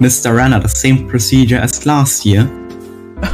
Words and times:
Mr. 0.00 0.34
Renner, 0.36 0.60
the 0.60 0.68
same 0.68 1.08
procedure 1.08 1.56
as 1.58 1.84
last 1.84 2.24
year? 2.24 2.48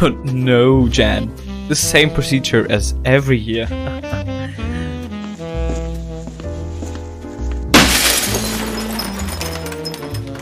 Oh 0.00 0.08
no, 0.24 0.88
Jan. 0.88 1.30
The 1.68 1.74
same 1.74 2.08
procedure 2.10 2.66
as 2.70 2.94
every 3.04 3.36
year. 3.36 3.66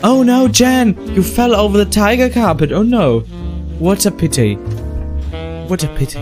oh 0.03 0.23
no, 0.25 0.47
Jan! 0.47 0.95
You 1.13 1.23
fell 1.23 1.53
over 1.53 1.77
the 1.77 1.83
tiger 1.85 2.29
carpet. 2.29 2.71
Oh 2.71 2.83
no. 2.83 3.25
What 3.79 4.05
a 4.05 4.11
pity. 4.11 4.55
What 5.67 5.83
a 5.83 5.87
pity. 5.87 6.19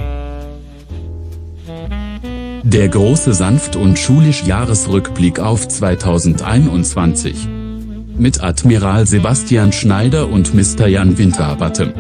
Der 2.64 2.90
große 2.90 3.36
sanft 3.36 3.76
und 3.76 4.00
schulisch 4.00 4.44
Jahresrückblick 4.46 5.40
auf 5.40 5.68
2021. 5.68 7.61
Mit 8.18 8.44
Admiral 8.44 9.08
Sebastian 9.08 9.72
Schneider 9.72 10.30
und 10.30 10.54
Mr. 10.54 10.88
Jan 10.88 11.18
Winterabate. 11.18 11.94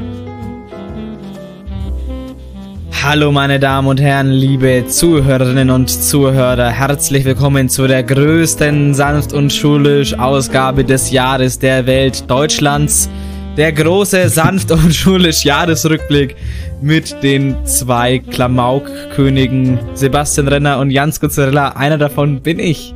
Hallo 3.03 3.31
meine 3.31 3.59
Damen 3.59 3.87
und 3.87 3.99
Herren, 3.99 4.29
liebe 4.29 4.85
Zuhörerinnen 4.87 5.69
und 5.71 5.89
Zuhörer, 5.89 6.69
herzlich 6.69 7.25
willkommen 7.25 7.67
zu 7.67 7.87
der 7.87 8.03
größten 8.03 8.93
sanft 8.93 9.33
und 9.33 9.51
schulisch 9.51 10.13
Ausgabe 10.13 10.85
des 10.85 11.11
Jahres 11.11 11.57
der 11.57 11.87
Welt 11.87 12.29
Deutschlands. 12.29 13.09
Der 13.57 13.73
große 13.73 14.29
sanft 14.29 14.71
und 14.71 14.93
schulisch 14.93 15.43
Jahresrückblick 15.43 16.35
mit 16.81 17.23
den 17.23 17.65
zwei 17.65 18.19
Klamauk-Königen 18.19 19.79
Sebastian 19.93 20.47
Renner 20.47 20.79
und 20.79 20.91
Jans 20.91 21.19
Guzzarella. 21.19 21.69
Einer 21.69 21.97
davon 21.97 22.41
bin 22.41 22.59
ich. 22.59 22.93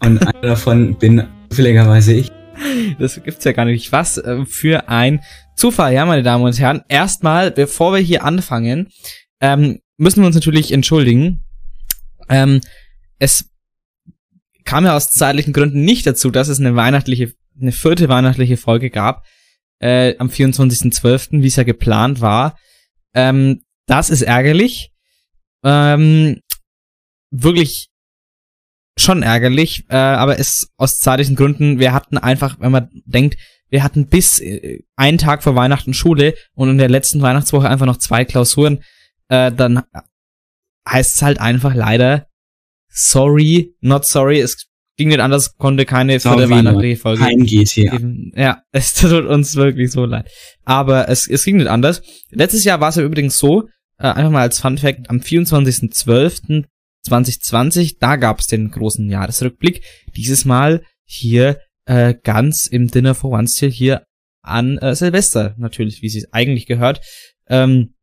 Und 0.00 0.20
einer 0.20 0.40
davon 0.42 0.94
bin 0.96 1.24
zufälligerweise 1.54 2.14
ich. 2.14 2.32
Das 2.98 3.22
gibt's 3.22 3.44
ja 3.44 3.52
gar 3.52 3.64
nicht. 3.64 3.92
Was 3.92 4.18
äh, 4.18 4.44
für 4.44 4.88
ein 4.88 5.20
Zufall, 5.56 5.94
ja, 5.94 6.04
meine 6.04 6.24
Damen 6.24 6.44
und 6.44 6.58
Herren. 6.58 6.82
Erstmal, 6.88 7.52
bevor 7.52 7.92
wir 7.92 8.00
hier 8.00 8.24
anfangen, 8.24 8.88
ähm, 9.40 9.78
müssen 9.96 10.20
wir 10.20 10.26
uns 10.26 10.34
natürlich 10.34 10.72
entschuldigen. 10.72 11.44
Ähm, 12.28 12.60
es 13.20 13.50
kam 14.64 14.84
ja 14.84 14.96
aus 14.96 15.10
zeitlichen 15.10 15.52
Gründen 15.52 15.84
nicht 15.84 16.06
dazu, 16.06 16.32
dass 16.32 16.48
es 16.48 16.58
eine 16.58 16.74
weihnachtliche, 16.74 17.34
eine 17.60 17.70
vierte 17.70 18.08
weihnachtliche 18.08 18.56
Folge 18.56 18.90
gab, 18.90 19.24
äh, 19.78 20.16
am 20.18 20.28
24.12., 20.28 21.40
wie 21.40 21.46
es 21.46 21.56
ja 21.56 21.62
geplant 21.62 22.20
war. 22.20 22.58
Ähm, 23.14 23.62
das 23.86 24.10
ist 24.10 24.22
ärgerlich. 24.22 24.90
Ähm, 25.62 26.40
wirklich 27.30 27.90
schon 28.96 29.22
ärgerlich, 29.22 29.84
äh, 29.88 29.96
aber 29.96 30.38
es 30.38 30.68
aus 30.76 30.98
zeitlichen 30.98 31.36
Gründen, 31.36 31.78
wir 31.78 31.92
hatten 31.92 32.18
einfach, 32.18 32.56
wenn 32.60 32.72
man 32.72 32.90
denkt, 33.04 33.36
wir 33.68 33.82
hatten 33.82 34.06
bis 34.06 34.40
äh, 34.40 34.82
einen 34.96 35.18
Tag 35.18 35.42
vor 35.42 35.56
Weihnachten 35.56 35.94
Schule 35.94 36.34
und 36.54 36.70
in 36.70 36.78
der 36.78 36.88
letzten 36.88 37.20
Weihnachtswoche 37.22 37.68
einfach 37.68 37.86
noch 37.86 37.98
zwei 37.98 38.24
Klausuren, 38.24 38.84
äh, 39.28 39.50
dann 39.50 39.82
heißt 40.88 41.16
es 41.16 41.22
halt 41.22 41.40
einfach 41.40 41.74
leider 41.74 42.26
sorry, 42.88 43.74
not 43.80 44.04
sorry, 44.04 44.40
es 44.40 44.68
ging 44.96 45.08
nicht 45.08 45.20
anders, 45.20 45.56
konnte 45.56 45.84
keine 45.84 46.20
Sorry, 46.20 46.38
vierte 46.38 46.50
weihnachtliche 46.52 46.96
Folge 46.96 47.22
Kein 47.24 47.44
GTA. 47.44 47.90
geben. 47.90 48.32
Ja, 48.36 48.62
es 48.72 48.94
tut 48.94 49.26
uns 49.26 49.56
wirklich 49.56 49.90
so 49.90 50.04
leid. 50.04 50.30
Aber 50.64 51.08
es, 51.08 51.28
es 51.28 51.44
ging 51.44 51.56
nicht 51.56 51.66
anders. 51.66 52.02
Letztes 52.30 52.64
Jahr 52.64 52.80
war 52.80 52.90
es 52.90 52.96
ja 52.96 53.02
übrigens 53.02 53.38
so, 53.38 53.68
äh, 53.98 54.06
einfach 54.06 54.30
mal 54.30 54.42
als 54.42 54.60
Fun 54.60 54.78
Fact, 54.78 55.10
am 55.10 55.20
24.12.2020, 57.08 57.96
da 58.00 58.16
gab 58.16 58.40
es 58.40 58.46
den 58.46 58.70
großen 58.70 59.08
Jahresrückblick. 59.08 59.82
Dieses 60.16 60.44
Mal 60.44 60.82
hier 61.04 61.58
äh, 61.86 62.14
ganz 62.14 62.66
im 62.66 62.88
Dinner 62.90 63.14
for 63.14 63.32
One 63.32 63.48
Stil 63.48 63.70
hier 63.70 64.04
an 64.42 64.78
äh, 64.78 64.94
Silvester, 64.94 65.54
natürlich, 65.58 66.02
wie 66.02 66.08
sie 66.08 66.26
eigentlich 66.32 66.66
gehört. 66.66 67.00
Ähm, 67.48 67.94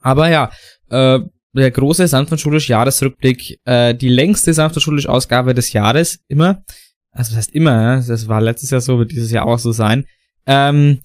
aber 0.00 0.28
ja, 0.28 0.50
äh, 0.90 1.20
der 1.54 1.70
große 1.70 2.06
sanft 2.06 2.32
und 2.32 2.38
schulisch 2.38 2.68
Jahresrückblick, 2.68 3.58
äh, 3.64 3.94
die 3.94 4.08
längste 4.08 4.52
sanft 4.54 4.76
und 4.76 4.82
schulisch 4.82 5.08
Ausgabe 5.08 5.54
des 5.54 5.72
Jahres, 5.72 6.20
immer. 6.28 6.62
Also 7.10 7.30
das 7.30 7.38
heißt 7.38 7.54
immer, 7.54 8.02
das 8.06 8.28
war 8.28 8.40
letztes 8.40 8.70
Jahr 8.70 8.80
so, 8.80 8.98
wird 8.98 9.10
dieses 9.10 9.30
Jahr 9.30 9.46
auch 9.46 9.58
so 9.58 9.72
sein. 9.72 10.04
Ähm, 10.46 11.00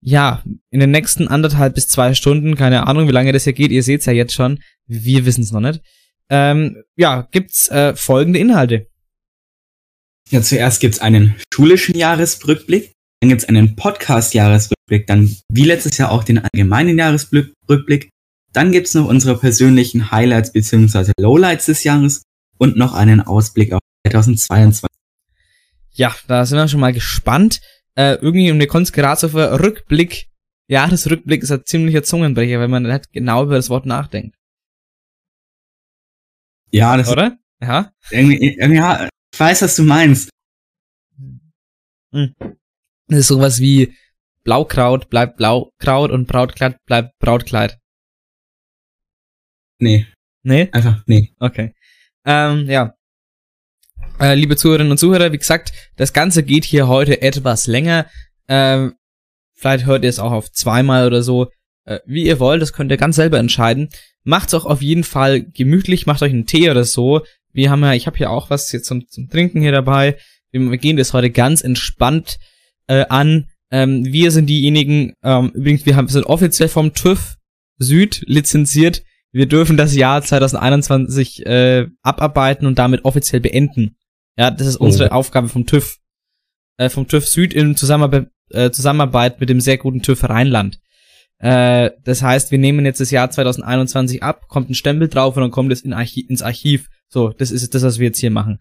ja, 0.00 0.42
in 0.70 0.80
den 0.80 0.90
nächsten 0.90 1.28
anderthalb 1.28 1.74
bis 1.74 1.88
zwei 1.88 2.12
Stunden, 2.14 2.56
keine 2.56 2.86
Ahnung, 2.86 3.08
wie 3.08 3.12
lange 3.12 3.32
das 3.32 3.44
hier 3.44 3.54
geht, 3.54 3.70
ihr 3.70 3.82
seht's 3.82 4.04
ja 4.04 4.12
jetzt 4.12 4.34
schon, 4.34 4.58
wir 4.86 5.24
wissen 5.24 5.42
es 5.42 5.52
noch 5.52 5.60
nicht. 5.60 5.80
Ähm, 6.30 6.82
ja, 6.96 7.28
gibt's 7.30 7.68
äh, 7.68 7.94
folgende 7.94 8.38
Inhalte. 8.38 8.86
Ja, 10.30 10.40
zuerst 10.40 10.80
gibt's 10.80 11.00
einen 11.00 11.34
schulischen 11.52 11.96
Jahresrückblick, 11.96 12.92
dann 13.20 13.28
gibt's 13.28 13.44
einen 13.44 13.76
Podcast-Jahresrückblick, 13.76 15.06
dann 15.06 15.36
wie 15.50 15.64
letztes 15.64 15.98
Jahr 15.98 16.10
auch 16.10 16.24
den 16.24 16.38
allgemeinen 16.38 16.98
Jahresrückblick, 16.98 18.10
dann 18.52 18.72
gibt's 18.72 18.94
noch 18.94 19.06
unsere 19.06 19.38
persönlichen 19.38 20.10
Highlights 20.10 20.52
bzw. 20.52 21.12
Lowlights 21.18 21.66
des 21.66 21.84
Jahres 21.84 22.22
und 22.58 22.76
noch 22.76 22.94
einen 22.94 23.20
Ausblick 23.20 23.72
auf 23.72 23.80
2022. 24.06 24.88
Ja, 25.92 26.14
da 26.26 26.44
sind 26.46 26.58
wir 26.58 26.68
schon 26.68 26.80
mal 26.80 26.92
gespannt. 26.92 27.60
Äh, 27.96 28.14
irgendwie, 28.14 28.50
und 28.50 28.58
mir 28.58 28.66
kommt 28.66 28.92
gerade 28.92 29.20
so 29.20 29.28
vor, 29.28 29.60
Rückblick, 29.60 30.28
Jahresrückblick 30.68 31.42
ist 31.42 31.52
ein 31.52 31.64
ziemlicher 31.64 32.02
Zungenbrecher, 32.02 32.58
wenn 32.60 32.70
man 32.70 32.84
nicht 32.84 33.12
genau 33.12 33.44
über 33.44 33.56
das 33.56 33.70
Wort 33.70 33.86
nachdenkt. 33.86 34.36
Ja, 36.74 36.96
das 36.96 37.08
Oder? 37.08 37.38
Ja? 37.60 37.92
irgendwie, 38.10 38.56
irgendwie, 38.58 38.78
ja, 38.78 39.08
ich 39.32 39.38
weiß, 39.38 39.62
was 39.62 39.76
du 39.76 39.84
meinst. 39.84 40.30
Hm. 42.12 42.34
Das 43.06 43.20
ist 43.20 43.28
sowas 43.28 43.60
wie 43.60 43.94
Blaukraut 44.42 45.08
bleibt 45.08 45.36
Blaukraut 45.36 46.10
und 46.10 46.26
Brautkleid 46.26 46.76
bleibt 46.84 47.16
Brautkleid. 47.20 47.78
Nee, 49.78 50.06
Nee? 50.42 50.68
einfach 50.72 51.02
nee. 51.06 51.32
Okay. 51.38 51.74
Ähm, 52.24 52.68
ja. 52.68 52.94
Äh, 54.18 54.34
liebe 54.34 54.56
Zuhörerinnen 54.56 54.90
und 54.90 54.98
Zuhörer, 54.98 55.30
wie 55.30 55.38
gesagt, 55.38 55.72
das 55.94 56.12
Ganze 56.12 56.42
geht 56.42 56.64
hier 56.64 56.88
heute 56.88 57.22
etwas 57.22 57.68
länger. 57.68 58.10
Ähm, 58.48 58.96
vielleicht 59.54 59.86
hört 59.86 60.02
ihr 60.02 60.10
es 60.10 60.18
auch 60.18 60.32
auf 60.32 60.50
zweimal 60.50 61.06
oder 61.06 61.22
so. 61.22 61.50
Äh, 61.84 62.00
wie 62.04 62.24
ihr 62.24 62.40
wollt, 62.40 62.62
das 62.62 62.72
könnt 62.72 62.90
ihr 62.90 62.96
ganz 62.96 63.14
selber 63.14 63.38
entscheiden. 63.38 63.90
Macht's 64.24 64.54
auch 64.54 64.64
auf 64.64 64.82
jeden 64.82 65.04
Fall 65.04 65.42
gemütlich, 65.42 66.06
macht 66.06 66.22
euch 66.22 66.32
einen 66.32 66.46
Tee 66.46 66.70
oder 66.70 66.84
so. 66.84 67.22
Wir 67.52 67.70
haben 67.70 67.82
ja, 67.82 67.92
ich 67.92 68.06
habe 68.06 68.16
hier 68.16 68.30
auch 68.30 68.50
was 68.50 68.72
jetzt 68.72 68.86
zum, 68.86 69.06
zum 69.08 69.28
Trinken 69.28 69.60
hier 69.60 69.72
dabei. 69.72 70.16
Wir, 70.50 70.60
wir 70.70 70.78
gehen 70.78 70.96
das 70.96 71.12
heute 71.12 71.30
ganz 71.30 71.60
entspannt 71.60 72.38
äh, 72.86 73.04
an. 73.08 73.48
Ähm, 73.70 74.04
wir 74.04 74.30
sind 74.30 74.46
diejenigen, 74.46 75.14
ähm, 75.22 75.50
übrigens, 75.54 75.86
wir 75.86 75.96
haben, 75.96 76.08
sind 76.08 76.26
offiziell 76.26 76.68
vom 76.68 76.94
TÜV 76.94 77.36
Süd 77.78 78.22
lizenziert. 78.26 79.02
Wir 79.32 79.46
dürfen 79.46 79.76
das 79.76 79.94
Jahr 79.94 80.22
2021 80.22 81.44
äh, 81.44 81.88
abarbeiten 82.02 82.66
und 82.66 82.78
damit 82.78 83.04
offiziell 83.04 83.40
beenden. 83.40 83.96
Ja, 84.36 84.50
das 84.50 84.66
ist 84.66 84.76
unsere 84.76 85.12
Aufgabe 85.12 85.48
vom 85.48 85.66
TÜV. 85.66 85.98
Äh, 86.76 86.88
vom 86.88 87.06
TÜV 87.08 87.26
Süd 87.26 87.52
in 87.52 87.76
Zusammenarbeit, 87.76 88.28
äh, 88.50 88.70
Zusammenarbeit 88.70 89.40
mit 89.40 89.48
dem 89.48 89.60
sehr 89.60 89.78
guten 89.78 90.02
TÜV 90.02 90.24
Rheinland. 90.28 90.78
Äh, 91.44 91.90
das 92.04 92.22
heißt, 92.22 92.52
wir 92.52 92.58
nehmen 92.58 92.86
jetzt 92.86 93.00
das 93.00 93.10
Jahr 93.10 93.30
2021 93.30 94.22
ab, 94.22 94.48
kommt 94.48 94.70
ein 94.70 94.74
Stempel 94.74 95.08
drauf 95.08 95.36
und 95.36 95.42
dann 95.42 95.50
kommt 95.50 95.70
es 95.72 95.82
in 95.82 95.92
Archi 95.92 96.20
ins 96.20 96.40
Archiv. 96.40 96.88
So, 97.08 97.28
das 97.28 97.50
ist 97.50 97.74
das, 97.74 97.82
was 97.82 97.98
wir 97.98 98.06
jetzt 98.06 98.18
hier 98.18 98.30
machen. 98.30 98.60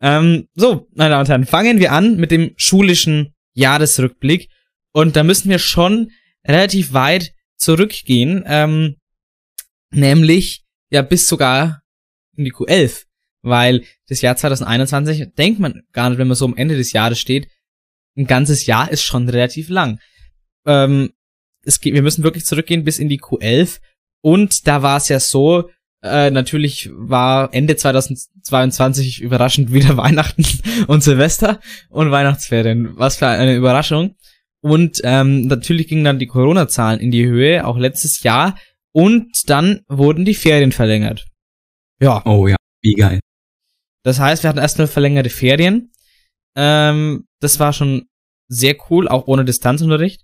Ähm, 0.00 0.46
so, 0.54 0.86
meine 0.94 1.10
Damen 1.10 1.22
und 1.22 1.28
Herren, 1.28 1.46
fangen 1.46 1.80
wir 1.80 1.90
an 1.90 2.18
mit 2.18 2.30
dem 2.30 2.52
schulischen 2.56 3.34
Jahresrückblick. 3.54 4.50
Und 4.92 5.16
da 5.16 5.24
müssen 5.24 5.50
wir 5.50 5.58
schon 5.58 6.12
relativ 6.46 6.92
weit 6.92 7.32
zurückgehen. 7.56 8.44
Ähm, 8.46 8.98
nämlich 9.90 10.62
ja 10.90 11.02
bis 11.02 11.26
sogar 11.26 11.82
in 12.36 12.44
die 12.44 12.52
Q11, 12.52 13.06
weil 13.42 13.82
das 14.06 14.20
Jahr 14.20 14.36
2021 14.36 15.34
denkt 15.36 15.58
man 15.58 15.82
gar 15.90 16.08
nicht, 16.08 16.18
wenn 16.20 16.28
man 16.28 16.36
so 16.36 16.44
am 16.44 16.56
Ende 16.56 16.76
des 16.76 16.92
Jahres 16.92 17.18
steht, 17.18 17.48
ein 18.16 18.28
ganzes 18.28 18.66
Jahr 18.66 18.92
ist 18.92 19.02
schon 19.02 19.28
relativ 19.28 19.68
lang. 19.68 19.98
Ähm, 20.66 21.10
es 21.64 21.80
geht, 21.80 21.94
wir 21.94 22.02
müssen 22.02 22.24
wirklich 22.24 22.44
zurückgehen 22.44 22.84
bis 22.84 22.98
in 22.98 23.08
die 23.08 23.20
Q11 23.20 23.80
und 24.22 24.66
da 24.66 24.82
war 24.82 24.96
es 24.96 25.08
ja 25.08 25.20
so, 25.20 25.70
äh, 26.02 26.30
natürlich 26.30 26.90
war 26.92 27.52
Ende 27.54 27.76
2022 27.76 29.20
überraschend 29.20 29.72
wieder 29.72 29.96
Weihnachten 29.96 30.44
und 30.86 31.02
Silvester 31.02 31.60
und 31.90 32.10
Weihnachtsferien. 32.10 32.96
Was 32.96 33.16
für 33.18 33.26
eine 33.28 33.54
Überraschung. 33.54 34.16
Und 34.60 35.00
ähm, 35.02 35.48
natürlich 35.48 35.88
gingen 35.88 36.04
dann 36.04 36.20
die 36.20 36.26
Corona-Zahlen 36.28 37.00
in 37.00 37.10
die 37.10 37.26
Höhe, 37.26 37.66
auch 37.66 37.78
letztes 37.78 38.22
Jahr. 38.22 38.56
Und 38.92 39.48
dann 39.50 39.80
wurden 39.88 40.24
die 40.24 40.34
Ferien 40.34 40.70
verlängert. 40.70 41.26
Ja, 42.00 42.22
Oh 42.24 42.46
ja, 42.46 42.56
wie 42.80 42.94
geil. 42.94 43.20
das 44.04 44.20
heißt, 44.20 44.42
wir 44.42 44.50
hatten 44.50 44.58
erstmal 44.58 44.86
verlängerte 44.86 45.30
Ferien. 45.30 45.92
Ähm, 46.56 47.24
das 47.40 47.58
war 47.58 47.72
schon 47.72 48.06
sehr 48.48 48.76
cool, 48.90 49.08
auch 49.08 49.26
ohne 49.26 49.44
Distanzunterricht. 49.44 50.22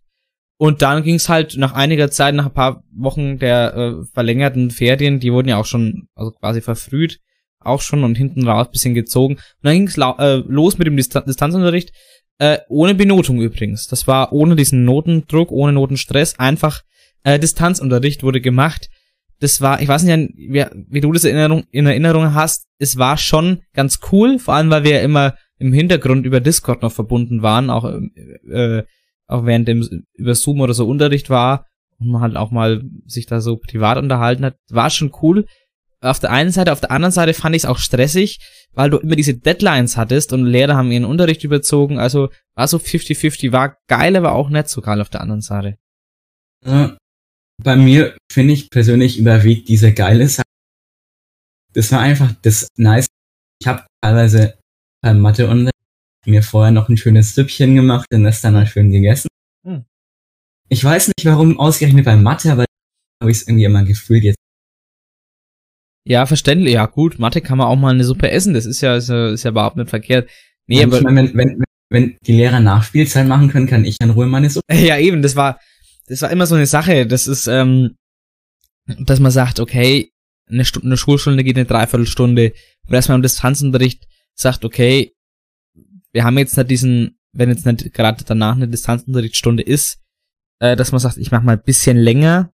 Und 0.58 0.82
dann 0.82 1.04
ging 1.04 1.14
es 1.14 1.28
halt 1.28 1.56
nach 1.56 1.72
einiger 1.72 2.10
Zeit, 2.10 2.34
nach 2.34 2.46
ein 2.46 2.52
paar 2.52 2.82
Wochen 2.92 3.38
der 3.38 3.74
äh, 3.74 4.04
verlängerten 4.12 4.70
Ferien, 4.72 5.20
die 5.20 5.32
wurden 5.32 5.48
ja 5.48 5.56
auch 5.56 5.64
schon, 5.64 6.08
also 6.14 6.32
quasi 6.32 6.60
verfrüht, 6.60 7.20
auch 7.60 7.80
schon 7.80 8.02
und 8.02 8.16
hinten 8.16 8.46
raus 8.46 8.70
bisschen 8.70 8.94
gezogen. 8.94 9.34
Und 9.34 9.42
dann 9.62 9.74
ging 9.74 9.86
es 9.86 9.96
äh, 9.96 10.42
los 10.48 10.76
mit 10.76 10.88
dem 10.88 10.96
Distan 10.96 11.24
Distanzunterricht. 11.26 11.92
Äh, 12.38 12.58
ohne 12.68 12.94
Benotung 12.94 13.40
übrigens. 13.40 13.86
Das 13.86 14.06
war 14.06 14.32
ohne 14.32 14.56
diesen 14.56 14.84
Notendruck, 14.84 15.50
ohne 15.50 15.72
Notenstress. 15.72 16.38
Einfach 16.38 16.82
äh, 17.22 17.38
Distanzunterricht 17.38 18.22
wurde 18.22 18.40
gemacht. 18.40 18.88
Das 19.40 19.60
war, 19.60 19.80
ich 19.80 19.88
weiß 19.88 20.02
nicht, 20.02 20.30
wie, 20.36 20.64
wie 20.88 21.00
du 21.00 21.12
das 21.12 21.24
in 21.24 21.36
Erinnerung, 21.36 21.64
in 21.70 21.86
Erinnerung 21.86 22.34
hast. 22.34 22.66
Es 22.78 22.98
war 22.98 23.16
schon 23.16 23.62
ganz 23.74 24.00
cool, 24.10 24.40
vor 24.40 24.54
allem 24.54 24.70
weil 24.70 24.84
wir 24.84 24.92
ja 24.92 25.00
immer 25.00 25.36
im 25.58 25.72
Hintergrund 25.72 26.26
über 26.26 26.40
Discord 26.40 26.82
noch 26.82 26.92
verbunden 26.92 27.42
waren, 27.42 27.70
auch 27.70 27.84
äh, 28.50 28.82
auch 29.28 29.44
während 29.44 29.68
dem 29.68 30.06
über 30.14 30.34
Zoom 30.34 30.60
oder 30.60 30.74
so 30.74 30.88
Unterricht 30.88 31.30
war 31.30 31.66
und 31.98 32.08
man 32.08 32.22
halt 32.22 32.36
auch 32.36 32.50
mal 32.50 32.82
sich 33.06 33.26
da 33.26 33.40
so 33.40 33.56
privat 33.56 33.98
unterhalten 33.98 34.44
hat, 34.44 34.56
war 34.70 34.90
schon 34.90 35.12
cool. 35.22 35.46
Auf 36.00 36.20
der 36.20 36.30
einen 36.30 36.50
Seite, 36.50 36.72
auf 36.72 36.80
der 36.80 36.92
anderen 36.92 37.12
Seite 37.12 37.34
fand 37.34 37.56
ich 37.56 37.62
es 37.62 37.68
auch 37.68 37.78
stressig, 37.78 38.38
weil 38.72 38.90
du 38.90 38.98
immer 38.98 39.16
diese 39.16 39.34
Deadlines 39.34 39.96
hattest 39.96 40.32
und 40.32 40.46
Lehrer 40.46 40.76
haben 40.76 40.92
ihren 40.92 41.04
Unterricht 41.04 41.42
überzogen, 41.42 41.98
also 41.98 42.30
war 42.54 42.68
so 42.68 42.78
50-50, 42.78 43.52
war 43.52 43.76
geil, 43.88 44.16
aber 44.16 44.32
auch 44.32 44.48
nicht 44.48 44.68
so 44.68 44.80
geil 44.80 45.00
auf 45.00 45.10
der 45.10 45.20
anderen 45.20 45.40
Seite. 45.40 45.76
Äh, 46.64 46.90
bei 47.62 47.76
mir 47.76 48.16
finde 48.30 48.54
ich 48.54 48.70
persönlich 48.70 49.18
überwiegt 49.18 49.68
diese 49.68 49.92
geile 49.92 50.28
Sache. 50.28 50.46
Das 51.72 51.90
war 51.90 52.00
einfach 52.00 52.32
das 52.42 52.68
Nice. 52.76 53.08
Ich 53.60 53.66
habe 53.66 53.84
teilweise 54.00 54.58
beim 55.02 55.20
Matheunterricht 55.20 55.77
mir 56.28 56.42
vorher 56.42 56.72
noch 56.72 56.88
ein 56.88 56.96
schönes 56.96 57.34
Süppchen 57.34 57.74
gemacht 57.74 58.06
und 58.12 58.24
das 58.24 58.40
dann 58.40 58.54
mal 58.54 58.66
schön 58.66 58.90
gegessen. 58.90 59.28
Hm. 59.66 59.84
Ich 60.68 60.84
weiß 60.84 61.08
nicht, 61.08 61.24
warum 61.24 61.58
ausgerechnet 61.58 62.04
bei 62.04 62.16
Mathe, 62.16 62.52
aber 62.52 62.64
habe 63.20 63.30
ich 63.30 63.38
es 63.38 63.48
irgendwie 63.48 63.64
immer 63.64 63.84
gefühlt 63.84 64.24
jetzt. 64.24 64.38
Ja, 66.06 66.24
verständlich. 66.26 66.74
Ja, 66.74 66.86
gut. 66.86 67.18
Mathe 67.18 67.40
kann 67.40 67.58
man 67.58 67.66
auch 67.66 67.76
mal 67.76 67.92
eine 67.92 68.04
Suppe 68.04 68.30
essen. 68.30 68.54
Das 68.54 68.64
ist 68.64 68.80
ja, 68.80 68.96
ist 68.96 69.08
ja, 69.08 69.30
ist 69.30 69.42
ja 69.42 69.50
überhaupt 69.50 69.76
nicht 69.76 69.90
verkehrt. 69.90 70.30
Nee, 70.66 70.82
aber. 70.82 71.02
Meine, 71.02 71.34
wenn, 71.34 71.36
wenn, 71.36 71.64
wenn 71.90 72.16
die 72.26 72.32
Lehrer 72.32 72.60
Nachspielzeit 72.60 73.26
machen 73.26 73.48
können, 73.48 73.66
kann 73.66 73.84
ich 73.84 73.96
in 74.00 74.10
Ruhe 74.10 74.26
meine 74.26 74.48
Suppe. 74.48 74.64
Ja, 74.74 74.98
eben. 74.98 75.22
Das 75.22 75.36
war, 75.36 75.58
das 76.06 76.22
war 76.22 76.30
immer 76.30 76.46
so 76.46 76.54
eine 76.54 76.66
Sache. 76.66 77.06
Das 77.06 77.26
ist, 77.26 77.46
ähm, 77.46 77.96
dass 78.86 79.20
man 79.20 79.32
sagt, 79.32 79.60
okay, 79.60 80.12
eine, 80.48 80.64
Stunde, 80.64 80.88
eine 80.88 80.96
Schulstunde 80.96 81.44
geht 81.44 81.56
eine 81.56 81.66
Dreiviertelstunde. 81.66 82.52
Oder 82.86 82.96
dass 82.96 83.08
man 83.08 83.16
im 83.16 83.22
Distanzunterricht 83.22 84.06
sagt, 84.34 84.64
okay, 84.64 85.12
wir 86.18 86.24
haben 86.24 86.36
jetzt 86.36 86.56
nicht 86.56 86.68
diesen, 86.68 87.16
wenn 87.32 87.48
jetzt 87.48 87.64
nicht 87.64 87.94
gerade 87.94 88.24
danach 88.24 88.56
eine 88.56 88.66
Distanzunterrichtsstunde 88.66 89.62
ist, 89.62 90.00
äh, 90.58 90.74
dass 90.74 90.90
man 90.90 90.98
sagt, 90.98 91.16
ich 91.16 91.30
mach 91.30 91.44
mal 91.44 91.52
ein 91.52 91.62
bisschen 91.62 91.96
länger, 91.96 92.50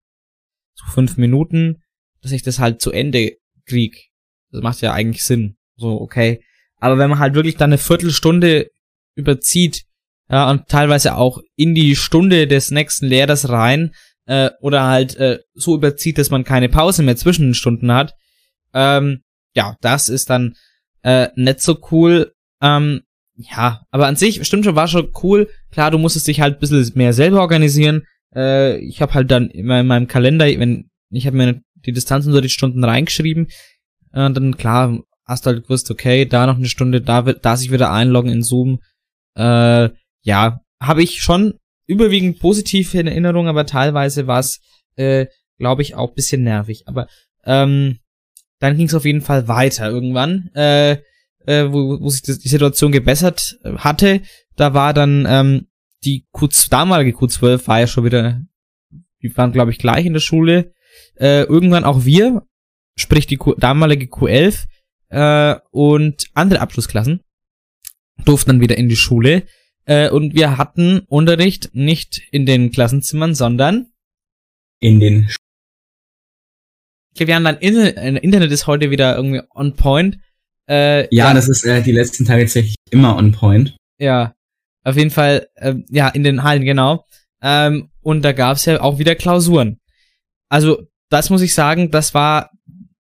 so 0.75 0.85
fünf 0.93 1.17
Minuten, 1.17 1.83
dass 2.21 2.33
ich 2.33 2.43
das 2.43 2.59
halt 2.59 2.83
zu 2.83 2.93
Ende 2.93 3.39
krieg. 3.65 4.11
Das 4.51 4.61
macht 4.61 4.83
ja 4.83 4.93
eigentlich 4.93 5.25
Sinn. 5.25 5.57
So, 5.77 5.99
okay. 5.99 6.45
Aber 6.77 6.99
wenn 6.99 7.09
man 7.09 7.21
halt 7.21 7.35
wirklich 7.35 7.57
dann 7.57 7.71
eine 7.71 7.79
Viertelstunde 7.79 8.71
überzieht, 9.15 9.85
ja, 10.29 10.51
und 10.51 10.69
teilweise 10.69 11.17
auch 11.17 11.39
in 11.57 11.75
die 11.75 11.97
Stunde 11.97 12.47
des 12.47 12.71
nächsten 12.71 13.07
Lehrers 13.07 13.49
rein, 13.49 13.95
äh, 14.27 14.51
oder 14.61 14.85
halt 14.85 15.17
äh, 15.17 15.39
so 15.55 15.75
überzieht, 15.75 16.19
dass 16.19 16.29
man 16.29 16.45
keine 16.45 16.69
Pause 16.69 17.03
mehr 17.03 17.17
zwischen 17.17 17.47
den 17.47 17.55
Stunden 17.55 17.91
hat, 17.93 18.15
ähm, 18.75 19.23
ja, 19.55 19.79
das 19.81 20.11
ist 20.11 20.29
dann 20.29 20.55
äh, 21.01 21.29
nicht 21.35 21.63
so 21.63 21.79
cool. 21.91 22.35
Ähm, 22.61 23.05
ja, 23.37 23.83
aber 23.91 24.07
an 24.07 24.17
sich, 24.17 24.45
stimmt 24.47 24.65
schon, 24.65 24.77
war 24.77 24.89
schon 24.89 25.13
cool. 25.23 25.49
Klar, 25.73 25.91
du 25.91 25.99
musstest 25.99 26.29
dich 26.29 26.41
halt 26.41 26.57
ein 26.57 26.61
bisschen 26.61 26.93
mehr 26.95 27.13
selber 27.13 27.41
organisieren. 27.41 28.03
Äh, 28.35 28.79
ich 28.79 29.03
habe 29.03 29.15
halt 29.15 29.31
dann 29.31 29.51
immer 29.51 29.81
in 29.81 29.87
meinem 29.87 30.07
Kalender, 30.07 30.47
wenn 30.47 30.91
ich 31.11 31.27
habe 31.27 31.37
mir 31.37 31.61
die 31.75 31.93
Distanzunterrichtsstunden 31.93 32.83
reingeschrieben, 32.83 33.49
äh, 34.13 34.31
dann 34.31 34.57
klar, 34.57 35.01
hast 35.27 35.47
du 35.47 35.51
halt 35.51 35.65
gewusst, 35.65 35.91
okay, 35.91 36.27
da 36.27 36.47
noch 36.47 36.57
eine 36.57 36.69
Stunde, 36.69 37.01
da 37.01 37.23
da 37.23 37.57
sich 37.57 37.73
wieder 37.73 37.93
einloggen 37.93 38.31
in 38.31 38.43
Zoom. 38.43 38.81
Äh, 39.37 39.91
ja, 40.23 40.61
habe 40.81 41.03
ich 41.03 41.23
schon 41.23 41.55
überwiegend 41.87 42.41
positiv 42.41 42.95
in 42.95 43.07
Erinnerung, 43.07 43.49
aber 43.49 43.67
teilweise 43.67 44.27
war 44.27 44.39
es, 44.39 44.61
äh, 44.97 45.27
glaube 45.59 45.83
ich, 45.83 45.95
auch 45.95 46.15
bisschen 46.15 46.43
nervig. 46.43 46.85
Aber 46.87 47.09
ähm, 47.45 47.99
dann 48.61 48.77
ging 48.77 48.87
es 48.87 48.95
auf 48.95 49.05
jeden 49.05 49.21
Fall 49.21 49.49
weiter 49.49 49.91
irgendwann. 49.91 50.51
Äh, 50.55 50.99
äh, 51.47 51.65
wo, 51.71 52.01
wo 52.01 52.09
sich 52.09 52.23
die 52.23 52.49
Situation 52.49 52.93
gebessert 52.93 53.59
äh, 53.65 53.73
hatte. 53.77 54.23
Da 54.57 54.75
war 54.75 54.95
dann 54.95 55.27
ähm, 55.29 55.67
die 56.05 56.27
Q 56.33 56.49
damalige 56.71 57.17
Q12 57.17 57.67
war 57.67 57.81
ja 57.81 57.87
schon 57.87 58.05
wieder, 58.05 58.41
die 59.23 59.37
waren 59.37 59.53
glaube 59.53 59.71
ich 59.71 59.79
gleich 59.79 60.07
in 60.07 60.13
der 60.13 60.21
Schule. 60.21 60.73
Äh, 61.17 61.43
irgendwann 61.43 61.85
auch 61.85 62.05
wir, 62.05 62.47
sprich 62.97 63.27
die 63.27 63.37
Q 63.37 63.55
damalige 63.55 64.07
Q11 64.07 64.67
äh, 65.09 65.57
und 65.71 66.27
andere 66.35 66.61
Abschlussklassen 66.61 67.21
durften 68.25 68.51
dann 68.51 68.61
wieder 68.61 68.79
in 68.79 68.89
die 68.89 68.97
Schule. 68.97 69.45
Äh, 69.87 70.11
und 70.11 70.35
wir 70.35 70.57
hatten 70.57 71.01
Unterricht 71.09 71.71
nicht 71.75 72.23
in 72.31 72.47
den 72.47 72.71
Klassenzimmern, 72.71 73.35
sondern 73.35 73.87
in 74.81 75.01
den 75.01 75.29
Okay, 77.15 77.29
wir 77.29 77.37
haben 77.37 77.45
dann 77.45 77.59
Internet 77.59 78.51
ist 78.51 78.67
heute 78.67 78.91
wieder 78.91 79.15
irgendwie 79.17 79.43
on 79.55 79.77
point. 79.77 80.19
Äh, 80.69 81.03
ja, 81.15 81.29
ja, 81.29 81.35
das 81.35 81.49
ist 81.49 81.65
äh, 81.65 81.83
die 81.83 81.93
letzten 81.93 82.25
Tage 82.25 82.43
tatsächlich 82.43 82.77
immer 82.91 83.17
on 83.17 83.33
point. 83.33 83.77
Ja, 83.99 84.35
auf 84.83 84.97
jeden 84.97 85.11
Fall, 85.11 85.49
äh, 85.57 85.75
ja, 85.91 86.09
in 86.09 86.25
den 86.25 86.43
Hallen, 86.43 86.65
genau. 86.65 87.05
Ähm, 87.43 87.91
und 88.01 88.23
da 88.23 88.33
gab's 88.33 88.65
ja 88.65 88.81
auch 88.81 88.99
wieder 88.99 89.15
Klausuren. 89.15 89.79
Also, 90.49 90.83
das 91.11 91.31
muss 91.31 91.43
ich 91.43 91.55
sagen, 91.55 91.91
das 91.91 92.15
war 92.15 92.51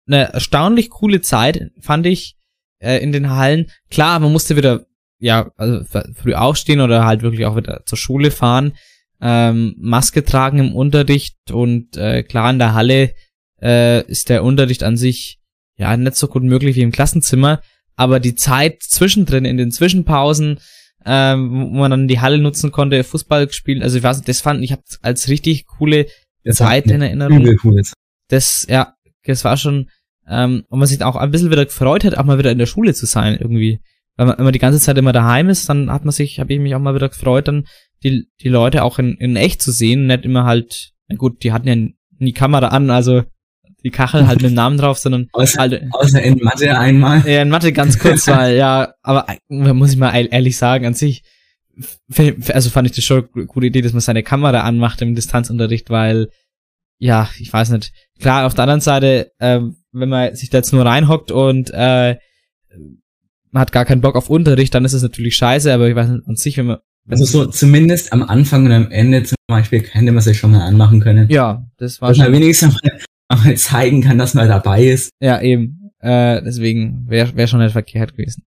eine 0.08 0.34
erstaunlich 0.34 0.90
coole 0.90 1.22
Zeit, 1.22 1.72
fand 1.80 2.06
ich, 2.06 2.36
äh, 2.80 2.98
in 2.98 3.12
den 3.12 3.30
Hallen. 3.32 3.72
Klar, 3.90 4.20
man 4.20 4.32
musste 4.32 4.56
wieder, 4.56 4.86
ja, 5.20 5.52
also 5.58 5.84
früh 6.16 6.34
aufstehen 6.34 6.82
oder 6.82 7.06
halt 7.06 7.22
wirklich 7.22 7.46
auch 7.46 7.56
wieder 7.56 7.84
zur 7.86 7.98
Schule 7.98 8.32
fahren, 8.32 8.74
ähm, 9.22 9.76
Maske 9.78 10.24
tragen 10.24 10.60
im 10.60 10.76
Unterricht 10.76 11.52
und 11.52 11.96
äh, 11.98 12.24
klar, 12.24 12.52
in 12.52 12.60
der 12.60 12.74
Halle 12.74 13.14
äh, 13.62 14.06
ist 14.06 14.30
der 14.30 14.44
Unterricht 14.44 14.84
an 14.84 14.98
sich 14.98 15.40
ja, 15.78 15.96
nicht 15.98 16.16
so 16.16 16.28
gut 16.28 16.44
möglich 16.44 16.76
wie 16.76 16.82
im 16.82 16.92
Klassenzimmer, 16.92 17.62
aber 17.96 18.20
die 18.20 18.36
Zeit 18.36 18.84
zwischendrin, 18.84 19.46
in 19.46 19.58
den 19.58 19.72
Zwischenpausen, 19.72 20.60
ähm, 21.06 21.52
wo 21.52 21.80
man 21.80 21.92
dann 21.92 22.08
die 22.08 22.20
Halle 22.20 22.40
nutzen 22.40 22.72
konnte, 22.72 23.04
Fußball 23.04 23.48
gespielt, 23.48 23.84
also 23.84 23.98
ich 23.98 24.04
weiß 24.04 24.18
nicht, 24.18 24.30
das 24.30 24.42
fand 24.42 24.64
ich 24.64 24.72
hab's 24.72 25.00
als 25.02 25.28
richtig 25.28 25.66
coole 25.68 26.08
das 26.44 26.58
Zeit 26.58 26.86
in 26.88 27.02
Erinnerung. 27.02 27.46
Cool 27.64 27.82
das, 28.28 28.66
ja, 28.70 28.94
das 29.24 29.44
war 29.44 29.58
schon, 29.58 29.90
ähm, 30.28 30.64
und 30.70 30.80
man 30.80 30.88
sich 30.88 31.04
auch 31.04 31.16
ein 31.16 31.32
bisschen 31.32 31.52
wieder 31.52 31.66
gefreut 31.66 32.04
hat, 32.04 32.18
auch 32.18 32.26
mal 32.26 32.40
wieder 32.40 32.52
in 32.52 32.58
der 32.58 32.66
Schule 32.66 32.94
zu 32.94 33.06
sein, 33.06 33.38
irgendwie. 33.40 33.82
Weil 34.18 34.28
man 34.28 34.38
immer 34.38 34.52
die 34.52 34.60
ganze 34.60 34.80
Zeit 34.80 34.98
immer 34.98 35.12
daheim 35.12 35.50
ist, 35.50 35.68
dann 35.68 35.92
hat 35.92 36.06
man 36.06 36.14
sich, 36.14 36.40
habe 36.40 36.54
ich 36.54 36.60
mich 36.60 36.74
auch 36.74 36.80
mal 36.80 36.96
wieder 36.96 37.10
gefreut, 37.10 37.48
dann 37.48 37.66
die, 38.04 38.28
die 38.42 38.50
Leute 38.50 38.84
auch 38.84 38.98
in, 38.98 39.16
in 39.16 39.36
echt 39.36 39.62
zu 39.62 39.72
sehen, 39.72 40.08
nicht 40.08 40.24
immer 40.24 40.46
halt, 40.46 40.94
na 41.08 41.18
gut, 41.18 41.44
die 41.44 41.52
hatten 41.52 41.68
ja 41.68 41.76
nie 42.18 42.32
Kamera 42.32 42.70
an, 42.70 42.90
also 42.90 43.24
die 43.86 43.92
Kachel 43.92 44.28
halt 44.28 44.42
mit 44.42 44.52
dem 44.52 44.56
Namen 44.56 44.78
drauf, 44.78 44.98
sondern 44.98 45.30
außer, 45.34 45.60
halt, 45.60 45.82
außer 45.92 46.22
in 46.22 46.40
Mathe 46.40 46.78
einmal. 46.78 47.24
Ja, 47.26 47.44
in 47.44 47.50
Mathe 47.50 47.72
ganz 47.72 48.00
kurz, 48.00 48.28
weil, 48.28 48.58
ja, 48.58 48.94
aber 49.04 49.28
muss 49.48 49.92
ich 49.92 49.98
mal 49.98 50.12
ehrlich 50.14 50.58
sagen, 50.58 50.86
an 50.86 50.96
sich, 50.96 51.24
also 52.52 52.70
fand 52.70 52.88
ich 52.90 52.96
das 52.96 53.06
schon 53.06 53.28
eine 53.36 53.46
gute 53.46 53.68
Idee, 53.68 53.82
dass 53.82 53.94
man 53.94 54.02
seine 54.02 54.24
Kamera 54.24 54.62
anmacht 54.62 55.02
im 55.02 55.16
Distanzunterricht, 55.16 55.90
weil, 55.90 56.30
ja, 56.98 57.30
ich 57.40 57.54
weiß 57.54 57.70
nicht. 57.70 57.94
Klar, 58.20 58.48
auf 58.48 58.56
der 58.56 58.64
anderen 58.64 58.82
Seite, 58.82 59.32
äh, 59.40 59.60
wenn 59.92 60.10
man 60.10 60.36
sich 60.36 60.50
da 60.50 60.58
jetzt 60.58 60.74
nur 60.74 60.86
reinhockt 60.86 61.32
und 61.32 61.70
äh, 61.74 62.18
man 63.52 63.62
hat 63.62 63.72
gar 63.72 63.86
keinen 63.86 64.02
Bock 64.02 64.16
auf 64.16 64.30
Unterricht, 64.30 64.74
dann 64.74 64.84
ist 64.84 64.94
es 64.94 65.04
natürlich 65.04 65.36
scheiße, 65.36 65.72
aber 65.72 65.88
ich 65.88 65.96
weiß 65.96 66.10
nicht, 66.10 66.28
an 66.28 66.36
sich, 66.36 66.58
wenn 66.58 66.66
man 66.66 66.78
also 67.08 67.24
so 67.24 67.46
zumindest 67.46 68.12
am 68.14 68.24
Anfang 68.24 68.66
und 68.66 68.72
am 68.72 68.90
Ende 68.90 69.22
zum 69.22 69.36
Beispiel 69.48 69.84
hätte 69.92 70.12
man 70.12 70.24
sich 70.24 70.40
schon 70.40 70.52
mal 70.52 70.62
anmachen 70.62 71.02
können. 71.02 71.30
Ja, 71.30 71.64
das 71.78 72.02
war 72.02 72.10
dass 72.10 72.18
schon. 72.18 72.32
Man 72.32 72.42
wenigstens 72.42 72.74
mal 72.74 73.00
mal 73.44 73.58
zeigen 73.58 74.02
kann, 74.02 74.18
dass 74.18 74.34
man 74.34 74.48
dabei 74.48 74.84
ist. 74.84 75.10
Ja, 75.22 75.42
eben. 75.42 75.92
Äh, 76.00 76.42
deswegen 76.44 77.06
wäre 77.08 77.36
wär 77.36 77.48
schon 77.48 77.62
nicht 77.62 77.72
verkehrt 77.72 78.16
gewesen. 78.16 78.44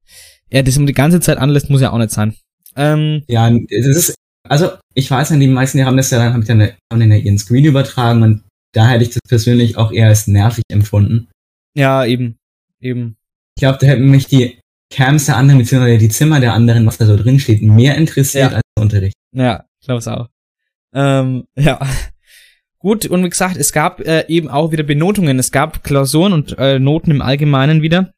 Ja, 0.51 0.63
das 0.63 0.77
um 0.77 0.87
die 0.87 0.93
ganze 0.93 1.21
Zeit 1.21 1.39
anlässt, 1.39 1.71
muss 1.71 1.81
ja 1.81 1.93
auch 1.93 1.99
nicht 1.99 2.11
sein. 2.11 2.35
Ähm, 2.77 3.23
ja, 3.29 3.51
das 3.51 3.87
ist, 3.87 4.15
also 4.49 4.71
ich 4.95 5.11
weiß 5.11 5.31
nicht, 5.31 5.43
die 5.43 5.49
meisten 5.49 5.79
die 5.79 5.85
haben 5.85 5.97
das 5.97 6.11
ja 6.11 6.19
dann, 6.19 6.33
haben 6.33 6.45
dann 6.45 6.63
haben 6.93 7.01
dann 7.01 7.13
ihren 7.13 7.39
Screen 7.39 7.65
übertragen 7.65 8.23
und 8.23 8.43
da 8.73 8.89
hätte 8.89 9.05
ich 9.05 9.11
das 9.11 9.21
persönlich 9.29 9.77
auch 9.77 9.93
eher 9.93 10.09
als 10.09 10.27
nervig 10.27 10.65
empfunden. 10.71 11.29
Ja, 11.75 12.05
eben. 12.05 12.37
Eben. 12.81 13.17
Ich 13.57 13.61
glaube, 13.61 13.79
da 13.81 13.87
hätten 13.87 14.11
mich 14.11 14.27
die 14.27 14.59
Cams 14.93 15.27
der 15.27 15.37
anderen, 15.37 15.59
beziehungsweise 15.59 15.99
die 15.99 16.09
Zimmer 16.09 16.41
der 16.41 16.55
anderen, 16.55 16.87
was 16.87 16.99
da 16.99 17.07
so 17.07 17.17
drin 17.17 17.39
steht, 17.39 17.63
mehr 17.63 17.97
interessiert 17.97 18.51
ja. 18.51 18.57
als 18.57 18.63
der 18.77 18.83
Unterricht. 18.83 19.15
Ja, 19.35 19.65
ich 19.81 19.87
glaube 19.87 19.99
es 19.99 20.09
auch. 20.09 20.29
Ähm, 20.95 21.45
ja. 21.57 21.81
Gut, 22.83 23.07
und 23.07 23.25
wie 23.25 23.31
gesagt, 23.31 23.57
es 23.57 23.73
gab 23.73 24.01
äh, 24.01 24.27
eben 24.27 24.49
auch 24.49 24.73
wieder 24.73 24.83
Benotungen. 24.83 25.39
Es 25.39 25.53
gab 25.53 25.85
Klausuren 25.85 26.33
und 26.33 26.59
äh, 26.59 26.79
Noten 26.79 27.11
im 27.13 27.23
Allgemeinen 27.23 27.81
wieder. 27.81 28.13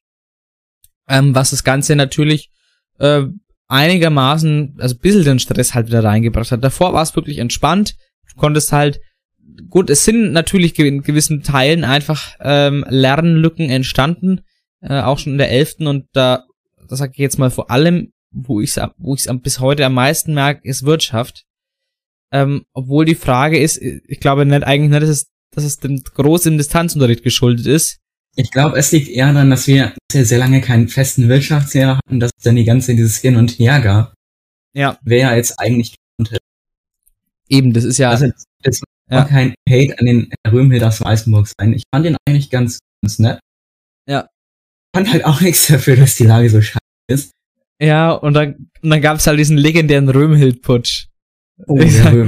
Ähm, 1.06 1.34
was 1.34 1.50
das 1.50 1.64
Ganze 1.64 1.96
natürlich 1.96 2.50
äh, 2.98 3.24
einigermaßen, 3.68 4.76
also 4.78 4.94
ein 4.94 5.00
bisschen 5.00 5.24
den 5.24 5.38
Stress 5.38 5.74
halt 5.74 5.88
wieder 5.88 6.02
reingebracht 6.02 6.50
hat. 6.50 6.64
Davor 6.64 6.94
war 6.94 7.02
es 7.02 7.14
wirklich 7.14 7.38
entspannt. 7.38 7.96
Du 8.30 8.40
konntest 8.40 8.72
halt, 8.72 9.00
gut, 9.68 9.90
es 9.90 10.04
sind 10.04 10.32
natürlich 10.32 10.78
in 10.78 11.02
gewissen 11.02 11.42
Teilen 11.42 11.84
einfach 11.84 12.34
ähm, 12.40 12.86
Lernlücken 12.88 13.68
entstanden, 13.68 14.40
äh, 14.80 15.00
auch 15.00 15.18
schon 15.18 15.32
in 15.32 15.38
der 15.38 15.50
elften 15.50 15.86
und 15.86 16.06
da, 16.14 16.44
das 16.88 16.98
sage 16.98 17.12
ich 17.12 17.18
jetzt 17.18 17.38
mal 17.38 17.50
vor 17.50 17.70
allem 17.70 18.12
wo 18.34 18.60
ich 18.60 18.76
es 18.76 18.88
wo 18.98 19.14
ich's 19.14 19.28
bis 19.42 19.60
heute 19.60 19.86
am 19.86 19.94
meisten 19.94 20.34
merke, 20.34 20.68
ist 20.68 20.84
Wirtschaft. 20.84 21.44
Ähm, 22.34 22.64
obwohl 22.72 23.04
die 23.04 23.14
Frage 23.14 23.58
ist, 23.60 23.80
ich 23.80 24.18
glaube 24.20 24.44
nicht 24.44 24.64
eigentlich 24.64 24.90
nicht, 24.90 25.02
dass 25.02 25.08
es, 25.08 25.26
dass 25.54 25.62
es 25.64 25.78
dem 25.78 26.02
großen 26.02 26.58
Distanzunterricht 26.58 27.22
geschuldet 27.22 27.66
ist. 27.66 27.98
Ich 28.36 28.50
glaube, 28.50 28.76
es 28.76 28.90
liegt 28.90 29.08
eher 29.08 29.32
daran, 29.32 29.50
dass 29.50 29.68
wir 29.68 29.94
sehr, 30.10 30.24
sehr 30.24 30.38
lange 30.38 30.60
keinen 30.60 30.88
festen 30.88 31.28
Wirtschaftslehrer 31.28 31.98
hatten, 31.98 32.18
dass 32.18 32.32
es 32.36 32.42
dann 32.42 32.56
die 32.56 32.64
ganze 32.64 32.96
dieses 32.96 33.18
Hin 33.18 33.36
und 33.36 33.52
Her 33.52 33.80
gab. 33.80 34.14
Ja. 34.74 34.98
Wer 35.04 35.18
ja 35.18 35.34
jetzt 35.36 35.60
eigentlich 35.60 35.94
Eben, 37.48 37.72
das 37.72 37.84
ist 37.84 37.98
ja. 37.98 38.10
Also, 38.10 38.30
das 38.62 38.80
Ja. 39.10 39.18
war 39.18 39.28
kein 39.28 39.54
Hate 39.68 39.98
an 39.98 40.06
den 40.06 40.30
Herr 40.44 40.52
Röhmhild 40.52 40.82
aus 40.82 41.00
Weißenburg 41.02 41.46
sein. 41.58 41.72
Ich 41.74 41.84
fand 41.94 42.06
den 42.06 42.16
eigentlich 42.26 42.50
ganz, 42.50 42.78
ganz 43.02 43.18
nett. 43.18 43.38
Ja. 44.08 44.28
Fand 44.96 45.12
halt 45.12 45.24
auch 45.24 45.40
nichts 45.40 45.66
dafür, 45.68 45.96
dass 45.96 46.16
die 46.16 46.24
Lage 46.24 46.48
so 46.50 46.60
scheiße 46.60 46.80
ist. 47.08 47.30
Ja, 47.80 48.12
und 48.12 48.34
dann, 48.34 48.70
und 48.82 48.90
dann 48.90 49.02
gab's 49.02 49.26
halt 49.26 49.38
diesen 49.38 49.58
legendären 49.58 50.08
Röhmhild-Putsch. 50.08 51.08
Oh, 51.66 51.78
Ich 51.80 51.96
sag-. 51.96 52.26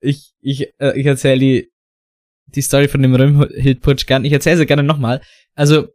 Ich, 0.00 0.32
ich, 0.40 0.72
äh, 0.78 0.98
ich 0.98 1.06
erzähle 1.06 1.40
die, 1.40 1.72
die 2.46 2.62
Story 2.62 2.88
von 2.88 3.02
dem 3.02 3.14
Röhmhild-Putsch 3.14 4.06
gern. 4.06 4.24
Ich 4.24 4.32
erzähle 4.32 4.58
sie 4.58 4.66
gerne 4.66 4.84
nochmal. 4.84 5.20
Also, 5.54 5.88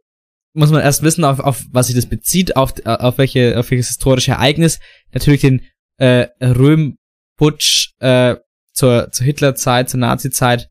muss 0.52 0.70
man 0.70 0.82
erst 0.82 1.02
wissen, 1.02 1.24
auf, 1.24 1.40
auf 1.40 1.64
was 1.72 1.86
sich 1.86 1.96
das 1.96 2.06
bezieht, 2.06 2.56
auf, 2.56 2.74
auf 2.84 3.18
welche, 3.18 3.58
auf 3.58 3.70
welches 3.70 3.88
historische 3.88 4.32
Ereignis. 4.32 4.78
Natürlich 5.12 5.40
den, 5.40 5.62
äh, 5.96 6.28
Röhm-Putsch, 6.40 7.94
äh, 8.00 8.36
zur, 8.72 9.10
zur 9.10 9.24
Hitlerzeit, 9.24 9.88
zur 9.88 10.00
Nazizeit, 10.00 10.68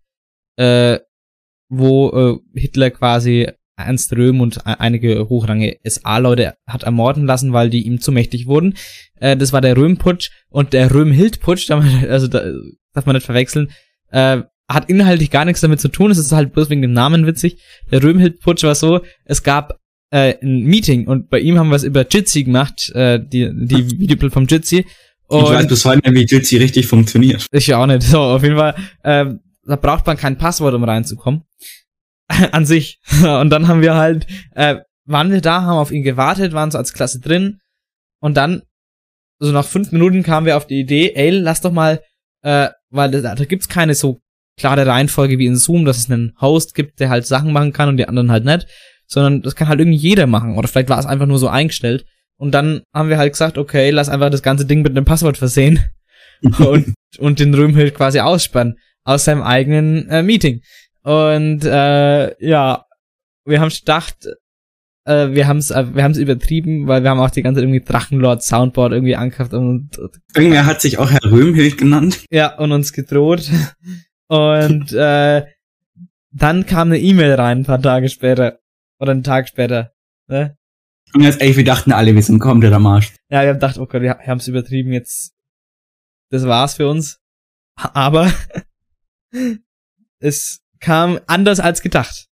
äh, 0.57 0.99
wo 1.69 2.41
äh, 2.55 2.59
Hitler 2.59 2.91
quasi 2.91 3.49
Ernst 3.77 4.13
Röhm 4.15 4.41
und 4.41 4.57
e- 4.57 4.61
einige 4.79 5.29
hochrangige 5.29 5.77
SA-Leute 5.83 6.53
hat 6.67 6.83
ermorden 6.83 7.25
lassen, 7.25 7.53
weil 7.53 7.69
die 7.69 7.85
ihm 7.85 7.99
zu 7.99 8.11
mächtig 8.11 8.45
wurden. 8.47 8.75
Äh, 9.19 9.35
das 9.37 9.51
war 9.53 9.61
der 9.61 9.75
Röhm-Putsch 9.77 10.29
und 10.49 10.73
der 10.73 10.93
Röhm-Hild-Putsch, 10.93 11.69
darf 11.69 11.83
man- 11.83 12.05
also 12.09 12.27
da, 12.27 12.43
darf 12.93 13.05
man 13.05 13.15
nicht 13.15 13.25
verwechseln, 13.25 13.71
äh, 14.11 14.41
hat 14.69 14.89
inhaltlich 14.89 15.29
gar 15.31 15.45
nichts 15.45 15.61
damit 15.61 15.81
zu 15.81 15.89
tun, 15.89 16.11
es 16.11 16.17
ist 16.17 16.31
halt 16.31 16.53
bloß 16.53 16.69
wegen 16.69 16.81
dem 16.81 16.93
Namen 16.93 17.25
witzig. 17.27 17.57
Der 17.91 18.01
Röhm-Hild-Putsch 18.03 18.63
war 18.63 18.75
so, 18.75 19.01
es 19.25 19.43
gab 19.43 19.79
äh, 20.11 20.35
ein 20.43 20.63
Meeting 20.63 21.07
und 21.07 21.29
bei 21.29 21.39
ihm 21.39 21.57
haben 21.57 21.69
wir 21.69 21.75
es 21.75 21.83
über 21.83 22.07
Jitsi 22.07 22.43
gemacht, 22.43 22.91
äh, 22.93 23.19
die, 23.19 23.49
die 23.53 23.89
Videobild 23.99 24.31
vom 24.31 24.45
Jitsi. 24.45 24.85
Ich 25.29 25.35
weiß 25.49 25.67
bis 25.67 25.83
heute 25.85 26.11
nicht, 26.11 26.31
wie 26.31 26.35
Jitsi 26.35 26.57
richtig 26.57 26.85
funktioniert. 26.85 27.47
Ich 27.51 27.73
auch 27.73 27.87
nicht. 27.87 28.03
So, 28.03 28.19
auf 28.21 28.43
jeden 28.43 28.55
Fall, 28.57 28.75
ähm, 29.03 29.39
da 29.65 29.75
braucht 29.77 30.05
man 30.05 30.15
kein 30.17 30.37
Passwort, 30.37 30.75
um 30.75 30.83
reinzukommen. 30.83 31.41
An 32.51 32.65
sich. 32.65 32.99
Und 33.23 33.49
dann 33.49 33.67
haben 33.67 33.81
wir 33.81 33.95
halt, 33.95 34.27
äh, 34.55 34.77
waren 35.05 35.31
wir 35.31 35.41
da, 35.41 35.61
haben 35.63 35.77
auf 35.77 35.91
ihn 35.91 36.03
gewartet, 36.03 36.53
waren 36.53 36.71
so 36.71 36.77
als 36.77 36.93
Klasse 36.93 37.19
drin. 37.19 37.59
Und 38.19 38.35
dann, 38.37 38.63
so 39.39 39.51
nach 39.51 39.65
fünf 39.65 39.91
Minuten 39.91 40.23
kamen 40.23 40.45
wir 40.45 40.57
auf 40.57 40.67
die 40.67 40.79
Idee, 40.79 41.13
ey, 41.15 41.31
lass 41.31 41.61
doch 41.61 41.71
mal, 41.71 42.01
äh, 42.41 42.69
weil 42.89 43.11
da, 43.11 43.35
da 43.35 43.45
gibt's 43.45 43.67
keine 43.67 43.95
so 43.95 44.21
klare 44.57 44.85
Reihenfolge 44.85 45.39
wie 45.39 45.47
in 45.47 45.55
Zoom, 45.55 45.85
dass 45.85 45.97
es 45.97 46.09
einen 46.09 46.33
Host 46.39 46.75
gibt, 46.75 46.99
der 46.99 47.09
halt 47.09 47.25
Sachen 47.25 47.51
machen 47.51 47.73
kann 47.73 47.89
und 47.89 47.97
die 47.97 48.07
anderen 48.07 48.31
halt 48.31 48.45
nicht. 48.45 48.67
Sondern 49.07 49.41
das 49.41 49.55
kann 49.55 49.67
halt 49.67 49.79
irgendwie 49.79 49.97
jeder 49.97 50.27
machen. 50.27 50.57
Oder 50.57 50.67
vielleicht 50.67 50.89
war 50.89 50.99
es 50.99 51.05
einfach 51.05 51.25
nur 51.25 51.39
so 51.39 51.47
eingestellt. 51.47 52.05
Und 52.37 52.51
dann 52.51 52.81
haben 52.93 53.09
wir 53.09 53.17
halt 53.17 53.33
gesagt, 53.33 53.57
okay, 53.57 53.89
lass 53.89 54.09
einfach 54.09 54.29
das 54.29 54.43
ganze 54.43 54.65
Ding 54.65 54.81
mit 54.81 54.91
einem 54.91 55.05
Passwort 55.05 55.37
versehen 55.37 55.83
und, 56.59 56.93
und 57.17 57.39
den 57.39 57.53
Röhmhild 57.53 57.95
quasi 57.95 58.19
ausspannen 58.19 58.77
aus 59.03 59.25
seinem 59.25 59.43
eigenen 59.43 60.09
äh, 60.09 60.23
Meeting. 60.23 60.61
Und 61.03 61.63
äh, 61.65 62.45
ja, 62.45 62.85
wir 63.45 63.59
haben 63.59 63.69
gedacht, 63.69 64.27
äh, 65.05 65.31
wir 65.31 65.47
haben 65.47 65.57
es 65.57 65.71
äh, 65.71 65.93
wir 65.93 66.03
haben's 66.03 66.17
übertrieben, 66.17 66.87
weil 66.87 67.03
wir 67.03 67.09
haben 67.09 67.19
auch 67.19 67.29
die 67.29 67.41
ganze 67.41 67.59
Zeit 67.59 67.65
irgendwie 67.65 67.83
Drachenlord 67.83 68.41
Soundboard 68.41 68.93
irgendwie 68.93 69.15
angekauft 69.15 69.53
und, 69.53 69.97
und 69.97 70.19
Irgendwer 70.35 70.65
hat 70.65 70.81
sich 70.81 70.97
auch 70.97 71.11
Herr 71.11 71.23
Röhmhild 71.23 71.77
genannt. 71.77 72.25
ja 72.31 72.57
und 72.57 72.71
uns 72.71 72.93
gedroht. 72.93 73.49
Und 74.27 74.93
äh, 74.93 75.45
dann 76.31 76.65
kam 76.65 76.87
eine 76.87 76.99
E-Mail 76.99 77.33
rein 77.33 77.59
ein 77.59 77.65
paar 77.65 77.81
Tage 77.81 78.09
später 78.09 78.59
oder 78.99 79.11
einen 79.11 79.23
Tag 79.23 79.47
später. 79.47 79.91
Ne? 80.27 80.57
Und 81.13 81.21
jetzt, 81.21 81.41
ey, 81.41 81.55
wir 81.55 81.63
dachten 81.63 81.91
alle, 81.91 82.15
wir 82.15 82.23
sind 82.23 82.39
komplett 82.39 82.73
am 82.73 82.87
Arsch. 82.87 83.13
Ja, 83.29 83.41
wir 83.41 83.49
haben 83.49 83.55
gedacht, 83.57 83.77
oh 83.77 83.85
Gott, 83.85 84.01
wir 84.01 84.17
haben 84.17 84.39
es 84.39 84.47
übertrieben, 84.47 84.93
jetzt 84.93 85.33
das 86.31 86.47
war's 86.47 86.75
für 86.75 86.87
uns. 86.87 87.19
Aber 87.75 88.31
es 90.19 90.62
kam 90.83 91.19
anders 91.27 91.59
als 91.59 91.81
gedacht. 91.81 92.27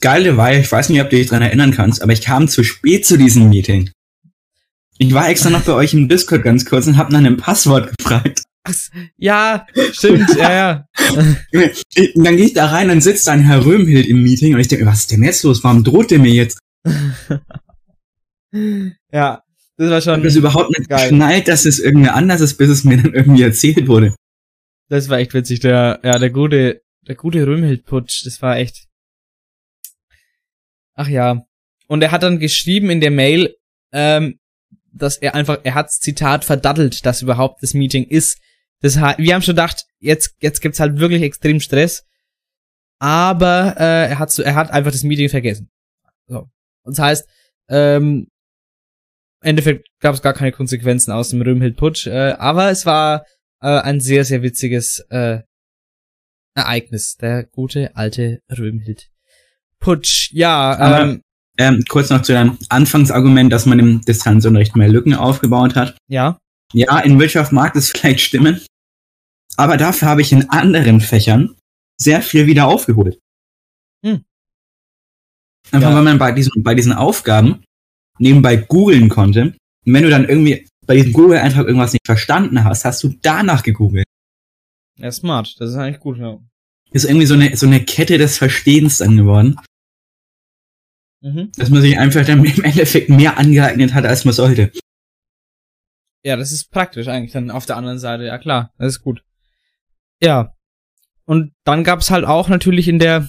Geile 0.00 0.36
war, 0.36 0.52
ich 0.54 0.70
weiß 0.70 0.88
nicht, 0.88 1.00
ob 1.00 1.10
du 1.10 1.16
dich 1.16 1.28
dran 1.28 1.42
erinnern 1.42 1.70
kannst, 1.72 2.02
aber 2.02 2.12
ich 2.12 2.22
kam 2.22 2.48
zu 2.48 2.64
spät 2.64 3.06
zu 3.06 3.16
diesem 3.16 3.48
Meeting. 3.50 3.90
Ich 4.98 5.12
war 5.14 5.28
extra 5.28 5.50
noch 5.50 5.62
bei 5.62 5.72
euch 5.74 5.94
im 5.94 6.08
Discord 6.08 6.42
ganz 6.42 6.64
kurz 6.64 6.86
und 6.86 6.96
hab 6.96 7.10
nach 7.10 7.18
einem 7.18 7.36
Passwort 7.36 7.92
gefragt. 7.98 8.42
Ach, 8.64 8.74
Ja, 9.16 9.66
stimmt, 9.92 10.36
ja, 10.36 10.52
ja. 10.52 10.86
Dann 12.14 12.36
gehe 12.36 12.46
ich 12.46 12.52
da 12.54 12.66
rein 12.66 12.90
und 12.90 13.00
sitzt 13.00 13.26
dann 13.26 13.40
Herr 13.40 13.64
Röhmhild 13.64 14.06
im 14.06 14.22
Meeting 14.22 14.54
und 14.54 14.60
ich 14.60 14.68
denke, 14.68 14.86
was 14.86 15.00
ist 15.00 15.10
denn 15.10 15.22
jetzt 15.24 15.42
los? 15.42 15.62
Warum 15.64 15.82
droht 15.84 16.10
der 16.10 16.18
mir 16.20 16.32
jetzt? 16.32 16.58
Ja, 19.12 19.42
das 19.78 19.90
war 19.90 19.98
Ich 19.98 20.04
schon, 20.04 20.22
das 20.22 20.36
überhaupt 20.36 20.70
nicht 20.78 20.88
Geil. 20.88 21.08
geschnallt, 21.08 21.48
dass 21.48 21.64
es 21.64 21.78
irgendwer 21.78 22.14
anders 22.14 22.40
ist, 22.42 22.54
bis 22.58 22.68
es 22.68 22.84
mir 22.84 22.98
dann 22.98 23.14
irgendwie 23.14 23.42
erzählt 23.42 23.86
wurde. 23.88 24.14
das 24.90 25.08
war 25.08 25.18
echt 25.18 25.32
witzig, 25.32 25.60
der, 25.60 26.00
ja, 26.04 26.18
der 26.18 26.28
gute, 26.30 26.82
der 27.06 27.14
gute 27.16 27.46
Röhmhild-Putsch, 27.46 28.24
das 28.24 28.40
war 28.42 28.56
echt. 28.56 28.86
Ach 30.94 31.08
ja. 31.08 31.44
Und 31.88 32.02
er 32.02 32.10
hat 32.10 32.22
dann 32.22 32.38
geschrieben 32.38 32.90
in 32.90 33.00
der 33.00 33.10
Mail, 33.10 33.54
ähm, 33.92 34.38
dass 34.92 35.16
er 35.16 35.34
einfach, 35.34 35.60
er 35.64 35.74
hat 35.74 35.90
Zitat 35.90 36.44
verdattelt, 36.44 37.04
dass 37.06 37.22
überhaupt 37.22 37.62
das 37.62 37.74
Meeting 37.74 38.04
ist. 38.04 38.40
Das 38.80 38.96
wir 38.96 39.34
haben 39.34 39.42
schon 39.42 39.54
gedacht, 39.54 39.86
jetzt, 40.00 40.36
jetzt 40.40 40.60
gibt's 40.60 40.80
halt 40.80 40.98
wirklich 40.98 41.22
extrem 41.22 41.60
Stress. 41.60 42.04
Aber 42.98 43.74
äh, 43.78 44.10
er 44.10 44.18
hat 44.18 44.30
so, 44.30 44.42
er 44.42 44.54
hat 44.54 44.70
einfach 44.70 44.92
das 44.92 45.02
Meeting 45.02 45.28
vergessen. 45.28 45.70
So. 46.26 46.48
Und 46.84 46.96
das 46.96 46.98
heißt, 46.98 47.28
ähm, 47.68 48.28
im 49.40 49.48
Endeffekt 49.48 49.88
gab 50.00 50.14
es 50.14 50.22
gar 50.22 50.34
keine 50.34 50.52
Konsequenzen 50.52 51.10
aus 51.10 51.30
dem 51.30 51.42
Röhmhild-Putsch, 51.42 52.06
äh, 52.06 52.32
aber 52.32 52.70
es 52.70 52.86
war 52.86 53.24
äh, 53.60 53.80
ein 53.80 54.00
sehr, 54.00 54.24
sehr 54.24 54.42
witziges 54.42 55.00
äh, 55.10 55.40
Ereignis. 56.54 57.16
Der 57.16 57.44
gute 57.44 57.94
alte 57.96 58.40
Röhmhild-Putsch. 58.56 60.30
Ja, 60.32 60.76
Aber- 60.78 61.00
ähm, 61.02 61.22
Ähm, 61.58 61.84
kurz 61.86 62.08
noch 62.08 62.22
zu 62.22 62.32
deinem 62.32 62.56
Anfangsargument, 62.70 63.52
dass 63.52 63.66
man 63.66 63.78
im 63.78 64.00
Distanzunterricht 64.00 64.74
mehr 64.74 64.88
Lücken 64.88 65.14
aufgebaut 65.14 65.76
hat. 65.76 65.96
ja. 66.08 66.38
Ja, 66.74 67.00
in 67.00 67.20
Wirtschaft 67.20 67.52
mag 67.52 67.74
das 67.74 67.90
vielleicht 67.90 68.20
stimmen, 68.22 68.58
aber 69.58 69.76
dafür 69.76 70.08
habe 70.08 70.22
ich 70.22 70.32
in 70.32 70.48
anderen 70.48 71.02
Fächern 71.02 71.54
sehr 72.00 72.22
viel 72.22 72.46
wieder 72.46 72.66
aufgeholt. 72.66 73.18
Hm. 74.02 74.24
Einfach 75.70 75.90
Ja. 75.90 75.94
weil 75.96 76.02
man 76.02 76.16
bei 76.18 76.32
diesen, 76.32 76.62
bei 76.62 76.74
diesen 76.74 76.94
Aufgaben 76.94 77.62
nebenbei 78.18 78.56
googeln 78.56 79.10
konnte. 79.10 79.54
Und 79.84 79.92
wenn 79.92 80.02
du 80.04 80.08
dann 80.08 80.26
irgendwie 80.26 80.66
bei 80.86 80.94
diesem 80.94 81.12
Google-Eintrag 81.12 81.66
irgendwas 81.66 81.92
nicht 81.92 82.06
verstanden 82.06 82.64
hast, 82.64 82.86
hast 82.86 83.02
du 83.04 83.14
danach 83.20 83.62
gegoogelt. 83.62 84.06
Ja, 85.02 85.10
smart. 85.12 85.56
Das 85.58 85.70
ist 85.70 85.76
eigentlich 85.76 86.00
gut, 86.00 86.18
ja. 86.18 86.38
Ist 86.92 87.04
irgendwie 87.04 87.26
so 87.26 87.34
eine, 87.34 87.56
so 87.56 87.66
eine 87.66 87.84
Kette 87.84 88.18
des 88.18 88.38
Verstehens 88.38 88.98
dann 88.98 89.16
geworden, 89.16 89.56
Mhm. 91.24 91.52
dass 91.56 91.70
man 91.70 91.80
sich 91.82 91.96
einfach 91.98 92.26
dann 92.26 92.44
im 92.44 92.64
Endeffekt 92.64 93.08
mehr 93.08 93.38
angeeignet 93.38 93.94
hat, 93.94 94.04
als 94.04 94.24
man 94.24 94.34
sollte. 94.34 94.72
Ja, 96.24 96.36
das 96.36 96.50
ist 96.52 96.70
praktisch 96.70 97.06
eigentlich 97.08 97.32
dann 97.32 97.50
auf 97.50 97.64
der 97.66 97.76
anderen 97.76 97.98
Seite. 98.00 98.24
Ja, 98.24 98.38
klar. 98.38 98.72
Das 98.78 98.88
ist 98.94 99.02
gut. 99.02 99.24
Ja. 100.20 100.52
Und 101.24 101.52
dann 101.64 101.84
gab's 101.84 102.10
halt 102.10 102.24
auch 102.24 102.48
natürlich 102.48 102.88
in 102.88 102.98
der 102.98 103.28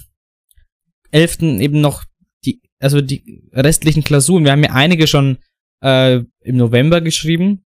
elften 1.12 1.60
eben 1.62 1.82
noch 1.82 2.04
die, 2.46 2.62
also 2.80 3.00
die 3.02 3.48
restlichen 3.52 4.04
Klausuren. 4.04 4.44
Wir 4.44 4.52
haben 4.52 4.64
ja 4.64 4.72
einige 4.72 5.06
schon 5.06 5.38
äh, 5.82 6.24
im 6.42 6.58
November 6.58 7.02
geschrieben. 7.02 7.64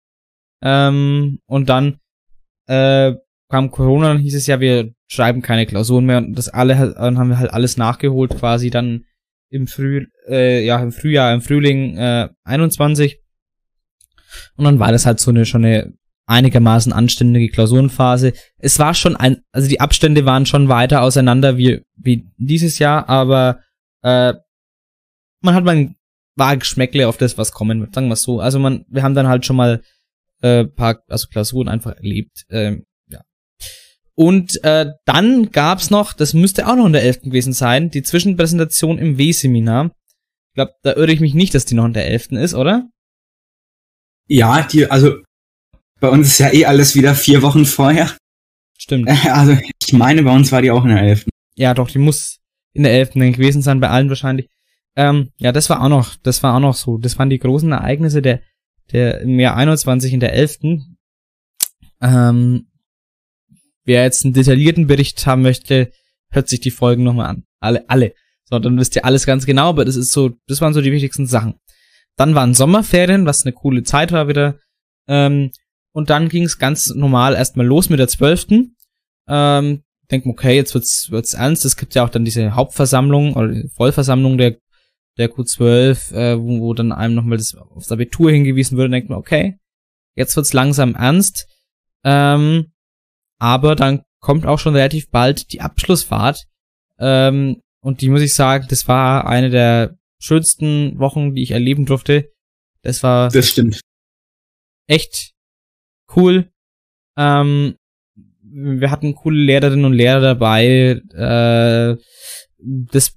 Ähm, 0.63 1.41
und 1.47 1.69
dann 1.71 1.99
äh, 2.67 3.15
kam 3.51 3.71
Corona, 3.71 4.09
dann 4.09 4.19
hieß 4.19 4.35
es 4.35 4.47
ja, 4.47 4.61
wir 4.61 4.93
schreiben 5.09 5.43
keine 5.43 5.67
Klausuren 5.67 6.07
mehr. 6.07 6.19
Und 6.19 6.35
das 6.35 6.49
alle 6.49 6.95
dann 6.95 7.19
haben 7.19 7.29
wir 7.29 7.39
halt 7.39 7.53
alles 7.53 7.77
nachgeholt, 7.77 8.31
quasi 8.39 8.71
dann 8.71 9.05
im 9.51 9.67
Früh, 9.67 10.07
äh, 10.29 10.65
ja, 10.65 10.81
im 10.81 10.93
Frühjahr, 10.93 11.35
im 11.35 11.43
Frühling 11.43 11.97
äh, 11.97 12.29
21. 12.45 13.19
Und 14.57 14.65
dann 14.65 14.79
war 14.79 14.93
das 14.93 15.07
halt 15.07 15.19
so 15.19 15.31
eine 15.31 15.45
schon 15.45 15.65
eine 15.65 15.93
einigermaßen 16.27 16.93
anständige 16.93 17.49
Klausurenphase. 17.49 18.33
Es 18.59 18.79
war 18.79 18.95
schon 18.95 19.17
ein, 19.17 19.43
also 19.51 19.69
die 19.69 19.81
Abstände 19.81 20.25
waren 20.25 20.47
schon 20.47 20.69
weiter 20.69 21.03
auseinander 21.03 21.57
wie, 21.57 21.83
wie 21.97 22.29
dieses 22.37 22.79
Jahr, 22.79 23.09
aber 23.09 23.59
äh, 24.03 24.35
man 25.43 25.55
hat 25.55 25.65
mal 25.65 25.75
ein 25.75 25.97
Geschmäckle 26.61 27.09
auf 27.09 27.17
das, 27.17 27.37
was 27.37 27.51
kommen 27.51 27.81
wird, 27.81 27.95
sagen 27.95 28.09
wir 28.09 28.17
so. 28.17 28.39
Also 28.39 28.61
man, 28.61 28.85
wir 28.89 29.03
haben 29.03 29.17
dann 29.17 29.27
halt 29.27 29.45
schon 29.45 29.57
mal 29.57 29.83
äh, 30.41 30.65
paar, 30.65 31.03
also 31.09 31.27
Klausuren 31.29 31.69
einfach 31.69 31.97
erlebt. 31.97 32.45
Ähm. 32.49 32.87
Und 34.15 34.63
äh, 34.65 34.87
dann 35.07 35.51
gab's 35.51 35.91
noch, 35.91 36.13
das 36.13 36.35
müsste 36.35 36.67
auch 36.67 36.77
noch 36.77 36.87
in 36.87 36.93
der 36.93 37.03
11. 37.03 37.23
gewesen 37.23 37.53
sein, 37.53 37.91
die 37.91 38.03
Zwischenpräsentation 38.03 38.99
im 38.99 39.19
W-Seminar. 39.19 39.93
Ich 40.51 40.55
glaube, 40.55 40.73
da 40.83 40.95
irre 40.95 41.13
ich 41.13 41.21
mich 41.21 41.35
nicht, 41.35 41.55
dass 41.55 41.65
die 41.65 41.75
noch 41.75 41.87
in 41.87 41.93
der 41.93 42.07
11. 42.07 42.33
ist, 42.33 42.55
oder? 42.55 42.89
Ja, 44.27 44.63
die, 44.63 44.91
also 44.91 45.15
bei 46.01 46.09
uns 46.09 46.29
ist 46.29 46.39
ja 46.39 46.53
eh 46.53 46.65
alles 46.67 46.95
wieder 46.95 47.15
vier 47.15 47.43
Wochen 47.43 47.65
vorher. 47.65 48.17
Stimmt. 48.79 49.09
Also 49.25 49.57
ich 49.83 49.93
meine, 49.93 50.23
bei 50.23 50.35
uns 50.35 50.51
war 50.53 50.63
die 50.63 50.71
auch 50.71 50.85
in 50.85 50.91
der 50.91 51.03
11. 51.03 51.27
Ja, 51.57 51.75
doch, 51.75 51.91
die 51.91 51.99
muss 51.99 52.39
in 52.73 52.83
der 52.83 52.93
11. 52.93 53.13
gewesen 53.13 53.63
sein, 53.63 53.81
bei 53.81 53.91
allen 53.91 54.09
wahrscheinlich. 54.09 54.49
Ähm, 54.97 55.31
ja, 55.39 55.53
das 55.53 55.71
war 55.71 55.83
auch 55.83 55.89
noch, 55.89 56.17
das 56.23 56.43
war 56.43 56.55
auch 56.55 56.61
noch 56.61 56.75
so. 56.75 56.99
Das 56.99 57.19
waren 57.19 57.31
die 57.31 57.39
großen 57.39 57.71
Ereignisse 57.71 58.23
der, 58.23 58.41
der 58.93 59.21
im 59.21 59.39
Jahr 59.39 59.57
21 59.57 60.13
in 60.13 60.21
der 60.21 60.33
11. 60.33 60.59
Ähm, 62.01 62.70
wer 63.85 64.05
jetzt 64.05 64.25
einen 64.25 64.35
detaillierten 64.35 64.87
Bericht 64.87 65.27
haben 65.27 65.43
möchte, 65.43 65.91
hört 66.31 66.49
sich 66.49 66.61
die 66.61 66.71
Folgen 66.71 67.03
nochmal 67.03 67.27
an. 67.27 67.45
Alle, 67.61 67.89
alle. 67.89 68.15
So, 68.45 68.59
dann 68.59 68.79
wisst 68.79 68.97
ihr 68.97 69.05
alles 69.05 69.27
ganz 69.27 69.47
genau, 69.47 69.69
aber 69.69 69.85
das 69.85 69.97
ist 69.97 70.13
so, 70.13 70.31
das 70.47 70.61
waren 70.61 70.75
so 70.75 70.81
die 70.81 70.93
wichtigsten 70.93 71.27
Sachen. 71.27 71.55
Dann 72.17 72.35
waren 72.35 72.55
Sommerferien, 72.55 73.27
was 73.27 73.45
eine 73.45 73.53
coole 73.53 73.83
Zeit 73.83 74.13
war 74.13 74.29
wieder. 74.29 74.59
Ähm, 75.09 75.53
und 75.93 76.11
dann 76.11 76.29
ging 76.29 76.45
es 76.45 76.59
ganz 76.59 76.93
normal 76.95 77.35
erstmal 77.35 77.67
los 77.67 77.89
mit 77.91 77.99
der 77.99 78.09
12. 78.09 78.47
Ähm, 79.29 79.83
denken, 80.11 80.31
okay, 80.31 80.57
jetzt 80.57 80.75
wird's, 80.75 81.11
wird's 81.11 81.35
ernst. 81.35 81.65
Es 81.65 81.77
gibt 81.77 81.95
ja 81.95 82.05
auch 82.05 82.11
dann 82.11 82.25
diese 82.25 82.55
Hauptversammlung 82.55 83.35
oder 83.35 83.55
Vollversammlung 83.75 84.39
der, 84.39 84.57
der 85.19 85.31
Q12, 85.31 86.13
äh, 86.13 86.41
wo, 86.41 86.61
wo 86.61 86.75
dann 86.75 86.93
einem 86.93 87.15
nochmal 87.15 87.39
das 87.39 87.55
aufs 87.55 87.93
Abitur 87.93 88.31
hingewiesen 88.31 88.77
wird 88.77 88.93
denkt 88.93 89.09
man, 89.09 89.19
okay, 89.19 89.59
jetzt 90.17 90.37
wird's 90.37 90.53
langsam 90.53 90.95
ernst. 90.95 91.47
Ähm, 92.05 92.73
aber 93.41 93.75
dann 93.75 94.03
kommt 94.21 94.47
auch 94.47 94.59
schon 94.59 94.77
relativ 94.77 95.11
bald 95.11 95.53
die 95.53 95.61
Abschlussfahrt. 95.61 96.45
Ähm, 96.99 97.61
und 97.81 98.03
die 98.03 98.11
muss 98.11 98.21
ich 98.21 98.35
sagen, 98.35 98.67
das 98.69 98.87
war 98.87 99.27
eine 99.27 99.51
der 99.51 99.97
schönsten 100.19 100.99
Wochen, 100.99 101.35
die 101.35 101.43
ich 101.43 101.51
erleben 101.53 101.87
durfte. 101.87 102.31
Das 102.83 103.03
war 103.03 103.31
Das 103.31 103.49
stimmt. 103.49 103.81
echt 104.87 105.33
cool. 106.15 106.51
Ähm, 107.17 107.77
wir 108.43 108.91
hatten 108.91 109.15
coole 109.15 109.39
Lehrerinnen 109.43 109.85
und 109.87 109.93
Lehrer 109.95 110.21
dabei. 110.21 111.01
Äh, 111.15 111.97
das, 112.59 113.17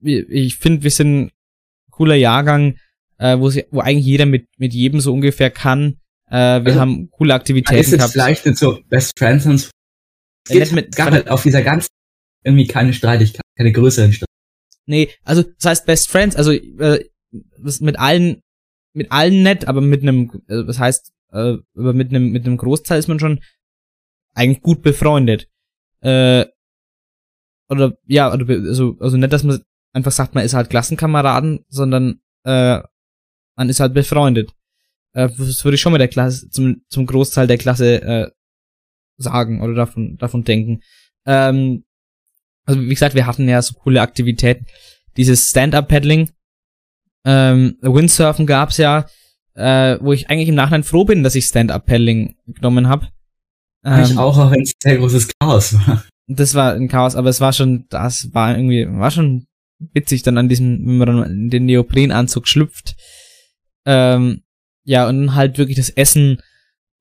ich 0.00 0.56
finde, 0.56 0.82
wir 0.82 0.90
sind 0.90 1.20
ein 1.26 1.30
cooler 1.90 2.14
Jahrgang, 2.14 2.78
äh, 3.18 3.38
wo, 3.38 3.50
sie, 3.50 3.66
wo 3.70 3.80
eigentlich 3.80 4.06
jeder 4.06 4.24
mit, 4.26 4.46
mit 4.56 4.72
jedem 4.72 5.00
so 5.00 5.12
ungefähr 5.12 5.50
kann. 5.50 5.98
Äh, 6.30 6.34
wir 6.64 6.66
Also, 6.66 6.80
haben 6.80 7.10
coole 7.10 7.34
Aktivitäten 7.34 7.80
ist 7.80 7.90
jetzt 7.90 7.98
gehabt. 7.98 8.12
vielleicht 8.12 8.46
nicht 8.46 8.58
so 8.58 8.78
Best 8.88 9.18
Friends 9.18 9.46
und 9.46 9.58
so. 9.58 9.70
Es 10.50 10.72
mit- 10.72 10.94
gab 10.96 11.10
halt 11.10 11.28
auf 11.30 11.42
dieser 11.42 11.62
ganzen 11.62 11.88
irgendwie 12.44 12.66
keine 12.66 12.92
Streitigkeit, 12.92 13.42
keine 13.56 13.72
größeren 13.72 14.12
Streitigkeiten. 14.12 14.26
Nee, 14.86 15.10
also 15.24 15.42
das 15.42 15.64
heißt 15.64 15.86
Best 15.86 16.08
Friends, 16.10 16.36
also 16.36 16.52
äh, 16.52 17.04
das 17.62 17.80
mit 17.80 17.98
allen 17.98 18.40
mit 18.94 19.12
allen 19.12 19.42
nett, 19.42 19.66
aber 19.68 19.80
mit 19.82 20.02
einem 20.02 20.30
äh, 20.48 20.64
das 20.64 20.78
heißt 20.78 21.12
äh, 21.32 21.56
aber 21.76 21.92
mit 21.92 22.10
einem 22.10 22.30
mit 22.30 22.46
einem 22.46 22.56
Großteil 22.56 22.98
ist 22.98 23.08
man 23.08 23.18
schon 23.20 23.40
eigentlich 24.34 24.62
gut 24.62 24.82
befreundet. 24.82 25.48
Äh, 26.00 26.46
oder 27.68 27.98
ja, 28.06 28.32
oder 28.32 28.46
also 28.48 28.96
also 29.00 29.16
nicht, 29.16 29.32
dass 29.32 29.44
man 29.44 29.62
einfach 29.92 30.12
sagt, 30.12 30.34
man 30.34 30.44
ist 30.44 30.54
halt 30.54 30.70
Klassenkameraden, 30.70 31.64
sondern 31.68 32.20
äh, 32.44 32.80
man 33.56 33.68
ist 33.68 33.80
halt 33.80 33.92
befreundet. 33.94 34.52
Äh, 35.18 35.28
das 35.36 35.64
würde 35.64 35.74
ich 35.74 35.80
schon 35.80 35.92
mit 35.92 36.00
der 36.00 36.08
Klasse 36.08 36.48
zum 36.48 36.82
zum 36.88 37.06
Großteil 37.06 37.48
der 37.48 37.58
Klasse 37.58 38.02
äh, 38.02 38.30
sagen 39.16 39.60
oder 39.60 39.74
davon 39.74 40.16
davon 40.16 40.44
denken. 40.44 40.80
Ähm, 41.26 41.84
also 42.64 42.80
wie 42.80 42.88
gesagt, 42.88 43.16
wir 43.16 43.26
hatten 43.26 43.48
ja 43.48 43.60
so 43.60 43.74
coole 43.74 44.00
Aktivitäten. 44.00 44.66
Dieses 45.16 45.48
Stand-Up-Paddling, 45.48 46.30
ähm, 47.24 47.76
Windsurfen 47.80 48.46
gab's 48.46 48.76
ja, 48.76 49.06
äh, 49.54 49.98
wo 50.00 50.12
ich 50.12 50.30
eigentlich 50.30 50.50
im 50.50 50.54
Nachhinein 50.54 50.84
froh 50.84 51.04
bin, 51.04 51.24
dass 51.24 51.34
ich 51.34 51.46
Stand-Up-Paddling 51.46 52.36
genommen 52.46 52.88
habe. 52.88 53.08
ich 53.84 54.16
auch, 54.16 54.38
auch 54.38 54.52
wenn 54.52 54.62
es 54.62 54.72
sehr 54.80 54.98
großes 54.98 55.30
Chaos 55.40 55.74
war. 55.74 56.04
Das 56.28 56.54
war 56.54 56.74
ein 56.74 56.88
Chaos, 56.88 57.16
aber 57.16 57.30
es 57.30 57.40
war 57.40 57.52
schon, 57.52 57.86
das 57.88 58.32
war 58.34 58.54
irgendwie, 58.54 58.86
war 58.86 59.10
schon 59.10 59.46
witzig 59.78 60.22
dann 60.22 60.38
an 60.38 60.48
diesem, 60.48 60.86
wenn 60.86 60.98
man 60.98 61.08
dann 61.08 61.30
in 61.30 61.50
den 61.50 61.64
Neoprenanzug 61.64 62.46
schlüpft. 62.46 62.94
Ähm, 63.86 64.42
ja, 64.88 65.06
und 65.06 65.34
halt 65.34 65.58
wirklich 65.58 65.76
das 65.76 65.90
Essen 65.90 66.40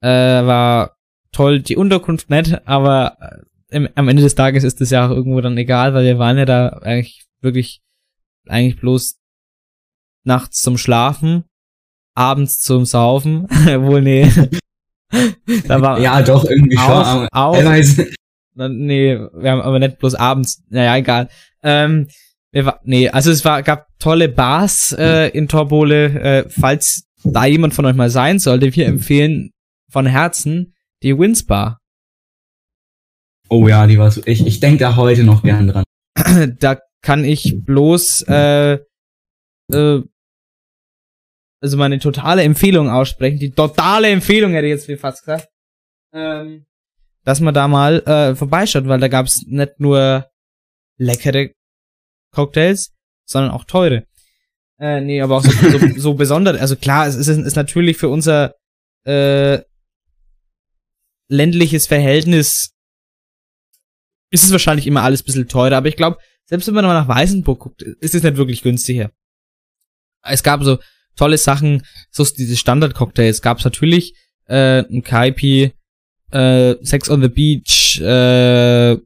äh, 0.01 0.09
war 0.09 0.97
toll, 1.31 1.61
die 1.61 1.77
Unterkunft 1.77 2.29
nett, 2.29 2.61
aber 2.65 3.17
äh, 3.21 3.75
im, 3.77 3.87
am 3.95 4.09
Ende 4.09 4.23
des 4.23 4.35
Tages 4.35 4.65
ist 4.65 4.81
das 4.81 4.89
ja 4.89 5.07
auch 5.07 5.11
irgendwo 5.11 5.39
dann 5.39 5.57
egal, 5.57 5.93
weil 5.93 6.03
wir 6.03 6.19
waren 6.19 6.37
ja 6.37 6.43
da 6.43 6.67
eigentlich 6.81 7.25
wirklich 7.39 7.81
eigentlich 8.45 8.81
bloß 8.81 9.17
nachts 10.25 10.61
zum 10.61 10.77
Schlafen, 10.77 11.45
abends 12.13 12.59
zum 12.59 12.83
Saufen, 12.83 13.49
wohl 13.49 14.01
nee. 14.01 14.29
da 15.67 15.81
war 15.81 16.01
ja, 16.01 16.21
doch, 16.21 16.43
irgendwie 16.43 16.75
schon. 16.75 16.91
auch, 16.91 17.05
aber 17.05 17.29
auch 17.31 17.55
teilweise, 17.55 18.07
Nee, 18.55 19.17
wir 19.33 19.51
haben 19.51 19.61
aber 19.61 19.77
nicht 19.79 19.99
bloß 19.99 20.15
abends. 20.15 20.63
Naja, 20.69 20.97
egal. 20.97 21.29
Ähm, 21.61 22.07
wir 22.51 22.65
war, 22.65 22.81
nee, 22.83 23.07
also 23.07 23.29
es 23.29 23.45
war, 23.45 23.61
gab 23.61 23.87
tolle 23.99 24.29
Bars 24.29 24.95
äh, 24.97 25.29
in 25.29 25.47
Torbole. 25.47 26.05
Äh, 26.19 26.49
falls 26.49 27.06
da 27.23 27.45
jemand 27.45 27.73
von 27.73 27.85
euch 27.85 27.95
mal 27.95 28.09
sein 28.09 28.39
sollte, 28.39 28.75
wir 28.75 28.85
empfehlen 28.85 29.51
von 29.89 30.05
Herzen 30.05 30.73
die 31.03 31.17
Wins 31.17 31.45
Bar. 31.45 31.79
oh 33.49 33.67
ja, 33.67 33.87
die 33.87 33.97
war 33.97 34.11
so, 34.11 34.21
ich, 34.25 34.45
ich 34.45 34.59
denke 34.59 34.79
da 34.79 34.95
heute 34.95 35.23
noch 35.23 35.43
gern 35.43 35.67
dran. 35.67 35.83
da 36.59 36.79
kann 37.01 37.23
ich 37.23 37.63
bloß 37.63 38.25
äh, 38.27 38.79
äh, 39.71 40.01
also 41.61 41.77
meine 41.77 41.99
totale 41.99 42.43
Empfehlung 42.43 42.89
aussprechen. 42.89 43.39
Die 43.39 43.51
totale 43.51 44.09
Empfehlung 44.09 44.51
hätte 44.51 44.67
ich 44.67 44.87
jetzt 44.87 45.01
fast 45.01 45.23
gesagt. 45.25 45.47
Ähm, 46.13 46.65
dass 47.23 47.41
man 47.41 47.53
da 47.53 47.67
mal 47.67 47.99
äh, 48.05 48.35
vorbeischaut, 48.35 48.87
weil 48.87 48.99
da 48.99 49.07
gab's 49.07 49.43
nicht 49.47 49.79
nur 49.79 50.27
leckere 50.97 51.49
Cocktails, 52.33 52.93
sondern 53.25 53.51
auch 53.51 53.65
teure. 53.65 54.06
Äh, 54.79 55.01
nee, 55.01 55.21
aber 55.21 55.37
auch 55.37 55.43
so, 55.43 55.51
so, 55.51 55.87
so 55.97 56.13
besonders. 56.13 56.59
Also 56.59 56.75
klar, 56.75 57.07
es 57.07 57.15
ist, 57.15 57.27
ist 57.27 57.55
natürlich 57.55 57.97
für 57.97 58.09
unser 58.09 58.53
äh, 59.05 59.59
ländliches 61.29 61.87
Verhältnis 61.87 62.71
ist 64.29 64.43
es 64.43 64.51
wahrscheinlich 64.51 64.87
immer 64.87 65.03
alles 65.03 65.21
ein 65.21 65.25
bisschen 65.25 65.47
teurer, 65.47 65.77
aber 65.77 65.87
ich 65.87 65.95
glaube, 65.95 66.17
selbst 66.45 66.67
wenn 66.67 66.75
man 66.75 66.85
mal 66.85 66.93
nach 66.93 67.07
Weißenburg 67.07 67.59
guckt, 67.59 67.81
ist 67.81 68.15
es 68.15 68.23
nicht 68.23 68.37
wirklich 68.37 68.61
günstiger. 68.61 69.11
Es 70.21 70.43
gab 70.43 70.63
so 70.63 70.79
tolle 71.15 71.37
Sachen, 71.37 71.83
so 72.11 72.25
diese 72.25 72.57
Standard-Cocktails 72.57 73.41
gab 73.41 73.59
es 73.59 73.65
natürlich, 73.65 74.13
äh, 74.45 74.83
ein 74.83 75.03
Kaipi, 75.03 75.73
äh, 76.31 76.75
Sex 76.81 77.09
on 77.09 77.21
the 77.21 77.29
Beach, 77.29 77.99
äh, 78.01 78.97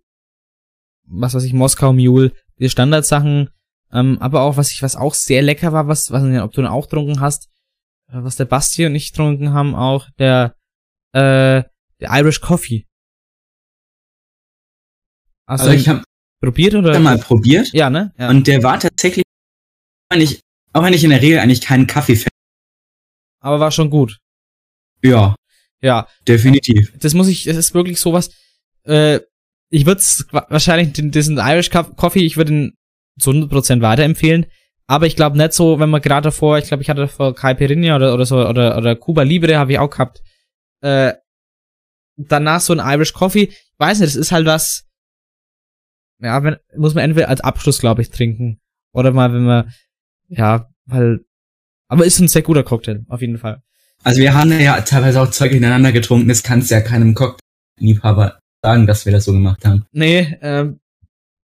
was 1.07 1.33
weiß 1.33 1.43
ich, 1.43 1.53
Moskau 1.53 1.93
Mule, 1.93 2.31
diese 2.59 2.71
Standardsachen, 2.71 3.49
ähm, 3.93 4.17
aber 4.19 4.41
auch, 4.41 4.57
was 4.57 4.71
ich, 4.71 4.81
was 4.81 4.95
auch 4.95 5.13
sehr 5.13 5.41
lecker 5.41 5.73
war, 5.73 5.87
was, 5.87 6.11
was, 6.11 6.23
ob 6.41 6.51
du 6.53 6.69
auch 6.69 6.83
getrunken 6.89 7.19
hast, 7.19 7.49
äh, 8.09 8.13
was 8.23 8.35
der 8.35 8.45
Basti 8.45 8.85
und 8.85 8.95
ich 8.95 9.11
getrunken 9.11 9.53
haben, 9.53 9.75
auch 9.75 10.09
der, 10.19 10.55
äh, 11.13 11.63
der 11.99 12.09
Irish 12.09 12.41
Coffee. 12.41 12.87
Hast 15.47 15.61
Also 15.61 15.71
du 15.73 15.77
ich 15.77 15.87
habe 15.87 16.03
probiert 16.41 16.75
oder? 16.75 16.99
mal 16.99 17.17
probiert 17.17 17.71
Ja, 17.73 17.89
ne? 17.89 18.13
Ja. 18.17 18.29
und 18.29 18.47
der 18.47 18.63
war 18.63 18.79
tatsächlich, 18.79 19.23
auch 20.09 20.15
wenn 20.15 20.21
ich, 20.21 20.39
auch 20.73 20.83
wenn 20.83 20.93
ich 20.93 21.03
in 21.03 21.09
der 21.09 21.21
Regel 21.21 21.39
eigentlich 21.39 21.61
keinen 21.61 21.87
Kaffee 21.87 22.15
fan 22.15 22.29
aber 23.43 23.59
war 23.59 23.71
schon 23.71 23.89
gut. 23.89 24.19
Ja, 25.03 25.35
Ja, 25.81 26.07
definitiv. 26.27 26.93
das 26.99 27.15
muss 27.15 27.27
ich, 27.27 27.47
es 27.47 27.57
ist 27.57 27.73
wirklich 27.73 27.99
sowas, 27.99 28.29
äh, 28.83 29.19
ich 29.71 29.85
würde 29.87 30.01
wahrscheinlich 30.31 30.93
den, 30.93 31.09
diesen 31.11 31.37
Irish 31.39 31.71
Co- 31.71 31.83
Coffee, 31.95 32.23
ich 32.23 32.37
würde 32.37 32.53
ihn 32.53 32.73
zu 33.19 33.31
100% 33.31 33.81
weiterempfehlen, 33.81 34.45
aber 34.87 35.07
ich 35.07 35.15
glaube 35.15 35.37
nicht 35.37 35.53
so, 35.53 35.79
wenn 35.79 35.89
man 35.89 36.01
gerade 36.01 36.25
davor, 36.25 36.57
ich 36.57 36.67
glaube, 36.67 36.83
ich 36.83 36.89
hatte 36.89 37.01
davor 37.01 37.33
Caipirinha 37.33 37.95
oder, 37.95 38.13
oder 38.13 38.25
so, 38.25 38.45
oder, 38.47 38.77
oder 38.77 38.95
Cuba 38.95 39.23
Libre 39.23 39.57
habe 39.57 39.71
ich 39.71 39.79
auch 39.79 39.89
gehabt, 39.89 40.21
äh, 40.81 41.13
danach 42.17 42.61
so 42.61 42.73
ein 42.73 42.79
Irish 42.79 43.13
Coffee, 43.13 43.43
ich 43.43 43.73
weiß 43.77 43.99
nicht, 43.99 44.13
das 44.13 44.19
ist 44.19 44.31
halt 44.31 44.45
was, 44.45 44.85
ja, 46.19 46.43
wenn, 46.43 46.57
muss 46.75 46.93
man 46.93 47.05
entweder 47.05 47.29
als 47.29 47.41
Abschluss, 47.41 47.79
glaube 47.79 48.01
ich, 48.01 48.09
trinken, 48.09 48.59
oder 48.93 49.11
mal, 49.11 49.33
wenn 49.33 49.45
man, 49.45 49.73
ja, 50.27 50.69
weil, 50.85 51.21
aber 51.87 52.05
ist 52.05 52.19
ein 52.19 52.27
sehr 52.27 52.41
guter 52.41 52.63
Cocktail, 52.63 53.05
auf 53.07 53.21
jeden 53.21 53.37
Fall. 53.37 53.61
Also 54.03 54.19
wir 54.19 54.33
haben 54.33 54.51
ja 54.59 54.81
teilweise 54.81 55.21
auch 55.21 55.29
Zeug 55.29 55.51
ineinander 55.51 55.91
getrunken, 55.91 56.27
das 56.27 56.43
kannst 56.43 56.71
du 56.71 56.75
ja 56.75 56.81
keinem 56.81 57.13
Cocktail-Liebhaber 57.13 58.39
sagen, 58.63 58.87
dass 58.87 59.05
wir 59.05 59.13
das 59.13 59.25
so 59.25 59.31
gemacht 59.31 59.65
haben. 59.65 59.85
Nee, 59.91 60.37
ähm, 60.41 60.79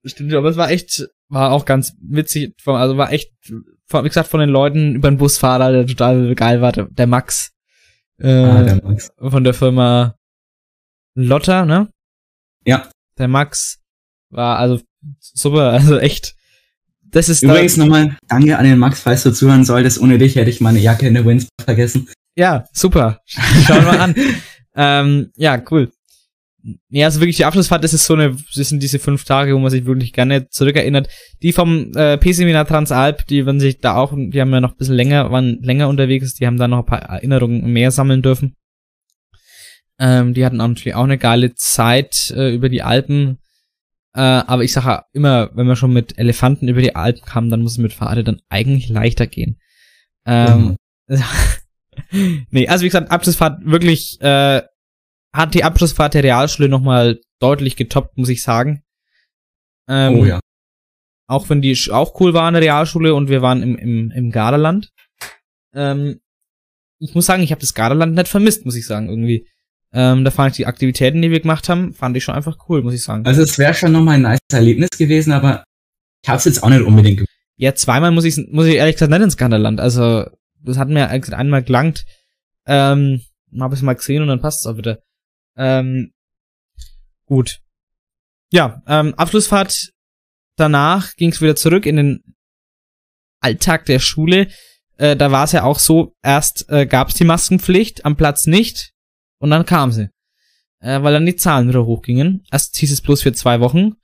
stimmt, 0.05 0.33
aber 0.33 0.49
es 0.49 0.57
war 0.57 0.69
echt, 0.69 1.07
war 1.31 1.51
auch 1.51 1.65
ganz 1.65 1.93
witzig, 2.01 2.53
also 2.65 2.97
war 2.97 3.11
echt, 3.11 3.31
wie 3.47 4.01
gesagt, 4.03 4.27
von 4.27 4.41
den 4.41 4.49
Leuten 4.49 4.95
über 4.95 5.09
den 5.09 5.17
Busfahrer, 5.17 5.71
der 5.71 5.87
total 5.87 6.35
geil 6.35 6.61
war, 6.61 6.73
der, 6.73 6.85
der 6.85 7.07
Max, 7.07 7.51
äh, 8.19 8.31
Ah, 8.31 8.63
der 8.63 8.83
Max. 8.83 9.11
von 9.17 9.43
der 9.43 9.53
Firma 9.53 10.15
Lotta, 11.15 11.65
ne? 11.65 11.89
Ja. 12.65 12.89
Der 13.17 13.27
Max 13.27 13.79
war 14.29 14.59
also 14.59 14.81
super, 15.19 15.69
also 15.71 15.97
echt, 15.99 16.35
das 17.03 17.29
ist 17.29 17.43
Übrigens 17.43 17.77
nochmal, 17.77 18.17
danke 18.27 18.57
an 18.57 18.65
den 18.65 18.77
Max, 18.77 19.01
falls 19.01 19.23
du 19.23 19.31
zuhören 19.31 19.65
solltest. 19.65 19.99
Ohne 19.99 20.17
dich 20.17 20.35
hätte 20.35 20.49
ich 20.49 20.61
meine 20.61 20.79
Jacke 20.79 21.07
in 21.07 21.13
der 21.13 21.25
Wins 21.25 21.47
vergessen. 21.61 22.07
Ja, 22.35 22.65
super. 22.71 23.19
Schauen 23.25 23.83
wir 23.83 23.99
an. 23.99 24.15
ähm, 24.75 25.31
ja, 25.35 25.61
cool. 25.69 25.91
Ja, 26.89 27.07
also 27.07 27.19
wirklich 27.19 27.37
die 27.37 27.45
Abschlussfahrt, 27.45 27.83
das 27.83 27.93
ist 27.93 28.05
so 28.05 28.13
eine, 28.13 28.35
das 28.55 28.69
sind 28.69 28.83
diese 28.83 28.99
fünf 28.99 29.23
Tage, 29.23 29.55
wo 29.55 29.59
man 29.59 29.71
sich 29.71 29.85
wirklich 29.85 30.13
gerne 30.13 30.47
zurückerinnert. 30.49 31.09
Die 31.41 31.53
vom 31.53 31.91
äh, 31.95 32.17
P-Seminar 32.17 32.67
Transalp, 32.67 33.25
die 33.27 33.45
werden 33.45 33.59
sich 33.59 33.79
da 33.79 33.95
auch, 33.95 34.13
die 34.15 34.39
haben 34.39 34.53
ja 34.53 34.61
noch 34.61 34.71
ein 34.71 34.77
bisschen 34.77 34.95
länger, 34.95 35.31
waren 35.31 35.59
länger 35.61 35.87
unterwegs, 35.87 36.35
die 36.35 36.45
haben 36.45 36.57
da 36.57 36.67
noch 36.67 36.79
ein 36.79 36.85
paar 36.85 37.01
Erinnerungen 37.01 37.71
mehr 37.71 37.91
sammeln 37.91 38.21
dürfen. 38.21 38.55
Ähm, 39.99 40.33
die 40.33 40.45
hatten 40.45 40.61
auch 40.61 40.67
natürlich 40.67 40.95
auch 40.95 41.03
eine 41.03 41.17
geile 41.17 41.53
Zeit 41.53 42.31
äh, 42.35 42.53
über 42.53 42.69
die 42.69 42.83
Alpen. 42.83 43.39
Äh, 44.13 44.21
aber 44.21 44.63
ich 44.63 44.73
sage 44.73 45.03
immer, 45.13 45.51
wenn 45.53 45.67
man 45.67 45.75
schon 45.75 45.93
mit 45.93 46.17
Elefanten 46.17 46.67
über 46.67 46.81
die 46.81 46.95
Alpen 46.95 47.23
kam, 47.23 47.49
dann 47.49 47.61
muss 47.61 47.73
es 47.73 47.77
mit 47.77 47.93
Fahrrad 47.93 48.27
dann 48.27 48.41
eigentlich 48.49 48.89
leichter 48.89 49.27
gehen. 49.27 49.59
Ähm, 50.25 50.77
mhm. 51.07 51.23
nee, 52.49 52.67
also 52.67 52.83
wie 52.83 52.89
gesagt, 52.89 53.11
Abschlussfahrt 53.11 53.65
wirklich 53.65 54.19
äh, 54.21 54.61
hat 55.33 55.53
die 55.53 55.63
Abschlussfahrt 55.63 56.13
der 56.13 56.23
Realschule 56.23 56.69
nochmal 56.69 57.19
deutlich 57.39 57.75
getoppt, 57.75 58.17
muss 58.17 58.29
ich 58.29 58.43
sagen. 58.43 58.83
Ähm, 59.87 60.19
oh 60.19 60.25
ja. 60.25 60.39
Auch 61.27 61.49
wenn 61.49 61.61
die 61.61 61.77
auch 61.91 62.19
cool 62.19 62.33
war 62.33 62.47
in 62.47 62.53
der 62.53 62.63
Realschule 62.63 63.15
und 63.15 63.29
wir 63.29 63.41
waren 63.41 63.63
im, 63.63 63.77
im, 63.77 64.11
im 64.11 64.31
Garderland. 64.31 64.91
Ähm, 65.73 66.19
ich 66.99 67.15
muss 67.15 67.25
sagen, 67.25 67.41
ich 67.41 67.51
habe 67.51 67.61
das 67.61 67.73
Garderland 67.73 68.15
nicht 68.15 68.27
vermisst, 68.27 68.65
muss 68.65 68.75
ich 68.75 68.85
sagen, 68.85 69.09
irgendwie. 69.09 69.47
Ähm, 69.93 70.23
da 70.23 70.31
fand 70.31 70.51
ich 70.51 70.57
die 70.57 70.67
Aktivitäten, 70.67 71.21
die 71.21 71.31
wir 71.31 71.41
gemacht 71.41 71.67
haben, 71.67 71.93
fand 71.93 72.15
ich 72.15 72.23
schon 72.23 72.35
einfach 72.35 72.57
cool, 72.69 72.81
muss 72.81 72.93
ich 72.93 73.03
sagen. 73.03 73.25
Also 73.25 73.41
es 73.41 73.57
wäre 73.57 73.73
schon 73.73 73.91
nochmal 73.91 74.15
ein 74.15 74.21
nice 74.21 74.39
Erlebnis 74.51 74.89
gewesen, 74.91 75.33
aber 75.33 75.63
ich 76.23 76.29
habe 76.29 76.37
es 76.37 76.45
jetzt 76.45 76.63
auch 76.63 76.69
nicht 76.69 76.83
unbedingt 76.83 77.17
gemacht. 77.17 77.31
Ja, 77.57 77.75
zweimal 77.75 78.11
muss 78.11 78.23
ich, 78.23 78.37
muss 78.51 78.67
ich 78.67 78.75
ehrlich 78.75 78.95
gesagt 78.95 79.11
nicht 79.11 79.21
ins 79.21 79.37
Garderland. 79.37 79.79
Also 79.79 80.25
das 80.61 80.77
hat 80.77 80.89
mir 80.89 81.09
einmal 81.09 81.63
gelangt. 81.63 82.05
Ähm, 82.65 83.21
habe 83.59 83.75
ich 83.75 83.81
mal 83.81 83.93
gesehen 83.93 84.21
und 84.21 84.29
dann 84.29 84.41
passt 84.41 84.61
es 84.61 84.67
auch 84.67 84.77
wieder. 84.77 84.99
Ähm, 85.57 86.13
gut. 87.25 87.59
Ja, 88.51 88.81
ähm, 88.87 89.13
Abschlussfahrt. 89.15 89.91
Danach 90.57 91.15
ging 91.15 91.31
es 91.31 91.41
wieder 91.41 91.55
zurück 91.55 91.85
in 91.85 91.95
den 91.95 92.35
Alltag 93.39 93.85
der 93.85 93.99
Schule. 93.99 94.49
Äh, 94.97 95.15
da 95.15 95.31
war 95.31 95.45
es 95.45 95.51
ja 95.53 95.63
auch 95.63 95.79
so, 95.79 96.15
erst 96.21 96.69
äh, 96.69 96.85
gab 96.85 97.09
es 97.09 97.15
die 97.15 97.23
Maskenpflicht, 97.23 98.05
am 98.05 98.17
Platz 98.17 98.45
nicht. 98.45 98.91
Und 99.39 99.49
dann 99.49 99.65
kam 99.65 99.91
sie. 99.91 100.09
Äh, 100.79 101.01
weil 101.01 101.13
dann 101.13 101.25
die 101.25 101.35
Zahlen 101.35 101.67
wieder 101.67 101.85
hochgingen. 101.85 102.43
Erst 102.51 102.77
hieß 102.77 102.91
es 102.91 103.01
bloß 103.01 103.21
für 103.21 103.33
zwei 103.33 103.59
Wochen. 103.59 103.95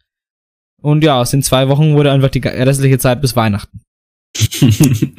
Und 0.82 1.04
ja, 1.04 1.20
aus 1.20 1.32
den 1.32 1.44
zwei 1.44 1.70
Wochen 1.70 1.96
wurde 1.96 2.12
einfach 2.12 2.30
die 2.30 2.40
restliche 2.40 3.00
Zeit 3.00 3.22
bis 3.22 3.36
Weihnachten. 3.36 3.82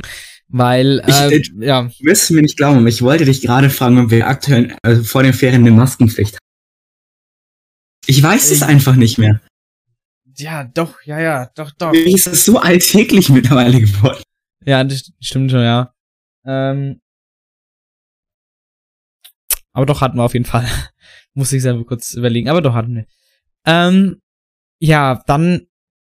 Weil, 0.48 1.00
äh, 1.06 1.36
ich, 1.36 1.52
äh, 1.60 1.66
ja. 1.66 1.82
Du 1.82 2.04
wirst 2.04 2.30
mir 2.30 2.40
nicht 2.40 2.56
glauben, 2.56 2.86
ich 2.86 3.02
wollte 3.02 3.26
dich 3.26 3.42
gerade 3.42 3.68
fragen, 3.68 3.98
ob 3.98 4.10
wir 4.10 4.26
aktuell, 4.26 4.76
also 4.82 5.04
vor 5.04 5.22
den 5.22 5.34
Ferien 5.34 5.62
eine 5.62 5.72
Maskenpflicht 5.72 6.34
haben. 6.34 6.48
Ich 8.06 8.22
weiß 8.22 8.50
es 8.50 8.62
einfach 8.62 8.96
nicht 8.96 9.18
mehr. 9.18 9.40
Ja, 10.36 10.64
doch, 10.64 11.02
ja, 11.02 11.20
ja, 11.20 11.50
doch, 11.54 11.72
doch. 11.72 11.92
Wie 11.92 12.14
ist 12.14 12.26
das 12.26 12.44
so 12.44 12.58
alltäglich 12.58 13.28
mittlerweile 13.28 13.80
geworden? 13.80 14.22
Ja, 14.64 14.82
das 14.84 15.12
stimmt 15.20 15.50
schon, 15.50 15.60
ja. 15.60 15.92
Ähm, 16.46 17.00
aber 19.72 19.84
doch 19.84 20.00
hatten 20.00 20.16
wir 20.16 20.22
auf 20.22 20.34
jeden 20.34 20.46
Fall. 20.46 20.66
Muss 21.34 21.52
ich 21.52 21.62
selber 21.62 21.84
kurz 21.84 22.14
überlegen, 22.14 22.48
aber 22.48 22.62
doch 22.62 22.74
hatten 22.74 22.96
wir. 22.96 23.06
Ähm, 23.66 24.22
ja, 24.80 25.22
dann, 25.26 25.66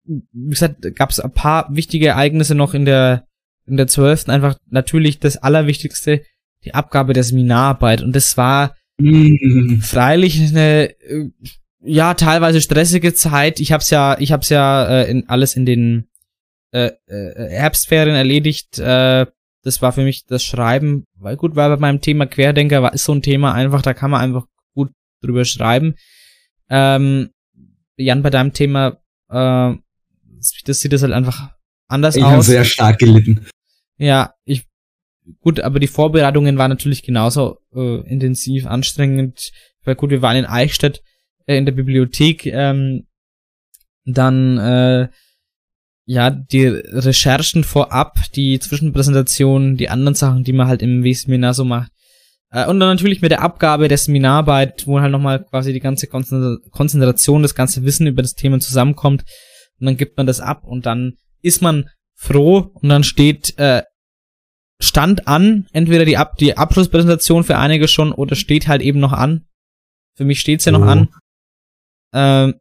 wie 0.05 0.49
gesagt, 0.49 0.81
gab 0.95 1.11
es 1.11 1.19
ein 1.19 1.33
paar 1.33 1.67
wichtige 1.73 2.07
Ereignisse 2.07 2.55
noch 2.55 2.73
in 2.73 2.85
der 2.85 3.27
in 3.65 3.77
der 3.77 3.87
zwölften 3.87 4.31
einfach 4.31 4.57
natürlich 4.69 5.19
das 5.19 5.37
Allerwichtigste, 5.37 6.21
die 6.63 6.73
Abgabe 6.73 7.13
der 7.13 7.23
Seminararbeit. 7.23 8.01
Und 8.01 8.15
das 8.15 8.37
war 8.37 8.75
mhm. 8.97 9.81
freilich 9.81 10.39
eine 10.39 10.89
äh, 11.01 11.29
ja 11.83 12.13
teilweise 12.13 12.61
stressige 12.61 13.13
Zeit. 13.13 13.59
Ich 13.59 13.71
hab's 13.71 13.89
ja, 13.89 14.17
ich 14.19 14.31
hab's 14.31 14.49
ja 14.49 14.85
äh, 14.85 15.09
in, 15.09 15.27
alles 15.29 15.55
in 15.55 15.65
den 15.65 16.07
äh, 16.71 16.91
äh, 17.07 17.49
Herbstferien 17.49 18.15
erledigt. 18.15 18.79
Äh, 18.79 19.25
das 19.63 19.81
war 19.81 19.93
für 19.93 20.03
mich 20.03 20.25
das 20.25 20.43
Schreiben, 20.43 21.05
weil 21.15 21.37
gut, 21.37 21.55
weil 21.55 21.69
bei 21.69 21.77
meinem 21.77 22.01
Thema 22.01 22.25
Querdenker 22.25 22.81
war 22.81 22.93
ist 22.93 23.05
so 23.05 23.13
ein 23.13 23.21
Thema 23.21 23.53
einfach, 23.53 23.81
da 23.81 23.93
kann 23.93 24.11
man 24.11 24.21
einfach 24.21 24.45
gut 24.73 24.91
drüber 25.21 25.45
schreiben. 25.45 25.95
Ähm, 26.69 27.29
Jan, 27.95 28.23
bei 28.23 28.29
deinem 28.29 28.53
Thema, 28.53 28.97
äh, 29.29 29.75
das 30.65 30.79
sieht 30.79 30.91
das 30.91 31.03
halt 31.03 31.13
einfach 31.13 31.51
anders 31.87 32.15
ich 32.15 32.23
aus. 32.23 32.29
Ich 32.29 32.33
habe 32.33 32.43
sehr 32.43 32.65
stark 32.65 32.99
gelitten. 32.99 33.45
Ja, 33.97 34.33
ich 34.45 34.65
gut, 35.39 35.59
aber 35.59 35.79
die 35.79 35.87
Vorbereitungen 35.87 36.57
waren 36.57 36.69
natürlich 36.69 37.03
genauso 37.03 37.59
äh, 37.75 38.01
intensiv, 38.09 38.65
anstrengend. 38.65 39.51
Weil 39.83 39.95
gut, 39.95 40.09
wir 40.09 40.21
waren 40.21 40.37
in 40.37 40.45
Eichstätt 40.45 41.01
äh, 41.45 41.57
in 41.57 41.65
der 41.65 41.73
Bibliothek, 41.73 42.45
ähm, 42.45 43.07
dann 44.05 44.57
äh, 44.57 45.07
ja 46.05 46.29
die 46.29 46.65
Recherchen 46.65 47.63
vorab, 47.63 48.17
die 48.35 48.59
Zwischenpräsentationen, 48.59 49.77
die 49.77 49.89
anderen 49.89 50.15
Sachen, 50.15 50.43
die 50.43 50.53
man 50.53 50.67
halt 50.67 50.81
im 50.81 51.03
W-Seminar 51.03 51.53
so 51.53 51.63
macht. 51.63 51.91
Äh, 52.49 52.67
und 52.67 52.79
dann 52.79 52.89
natürlich 52.89 53.21
mit 53.21 53.31
der 53.31 53.41
Abgabe 53.41 53.87
der 53.87 53.97
Seminararbeit, 53.97 54.85
wo 54.87 54.99
halt 54.99 55.11
nochmal 55.11 55.43
quasi 55.43 55.73
die 55.73 55.79
ganze 55.79 56.07
Konzentration, 56.07 57.41
das 57.41 57.55
ganze 57.55 57.83
Wissen 57.83 58.07
über 58.07 58.21
das 58.21 58.35
Thema 58.35 58.59
zusammenkommt. 58.59 59.23
Und 59.79 59.85
dann 59.85 59.97
gibt 59.97 60.17
man 60.17 60.27
das 60.27 60.39
ab 60.39 60.63
und 60.63 60.85
dann 60.85 61.17
ist 61.43 61.61
man 61.61 61.89
froh 62.15 62.71
und 62.73 62.89
dann 62.89 63.03
steht 63.03 63.57
äh, 63.59 63.83
stand 64.81 65.27
an, 65.27 65.67
entweder 65.71 66.05
die, 66.05 66.17
Ab 66.17 66.37
die 66.37 66.57
Abschlusspräsentation 66.57 67.43
für 67.43 67.57
einige 67.57 67.87
schon 67.87 68.11
oder 68.11 68.35
steht 68.35 68.67
halt 68.67 68.81
eben 68.81 68.99
noch 68.99 69.13
an. 69.13 69.45
Für 70.15 70.25
mich 70.25 70.39
steht's 70.39 70.65
ja 70.65 70.71
noch 70.71 70.81
oh. 70.81 70.89
an. 70.89 71.09
Ähm, 72.13 72.55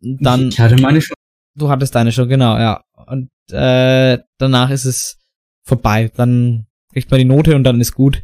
dann. 0.00 0.48
Ich 0.48 0.60
hatte 0.60 0.80
meine 0.80 1.00
schon. 1.00 1.16
Du 1.54 1.68
hattest 1.68 1.94
deine 1.94 2.12
schon, 2.12 2.28
genau, 2.28 2.56
ja. 2.56 2.82
Und 3.06 3.30
äh, 3.50 4.18
danach 4.38 4.70
ist 4.70 4.84
es 4.84 5.18
vorbei. 5.64 6.10
Dann 6.14 6.66
kriegt 6.92 7.10
man 7.10 7.18
die 7.18 7.24
Note 7.24 7.56
und 7.56 7.64
dann 7.64 7.80
ist 7.80 7.92
gut. 7.92 8.22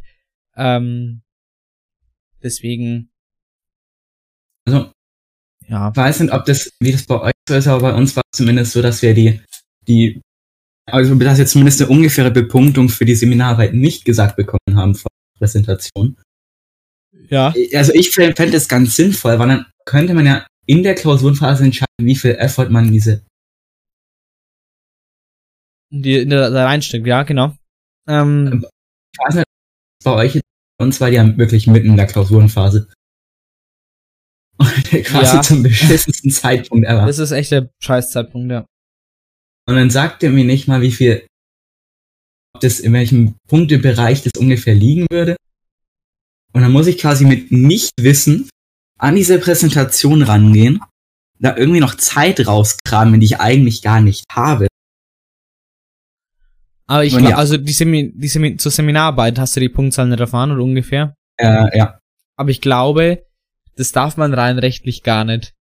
Ähm, 0.55 1.21
deswegen. 2.41 3.11
Also, 4.65 4.91
ja. 5.69 5.89
Ich 5.89 5.97
weiß 5.97 6.19
nicht, 6.21 6.33
ob 6.33 6.45
das, 6.45 6.71
wie 6.79 6.91
das 6.91 7.05
bei 7.05 7.19
euch 7.21 7.33
so 7.47 7.55
ist, 7.55 7.67
aber 7.67 7.91
bei 7.91 7.93
uns 7.93 8.15
war 8.15 8.23
es 8.31 8.37
zumindest 8.37 8.73
so, 8.73 8.81
dass 8.81 9.01
wir 9.01 9.13
die 9.13 9.41
die, 9.87 10.21
also 10.85 11.15
dass 11.15 11.37
wir 11.37 11.45
zumindest 11.45 11.81
eine 11.81 11.89
ungefähre 11.89 12.31
Bepunktung 12.31 12.89
für 12.89 13.05
die 13.05 13.15
Seminararbeit 13.15 13.73
nicht 13.73 14.05
gesagt 14.05 14.35
bekommen 14.35 14.75
haben 14.75 14.95
vor 14.95 15.09
der 15.09 15.39
Präsentation. 15.39 16.17
Ja. 17.29 17.53
Also 17.73 17.93
ich 17.93 18.11
fände 18.11 18.57
es 18.57 18.67
ganz 18.67 18.95
sinnvoll, 18.95 19.37
weil 19.39 19.47
dann 19.47 19.65
könnte 19.85 20.13
man 20.13 20.25
ja 20.25 20.47
in 20.65 20.83
der 20.83 20.95
Klausurenphase 20.95 21.63
entscheiden, 21.63 21.87
wie 21.97 22.15
viel 22.15 22.35
Effort 22.35 22.69
man 22.69 22.91
diese 22.91 23.23
die 25.91 26.17
in 26.17 26.29
der, 26.29 26.51
da 26.51 26.65
reinsteckt, 26.65 27.07
ja, 27.07 27.23
genau. 27.23 27.55
Ähm, 28.07 28.63
ich 29.11 29.19
weiß 29.25 29.35
nicht, 29.35 29.45
bei 30.03 30.13
euch 30.13 30.39
und 30.79 30.93
zwar 30.93 31.09
die 31.09 31.19
haben 31.19 31.37
wirklich 31.37 31.67
mitten 31.67 31.89
in 31.89 31.97
der 31.97 32.05
Klausurenphase. 32.05 32.87
Quasi 35.03 35.35
ja. 35.35 35.41
zum 35.41 35.63
beschissensten 35.63 36.31
Zeitpunkt 36.31 36.85
ever. 36.85 37.05
Das 37.05 37.19
ist 37.19 37.31
echt 37.31 37.51
der 37.51 37.69
Scheißzeitpunkt, 37.81 38.51
ja. 38.51 38.65
Und 39.67 39.75
dann 39.75 39.89
sagt 39.89 40.23
er 40.23 40.31
mir 40.31 40.45
nicht 40.45 40.67
mal, 40.67 40.81
wie 40.81 40.91
viel, 40.91 41.27
ob 42.55 42.61
das 42.61 42.79
in 42.79 42.93
welchem 42.93 43.35
Punktebereich 43.47 44.23
das 44.23 44.33
ungefähr 44.37 44.73
liegen 44.73 45.05
würde. 45.11 45.35
Und 46.53 46.61
dann 46.61 46.71
muss 46.71 46.87
ich 46.87 46.97
quasi 46.97 47.25
mit 47.25 47.51
Nichtwissen 47.51 48.49
an 48.97 49.15
diese 49.15 49.39
Präsentation 49.39 50.23
rangehen, 50.23 50.81
da 51.39 51.55
irgendwie 51.55 51.79
noch 51.79 51.95
Zeit 51.95 52.45
rauskramen, 52.45 53.19
die 53.19 53.27
ich 53.27 53.39
eigentlich 53.39 53.81
gar 53.81 54.01
nicht 54.01 54.25
habe. 54.31 54.67
Aber 56.87 57.05
ich 57.05 57.13
glaube, 57.13 57.29
ja. 57.29 57.37
also 57.37 57.55
die, 57.55 57.71
Semi 57.71 58.11
die 58.15 58.27
Semi 58.27 58.57
zur 58.57 58.71
Seminararbeit 58.71 59.37
hast 59.37 59.55
du 59.55 59.59
die 59.59 59.69
Punktzahl 59.69 60.07
nicht 60.07 60.19
erfahren 60.19 60.51
oder 60.51 60.63
ungefähr? 60.63 61.13
Äh, 61.37 61.77
ja. 61.77 61.99
Aber 62.35 62.49
ich 62.49 62.61
glaube, 62.61 63.27
das 63.79 63.93
darf 63.93 64.17
man 64.17 64.33
rein 64.33 64.59
rechtlich 64.59 65.03
gar 65.03 65.23
nicht. 65.23 65.53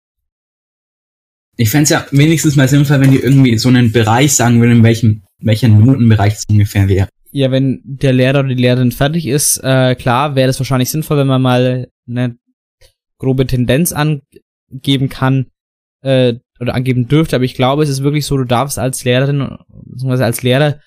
Ich 1.58 1.70
fände 1.70 1.84
es 1.84 1.90
ja 1.90 2.06
wenigstens 2.10 2.56
mal 2.56 2.68
sinnvoll, 2.68 3.00
wenn 3.00 3.10
die 3.10 3.20
irgendwie 3.20 3.56
so 3.58 3.68
einen 3.68 3.92
Bereich 3.92 4.34
sagen 4.34 4.60
würden, 4.60 4.78
in 4.78 4.82
welchem, 4.82 5.22
welcher 5.38 5.68
Minutenbereich 5.68 6.34
es 6.34 6.44
ungefähr 6.48 6.88
wäre. 6.88 7.08
Ja, 7.30 7.50
wenn 7.50 7.80
der 7.84 8.12
Lehrer 8.12 8.40
oder 8.40 8.48
die 8.48 8.54
Lehrerin 8.54 8.92
fertig 8.92 9.26
ist, 9.26 9.58
äh, 9.62 9.94
klar, 9.94 10.34
wäre 10.34 10.46
das 10.46 10.58
wahrscheinlich 10.58 10.90
sinnvoll, 10.90 11.18
wenn 11.18 11.26
man 11.26 11.42
mal 11.42 11.88
eine 12.08 12.36
grobe 13.18 13.46
Tendenz 13.46 13.92
angeben 13.92 15.08
kann 15.08 15.46
äh, 16.02 16.34
oder 16.58 16.74
angeben 16.74 17.08
dürfte. 17.08 17.36
Aber 17.36 17.44
ich 17.44 17.54
glaube, 17.54 17.82
es 17.82 17.90
ist 17.90 18.02
wirklich 18.02 18.24
so, 18.24 18.36
du 18.36 18.44
darfst 18.44 18.78
als 18.78 19.04
Lehrerin 19.04 19.58
bzw. 19.68 20.24
als 20.24 20.42
Lehrer 20.42 20.80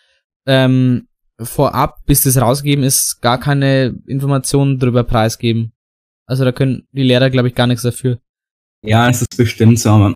ähm, 0.48 1.08
vorab, 1.40 1.98
bis 2.06 2.24
das 2.24 2.42
rausgegeben 2.42 2.84
ist, 2.84 3.20
gar 3.22 3.40
keine 3.40 3.96
Informationen 4.08 4.80
drüber 4.80 5.04
preisgeben. 5.04 5.74
Also 6.30 6.46
da 6.46 6.52
können 6.52 6.88
die 6.92 7.04
Lehrer, 7.04 7.30
glaube 7.30 7.48
ich, 7.48 7.56
gar 7.56 7.66
nichts 7.66 7.82
dafür. 7.82 8.20
Ja, 8.86 9.10
es 9.10 9.22
ist 9.22 9.36
bestimmt 9.36 9.80
so, 9.80 9.90
aber 9.90 10.14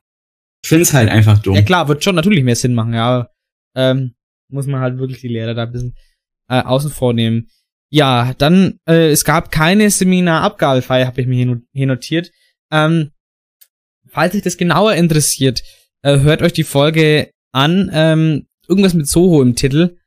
ich 0.63 0.69
finde 0.69 0.84
es 0.84 0.93
halt 0.93 1.10
einfach 1.10 1.39
dumm. 1.39 1.56
Ja 1.56 1.63
klar, 1.63 1.88
wird 1.88 2.04
schon 2.04 2.15
natürlich 2.15 2.43
mehr 2.43 2.56
Sinn 2.56 2.76
machen, 2.76 2.93
ja. 2.93 3.30
Ähm, 3.76 4.13
muss 4.49 4.67
man 4.67 4.82
halt 4.82 4.99
wirklich 4.99 5.21
die 5.21 5.28
Lehrer 5.28 5.56
da 5.56 5.63
ein 5.63 5.71
bisschen 5.71 5.95
äh, 6.49 6.62
außen 6.62 6.91
vor 6.91 7.13
nehmen. 7.13 7.49
ja, 7.89 8.34
dann, 8.38 8.80
äh, 8.88 9.10
es 9.10 9.23
gab 9.26 9.52
keine 9.52 9.89
Seminarabgabefeier, 9.89 11.08
habe 11.08 11.21
ich 11.21 11.28
mir 11.28 11.43
hier, 11.43 11.62
hier 11.73 11.88
notiert. 11.88 12.32
Ähm, 12.71 13.12
falls 14.08 14.36
euch 14.36 14.41
das 14.43 14.58
genauer 14.58 14.93
interessiert, 14.93 15.63
äh, 16.04 16.19
hört 16.19 16.41
euch 16.41 16.54
die 16.54 16.63
Folge 16.63 17.32
an. 17.52 17.89
Ähm, 17.93 18.47
irgendwas 18.67 18.93
mit 18.93 19.08
Soho 19.08 19.41
im 19.41 19.56
Titel. 19.56 19.97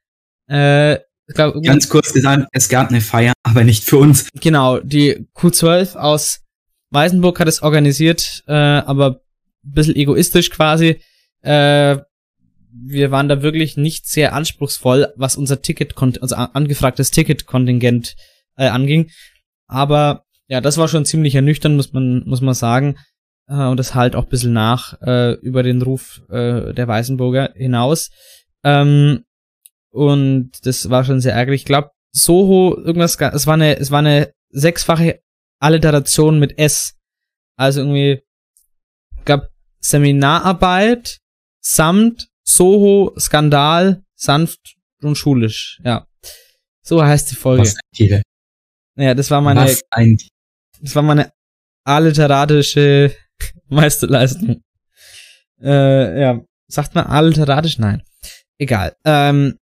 Äh, 0.48 0.98
glaub, 1.34 1.62
Ganz 1.62 1.88
kurz 1.88 2.12
gesagt, 2.12 2.48
es 2.52 2.68
gab 2.68 2.88
eine 2.88 3.00
Feier, 3.00 3.32
aber 3.42 3.64
nicht 3.64 3.84
für 3.84 3.98
uns. 3.98 4.28
Genau, 4.40 4.78
die 4.80 5.26
Q12 5.34 5.96
aus 5.96 6.40
Weißenburg 6.90 7.40
hat 7.40 7.48
es 7.48 7.62
organisiert, 7.62 8.44
äh, 8.46 8.52
aber 8.52 9.20
ein 9.64 9.72
bisschen 9.72 9.96
egoistisch 9.96 10.50
quasi. 10.50 11.00
Äh, 11.42 11.98
wir 12.78 13.10
waren 13.10 13.28
da 13.28 13.42
wirklich 13.42 13.76
nicht 13.76 14.06
sehr 14.06 14.34
anspruchsvoll, 14.34 15.12
was 15.16 15.36
unser 15.36 15.62
Ticket, 15.62 15.94
also 16.20 16.36
angefragtes 16.36 17.10
Ticketkontingent 17.10 18.14
äh, 18.56 18.68
anging. 18.68 19.10
Aber 19.66 20.24
ja, 20.48 20.60
das 20.60 20.76
war 20.78 20.88
schon 20.88 21.04
ziemlich 21.04 21.34
ernüchternd, 21.34 21.76
muss 21.76 21.92
man, 21.92 22.22
muss 22.26 22.40
man 22.40 22.54
sagen. 22.54 22.96
Äh, 23.48 23.66
und 23.66 23.78
das 23.78 23.94
halt 23.94 24.14
auch 24.14 24.24
ein 24.24 24.28
bisschen 24.28 24.52
nach 24.52 25.00
äh, 25.02 25.32
über 25.34 25.62
den 25.62 25.82
Ruf 25.82 26.22
äh, 26.28 26.72
der 26.72 26.88
Weißenburger 26.88 27.52
hinaus. 27.54 28.10
Ähm, 28.62 29.24
und 29.96 30.50
das 30.64 30.90
war 30.90 31.04
schon 31.04 31.20
sehr 31.20 31.32
ärgerlich. 31.32 31.62
Ich 31.62 31.66
glaube, 31.66 31.90
Soho, 32.12 32.76
irgendwas, 32.76 33.16
es 33.16 33.46
war 33.46 33.54
eine, 33.54 33.78
es 33.78 33.90
war 33.90 34.00
eine 34.00 34.32
sechsfache 34.50 35.20
Alliteration 35.59 36.38
mit 36.38 36.59
S. 36.59 36.94
Also 37.56 37.80
irgendwie 37.80 38.22
gab 39.24 39.48
Seminararbeit 39.80 41.18
samt 41.61 42.28
Soho, 42.42 43.14
Skandal, 43.18 44.02
sanft 44.14 44.76
und 45.02 45.16
schulisch. 45.16 45.80
Ja. 45.82 46.06
So 46.82 47.02
heißt 47.02 47.30
die 47.30 47.37
Folge. 47.37 47.62
Was 47.62 47.74
ein 47.74 47.80
Titel. 47.94 48.22
Ja, 48.96 49.14
das 49.14 49.30
war 49.30 49.40
meine, 49.40 49.62
Was 49.62 49.82
ein 49.90 50.16
das 50.80 50.94
war 50.94 51.02
meine 51.02 51.32
alliteratische 51.85 53.14
Meisterleistung. 53.68 54.62
Äh, 55.61 56.20
ja. 56.20 56.40
Sagt 56.68 56.94
man 56.94 57.06
alliteratisch? 57.06 57.78
Nein. 57.78 58.02
Egal. 58.59 58.94
Ähm, 59.04 59.59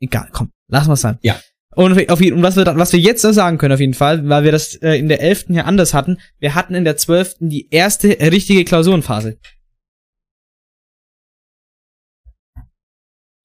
egal, 0.00 0.28
komm, 0.32 0.50
lassen 0.68 0.88
wir 0.88 0.94
es 0.94 1.00
sein. 1.00 1.18
Ja. 1.22 1.40
Und, 1.74 2.10
auf, 2.10 2.20
und 2.20 2.42
was, 2.42 2.56
wir, 2.56 2.66
was 2.76 2.92
wir 2.92 2.98
jetzt 2.98 3.22
sagen 3.22 3.58
können 3.58 3.74
auf 3.74 3.80
jeden 3.80 3.94
Fall, 3.94 4.28
weil 4.28 4.42
wir 4.42 4.52
das 4.52 4.74
äh, 4.76 4.94
in 4.94 5.08
der 5.08 5.20
11. 5.20 5.46
ja 5.50 5.64
anders 5.64 5.94
hatten, 5.94 6.18
wir 6.40 6.54
hatten 6.54 6.74
in 6.74 6.84
der 6.84 6.96
12. 6.96 7.36
die 7.40 7.68
erste 7.70 8.08
richtige 8.08 8.64
Klausurenphase. 8.64 9.38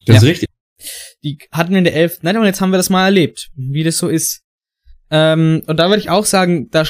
Das 0.06 0.16
ja. 0.16 0.16
ist 0.16 0.24
richtig. 0.24 0.50
Die 1.24 1.38
hatten 1.52 1.72
wir 1.72 1.78
in 1.78 1.84
der 1.84 1.96
11. 1.96 2.20
Nein, 2.24 2.38
und 2.38 2.46
jetzt 2.46 2.60
haben 2.60 2.72
wir 2.72 2.78
das 2.78 2.90
mal 2.90 3.06
erlebt, 3.06 3.52
wie 3.56 3.84
das 3.84 3.98
so 3.98 4.10
ist. 4.10 4.42
Ähm, 5.12 5.62
und 5.68 5.78
da 5.78 5.90
würde 5.90 6.00
ich 6.00 6.10
auch 6.10 6.26
sagen, 6.26 6.70
da, 6.72 6.86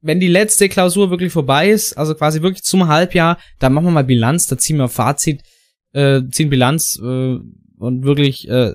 wenn 0.00 0.20
die 0.20 0.28
letzte 0.28 0.68
Klausur 0.68 1.10
wirklich 1.10 1.32
vorbei 1.32 1.70
ist, 1.70 1.98
also 1.98 2.14
quasi 2.14 2.42
wirklich 2.42 2.62
zum 2.62 2.88
Halbjahr, 2.88 3.38
dann 3.58 3.74
machen 3.74 3.84
wir 3.84 3.90
mal 3.92 4.04
Bilanz, 4.04 4.46
da 4.46 4.56
ziehen 4.56 4.78
wir 4.78 4.88
Fazit, 4.88 5.42
äh, 5.92 6.22
ziehen 6.30 6.50
Bilanz 6.50 6.98
äh, 7.00 7.36
und 7.78 8.04
wirklich 8.04 8.48
äh, 8.48 8.74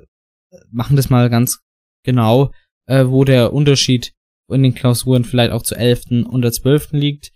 machen 0.71 0.95
das 0.95 1.09
mal 1.09 1.29
ganz 1.29 1.59
genau, 2.03 2.51
äh, 2.85 3.05
wo 3.05 3.23
der 3.23 3.53
Unterschied 3.53 4.13
in 4.49 4.63
den 4.63 4.75
Klausuren 4.75 5.23
vielleicht 5.23 5.51
auch 5.51 5.63
zur 5.63 5.77
11. 5.77 6.25
und 6.25 6.41
der 6.41 6.51
12. 6.51 6.91
liegt. 6.91 7.31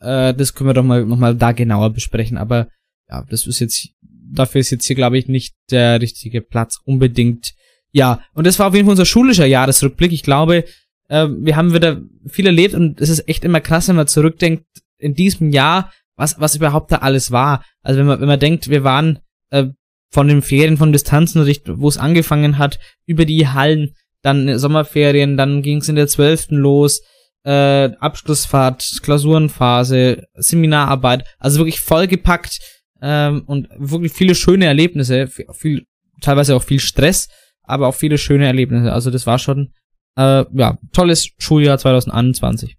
Äh, 0.00 0.34
das 0.34 0.54
können 0.54 0.70
wir 0.70 0.74
doch 0.74 0.84
mal 0.84 1.04
nochmal 1.04 1.34
da 1.34 1.52
genauer 1.52 1.90
besprechen. 1.90 2.38
Aber 2.38 2.68
ja, 3.08 3.24
das 3.28 3.46
ist 3.46 3.60
jetzt, 3.60 3.90
dafür 4.02 4.60
ist 4.60 4.70
jetzt 4.70 4.86
hier, 4.86 4.96
glaube 4.96 5.18
ich, 5.18 5.28
nicht 5.28 5.54
der 5.70 6.00
richtige 6.00 6.40
Platz 6.40 6.78
unbedingt. 6.84 7.54
Ja, 7.92 8.22
und 8.32 8.46
das 8.46 8.58
war 8.58 8.68
auf 8.68 8.74
jeden 8.74 8.86
Fall 8.86 8.92
unser 8.92 9.06
schulischer 9.06 9.46
Jahresrückblick. 9.46 10.12
Ich 10.12 10.22
glaube, 10.22 10.64
äh, 11.08 11.28
wir 11.28 11.56
haben 11.56 11.74
wieder 11.74 12.02
viel 12.26 12.46
erlebt 12.46 12.74
und 12.74 13.00
es 13.00 13.08
ist 13.08 13.28
echt 13.28 13.44
immer 13.44 13.60
krass, 13.60 13.88
wenn 13.88 13.96
man 13.96 14.08
zurückdenkt 14.08 14.64
in 14.98 15.14
diesem 15.14 15.50
Jahr, 15.50 15.92
was, 16.16 16.40
was 16.40 16.56
überhaupt 16.56 16.92
da 16.92 16.98
alles 16.98 17.30
war. 17.30 17.64
Also 17.82 18.00
wenn 18.00 18.06
man, 18.06 18.20
wenn 18.20 18.28
man 18.28 18.40
denkt, 18.40 18.68
wir 18.68 18.84
waren 18.84 19.18
äh, 19.50 19.66
von 20.14 20.28
den 20.28 20.42
Ferien 20.42 20.76
von 20.76 20.92
Distanzunterricht, 20.92 21.64
wo 21.66 21.88
es 21.88 21.98
angefangen 21.98 22.56
hat, 22.56 22.78
über 23.04 23.24
die 23.24 23.48
Hallen, 23.48 23.96
dann 24.22 24.60
Sommerferien, 24.60 25.36
dann 25.36 25.60
ging 25.60 25.78
es 25.78 25.88
in 25.88 25.96
der 25.96 26.06
zwölften 26.06 26.56
los, 26.56 27.02
äh, 27.42 27.90
Abschlussfahrt, 27.98 29.00
Klausurenphase, 29.02 30.28
Seminararbeit, 30.34 31.26
also 31.40 31.58
wirklich 31.58 31.80
vollgepackt 31.80 32.60
ähm, 33.02 33.42
und 33.46 33.68
wirklich 33.76 34.12
viele 34.12 34.36
schöne 34.36 34.66
Erlebnisse, 34.66 35.26
viel, 35.26 35.84
teilweise 36.20 36.54
auch 36.54 36.62
viel 36.62 36.78
Stress, 36.78 37.28
aber 37.64 37.88
auch 37.88 37.96
viele 37.96 38.16
schöne 38.16 38.46
Erlebnisse. 38.46 38.92
Also 38.92 39.10
das 39.10 39.26
war 39.26 39.40
schon 39.40 39.74
äh, 40.16 40.44
ja 40.54 40.78
tolles 40.92 41.30
Schuljahr 41.38 41.76
2021 41.76 42.76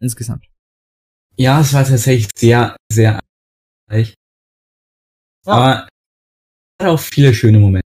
insgesamt. 0.00 0.46
Ja, 1.36 1.60
es 1.60 1.72
war 1.72 1.84
tatsächlich 1.84 2.28
sehr, 2.34 2.76
sehr 2.90 3.20
reich. 3.88 4.14
Aber 5.44 5.76
hat 5.76 5.88
auch 6.78 7.00
viele 7.00 7.34
schöne 7.34 7.58
Momente. 7.58 7.86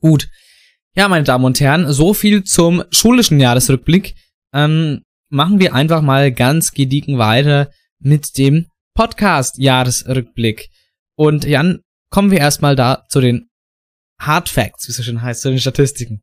Gut. 0.00 0.28
Ja, 0.94 1.08
meine 1.08 1.24
Damen 1.24 1.44
und 1.44 1.60
Herren, 1.60 1.92
so 1.92 2.14
viel 2.14 2.44
zum 2.44 2.82
schulischen 2.90 3.40
Jahresrückblick. 3.40 4.14
Ähm, 4.52 5.02
machen 5.28 5.60
wir 5.60 5.74
einfach 5.74 6.02
mal 6.02 6.32
ganz 6.32 6.72
gediegen 6.72 7.18
weiter 7.18 7.70
mit 7.98 8.38
dem 8.38 8.66
Podcast-Jahresrückblick. 8.94 10.70
Und 11.16 11.44
Jan, 11.44 11.82
kommen 12.10 12.30
wir 12.30 12.38
erstmal 12.38 12.74
da 12.74 13.06
zu 13.08 13.20
den 13.20 13.48
Hard 14.20 14.48
Facts, 14.48 14.88
wie 14.88 14.92
es 14.92 14.96
so 14.96 15.02
schön 15.02 15.22
heißt, 15.22 15.42
zu 15.42 15.50
den 15.50 15.60
Statistiken. 15.60 16.22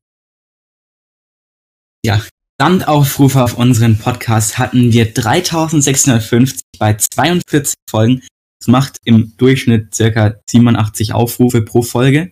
Ja, 2.04 2.22
Gesamtaufrufe 2.58 3.44
auf 3.44 3.58
unseren 3.58 3.98
Podcast 3.98 4.58
hatten 4.58 4.94
wir 4.94 5.14
3650 5.14 6.62
bei 6.80 6.96
42 6.96 7.76
Folgen 7.90 8.22
es 8.66 8.68
macht 8.68 8.98
im 9.04 9.38
Durchschnitt 9.38 9.94
circa 9.94 10.38
87 10.50 11.14
Aufrufe 11.14 11.62
pro 11.62 11.84
Folge. 11.84 12.32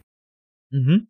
Mhm. 0.71 1.07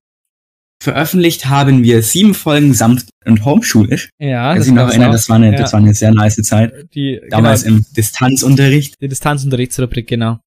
Veröffentlicht 0.83 1.45
haben 1.45 1.81
wir 1.83 2.03
sieben 2.03 2.33
Folgen 2.33 2.73
sanft 2.73 3.09
und 3.23 3.45
homeschulisch. 3.45 4.09
Ja, 4.19 4.53
das, 4.53 4.67
ich 4.67 4.73
noch 4.73 4.89
erinnern, 4.89 5.13
das 5.13 5.29
war 5.29 5.37
eine, 5.37 5.53
ja. 5.53 5.57
das 5.57 5.71
war 5.71 5.79
eine 5.79 5.93
sehr 5.93 6.13
nice 6.13 6.35
Zeit. 6.35 6.93
Die, 6.93 7.21
Damals 7.29 7.63
genau, 7.63 7.77
im 7.77 7.85
Distanzunterricht. 7.95 8.95
Die 8.99 9.07
Distanzunterrichtsrubrik, 9.07 10.07
genau. 10.07 10.41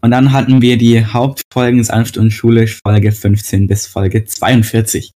Und 0.00 0.12
dann 0.12 0.32
hatten 0.32 0.62
wir 0.62 0.78
die 0.78 1.04
Hauptfolgen 1.04 1.84
sanft 1.84 2.16
und 2.16 2.30
schulisch 2.30 2.80
Folge 2.82 3.12
15 3.12 3.66
bis 3.66 3.86
Folge 3.86 4.24
42. 4.24 5.10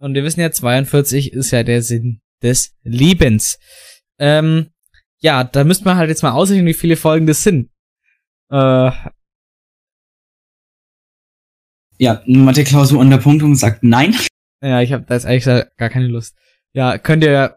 Und 0.00 0.14
wir 0.14 0.24
wissen 0.24 0.40
ja, 0.40 0.50
42 0.50 1.34
ist 1.34 1.50
ja 1.50 1.62
der 1.64 1.82
Sinn 1.82 2.20
des 2.42 2.72
Lebens. 2.82 3.58
Ähm, 4.18 4.70
ja, 5.20 5.44
da 5.44 5.64
müsste 5.64 5.84
man 5.84 5.96
halt 5.96 6.08
jetzt 6.08 6.22
mal 6.22 6.32
ausrechnen, 6.32 6.66
wie 6.66 6.74
viele 6.74 6.96
Folgen 6.96 7.26
das 7.26 7.42
sind. 7.42 7.70
Äh. 8.50 8.90
Ja, 11.98 12.22
Mathe-Klausur 12.26 13.00
unter 13.00 13.18
Punktung 13.18 13.56
sagt 13.56 13.82
nein. 13.82 14.16
Ja, 14.62 14.80
ich 14.80 14.92
habe 14.92 15.04
da 15.04 15.14
jetzt 15.14 15.26
eigentlich 15.26 15.44
gar 15.76 15.88
keine 15.88 16.06
Lust. 16.06 16.36
Ja, 16.72 16.98
könnt 16.98 17.24
ihr, 17.24 17.56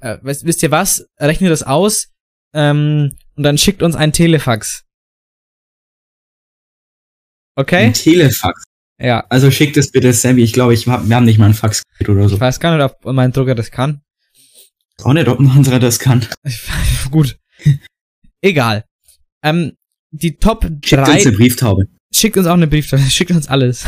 äh, 0.00 0.18
wisst, 0.22 0.44
wisst 0.44 0.62
ihr 0.62 0.70
was? 0.70 1.06
Rechnet 1.18 1.50
das 1.50 1.62
aus 1.62 2.12
ähm, 2.54 3.16
und 3.36 3.42
dann 3.42 3.58
schickt 3.58 3.82
uns 3.82 3.94
ein 3.94 4.12
Telefax. 4.12 4.84
Okay? 7.56 7.86
Ein 7.86 7.92
Telefax? 7.92 8.64
Ja. 9.00 9.24
Also 9.28 9.50
schickt 9.50 9.76
es 9.76 9.92
bitte 9.92 10.12
Sammy. 10.12 10.42
Ich 10.42 10.52
glaube, 10.52 10.74
ich 10.74 10.86
hab, 10.88 11.08
wir 11.08 11.16
haben 11.16 11.24
nicht 11.24 11.38
mal 11.38 11.46
ein 11.46 11.54
Fax 11.54 11.82
oder 12.00 12.28
so. 12.28 12.34
Ich 12.34 12.40
weiß 12.40 12.58
gar 12.60 12.76
nicht, 12.76 12.84
ob 12.84 13.12
mein 13.12 13.32
Drucker 13.32 13.54
das 13.54 13.70
kann. 13.70 14.02
Auch 15.02 15.12
nicht, 15.12 15.28
ob 15.28 15.38
ein 15.38 15.50
anderer 15.50 15.78
das 15.78 15.98
kann. 15.98 16.26
Gut. 17.10 17.38
Egal. 18.40 18.84
Ähm, 19.42 19.72
die 20.10 20.36
Top 20.36 20.62
3. 20.62 20.80
Schickt 20.84 21.08
uns 21.08 21.26
eine 21.26 21.36
Brieftaube. 21.36 21.84
Schickt 22.12 22.36
uns 22.36 22.46
auch 22.46 22.54
eine 22.54 22.66
Brieftaube. 22.66 23.02
Schickt 23.10 23.30
uns 23.30 23.48
alles. 23.48 23.84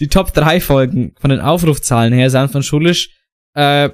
Die 0.00 0.08
Top 0.08 0.32
3 0.32 0.60
Folgen 0.60 1.14
von 1.20 1.30
den 1.30 1.40
Aufrufzahlen 1.40 2.12
her, 2.12 2.30
sind 2.30 2.50
von 2.50 2.62
Schulisch. 2.62 3.10
Äh, 3.54 3.90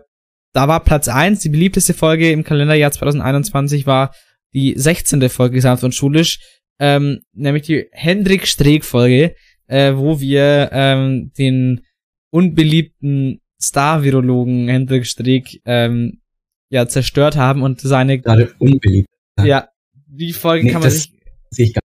da 0.52 0.68
war 0.68 0.84
Platz 0.84 1.08
1, 1.08 1.40
die 1.40 1.48
beliebteste 1.48 1.94
Folge 1.94 2.30
im 2.30 2.44
Kalenderjahr 2.44 2.92
2021 2.92 3.86
war 3.86 4.14
die 4.54 4.74
16. 4.76 5.28
Folge 5.28 5.60
Sanft 5.60 5.84
und 5.84 5.94
Schulisch, 5.94 6.40
ähm, 6.78 7.20
nämlich 7.32 7.64
die 7.64 7.86
Hendrik 7.92 8.46
Streeck 8.46 8.84
Folge, 8.84 9.34
äh, 9.66 9.94
wo 9.94 10.20
wir 10.20 10.70
ähm, 10.72 11.32
den 11.36 11.82
unbeliebten 12.30 13.40
Star-Virologen 13.60 14.68
Hendrik 14.68 15.06
Streeck 15.06 15.60
ähm, 15.64 16.22
ja 16.70 16.88
zerstört 16.88 17.36
haben 17.36 17.62
und 17.62 17.80
seine 17.80 18.18
gerade 18.18 18.54
unbeliebt. 18.58 19.08
Ja, 19.42 19.68
die 20.06 20.32
Folge 20.32 20.66
nee, 20.66 20.72
kann 20.72 20.80
man 20.80 20.90
sich 20.90 21.12
sehe 21.50 21.66
ich 21.66 21.74
gar 21.74 21.80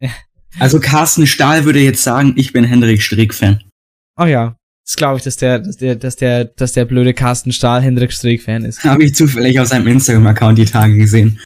nicht. 0.00 0.14
Also 0.58 0.80
Carsten 0.80 1.26
Stahl 1.26 1.64
würde 1.64 1.80
jetzt 1.80 2.02
sagen, 2.02 2.34
ich 2.36 2.52
bin 2.52 2.64
Hendrik 2.64 3.02
Strick 3.02 3.34
Fan. 3.34 3.62
Oh 4.16 4.24
ja, 4.24 4.56
das 4.84 4.96
glaube 4.96 5.18
ich, 5.18 5.24
dass 5.24 5.36
der, 5.36 5.58
dass 5.58 5.76
der, 5.76 5.94
dass 5.96 6.16
der, 6.16 6.44
dass 6.46 6.72
der 6.72 6.84
blöde 6.84 7.14
Carsten 7.14 7.52
Stahl 7.52 7.82
Hendrik 7.82 8.12
Strick 8.12 8.42
Fan 8.42 8.64
ist. 8.64 8.82
Habe 8.84 9.04
ich 9.04 9.14
zufällig 9.14 9.60
auf 9.60 9.68
seinem 9.68 9.86
Instagram-Account 9.86 10.58
die 10.58 10.64
Tage 10.64 10.96
gesehen. 10.96 11.40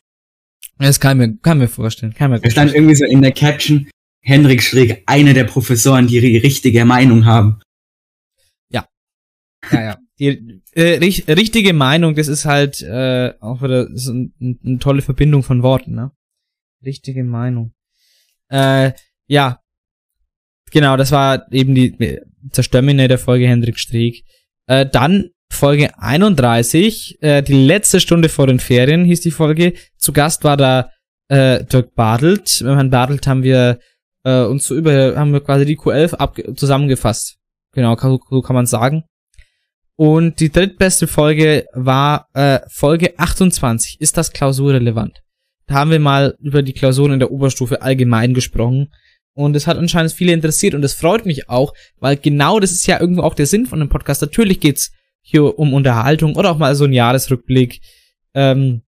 Das 0.78 0.98
kann 0.98 1.18
mir, 1.18 1.36
kann 1.38 1.58
mir 1.58 1.68
vorstellen, 1.68 2.14
kann 2.14 2.30
mir 2.30 2.42
Er 2.42 2.50
stand 2.50 2.74
irgendwie 2.74 2.94
so 2.94 3.04
in 3.04 3.22
der 3.22 3.32
Caption, 3.32 3.88
Henrik 4.22 4.62
Streeck 4.62 5.02
einer 5.06 5.34
der 5.34 5.44
Professoren, 5.44 6.06
die 6.06 6.20
die 6.20 6.38
richtige 6.38 6.84
Meinung 6.84 7.24
haben. 7.24 7.60
Ja, 8.70 8.86
ja. 9.70 9.98
Die 10.22 10.62
äh, 10.74 10.98
ri 10.98 11.24
richtige 11.26 11.72
Meinung, 11.72 12.14
das 12.14 12.28
ist 12.28 12.44
halt 12.44 12.80
äh, 12.80 13.32
auch 13.40 13.61
wieder 13.61 13.88
so 13.92 14.12
ein, 14.12 14.32
eine 14.64 14.78
tolle 14.78 15.02
Verbindung 15.02 15.42
von 15.42 15.64
Worten, 15.64 15.96
ne? 15.96 16.12
Richtige 16.85 17.24
Meinung. 17.24 17.72
Äh, 18.48 18.92
ja. 19.26 19.58
Genau, 20.70 20.96
das 20.96 21.11
war 21.11 21.52
eben 21.52 21.74
die 21.74 22.20
Zerstörmine 22.52 23.08
der 23.08 23.18
Folge 23.18 23.48
Hendrik 23.48 23.80
Streeck. 23.80 24.22
Äh, 24.68 24.87
dann 24.87 25.30
Folge 25.50 25.98
31, 25.98 27.18
äh, 27.20 27.42
die 27.42 27.66
letzte 27.66 27.98
Stunde 27.98 28.28
vor 28.28 28.46
den 28.46 28.61
Ferien 28.61 29.04
hieß 29.04 29.22
die 29.22 29.32
Folge. 29.32 29.72
Zu 29.98 30.12
Gast 30.12 30.44
war 30.44 30.56
da 30.56 30.90
äh, 31.30 31.64
Dirk 31.64 31.96
Bartelt. 31.96 32.61
Mit 32.61 32.76
Herrn 32.76 32.90
Bartelt 32.90 33.26
haben 33.26 33.42
wir 33.42 33.80
äh, 34.22 34.44
uns 34.44 34.66
so 34.66 34.76
über, 34.76 35.16
haben 35.16 35.32
wir 35.32 35.40
quasi 35.40 35.64
die 35.64 35.76
Q11 35.76 36.14
ab 36.14 36.38
zusammengefasst. 36.54 37.38
Genau, 37.72 37.96
so 37.96 38.40
kann 38.40 38.54
man 38.54 38.66
sagen. 38.66 39.02
Und 39.96 40.40
die 40.40 40.50
drittbeste 40.50 41.07
Folge 41.07 41.66
war 41.74 42.28
äh, 42.35 42.61
Folge 42.68 43.18
28. 43.18 44.00
Ist 44.00 44.16
das 44.16 44.33
klausurrelevant? 44.33 45.22
Da 45.66 45.74
haben 45.74 45.90
wir 45.90 46.00
mal 46.00 46.37
über 46.40 46.62
die 46.62 46.72
Klausuren 46.72 47.12
in 47.12 47.18
der 47.18 47.31
Oberstufe 47.31 47.83
allgemein 47.83 48.35
gesprochen. 48.35 48.92
Und 49.35 49.57
es 49.57 49.66
hat 49.66 49.78
anscheinend 49.78 50.12
viele 50.12 50.33
interessiert 50.33 50.74
und 50.74 50.85
es 50.85 50.92
freut 50.92 51.24
mich 51.24 51.48
auch, 51.48 51.72
weil 51.98 52.16
genau 52.16 52.61
das 52.61 52.72
ist 52.72 52.87
ja 52.87 53.00
irgendwo 53.00 53.22
auch 53.22 53.35
der 53.35 53.46
Sinn 53.46 53.66
von 53.66 53.78
dem 53.78 53.88
Podcast. 53.88 54.20
Natürlich 54.20 54.61
geht's 54.61 54.92
hier 55.22 55.59
um 55.59 55.72
Unterhaltung 55.72 56.37
oder 56.37 56.50
auch 56.50 56.59
mal 56.59 56.74
so 56.74 56.85
ein 56.85 56.92
Jahresrückblick. 56.92 57.81
Ähm, 58.35 58.83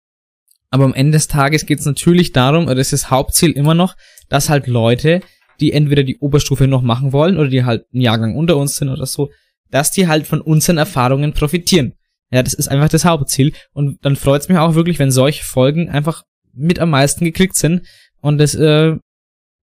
aber 0.71 0.85
am 0.85 0.95
Ende 0.95 1.12
des 1.12 1.29
Tages 1.29 1.67
geht's 1.67 1.87
natürlich 1.87 2.33
darum, 2.33 2.64
oder 2.64 2.75
das 2.75 2.93
ist 2.93 3.05
das 3.05 3.11
Hauptziel 3.11 3.53
immer 3.53 3.75
noch, 3.75 3.95
dass 4.29 4.51
halt 4.51 4.67
Leute, 4.67 5.21
die 5.61 5.73
entweder 5.73 6.03
die 6.03 6.19
Oberstufe 6.19 6.67
noch 6.67 6.83
machen 6.83 7.12
wollen 7.12 7.38
oder 7.38 7.49
die 7.49 7.64
halt 7.64 7.87
einen 7.93 8.03
Jahrgang 8.03 8.35
unter 8.35 8.57
uns 8.57 8.77
sind 8.77 8.88
oder 8.88 9.07
so, 9.07 9.31
dass 9.70 9.90
die 9.90 10.09
halt 10.09 10.27
von 10.27 10.40
unseren 10.40 10.79
Erfahrungen 10.79 11.33
profitieren. 11.33 11.94
Ja, 12.31 12.42
das 12.42 12.55
ist 12.55 12.68
einfach 12.68 12.88
das 12.88 13.05
Hauptziel. 13.05 13.53
Und 13.72 14.05
dann 14.05 14.16
freut's 14.16 14.48
mich 14.48 14.59
auch 14.59 14.74
wirklich, 14.74 14.98
wenn 14.98 15.12
solche 15.12 15.44
Folgen 15.44 15.88
einfach 15.88 16.24
mit 16.53 16.81
am 16.81 16.90
meisten 16.90 17.24
geklickt 17.24 17.57
sind. 17.57 17.87
Und 18.20 18.38
das 18.38 18.55
äh, 18.55 18.96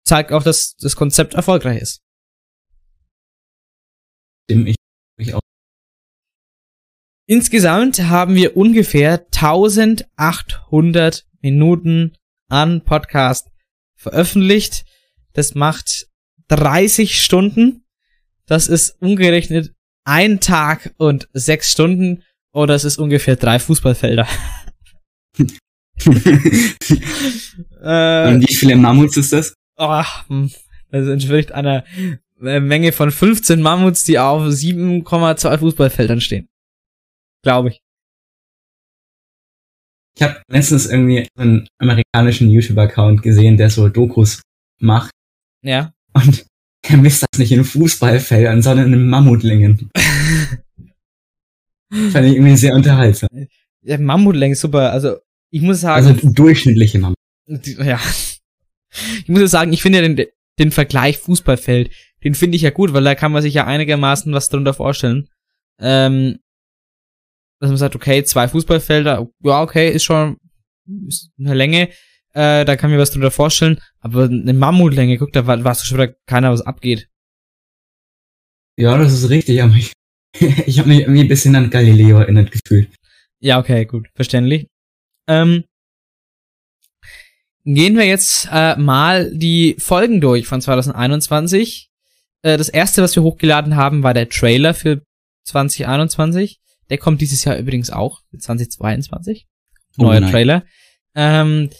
zeigt 0.03 0.31
auch, 0.31 0.43
dass 0.43 0.75
das 0.75 0.95
Konzept 0.95 1.33
erfolgreich 1.33 1.81
ist. 1.81 2.01
Ich, 4.47 4.75
ich 5.17 5.33
auch. 5.33 5.39
Insgesamt 7.25 7.99
haben 7.99 8.35
wir 8.35 8.55
ungefähr 8.57 9.25
1800 9.33 11.25
Minuten 11.41 12.15
an 12.49 12.83
Podcast 12.83 13.49
veröffentlicht. 13.95 14.85
Das 15.33 15.55
macht 15.55 16.07
30 16.47 17.21
Stunden. 17.21 17.85
Das 18.45 18.67
ist 18.67 19.01
umgerechnet 19.01 19.73
ein 20.07 20.39
Tag 20.39 20.93
und 20.97 21.27
sechs 21.33 21.71
Stunden. 21.71 22.23
Oder 22.53 22.75
es 22.75 22.85
ist 22.85 22.97
ungefähr 22.97 23.35
drei 23.35 23.59
Fußballfelder. 23.59 24.27
äh, 25.37 25.43
und 28.29 28.47
wie 28.47 28.55
viele 28.55 28.75
Mammuts 28.75 29.17
ist 29.17 29.33
das? 29.33 29.53
Oh, 29.75 30.03
das 30.89 31.07
entspricht 31.07 31.51
einer 31.51 31.83
Menge 32.39 32.93
von 32.93 33.11
15 33.11 33.61
Mammuts, 33.61 34.05
die 34.05 34.17
auf 34.17 34.43
7,2 34.43 35.57
Fußballfeldern 35.59 36.21
stehen. 36.21 36.47
Glaube 37.43 37.69
ich. 37.69 37.79
Ich 40.15 40.23
habe 40.23 40.41
letztens 40.47 40.87
irgendwie 40.87 41.27
einen 41.37 41.67
amerikanischen 41.79 42.49
YouTube-Account 42.49 43.21
gesehen, 43.21 43.57
der 43.57 43.69
so 43.69 43.89
Dokus 43.89 44.41
macht. 44.79 45.11
Ja. 45.61 45.93
Und 46.13 46.47
er 46.89 46.97
misst 46.97 47.23
das 47.23 47.39
nicht 47.39 47.51
in 47.51 47.63
Fußballfeldern, 47.63 48.61
sondern 48.61 48.93
in 48.93 49.07
Mammutlingen. 49.07 49.89
Fand 52.11 52.25
ich 52.27 52.35
irgendwie 52.35 52.57
sehr 52.57 52.75
unterhaltsam. 52.75 53.29
Ja, 53.81 53.97
Mammutlänge, 53.97 54.55
super. 54.55 54.91
Also, 54.91 55.17
ich 55.49 55.61
muss 55.61 55.81
sagen. 55.81 56.05
Also 56.05 56.29
durchschnittliche 56.29 56.99
Mammut. 56.99 57.15
Ja. 57.47 57.99
Ich 59.19 59.27
muss 59.27 59.51
sagen, 59.51 59.73
ich 59.73 59.81
finde 59.81 60.01
ja 60.01 60.07
den, 60.07 60.27
den 60.59 60.71
Vergleich 60.71 61.17
Fußballfeld, 61.19 61.91
den 62.23 62.35
finde 62.35 62.55
ich 62.55 62.63
ja 62.63 62.71
gut, 62.71 62.93
weil 62.93 63.03
da 63.03 63.15
kann 63.15 63.31
man 63.31 63.41
sich 63.41 63.53
ja 63.53 63.65
einigermaßen 63.65 64.33
was 64.33 64.49
darunter 64.49 64.73
vorstellen. 64.73 65.29
Ähm, 65.79 66.39
dass 67.59 67.69
man 67.69 67.77
sagt, 67.77 67.95
okay, 67.95 68.23
zwei 68.23 68.47
Fußballfelder, 68.47 69.27
ja, 69.43 69.61
okay, 69.61 69.89
ist 69.91 70.03
schon 70.03 70.37
ist 71.07 71.31
eine 71.39 71.53
Länge, 71.53 71.89
äh, 72.37 72.65
da 72.65 72.75
kann 72.75 72.91
mir 72.91 72.99
was 72.99 73.09
drunter 73.09 73.31
vorstellen, 73.31 73.79
aber 73.99 74.25
eine 74.25 74.53
Mammutlänge, 74.53 75.17
guck, 75.17 75.33
da 75.33 75.47
weißt 75.47 75.81
du 75.81 75.85
schon 75.87 75.97
wieder 75.97 76.13
keiner, 76.27 76.51
was 76.51 76.61
abgeht. 76.61 77.09
Ja, 78.77 78.95
das 78.95 79.11
ist 79.11 79.31
richtig, 79.31 79.63
aber 79.63 79.73
ich, 79.73 79.91
ich 80.67 80.77
habe 80.77 80.89
mich 80.89 80.99
irgendwie 80.99 81.21
ein 81.21 81.27
bisschen 81.27 81.55
an 81.55 81.71
Galileo 81.71 82.19
erinnert 82.19 82.51
gefühlt. 82.51 82.89
Ja, 83.39 83.57
okay, 83.57 83.85
gut, 83.85 84.07
verständlich. 84.13 84.67
Ähm, 85.27 85.63
gehen 87.65 87.97
wir 87.97 88.05
jetzt 88.05 88.47
äh, 88.51 88.75
mal 88.75 89.31
die 89.33 89.75
Folgen 89.79 90.21
durch 90.21 90.45
von 90.45 90.61
2021. 90.61 91.89
Äh, 92.43 92.57
das 92.57 92.69
erste, 92.69 93.01
was 93.01 93.15
wir 93.15 93.23
hochgeladen 93.23 93.75
haben, 93.75 94.03
war 94.03 94.13
der 94.13 94.29
Trailer 94.29 94.75
für 94.75 95.01
2021. 95.45 96.59
Der 96.91 96.99
kommt 96.99 97.19
dieses 97.19 97.43
Jahr 97.43 97.57
übrigens 97.57 97.89
auch, 97.89 98.21
2022. 98.37 99.47
Neuer 99.97 100.21
oh 100.23 100.29
Trailer. 100.29 100.63
Ähm, 101.15 101.71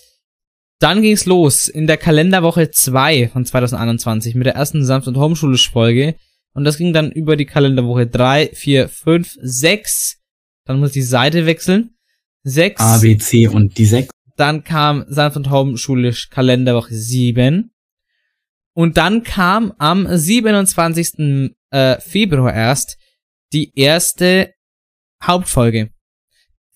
dann 0.80 1.02
ging's 1.02 1.26
los 1.26 1.68
in 1.68 1.88
der 1.88 1.98
Kalenderwoche 1.98 2.70
2 2.70 3.30
von 3.30 3.46
2021 3.46 4.36
mit 4.36 4.46
der 4.46 4.56
ersten 4.56 4.86
Samst- 4.86 5.08
und 5.08 5.18
Homeschulisch-Folge. 5.18 6.16
Und 6.54 6.64
das 6.64 6.78
ging 6.78 6.94
dann 6.94 7.12
über 7.12 7.36
die 7.36 7.46
Kalenderwoche 7.46 8.08
3, 8.08 8.52
4, 8.54 8.90
5, 8.90 9.38
6. 9.42 10.18
Dann 10.66 10.80
muss 10.80 10.90
ich 10.90 10.94
die 10.94 11.02
Seite 11.02 11.46
wechseln. 11.46 11.96
6. 12.44 12.82
A, 12.82 12.98
B, 13.00 13.18
C 13.18 13.48
und 13.48 13.78
die 13.78 13.86
6. 13.86 14.10
Dann 14.36 14.64
kam 14.64 15.06
Sanft 15.08 15.38
und 15.38 15.50
Homeschulisch 15.50 16.30
Kalenderwoche 16.30 16.94
7. 16.94 17.72
Und 18.74 18.98
dann 18.98 19.24
kam 19.24 19.74
am 19.80 20.08
27. 20.08 21.52
Äh, 21.72 22.00
Februar 22.00 22.54
erst 22.54 22.98
die 23.52 23.74
erste 23.76 24.54
Hauptfolge. 25.22 25.90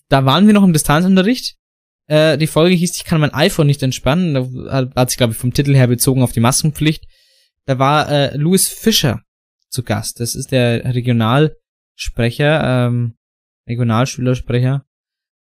Da 0.10 0.26
waren 0.26 0.48
wir 0.48 0.54
noch 0.54 0.64
im 0.64 0.74
Distanzunterricht. 0.74 1.56
Äh, 2.12 2.38
die 2.38 2.48
Folge 2.48 2.76
hieß, 2.76 2.96
ich 2.98 3.06
kann 3.06 3.22
mein 3.22 3.34
iPhone 3.34 3.68
nicht 3.68 3.82
entspannen. 3.82 4.34
Da 4.34 4.90
hat 4.98 5.10
sich, 5.10 5.18
glaube 5.18 5.32
ich, 5.32 5.40
vom 5.40 5.54
Titel 5.54 5.74
her 5.74 5.88
bezogen 5.88 6.24
auf 6.24 6.34
die 6.34 6.42
Maskenpflicht. 6.42 7.06
Da 7.66 7.80
war 7.80 8.12
äh, 8.12 8.36
Louis 8.36 8.68
Fischer 8.68 9.22
zu 9.70 9.82
Gast. 9.82 10.20
Das 10.20 10.36
ist 10.36 10.52
der 10.52 10.94
Regionalsprecher, 10.94 12.88
ähm, 12.88 13.14
Regionalschülersprecher. 13.66 14.84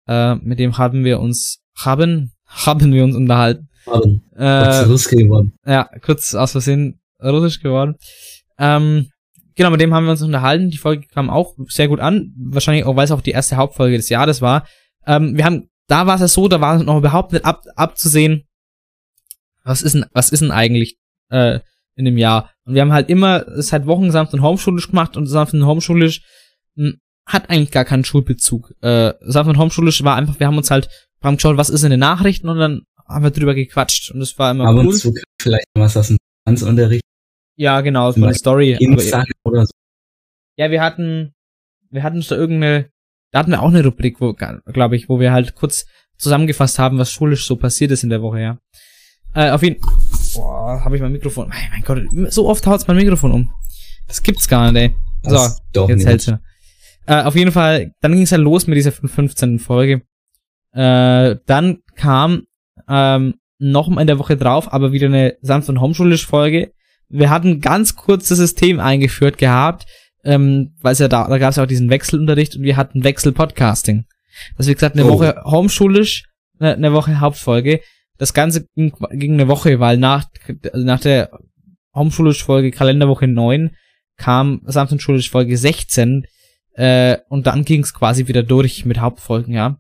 Äh, 0.08 0.36
mit 0.36 0.60
dem 0.60 0.78
haben 0.78 1.04
wir 1.04 1.20
uns, 1.20 1.60
haben, 1.78 2.32
haben 2.48 2.94
wir 2.94 3.04
uns 3.04 3.18
unterhalten. 3.18 3.68
Haben. 3.86 4.24
Äh, 4.34 4.63
kurz 4.63 4.88
Russisch 4.88 5.12
geworden. 5.12 5.58
Ja, 5.65 5.89
kurz 6.02 6.36
aus 6.36 6.54
Versehen 6.54 7.02
Russisch 7.22 7.60
geworden. 7.60 7.96
Ähm, 8.58 9.10
Genau, 9.58 9.70
mit 9.70 9.80
dem 9.80 9.94
haben 9.94 10.04
wir 10.04 10.12
uns 10.12 10.22
unterhalten. 10.22 10.70
Die 10.70 10.78
Folge 10.78 11.08
kam 11.08 11.30
auch 11.30 11.56
sehr 11.70 11.88
gut 11.88 12.02
an. 12.02 12.34
Wahrscheinlich 12.38 12.84
auch, 12.84 12.98
weil 12.98 13.06
es 13.06 13.12
auch 13.12 13.22
die 13.22 13.32
erste 13.32 13.56
Hauptfolge 13.56 13.96
des 13.96 14.10
Jahres 14.10 14.41
war. 14.41 14.68
Ähm, 15.08 15.38
wir 15.38 15.46
haben, 15.46 15.70
da 15.88 16.08
war 16.08 16.19
es 16.19 16.34
so, 16.34 16.48
da 16.48 16.62
war 16.62 16.82
noch 16.84 16.98
überhaupt 16.98 17.34
nicht 17.34 17.45
ab, 17.45 17.63
abzusehen, 17.76 18.48
was 19.63 19.82
ist 19.82 19.93
denn, 19.93 20.06
was 20.13 20.30
ist 20.30 20.41
denn 20.41 20.52
eigentlich 20.52 20.98
äh, 21.30 21.60
in 21.95 22.06
dem 22.06 22.17
Jahr. 22.17 22.52
Und 22.65 22.74
wir 22.74 22.82
haben 22.82 22.93
halt 22.93 23.10
immer 23.10 23.45
seit 23.62 23.86
Wochen 23.86 24.12
sanft 24.12 24.34
und 24.34 24.41
homeschulisch 24.41 24.89
gemacht 24.89 25.18
und 25.18 25.28
sanft 25.28 25.53
und 25.53 25.66
homeschulisch 25.66 26.22
mh, 26.76 26.89
hm, 26.89 26.97
hat 27.26 27.49
eigentlich 27.49 27.72
gar 27.72 27.86
keinen 27.86 28.03
Schulbezug. 28.03 28.74
Äh, 28.82 29.14
sanft 29.22 29.49
und 29.49 29.57
homeschulisch 29.57 30.03
war 30.03 30.16
einfach, 30.16 30.39
wir 30.39 30.47
haben 30.47 30.57
uns 30.57 30.72
halt, 30.72 30.88
wir 31.22 31.28
haben 31.28 31.38
geschaut, 31.38 31.57
was 31.57 31.70
ist 31.70 31.84
in 31.84 31.91
den 31.91 31.99
Nachrichten 31.99 32.49
und 32.49 32.57
dann 32.57 32.84
haben 33.07 33.24
wir 33.24 33.32
drüber 33.32 33.55
gequatscht 33.55 34.12
und 34.12 34.20
das 34.20 34.38
war 34.38 34.51
immer 34.51 34.68
Aber 34.68 34.84
cool. 34.84 34.99
Aber 35.03 35.14
vielleicht 35.41 35.66
was 35.76 35.97
aus 35.97 36.07
dem 36.07 36.18
Tanzunterricht 36.45 37.01
ja, 37.57 37.82
genau, 37.82 38.12
so 38.12 38.24
eine 38.24 38.34
Story. 38.34 38.76
Aber, 38.76 39.26
oder 39.45 39.66
so. 39.66 39.72
Ja, 40.57 40.72
wir 40.72 40.82
hatten, 40.82 41.34
wir 41.89 42.03
hatten 42.03 42.22
so 42.22 42.36
irgendeine, 42.36 42.89
da 43.36 43.40
hatten 43.40 43.52
wir 43.52 43.62
auch 43.62 43.68
eine 43.68 43.84
Rubrik, 43.84 44.22
wo, 44.22 44.34
glaube 44.34 44.96
ich, 44.96 45.10
wo 45.10 45.20
wir 45.20 45.34
halt 45.34 45.56
kurz 45.56 45.86
zusammengefasst 46.18 46.80
haben, 46.80 46.98
was 46.98 47.12
schulisch 47.12 47.46
so 47.46 47.58
passiert 47.58 47.92
ist 47.92 48.02
in 48.02 48.10
der 48.10 48.22
Woche, 48.22 48.40
ja. 48.40 48.58
Äh, 49.34 49.50
auf 49.50 49.62
jeden 49.62 49.82
Boah, 50.36 50.80
habe 50.86 50.96
ich 50.96 51.02
mein 51.02 51.12
Mikrofon. 51.12 51.50
Mein, 51.50 51.70
mein 51.70 51.82
Gott, 51.82 52.32
so 52.32 52.48
oft 52.48 52.66
haut's 52.66 52.88
mein 52.88 52.96
Mikrofon 52.96 53.34
um. 53.34 53.52
Das 54.08 54.24
gibt's 54.24 54.48
gar 54.48 54.72
nicht, 54.72 54.82
ey. 54.82 54.96
Das 55.22 55.62
so, 55.74 55.90
jetzt 55.90 56.06
hält's 56.06 56.28
ja. 56.28 56.40
Äh, 57.08 57.24
auf 57.24 57.36
jeden 57.36 57.52
Fall, 57.52 57.92
dann 58.00 58.14
ging's 58.14 58.32
halt 58.32 58.42
los 58.42 58.68
mit 58.68 58.78
dieser 58.78 58.94
15. 58.94 59.60
Folge. 59.60 60.04
Äh, 60.72 61.36
dann 61.46 61.80
kam 61.98 62.44
ähm, 62.88 63.36
noch 63.60 63.90
mal 63.90 64.00
in 64.00 64.08
der 64.08 64.18
Woche 64.18 64.38
drauf, 64.38 64.72
aber 64.72 64.94
wieder 64.94 65.08
eine 65.08 65.36
sanft 65.42 65.68
und 65.68 65.82
homeschulisch 65.82 66.26
Folge 66.26 66.72
wir 67.10 67.30
hatten 67.30 67.62
ganz 67.62 67.96
kurz 67.96 68.30
das 68.30 68.38
System 68.38 68.80
eingeführt 68.80 69.38
gehabt, 69.38 69.86
ähm, 70.26 70.73
weil 70.82 70.93
es 70.93 70.99
ja 70.99 71.07
da, 71.07 71.28
da 71.28 71.38
gab 71.38 71.51
es 71.51 71.55
ja 71.55 71.63
auch 71.63 71.67
diesen 71.67 71.89
Wechselunterricht 71.89 72.55
und 72.55 72.63
wir 72.63 72.78
hatten 72.78 73.03
Wechselpodcasting. 73.03 74.05
Das 74.57 74.67
wie 74.67 74.73
gesagt 74.73 74.95
eine 74.95 75.05
oh. 75.05 75.13
Woche 75.13 75.41
homeschulisch, 75.45 76.26
eine, 76.59 76.73
eine 76.73 76.93
Woche 76.93 77.19
Hauptfolge. 77.19 77.82
das 78.17 78.34
Ganze 78.34 78.67
ging, 78.76 78.93
ging 79.11 79.34
eine 79.34 79.47
Woche, 79.47 79.80
weil 79.80 79.97
nach, 79.97 80.26
nach 80.73 80.99
der 80.99 81.32
Hauptschulisch-Folge 81.95 82.71
Kalenderwoche 82.71 83.28
9 83.28 83.71
kam 84.17 84.61
Samstag 84.65 85.01
Folge 85.30 85.57
16 85.57 86.26
äh, 86.73 87.17
und 87.30 87.47
dann 87.47 87.63
ging 87.63 87.82
es 87.82 87.93
quasi 87.93 88.28
wieder 88.28 88.43
durch 88.43 88.86
mit 88.86 88.99
Hauptfolgen, 88.99 89.53
ja. 89.53 89.78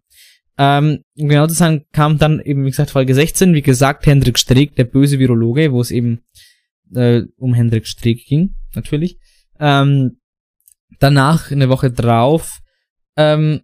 Ähm, 0.57 1.03
genau 1.15 1.47
zu 1.47 1.53
sagen, 1.53 1.83
kam 1.91 2.17
dann 2.17 2.39
eben, 2.39 2.63
wie 2.63 2.69
gesagt, 2.69 2.91
Folge 2.91 3.13
16, 3.13 3.53
wie 3.53 3.61
gesagt, 3.61 4.05
Hendrik 4.05 4.39
Streeck, 4.39 4.75
der 4.75 4.85
böse 4.85 5.19
Virologe, 5.19 5.73
wo 5.73 5.81
es 5.81 5.91
eben 5.91 6.21
äh, 6.93 7.23
um 7.35 7.53
Hendrik 7.53 7.87
Streeck 7.87 8.25
ging, 8.25 8.55
natürlich. 8.73 9.19
Ähm, 9.59 10.17
danach, 10.99 11.51
eine 11.51 11.69
Woche 11.69 11.91
drauf, 11.91 12.59
ähm, 13.17 13.61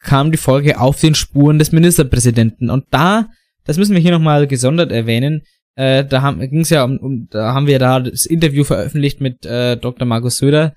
kam 0.00 0.32
die 0.32 0.38
Folge 0.38 0.80
auf 0.80 1.00
den 1.00 1.14
Spuren 1.14 1.58
des 1.58 1.72
Ministerpräsidenten. 1.72 2.70
Und 2.70 2.86
da, 2.90 3.28
das 3.64 3.76
müssen 3.76 3.94
wir 3.94 4.00
hier 4.00 4.12
nochmal 4.12 4.46
gesondert 4.46 4.92
erwähnen, 4.92 5.42
äh, 5.76 6.04
da 6.04 6.22
haben, 6.22 6.40
ging 6.40 6.60
es 6.60 6.70
ja 6.70 6.84
um, 6.84 6.98
um, 6.98 7.28
da 7.30 7.54
haben 7.54 7.66
wir 7.66 7.78
da 7.78 8.00
das 8.00 8.26
Interview 8.26 8.64
veröffentlicht 8.64 9.20
mit 9.20 9.46
äh, 9.46 9.76
Dr. 9.76 10.06
Markus 10.06 10.38
Söder. 10.38 10.74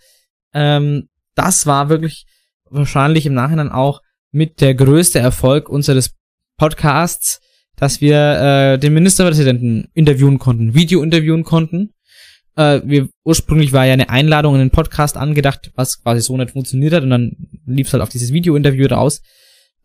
Ähm, 0.54 1.10
das 1.36 1.66
war 1.66 1.90
wirklich 1.90 2.26
wahrscheinlich 2.70 3.26
im 3.26 3.34
Nachhinein 3.34 3.70
auch 3.70 4.02
mit 4.32 4.62
der 4.62 4.76
größte 4.76 5.20
Erfolg 5.20 5.70
unseres 5.70 6.12
Podcasts, 6.58 7.40
dass 7.76 8.02
wir 8.02 8.18
äh, 8.18 8.78
den 8.78 8.94
Ministerpräsidenten 8.94 9.90
interviewen 9.94 10.40
konnten, 10.40 10.74
Video 10.74 11.02
interviewen 11.02 11.44
konnten. 11.44 11.92
Äh, 12.56 12.82
wir, 12.84 13.10
ursprünglich 13.26 13.74
war 13.74 13.86
ja 13.86 13.94
eine 13.94 14.10
Einladung 14.10 14.54
in 14.56 14.60
den 14.60 14.70
Podcast 14.70 15.18
angedacht, 15.18 15.72
was 15.76 16.02
quasi 16.02 16.22
so 16.22 16.38
nicht 16.38 16.52
funktioniert 16.52 16.94
hat 16.94 17.04
und 17.04 17.10
dann 17.10 17.36
lief 17.66 17.88
es 17.88 17.94
halt 17.94 18.04
auf 18.04 18.10
dieses 18.10 18.32
Video-Interview 18.32 18.86
raus, 18.88 19.22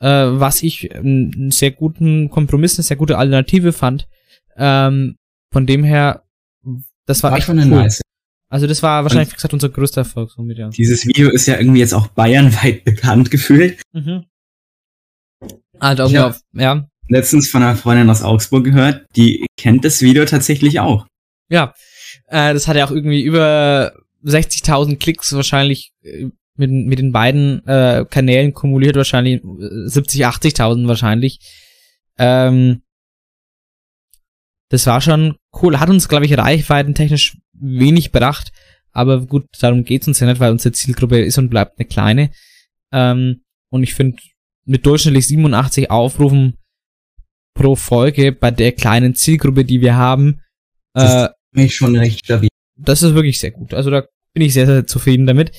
äh, 0.00 0.06
was 0.06 0.62
ich 0.62 0.94
einen 0.94 1.50
sehr 1.50 1.70
guten 1.70 2.28
Kompromiss, 2.30 2.78
eine 2.78 2.84
sehr 2.84 2.96
gute 2.96 3.16
Alternative 3.16 3.72
fand. 3.72 4.06
Ähm, 4.56 5.16
von 5.52 5.66
dem 5.66 5.84
her, 5.84 6.24
das 7.06 7.22
war, 7.22 7.30
war 7.30 7.38
echt 7.38 7.46
schon 7.46 7.58
cool. 7.58 7.64
nice. 7.64 8.02
Also 8.50 8.66
das 8.66 8.82
war 8.82 9.02
wahrscheinlich, 9.02 9.30
wie 9.30 9.34
gesagt, 9.34 9.52
unser 9.52 9.68
größter 9.68 10.02
Erfolg 10.02 10.30
somit, 10.30 10.58
ja. 10.58 10.70
Dieses 10.70 11.06
Video 11.06 11.30
ist 11.30 11.46
ja 11.46 11.58
irgendwie 11.58 11.80
jetzt 11.80 11.92
auch 11.92 12.08
bayernweit 12.08 12.84
bekannt 12.84 13.30
gefühlt. 13.30 13.80
Mhm. 13.92 14.24
Also 15.78 16.04
irgendwie 16.04 16.20
auf, 16.20 16.40
ja. 16.52 16.86
Letztens 17.08 17.48
von 17.48 17.62
einer 17.62 17.76
Freundin 17.76 18.10
aus 18.10 18.22
Augsburg 18.22 18.64
gehört, 18.64 19.06
die 19.16 19.46
kennt 19.56 19.84
das 19.84 20.02
Video 20.02 20.24
tatsächlich 20.24 20.80
auch. 20.80 21.06
Ja, 21.50 21.72
äh, 22.28 22.52
das 22.54 22.68
hat 22.68 22.76
ja 22.76 22.86
auch 22.86 22.90
irgendwie 22.90 23.22
über 23.22 23.92
60.000 24.24 24.98
Klicks 24.98 25.32
wahrscheinlich 25.34 25.92
äh, 26.02 26.26
mit, 26.56 26.70
mit 26.70 26.98
den 26.98 27.12
beiden 27.12 27.66
äh, 27.66 28.04
Kanälen 28.08 28.52
kumuliert, 28.52 28.96
wahrscheinlich 28.96 29.40
70, 29.42 30.26
80.000 30.26 30.88
wahrscheinlich. 30.88 31.38
Ähm, 32.18 32.82
das 34.70 34.86
war 34.86 35.00
schon 35.00 35.36
cool. 35.62 35.78
Hat 35.78 35.88
uns, 35.88 36.08
glaube 36.08 36.26
ich, 36.26 36.36
reichweitentechnisch 36.36 37.38
wenig 37.52 38.12
bedacht. 38.12 38.52
Aber 38.92 39.24
gut, 39.24 39.46
darum 39.60 39.84
geht's 39.84 40.08
uns 40.08 40.20
ja 40.20 40.26
nicht, 40.26 40.40
weil 40.40 40.50
unsere 40.50 40.72
Zielgruppe 40.72 41.20
ist 41.20 41.38
und 41.38 41.48
bleibt 41.48 41.78
eine 41.78 41.86
kleine. 41.86 42.30
Ähm, 42.92 43.42
und 43.70 43.82
ich 43.82 43.94
finde, 43.94 44.20
mit 44.64 44.84
durchschnittlich 44.84 45.28
87 45.28 45.90
Aufrufen 45.90 46.58
pro 47.54 47.76
Folge 47.76 48.32
bei 48.32 48.50
der 48.50 48.72
kleinen 48.72 49.14
Zielgruppe, 49.14 49.64
die 49.64 49.80
wir 49.80 49.96
haben, 49.96 50.42
äh, 50.94 51.28
ist 51.58 51.74
schon 51.74 51.96
recht 51.96 52.24
stabil. 52.24 52.48
Das 52.76 53.02
ist 53.02 53.14
wirklich 53.14 53.38
sehr 53.38 53.50
gut. 53.50 53.74
Also 53.74 53.90
da 53.90 54.04
bin 54.32 54.42
ich 54.42 54.52
sehr, 54.52 54.66
sehr 54.66 54.86
zufrieden 54.86 55.26
damit. 55.26 55.52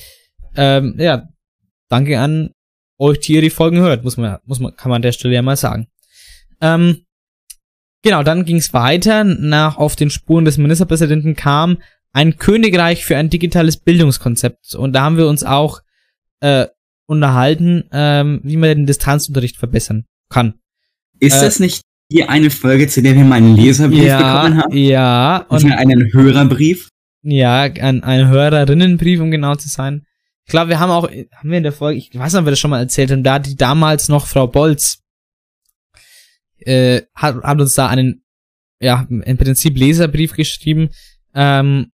Ähm, 0.55 0.95
ja, 0.97 1.27
danke 1.89 2.19
an 2.19 2.51
euch, 2.97 3.19
die 3.19 3.33
ihr 3.33 3.41
die 3.41 3.49
Folgen 3.49 3.79
hört, 3.79 4.03
muss 4.03 4.17
man, 4.17 4.37
muss 4.45 4.59
man, 4.59 4.75
kann 4.75 4.89
man 4.89 4.97
an 4.97 5.01
der 5.01 5.11
Stelle 5.11 5.33
ja 5.33 5.41
mal 5.41 5.55
sagen. 5.55 5.87
Ähm, 6.61 7.05
genau, 8.03 8.23
dann 8.23 8.45
ging 8.45 8.57
es 8.57 8.73
weiter. 8.73 9.23
Nach 9.23 9.77
auf 9.77 9.95
den 9.95 10.09
Spuren 10.09 10.45
des 10.45 10.57
Ministerpräsidenten 10.57 11.35
kam 11.35 11.81
ein 12.11 12.37
Königreich 12.37 13.05
für 13.05 13.17
ein 13.17 13.29
digitales 13.29 13.77
Bildungskonzept. 13.77 14.75
Und 14.75 14.93
da 14.93 15.01
haben 15.01 15.17
wir 15.17 15.27
uns 15.27 15.43
auch 15.43 15.81
äh, 16.41 16.67
unterhalten, 17.05 17.85
ähm, 17.91 18.41
wie 18.43 18.57
man 18.57 18.69
den 18.69 18.85
Distanzunterricht 18.85 19.57
verbessern 19.57 20.05
kann. 20.29 20.59
Ist 21.19 21.37
äh, 21.37 21.45
das 21.45 21.59
nicht 21.59 21.83
hier 22.11 22.29
eine 22.29 22.49
Folge, 22.49 22.87
zu 22.87 23.01
der 23.01 23.15
wir 23.15 23.23
mal 23.23 23.35
einen 23.35 23.55
Leserbrief 23.55 24.03
ja, 24.03 24.41
bekommen 24.41 24.61
haben? 24.61 24.77
Ja. 24.77 25.45
Und 25.49 25.71
einen 25.71 26.11
Hörerbrief? 26.11 26.89
Ja, 27.21 27.61
ein, 27.63 28.03
ein 28.03 28.27
Hörerinnenbrief, 28.27 29.19
um 29.19 29.29
genau 29.29 29.55
zu 29.55 29.69
sein. 29.69 30.05
Ich 30.45 30.51
glaube, 30.51 30.69
wir 30.69 30.79
haben 30.79 30.89
auch, 30.89 31.07
haben 31.09 31.49
wir 31.49 31.57
in 31.57 31.63
der 31.63 31.71
Folge, 31.71 31.99
ich 31.99 32.09
weiß 32.17 32.33
nicht, 32.33 32.39
ob 32.39 32.45
wir 32.47 32.51
das 32.51 32.59
schon 32.59 32.71
mal 32.71 32.79
erzählt 32.79 33.11
haben, 33.11 33.23
da 33.23 33.37
die 33.37 33.55
damals 33.55 34.09
noch 34.09 34.25
Frau 34.25 34.47
Bolz 34.47 35.03
äh, 36.59 37.01
hat, 37.13 37.43
hat 37.43 37.61
uns 37.61 37.75
da 37.75 37.87
einen, 37.87 38.23
ja, 38.79 39.05
im 39.09 39.37
Prinzip 39.37 39.77
Leserbrief 39.77 40.33
geschrieben, 40.33 40.89
ähm, 41.35 41.91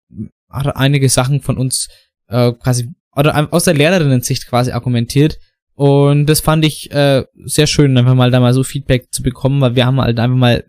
hat 0.49 0.74
einige 0.78 1.09
Sachen 1.09 1.41
von 1.41 1.57
uns 1.57 1.89
äh, 2.28 2.53
quasi, 2.53 2.89
oder 3.13 3.51
aus 3.51 3.66
der 3.66 3.74
Lehrerinnen-Sicht 3.74 4.47
quasi 4.47 4.72
argumentiert. 4.72 5.38
Und 5.76 6.28
das 6.28 6.40
fand 6.40 6.66
ich 6.66 6.92
äh, 6.92 7.26
sehr 7.44 7.68
schön, 7.68 7.98
einfach 7.98 8.16
mal 8.16 8.32
da 8.32 8.40
mal 8.40 8.54
so 8.54 8.64
Feedback 8.64 9.14
zu 9.14 9.22
bekommen, 9.22 9.62
weil 9.62 9.76
wir 9.76 9.86
haben 9.86 10.00
halt 10.00 10.20
einfach 10.20 10.38
mal 10.38 10.66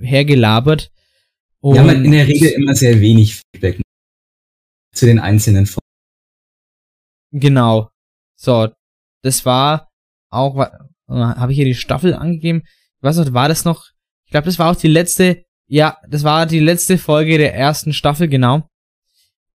hergelabert. 0.00 0.90
Und 1.60 1.74
wir 1.74 1.80
haben 1.80 2.04
in 2.04 2.12
der 2.12 2.26
Regel 2.26 2.50
immer 2.50 2.74
sehr 2.74 3.00
wenig 3.00 3.36
Feedback 3.36 3.80
zu 4.92 5.06
den 5.06 5.18
einzelnen 5.18 5.66
Folgen. 5.66 5.80
Genau. 7.32 7.90
So, 8.36 8.68
das 9.22 9.46
war 9.46 9.88
auch, 10.30 10.58
äh, 10.58 10.70
habe 11.08 11.52
ich 11.52 11.56
hier 11.56 11.64
die 11.64 11.74
Staffel 11.74 12.14
angegeben? 12.14 12.64
was 13.04 13.32
war 13.32 13.48
das 13.48 13.64
noch? 13.64 13.90
Ich 14.24 14.32
glaube, 14.32 14.46
das 14.46 14.58
war 14.58 14.70
auch 14.70 14.76
die 14.76 14.88
letzte, 14.88 15.44
ja, 15.68 15.98
das 16.08 16.24
war 16.24 16.46
die 16.46 16.58
letzte 16.58 16.98
Folge 16.98 17.38
der 17.38 17.54
ersten 17.54 17.92
Staffel, 17.92 18.28
genau. 18.28 18.66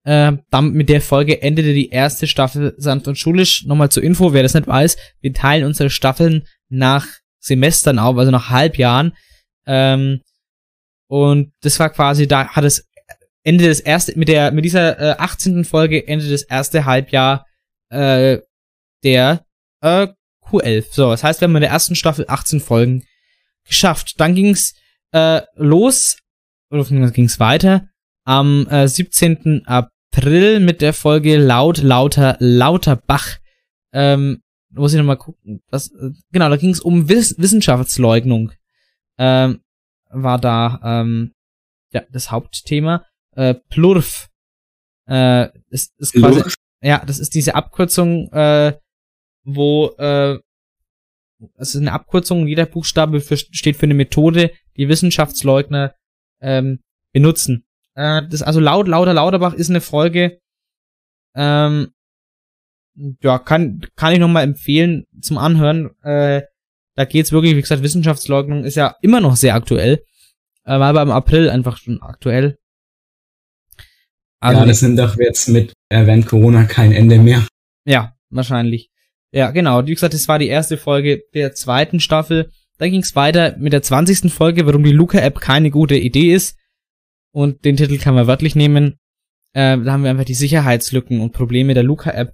Äh, 0.04 0.34
dann 0.50 0.72
mit 0.72 0.90
der 0.90 1.02
Folge 1.02 1.42
endete 1.42 1.74
die 1.74 1.90
erste 1.90 2.28
Staffel 2.28 2.74
sanft 2.78 3.08
und 3.08 3.18
schulisch. 3.18 3.66
Nochmal 3.66 3.90
zur 3.90 4.04
Info, 4.04 4.34
wer 4.34 4.44
das 4.44 4.54
nicht 4.54 4.68
weiß, 4.68 4.98
wir 5.22 5.34
teilen 5.34 5.66
unsere 5.66 5.90
Staffeln 5.90 6.48
nach 6.70 7.06
Semestern 7.40 8.00
auf, 8.00 8.18
also 8.18 8.32
nach 8.32 8.50
Halbjahren. 8.50 9.14
Ähm, 9.66 10.22
und 11.08 11.52
das 11.62 11.80
war 11.80 11.90
quasi, 11.90 12.28
da 12.28 12.50
hat 12.50 12.64
es 12.64 12.88
Ende 13.44 13.66
des 13.66 13.80
erste, 13.80 14.18
mit 14.18 14.28
der, 14.28 14.52
mit 14.52 14.66
dieser 14.66 15.00
äh, 15.00 15.16
18. 15.18 15.66
Folge 15.66 16.08
Ende 16.08 16.30
das 16.30 16.44
erste 16.44 16.86
Halbjahr 16.86 17.46
äh, 17.90 18.40
der 19.04 19.46
äh, 19.82 20.08
Q11. 20.44 20.86
So, 20.92 21.10
das 21.12 21.24
heißt, 21.24 21.42
wir 21.42 21.48
haben 21.48 21.56
in 21.56 21.62
der 21.62 21.72
ersten 21.72 21.96
Staffel 21.96 22.26
18 22.28 22.60
Folgen 22.60 23.04
geschafft. 23.66 24.20
Dann 24.20 24.36
ging's 24.36 24.76
äh, 25.12 25.42
los, 25.56 26.18
oder 26.70 26.84
ging's 27.12 27.40
weiter, 27.40 27.89
am 28.30 28.68
äh, 28.68 28.88
17. 28.88 29.64
April 29.66 30.60
mit 30.60 30.82
der 30.82 30.94
Folge 30.94 31.38
Laut, 31.38 31.80
Lauter, 31.80 32.38
Lauterbach. 32.40 33.40
Ähm, 33.92 34.44
muss 34.70 34.94
ich 34.94 35.00
nochmal 35.00 35.18
gucken. 35.18 35.64
Was, 35.72 35.92
äh, 35.96 36.12
genau, 36.32 36.48
da 36.48 36.56
ging's 36.56 36.80
um 36.80 37.10
Wiss 37.10 37.36
Wissenschaftsleugnung. 37.40 38.52
Ähm, 39.18 39.62
war 40.12 40.40
da 40.40 40.80
ähm, 40.84 41.34
ja, 41.92 42.04
das 42.12 42.30
Hauptthema. 42.30 43.04
Äh, 43.36 43.56
Plurf. 43.56 44.30
Äh, 45.08 45.50
ist, 45.72 46.00
ist 46.00 46.14
quasi, 46.14 46.44
ja, 46.84 47.04
das 47.04 47.18
ist 47.18 47.34
diese 47.34 47.56
Abkürzung, 47.56 48.32
äh, 48.32 48.78
wo 49.44 49.88
äh, 49.98 50.38
es 51.56 51.74
ist 51.74 51.82
eine 51.82 51.94
Abkürzung, 51.94 52.46
jeder 52.46 52.68
Buchstabe 52.68 53.22
für, 53.22 53.38
steht 53.38 53.78
für 53.78 53.88
eine 53.88 53.96
Methode, 53.96 54.52
die 54.78 54.88
Wissenschaftsleugner 54.88 55.96
ähm, 56.42 56.82
benutzen. 57.12 57.66
Äh, 58.00 58.22
das 58.30 58.42
also 58.42 58.62
laut 58.62 58.88
lauter 58.88 59.14
Lauterbach 59.14 59.54
ist 59.54 59.70
eine 59.70 59.82
Folge, 59.82 60.40
ähm, 61.36 61.92
ja, 63.22 63.40
kann, 63.40 63.82
kann 63.98 64.14
ich 64.14 64.20
nochmal 64.20 64.44
empfehlen 64.44 65.06
zum 65.20 65.38
Anhören. 65.38 65.90
Äh, 66.02 66.44
da 66.96 67.04
geht's 67.06 67.34
wirklich, 67.34 67.58
wie 67.58 67.62
gesagt, 67.62 67.84
Wissenschaftsleugnung 67.84 68.64
ist 68.64 68.76
ja 68.76 68.96
immer 69.02 69.20
noch 69.20 69.36
sehr 69.36 69.54
aktuell. 69.54 70.04
Äh, 70.64 70.80
war 70.80 70.90
aber 70.90 71.02
im 71.02 71.12
April 71.12 71.50
einfach 71.50 71.76
schon 71.76 72.02
aktuell. 72.02 72.58
Also, 74.40 74.62
ja, 74.62 74.66
das 74.66 74.82
nimmt 74.82 74.98
doch 74.98 75.18
jetzt 75.18 75.50
mit 75.50 75.74
äh, 75.90 76.06
während 76.06 76.26
Corona 76.26 76.64
kein 76.64 76.94
Ende 76.94 77.18
mehr. 77.18 77.46
Ja, 77.84 78.14
wahrscheinlich. 78.30 78.90
Ja, 79.34 79.52
genau. 79.52 79.86
Wie 79.86 79.94
gesagt, 79.94 80.14
das 80.14 80.30
war 80.30 80.40
die 80.40 80.48
erste 80.48 80.78
Folge 80.78 81.24
der 81.34 81.54
zweiten 81.54 82.00
Staffel. 82.00 82.50
Dann 82.78 82.92
ging 82.92 83.02
es 83.02 83.16
weiter 83.18 83.58
mit 83.58 83.74
der 83.74 83.82
20. 83.82 84.32
Folge, 84.32 84.66
warum 84.66 84.84
die 84.84 84.94
Luca-App 84.94 85.42
keine 85.42 85.70
gute 85.70 85.96
Idee 85.96 86.34
ist. 86.34 86.59
Und 87.32 87.66
den 87.66 87.78
Titel 87.78 87.98
kann 87.98 88.16
man 88.16 88.28
wörtlich 88.28 88.56
nehmen. 88.56 89.00
Äh, 89.54 89.78
da 89.78 89.92
haben 89.92 90.04
wir 90.04 90.10
einfach 90.10 90.26
die 90.26 90.34
Sicherheitslücken 90.34 91.22
und 91.22 91.34
Probleme 91.34 91.74
der 91.74 91.84
Luca-App 91.84 92.34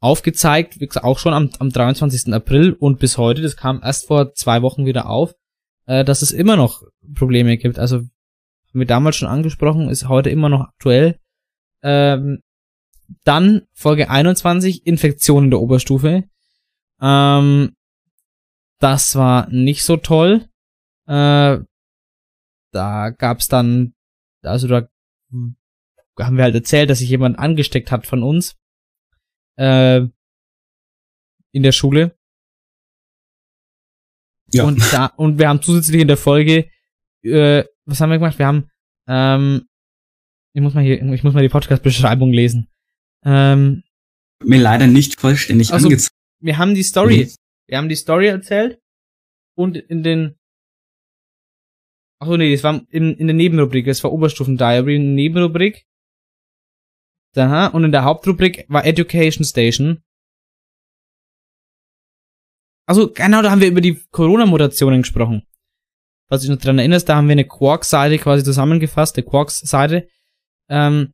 aufgezeigt. 0.00 0.80
Wie 0.80 0.86
gesagt, 0.86 1.04
auch 1.04 1.18
schon 1.18 1.32
am, 1.32 1.50
am 1.58 1.70
23. 1.70 2.32
April 2.32 2.72
und 2.72 2.98
bis 2.98 3.18
heute, 3.18 3.42
das 3.42 3.56
kam 3.56 3.80
erst 3.82 4.06
vor 4.06 4.32
zwei 4.34 4.62
Wochen 4.62 4.86
wieder 4.86 5.08
auf, 5.08 5.34
äh, 5.86 6.04
dass 6.04 6.22
es 6.22 6.32
immer 6.32 6.56
noch 6.56 6.82
Probleme 7.14 7.56
gibt. 7.56 7.78
Also 7.78 7.96
haben 7.96 8.10
wir 8.72 8.86
damals 8.86 9.16
schon 9.16 9.28
angesprochen, 9.28 9.88
ist 9.88 10.08
heute 10.08 10.30
immer 10.30 10.48
noch 10.48 10.68
aktuell. 10.68 11.18
Ähm, 11.82 12.40
dann 13.24 13.62
Folge 13.72 14.10
21, 14.10 14.86
Infektionen 14.86 15.50
der 15.50 15.60
Oberstufe. 15.60 16.24
Ähm, 17.00 17.72
das 18.78 19.16
war 19.16 19.48
nicht 19.50 19.84
so 19.84 19.96
toll. 19.96 20.48
Äh, 21.06 21.58
da 22.72 23.10
gab's 23.10 23.48
dann, 23.48 23.94
also 24.46 24.68
da 24.68 24.88
haben 26.18 26.36
wir 26.36 26.44
halt 26.44 26.54
erzählt, 26.54 26.88
dass 26.90 26.98
sich 27.00 27.08
jemand 27.10 27.38
angesteckt 27.38 27.90
hat 27.90 28.06
von 28.06 28.22
uns 28.22 28.56
äh, 29.56 30.00
in 31.52 31.62
der 31.62 31.72
Schule. 31.72 32.16
Ja. 34.52 34.64
Und 34.64 34.80
da 34.92 35.06
und 35.06 35.38
wir 35.38 35.48
haben 35.48 35.62
zusätzlich 35.62 36.00
in 36.00 36.08
der 36.08 36.16
Folge, 36.16 36.70
äh, 37.22 37.64
was 37.84 38.00
haben 38.00 38.10
wir 38.10 38.18
gemacht? 38.18 38.38
Wir 38.38 38.46
haben, 38.46 38.70
ähm, 39.08 39.66
ich 40.54 40.62
muss 40.62 40.74
mal 40.74 40.84
hier, 40.84 41.02
ich 41.12 41.22
muss 41.22 41.34
mal 41.34 41.42
die 41.42 41.48
Podcast-Beschreibung 41.48 42.32
lesen. 42.32 42.68
Ähm, 43.24 43.82
Mir 44.42 44.60
leider 44.60 44.86
nicht 44.86 45.20
vollständig 45.20 45.72
Also- 45.72 45.86
angezeigt. 45.88 46.14
wir 46.40 46.58
haben 46.58 46.74
die 46.74 46.82
Story, 46.82 47.24
Mhm. 47.24 47.30
wir 47.68 47.78
haben 47.78 47.88
die 47.88 47.96
Story 47.96 48.28
erzählt 48.28 48.80
und 49.56 49.76
in 49.76 50.02
den 50.02 50.38
Ach 52.18 52.26
so, 52.26 52.36
nee, 52.36 52.52
das 52.52 52.64
war 52.64 52.80
in, 52.90 53.14
in 53.14 53.26
der 53.26 53.34
Nebenrubrik, 53.34 53.86
das 53.86 54.02
war 54.02 54.12
Oberstufen-Diary, 54.12 54.96
in 54.96 55.02
der 55.02 55.14
Nebenrubrik. 55.14 55.84
Aha, 57.36 57.66
und 57.66 57.84
in 57.84 57.92
der 57.92 58.04
Hauptrubrik 58.04 58.64
war 58.68 58.86
Education 58.86 59.44
Station. 59.44 60.02
Also 62.86 63.12
genau, 63.12 63.42
da 63.42 63.50
haben 63.50 63.60
wir 63.60 63.68
über 63.68 63.80
die 63.80 64.00
Corona-Mutationen 64.10 65.02
gesprochen. 65.02 65.42
Falls 66.28 66.42
du 66.42 66.48
dich 66.48 66.56
noch 66.56 66.62
dran 66.62 66.78
erinnerst, 66.78 67.08
da 67.08 67.16
haben 67.16 67.28
wir 67.28 67.32
eine 67.32 67.46
Quarks-Seite 67.46 68.18
quasi 68.18 68.42
zusammengefasst, 68.44 69.16
eine 69.16 69.26
Quarks-Seite. 69.26 70.08
Ähm, 70.68 71.12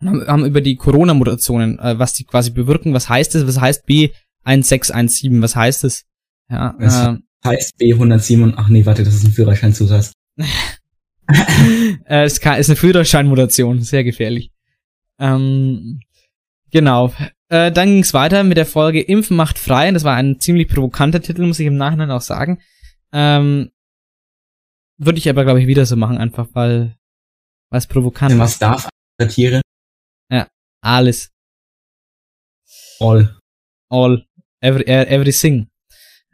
haben, 0.00 0.44
über 0.44 0.60
die 0.60 0.76
Corona-Mutationen, 0.76 1.78
äh, 1.78 1.98
was 1.98 2.14
die 2.14 2.24
quasi 2.24 2.50
bewirken, 2.50 2.94
was 2.94 3.08
heißt 3.08 3.34
es, 3.34 3.46
was 3.46 3.60
heißt 3.60 3.86
B1617, 3.86 5.42
was 5.42 5.56
heißt 5.56 5.84
es? 5.84 6.04
Ja, 6.48 6.76
ähm, 6.80 7.25
Heißt 7.46 7.76
B107, 7.80 8.54
ach 8.56 8.68
nee, 8.68 8.84
warte, 8.84 9.04
das 9.04 9.14
ist 9.14 9.24
ein 9.24 9.32
Führerscheinzusatz. 9.32 10.12
äh, 12.06 12.24
es 12.24 12.40
kann, 12.40 12.58
ist 12.58 12.68
eine 12.68 12.76
Führerscheinmutation, 12.76 13.82
sehr 13.82 14.04
gefährlich. 14.04 14.50
Ähm, 15.18 16.00
genau. 16.70 17.12
Äh, 17.48 17.72
dann 17.72 17.88
ging 17.88 18.00
es 18.00 18.12
weiter 18.12 18.42
mit 18.44 18.56
der 18.56 18.66
Folge 18.66 19.00
Impfen 19.00 19.36
macht 19.36 19.58
frei. 19.58 19.90
Das 19.92 20.04
war 20.04 20.16
ein 20.16 20.40
ziemlich 20.40 20.68
provokanter 20.68 21.22
Titel, 21.22 21.46
muss 21.46 21.60
ich 21.60 21.66
im 21.66 21.76
Nachhinein 21.76 22.10
auch 22.10 22.20
sagen. 22.20 22.60
Ähm, 23.12 23.70
Würde 24.98 25.18
ich 25.18 25.28
aber, 25.28 25.44
glaube 25.44 25.60
ich, 25.60 25.66
wieder 25.66 25.86
so 25.86 25.96
machen, 25.96 26.18
einfach 26.18 26.48
weil 26.52 26.96
es 27.70 27.86
provokant 27.86 28.32
ist. 28.32 28.38
Was 28.38 28.58
darf 28.58 28.88
Satire? 29.18 29.62
Alles. 30.86 31.32
All. 33.00 33.36
All. 33.90 34.24
Every, 34.60 34.84
everything. 34.84 35.68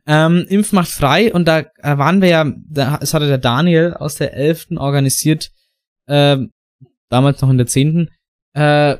Ähm, 0.06 0.46
Impf 0.48 0.72
macht 0.72 0.88
frei 0.88 1.32
und 1.32 1.46
da 1.46 1.60
äh, 1.60 1.96
waren 1.98 2.20
wir 2.20 2.28
ja, 2.28 2.52
da, 2.56 2.98
es 3.00 3.14
hatte 3.14 3.28
der 3.28 3.38
Daniel 3.38 3.94
aus 3.94 4.16
der 4.16 4.34
11. 4.34 4.72
organisiert, 4.76 5.52
ähm, 6.08 6.50
damals 7.08 7.40
noch 7.40 7.50
in 7.50 7.58
der 7.58 7.66
10. 7.68 8.10
Äh, 8.54 8.96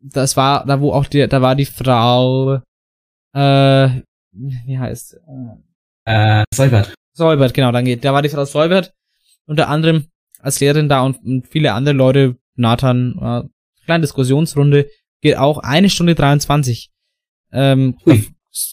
das 0.00 0.36
war, 0.36 0.66
da 0.66 0.80
wo 0.80 0.92
auch 0.92 1.06
die, 1.06 1.28
da 1.28 1.40
war 1.42 1.54
die 1.54 1.66
Frau, 1.66 2.60
äh, 3.34 3.88
wie 4.32 4.78
heißt, 4.78 5.14
äh, 5.14 6.40
Äh, 6.40 6.44
Seubert. 6.52 6.94
Säubert, 7.14 7.54
genau, 7.54 7.70
dann 7.70 7.84
geht. 7.84 8.04
Da 8.04 8.12
war 8.12 8.22
die 8.22 8.28
Frau 8.28 8.44
Säubert, 8.44 8.92
unter 9.46 9.68
anderem 9.68 10.08
als 10.40 10.58
Lehrerin 10.58 10.88
da 10.88 11.02
und, 11.02 11.22
und 11.24 11.46
viele 11.46 11.72
andere 11.72 11.94
Leute, 11.94 12.36
Nathan, 12.56 13.16
äh, 13.20 13.84
kleine 13.84 14.00
Diskussionsrunde, 14.00 14.88
geht 15.20 15.36
auch 15.36 15.58
eine 15.58 15.88
Stunde 15.88 16.16
23. 16.16 16.90
Ähm, 17.52 17.96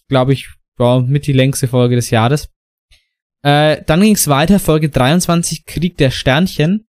glaube 0.08 0.34
ich, 0.34 0.50
war 0.80 1.02
mit 1.02 1.28
die 1.28 1.34
längste 1.34 1.68
Folge 1.68 1.96
des 1.96 2.10
Jahres. 2.10 2.50
Äh, 3.42 3.84
dann 3.86 4.02
ging 4.02 4.16
es 4.16 4.28
weiter, 4.28 4.60
Folge 4.60 4.90
23, 4.90 5.66
Krieg 5.66 5.98
der 5.98 6.12
Sternchen. 6.12 6.88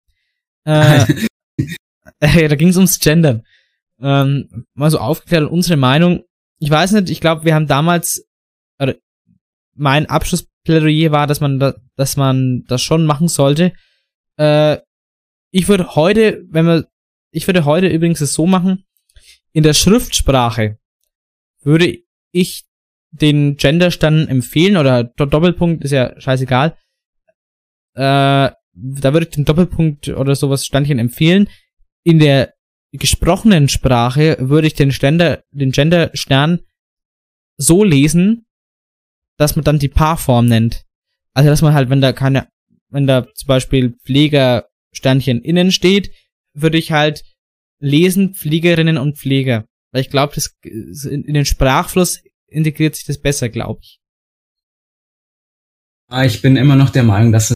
Äh, 0.65 1.05
da 2.21 2.55
ging 2.55 2.69
es 2.69 2.77
ums 2.77 3.01
Gendern. 3.01 3.45
Ähm, 4.01 4.67
mal 4.75 4.91
so 4.91 4.99
aufgeklärt 4.99 5.45
und 5.45 5.51
unsere 5.51 5.77
Meinung. 5.77 6.25
Ich 6.59 6.71
weiß 6.71 6.93
nicht, 6.93 7.11
ich 7.11 7.21
glaube, 7.21 7.45
wir 7.45 7.55
haben 7.55 7.67
damals, 7.67 8.27
oder 8.79 8.97
mein 9.75 10.07
Abschlussplädoyer 10.07 11.11
war, 11.13 11.27
dass 11.27 11.41
man 11.41 11.59
da, 11.59 11.75
dass 11.97 12.17
man 12.17 12.65
das 12.67 12.83
schon 12.83 13.05
machen 13.05 13.29
sollte. 13.29 13.73
Äh, 14.37 14.79
ich 15.51 15.69
würde 15.69 15.95
heute, 15.95 16.45
wenn 16.51 16.67
wir, 16.67 16.89
ich 17.31 17.47
würde 17.47 17.65
heute 17.65 17.89
übrigens 17.89 18.21
es 18.21 18.35
so 18.35 18.47
machen, 18.47 18.85
in 19.53 19.63
der 19.63 19.75
Schriftsprache 19.75 20.79
würde 21.63 21.99
ich 22.33 22.68
den 23.11 23.57
Genderstand 23.57 24.29
empfehlen 24.29 24.77
oder 24.77 25.05
Do- 25.05 25.27
Doppelpunkt 25.27 25.85
ist 25.85 25.93
ja 25.93 26.19
scheißegal. 26.21 26.77
Äh, 27.95 28.51
da 28.81 29.13
würde 29.13 29.27
ich 29.27 29.31
den 29.31 29.45
Doppelpunkt 29.45 30.09
oder 30.09 30.37
sowas 30.37 30.65
Standchen 30.65 30.99
empfehlen. 30.99 31.49
In 32.05 32.19
der 32.19 32.55
gesprochenen 32.93 33.69
Sprache 33.69 34.37
würde 34.41 34.67
ich 34.67 34.75
den 34.75 34.93
Ständer, 34.93 35.43
den 35.51 35.73
Genderstern 35.73 36.61
so 37.57 37.83
lesen, 37.83 38.47
dass 39.37 39.57
man 39.57 39.65
dann 39.65 39.79
die 39.79 39.89
Paarform 39.89 40.47
nennt. 40.47 40.85
Also 41.35 41.51
dass 41.51 41.63
man 41.63 41.75
halt, 41.75 41.91
wenn 41.91 42.01
da 42.01 42.13
keine, 42.13 42.49
wenn 42.89 43.07
da 43.07 43.27
zum 43.35 43.47
Beispiel 43.47 43.97
Pflegersternchen 44.05 45.43
innen 45.43 45.73
steht, 45.73 46.13
würde 46.55 46.79
ich 46.79 46.93
halt 46.93 47.23
lesen 47.81 48.35
Pflegerinnen 48.35 48.99
und 48.99 49.19
Pfleger. 49.19 49.67
Weil 49.93 50.03
ich 50.03 50.11
glaube, 50.11 50.35
das 50.35 50.55
in 51.05 51.33
den 51.35 51.45
Sprachfluss 51.45 52.23
integriert 52.49 52.97
sich 52.97 53.05
das 53.05 53.19
besser, 53.21 53.49
glaube 53.49 53.81
ich. 53.83 53.99
Ah, 56.11 56.25
Ich 56.25 56.41
bin 56.43 56.57
immer 56.57 56.77
noch 56.77 56.91
der 56.91 57.03
Meinung, 57.03 57.33
dass 57.33 57.51
es 57.51 57.55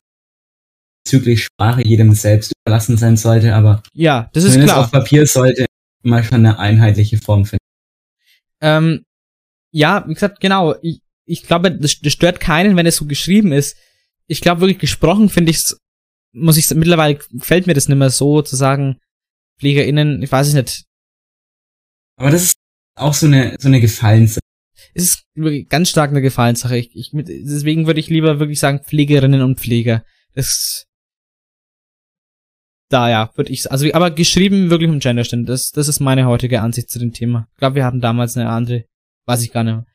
bezüglich 1.04 1.44
Sprache 1.44 1.82
jedem 1.86 2.12
selbst 2.12 2.52
überlassen 2.64 2.96
sein 2.96 3.16
sollte, 3.16 3.54
aber 3.54 3.82
Ja, 3.92 4.30
das 4.34 4.44
ist 4.44 4.60
klar. 4.60 4.80
auf 4.84 4.90
Papier 4.90 5.26
sollte 5.26 5.66
man 6.02 6.22
schon 6.24 6.34
eine 6.36 6.58
einheitliche 6.58 7.18
Form 7.18 7.44
finden. 7.44 7.64
Ähm, 8.60 9.04
ja, 9.72 10.04
wie 10.06 10.14
gesagt, 10.14 10.40
genau. 10.40 10.74
Ich, 10.82 11.00
ich 11.24 11.42
glaube, 11.44 11.72
das, 11.76 11.98
das 12.00 12.12
stört 12.12 12.40
keinen, 12.40 12.76
wenn 12.76 12.86
es 12.86 12.96
so 12.96 13.06
geschrieben 13.06 13.52
ist. 13.52 13.76
Ich 14.26 14.40
glaube 14.40 14.60
wirklich 14.60 14.78
gesprochen 14.78 15.28
finde 15.28 15.50
ich's, 15.50 15.76
muss 16.32 16.56
ich 16.56 16.70
mittlerweile 16.70 17.16
gefällt 17.30 17.66
mir 17.66 17.74
das 17.74 17.88
nicht 17.88 17.98
mehr 17.98 18.10
so 18.10 18.42
zu 18.42 18.56
sagen, 18.56 18.98
PflegerInnen, 19.58 20.22
ich 20.22 20.30
weiß 20.30 20.48
es 20.48 20.54
nicht. 20.54 20.84
Aber 22.16 22.30
das 22.30 22.42
ist 22.44 22.54
auch 22.96 23.14
so 23.14 23.26
eine, 23.26 23.56
so 23.58 23.68
eine 23.68 23.80
Gefallenssache. 23.80 24.40
Es 24.94 25.04
ist 25.04 25.68
ganz 25.68 25.88
stark 25.88 26.10
eine 26.10 26.22
Gefallenssache. 26.22 26.76
Ich, 26.76 26.90
ich, 26.94 27.10
deswegen 27.12 27.86
würde 27.86 28.00
ich 28.00 28.08
lieber 28.08 28.38
wirklich 28.38 28.60
sagen 28.60 28.80
Pflegerinnen 28.84 29.42
und 29.42 29.58
Pfleger. 29.58 30.04
Das 30.34 30.86
da 32.92 33.08
ja, 33.08 33.30
würde 33.36 33.50
ich 33.50 33.70
also 33.70 33.90
aber 33.94 34.10
geschrieben 34.10 34.68
wirklich 34.68 34.90
um 34.90 34.98
Genderstände. 34.98 35.50
Das 35.50 35.70
das 35.70 35.88
ist 35.88 36.00
meine 36.00 36.26
heutige 36.26 36.60
Ansicht 36.60 36.90
zu 36.90 36.98
dem 36.98 37.12
Thema. 37.12 37.48
Ich 37.52 37.58
glaube, 37.58 37.76
wir 37.76 37.86
hatten 37.86 38.02
damals 38.02 38.36
eine 38.36 38.50
andere, 38.50 38.84
weiß 39.24 39.42
ich 39.42 39.52
gar 39.52 39.64
nicht 39.64 39.74
mehr. 39.74 39.86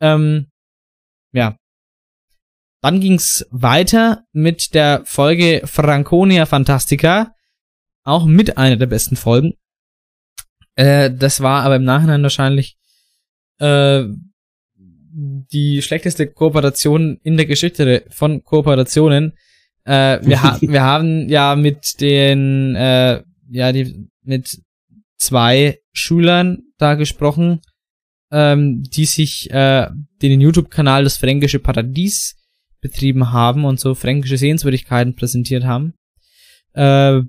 Ähm, 0.00 0.50
ja. 1.32 1.56
Dann 2.82 3.00
ging's 3.00 3.46
weiter 3.50 4.24
mit 4.32 4.74
der 4.74 5.02
Folge 5.06 5.62
Franconia 5.64 6.44
Fantastica, 6.44 7.32
auch 8.02 8.26
mit 8.26 8.58
einer 8.58 8.76
der 8.76 8.86
besten 8.86 9.16
Folgen. 9.16 9.54
Äh, 10.74 11.10
das 11.12 11.40
war 11.40 11.62
aber 11.62 11.76
im 11.76 11.84
Nachhinein 11.84 12.22
wahrscheinlich 12.22 12.76
äh, 13.58 14.04
die 15.16 15.82
schlechteste 15.82 16.26
Kooperation 16.26 17.18
in 17.22 17.36
der 17.36 17.46
Geschichte 17.46 18.04
von 18.10 18.42
Kooperationen. 18.42 19.34
Äh, 19.84 20.18
wir, 20.22 20.42
ha 20.42 20.58
wir 20.60 20.82
haben 20.82 21.28
ja 21.28 21.54
mit 21.54 22.00
den, 22.00 22.74
äh, 22.74 23.22
ja, 23.50 23.72
die, 23.72 24.08
mit 24.22 24.60
zwei 25.18 25.78
Schülern 25.92 26.62
da 26.78 26.94
gesprochen, 26.94 27.60
ähm, 28.32 28.82
die 28.82 29.04
sich 29.04 29.50
äh, 29.50 29.88
den 30.20 30.40
YouTube-Kanal 30.40 31.04
das 31.04 31.16
Fränkische 31.16 31.60
Paradies 31.60 32.36
betrieben 32.80 33.32
haben 33.32 33.64
und 33.64 33.80
so 33.80 33.94
fränkische 33.94 34.36
Sehenswürdigkeiten 34.36 35.14
präsentiert 35.14 35.64
haben. 35.64 35.94
Äh, 36.72 37.20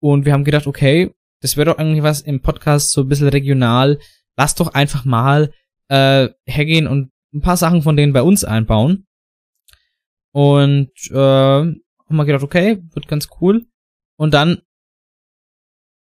und 0.00 0.24
wir 0.24 0.32
haben 0.32 0.44
gedacht, 0.44 0.66
okay, 0.66 1.10
das 1.40 1.56
wäre 1.56 1.66
doch 1.66 1.78
eigentlich 1.78 2.02
was 2.02 2.20
im 2.20 2.40
Podcast 2.40 2.92
so 2.92 3.02
ein 3.02 3.08
bisschen 3.08 3.28
regional. 3.28 3.98
Lass 4.36 4.54
doch 4.54 4.68
einfach 4.74 5.04
mal 5.04 5.52
äh, 5.88 6.28
hergehen 6.46 6.86
und 6.86 7.10
ein 7.34 7.40
paar 7.40 7.56
Sachen 7.56 7.82
von 7.82 7.96
denen 7.96 8.12
bei 8.12 8.22
uns 8.22 8.44
einbauen. 8.44 9.06
Und 10.32 10.90
äh, 11.10 11.14
haben 11.14 11.80
wir 12.08 12.24
gedacht, 12.24 12.42
okay, 12.42 12.82
wird 12.92 13.08
ganz 13.08 13.28
cool. 13.40 13.66
Und 14.16 14.34
dann 14.34 14.62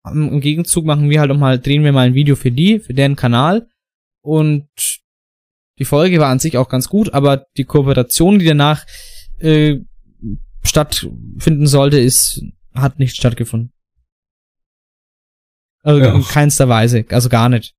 im 0.05 0.39
Gegenzug 0.41 0.85
machen 0.85 1.09
wir 1.09 1.19
halt 1.19 1.31
auch 1.31 1.37
mal, 1.37 1.59
drehen 1.59 1.83
wir 1.83 1.91
mal 1.91 2.07
ein 2.07 2.13
Video 2.13 2.35
für 2.35 2.51
die, 2.51 2.79
für 2.79 2.93
deren 2.93 3.15
Kanal. 3.15 3.67
Und 4.21 4.67
die 5.77 5.85
Folge 5.85 6.19
war 6.19 6.29
an 6.29 6.39
sich 6.39 6.57
auch 6.57 6.69
ganz 6.69 6.89
gut, 6.89 7.13
aber 7.13 7.45
die 7.57 7.63
Kooperation, 7.63 8.39
die 8.39 8.45
danach 8.45 8.85
äh, 9.39 9.79
stattfinden 10.63 11.67
sollte, 11.67 11.99
ist, 11.99 12.43
hat 12.73 12.99
nicht 12.99 13.15
stattgefunden. 13.15 13.71
Also 15.83 16.01
Ja. 16.01 16.13
in 16.13 16.23
keinster 16.23 16.67
Weise, 16.67 17.05
also 17.09 17.29
gar 17.29 17.47
nicht. 17.49 17.75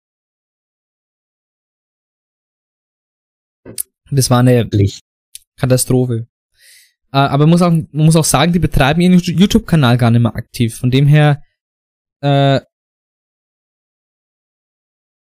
Das 4.16 4.30
war 4.30 4.40
eine 4.40 4.62
Licht. 4.64 5.02
Katastrophe. 5.56 6.26
Äh, 7.12 7.18
aber 7.18 7.44
man 7.44 7.50
muss 7.50 7.62
auch, 7.62 7.70
man 7.70 8.06
muss 8.06 8.16
auch 8.16 8.24
sagen, 8.24 8.52
die 8.52 8.58
betreiben 8.58 9.00
ihren 9.00 9.18
YouTube-Kanal 9.18 9.98
gar 9.98 10.10
nicht 10.10 10.22
mehr 10.22 10.34
aktiv. 10.34 10.76
Von 10.76 10.90
dem 10.90 11.06
her, 11.06 11.42
äh, 12.20 12.60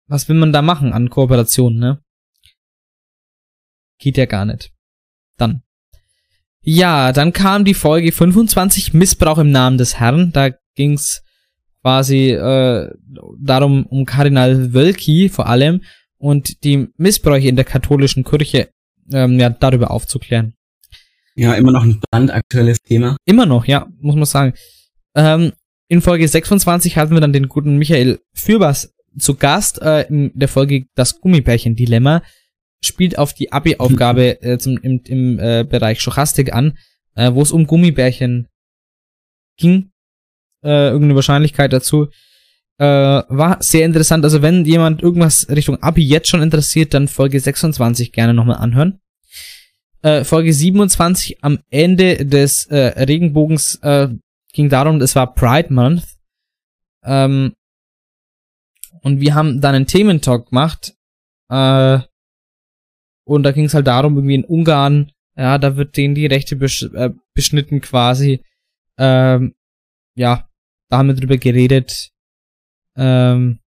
was 0.07 0.29
will 0.29 0.37
man 0.37 0.53
da 0.53 0.63
machen 0.63 0.93
an 0.93 1.11
Kooperationen, 1.11 1.79
ne? 1.79 2.03
Geht 3.99 4.17
ja 4.17 4.27
gar 4.27 4.45
nicht. 4.45 4.73
Dann. 5.37 5.63
Ja, 6.63 7.13
dann 7.13 7.33
kam 7.33 7.65
die 7.65 7.75
Folge 7.75 8.13
25, 8.13 8.95
Missbrauch 8.95 9.39
im 9.39 9.51
Namen 9.51 9.79
des 9.79 9.99
Herrn. 9.99 10.33
Da 10.33 10.51
ging's 10.75 11.23
quasi 11.83 12.31
äh, 12.31 12.91
darum, 13.39 13.87
um 13.87 14.05
Kardinal 14.05 14.73
Wölki 14.73 15.29
vor 15.29 15.47
allem 15.47 15.83
und 16.19 16.65
die 16.65 16.89
Missbräuche 16.97 17.49
in 17.49 17.57
der 17.57 17.65
katholischen 17.65 18.25
Kirche 18.25 18.71
ähm, 19.13 19.39
ja, 19.39 19.51
darüber 19.51 19.91
aufzuklären. 19.91 20.55
Ja, 21.35 21.55
immer 21.55 21.73
noch 21.73 21.85
ein 21.85 22.01
brandaktuelles 22.11 22.83
Thema. 22.83 23.17
Immer 23.25 23.47
noch, 23.47 23.67
ja, 23.67 23.87
muss 24.01 24.17
man 24.17 24.25
sagen. 24.25 24.55
Ähm, 25.15 25.53
in 25.89 26.03
Folge 26.03 26.27
26 26.27 26.97
hatten 26.97 27.15
wir 27.15 27.21
dann 27.21 27.33
den 27.33 27.49
guten 27.49 27.77
Michael 27.77 28.21
Fürbers 28.35 28.95
zu 29.19 29.37
Gast 29.37 29.81
äh, 29.81 30.03
in 30.09 30.33
der 30.35 30.49
Folge 30.49 30.87
Das 30.95 31.21
Gummibärchen-Dilemma. 31.21 32.23
Spielt 32.85 33.19
auf 33.19 33.35
die 33.35 33.53
Abi-Aufgabe 33.53 34.43
äh, 34.43 34.59
zum, 34.59 34.79
im, 34.79 35.01
im 35.05 35.39
äh, 35.39 35.65
Bereich 35.65 36.01
Stochastik 36.01 36.53
an, 36.53 36.77
äh, 37.15 37.33
wo 37.33 37.43
es 37.43 37.53
um 37.53 37.67
Gummibärchen 37.67 38.49
ging. 39.57 39.91
Äh, 40.63 40.89
irgendeine 40.89 41.15
Wahrscheinlichkeit 41.15 41.73
dazu. 41.73 42.09
Äh, 42.79 42.85
war 42.85 43.61
sehr 43.61 43.85
interessant. 43.85 44.25
Also 44.25 44.41
wenn 44.41 44.65
jemand 44.65 45.03
irgendwas 45.03 45.49
Richtung 45.49 45.83
Abi 45.83 46.03
jetzt 46.03 46.29
schon 46.29 46.43
interessiert, 46.43 46.95
dann 46.95 47.09
Folge 47.09 47.41
26 47.41 48.13
gerne 48.13 48.35
nochmal 48.35 48.59
anhören. 48.59 49.01
Äh, 50.03 50.23
Folge 50.23 50.53
27 50.53 51.43
am 51.43 51.59
Ende 51.71 52.25
des 52.25 52.67
äh, 52.67 53.03
Regenbogens 53.03 53.77
äh, 53.83 54.09
ging 54.53 54.69
darum, 54.69 55.01
es 55.01 55.17
war 55.17 55.35
Pride 55.35 55.73
Month. 55.73 56.05
Ähm, 57.05 57.55
und 59.03 59.21
wir 59.21 59.35
haben 59.35 59.61
dann 59.61 59.75
einen 59.75 59.87
Thementalk 59.87 60.51
gemacht. 60.51 60.95
Äh, 61.49 62.01
und 63.25 63.43
da 63.43 63.53
ging 63.53 63.65
es 63.65 63.75
halt 63.75 63.87
darum, 63.87 64.17
irgendwie 64.17 64.37
in 64.37 64.45
Ungarn, 64.45 65.13
ja, 65.37 65.59
da 65.59 65.77
wird 65.77 65.97
denen 65.97 66.15
die 66.15 66.27
Rechte 66.27 66.57
besch 66.57 66.83
äh, 66.95 67.11
beschnitten 67.35 67.81
quasi. 67.81 68.43
Ähm, 68.99 69.55
ja, 70.17 70.49
da 70.89 70.99
haben 70.99 71.09
wir 71.09 71.15
drüber 71.15 71.37
geredet. 71.37 72.11
Ähm, 72.99 73.61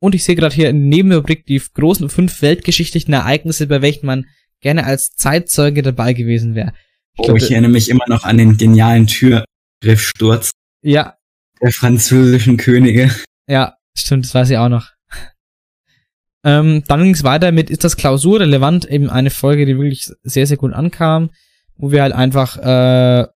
und 0.00 0.14
ich 0.14 0.24
sehe 0.24 0.34
gerade 0.34 0.54
hier 0.54 0.68
in 0.70 0.88
Nebenrubrik 0.88 1.46
die 1.46 1.60
großen 1.74 2.10
fünf 2.10 2.42
weltgeschichtlichen 2.42 3.14
Ereignisse, 3.14 3.66
bei 3.66 3.80
welchen 3.80 4.06
man 4.06 4.26
gerne 4.60 4.84
als 4.84 5.12
Zeitzeuge 5.14 5.82
dabei 5.82 6.12
gewesen 6.12 6.54
wäre. 6.54 6.72
Ich, 7.18 7.30
oh, 7.30 7.34
ich 7.34 7.50
erinnere 7.50 7.70
mich 7.70 7.88
immer 7.88 8.04
noch 8.08 8.24
an 8.24 8.36
den 8.36 8.58
genialen 8.58 9.06
Türgriffsturz 9.06 10.50
ja. 10.82 11.16
der 11.62 11.72
französischen 11.72 12.56
Könige. 12.56 13.10
Ja, 13.48 13.76
stimmt, 13.96 14.26
das 14.26 14.34
weiß 14.34 14.50
ich 14.50 14.58
auch 14.58 14.68
noch. 14.68 14.90
ähm, 16.44 16.82
dann 16.86 17.02
ging 17.02 17.14
es 17.14 17.24
weiter 17.24 17.52
mit 17.52 17.70
Ist 17.70 17.84
das 17.84 17.96
Klausur 17.96 18.40
relevant? 18.40 18.84
Eben 18.84 19.08
eine 19.08 19.30
Folge, 19.30 19.64
die 19.64 19.78
wirklich 19.78 20.10
sehr, 20.22 20.46
sehr 20.46 20.58
gut 20.58 20.74
ankam, 20.74 21.30
wo 21.76 21.90
wir 21.90 22.02
halt 22.02 22.12
einfach, 22.12 22.58
äh, 22.58 23.26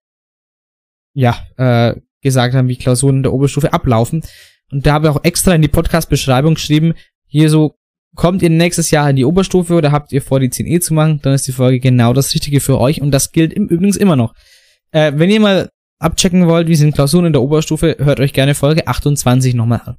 ja, 1.15 1.47
äh, 1.57 1.95
gesagt 2.23 2.55
haben, 2.55 2.69
wie 2.69 2.77
Klausuren 2.77 3.19
in 3.19 3.23
der 3.23 3.33
Oberstufe 3.33 3.73
ablaufen. 3.73 4.23
Und 4.71 4.87
da 4.87 4.95
habe 4.95 5.09
ich 5.09 5.15
auch 5.15 5.25
extra 5.25 5.55
in 5.55 5.63
die 5.63 5.69
Podcast-Beschreibung 5.69 6.55
geschrieben, 6.55 6.95
hier 7.27 7.51
so 7.51 7.77
Kommt 8.17 8.43
ihr 8.43 8.51
nächstes 8.51 8.91
Jahr 8.91 9.09
in 9.09 9.17
die 9.17 9.25
Oberstufe 9.25 9.75
oder 9.75 9.93
habt 9.93 10.13
ihr 10.13 10.21
vor, 10.21 10.41
die 10.41 10.49
10e 10.49 10.81
zu 10.81 10.95
machen, 10.95 11.21
dann 11.23 11.35
ist 11.35 11.47
die 11.47 11.53
Folge 11.53 11.79
genau 11.79 12.13
das 12.13 12.35
Richtige 12.35 12.61
für 12.61 12.81
euch 12.81 13.01
und 13.01 13.13
das 13.13 13.31
gilt 13.31 13.53
im 13.53 13.69
übrigens 13.69 13.97
immer 13.97 14.17
noch. 14.17 14.35
Äh, 14.91 15.13
wenn 15.15 15.31
ihr 15.31 15.41
mal 15.41 15.71
abchecken 16.01 16.49
wollt, 16.49 16.67
wie 16.67 16.75
sind 16.75 16.95
Klausuren 16.95 17.27
in 17.27 17.33
der 17.33 17.43
Oberstufe, 17.43 17.97
hört 18.01 18.19
euch 18.19 18.33
gerne 18.33 18.55
Folge 18.57 18.89
28 18.89 19.55
nochmal 19.55 19.83
an. 19.85 19.97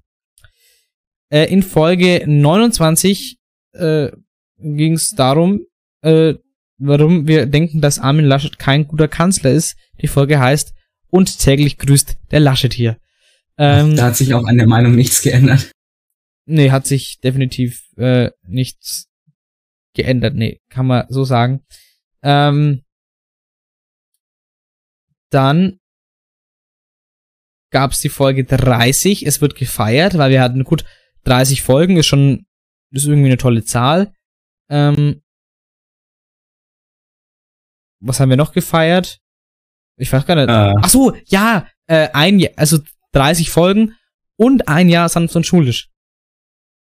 Äh, 1.29 1.45
in 1.51 1.63
Folge 1.63 2.23
29 2.27 3.37
äh, 3.73 4.09
ging 4.57 4.93
es 4.93 5.11
darum, 5.11 5.61
äh, 6.01 6.33
warum 6.77 7.27
wir 7.27 7.45
denken, 7.45 7.79
dass 7.79 7.99
Armin 7.99 8.25
Laschet 8.25 8.59
kein 8.59 8.87
guter 8.87 9.07
Kanzler 9.07 9.51
ist. 9.51 9.77
Die 10.01 10.07
Folge 10.07 10.39
heißt 10.39 10.73
Und 11.09 11.39
täglich 11.39 11.77
grüßt 11.77 12.17
der 12.31 12.41
Laschet 12.41 12.73
hier. 12.73 12.97
Ähm, 13.57 13.95
da 13.95 14.05
hat 14.07 14.15
sich 14.15 14.33
auch 14.33 14.45
an 14.45 14.57
der 14.57 14.67
Meinung 14.67 14.95
nichts 14.95 15.21
geändert. 15.21 15.71
Nee, 16.45 16.71
hat 16.71 16.85
sich 16.85 17.19
definitiv 17.19 17.85
äh, 17.97 18.31
nichts 18.43 19.09
geändert. 19.93 20.35
Nee, 20.35 20.61
kann 20.69 20.87
man 20.87 21.05
so 21.09 21.23
sagen. 21.23 21.63
Ähm, 22.23 22.83
dann 25.29 25.79
gab's 27.71 28.01
die 28.01 28.09
Folge 28.09 28.43
30. 28.43 29.25
Es 29.25 29.41
wird 29.41 29.55
gefeiert, 29.55 30.17
weil 30.17 30.31
wir 30.31 30.41
hatten, 30.41 30.63
gut, 30.63 30.85
30 31.23 31.61
Folgen 31.61 31.97
ist 31.97 32.07
schon, 32.07 32.45
ist 32.91 33.05
irgendwie 33.05 33.29
eine 33.29 33.37
tolle 33.37 33.63
Zahl. 33.63 34.13
Ähm, 34.69 35.21
was 38.01 38.19
haben 38.19 38.29
wir 38.29 38.37
noch 38.37 38.51
gefeiert? 38.51 39.19
Ich 39.97 40.11
weiß 40.11 40.25
gar 40.25 40.35
nicht. 40.35 40.49
Äh. 40.49 40.73
Ach 40.81 40.89
so, 40.89 41.15
ja, 41.25 41.67
äh, 41.87 42.09
ein 42.13 42.39
Jahr, 42.39 42.53
also 42.55 42.79
30 43.13 43.49
Folgen 43.49 43.95
und 44.37 44.67
ein 44.67 44.89
Jahr 44.89 45.09
sanft 45.09 45.35
und 45.35 45.45
schulisch. 45.45 45.89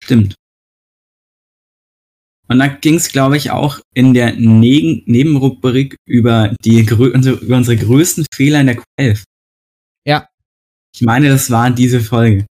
Stimmt. 0.02 0.34
Und 2.46 2.58
da 2.58 2.68
ging 2.68 2.96
es, 2.96 3.08
glaube 3.08 3.36
ich, 3.36 3.50
auch 3.50 3.80
in 3.94 4.12
der 4.12 4.34
ne 4.34 5.02
Nebenrubrik 5.06 5.96
über, 6.04 6.54
die, 6.62 6.80
über 6.80 7.56
unsere 7.56 7.76
größten 7.76 8.26
Fehler 8.34 8.60
in 8.60 8.66
der 8.66 8.76
Q11. 8.76 9.24
Ja. 10.04 10.28
Ich 10.94 11.00
meine, 11.00 11.30
das 11.30 11.50
war 11.50 11.70
diese 11.70 12.00
Folge. 12.00 12.46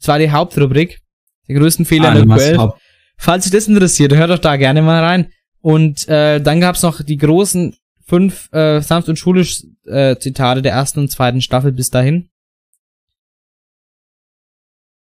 Das 0.00 0.08
war 0.08 0.18
die 0.18 0.30
Hauptrubrik. 0.30 1.00
Die 1.48 1.54
größten 1.54 1.86
Fehler 1.86 2.10
ah, 2.10 2.18
in 2.18 2.28
der 2.28 2.36
Q11. 2.36 2.74
Falls 3.16 3.44
sich 3.44 3.52
das 3.52 3.68
interessiert, 3.68 4.14
hört 4.14 4.30
doch 4.30 4.38
da 4.38 4.56
gerne 4.56 4.82
mal 4.82 5.02
rein. 5.02 5.32
Und 5.60 6.06
äh, 6.08 6.40
dann 6.40 6.60
gab's 6.60 6.82
noch 6.82 7.02
die 7.02 7.16
großen 7.16 7.74
fünf 8.06 8.52
äh, 8.52 8.80
sanft 8.80 9.08
und 9.08 9.18
schulisch 9.18 9.64
äh, 9.86 10.16
Zitate 10.16 10.62
der 10.62 10.72
ersten 10.72 11.00
und 11.00 11.10
zweiten 11.10 11.40
Staffel 11.40 11.72
bis 11.72 11.90
dahin. 11.90 12.28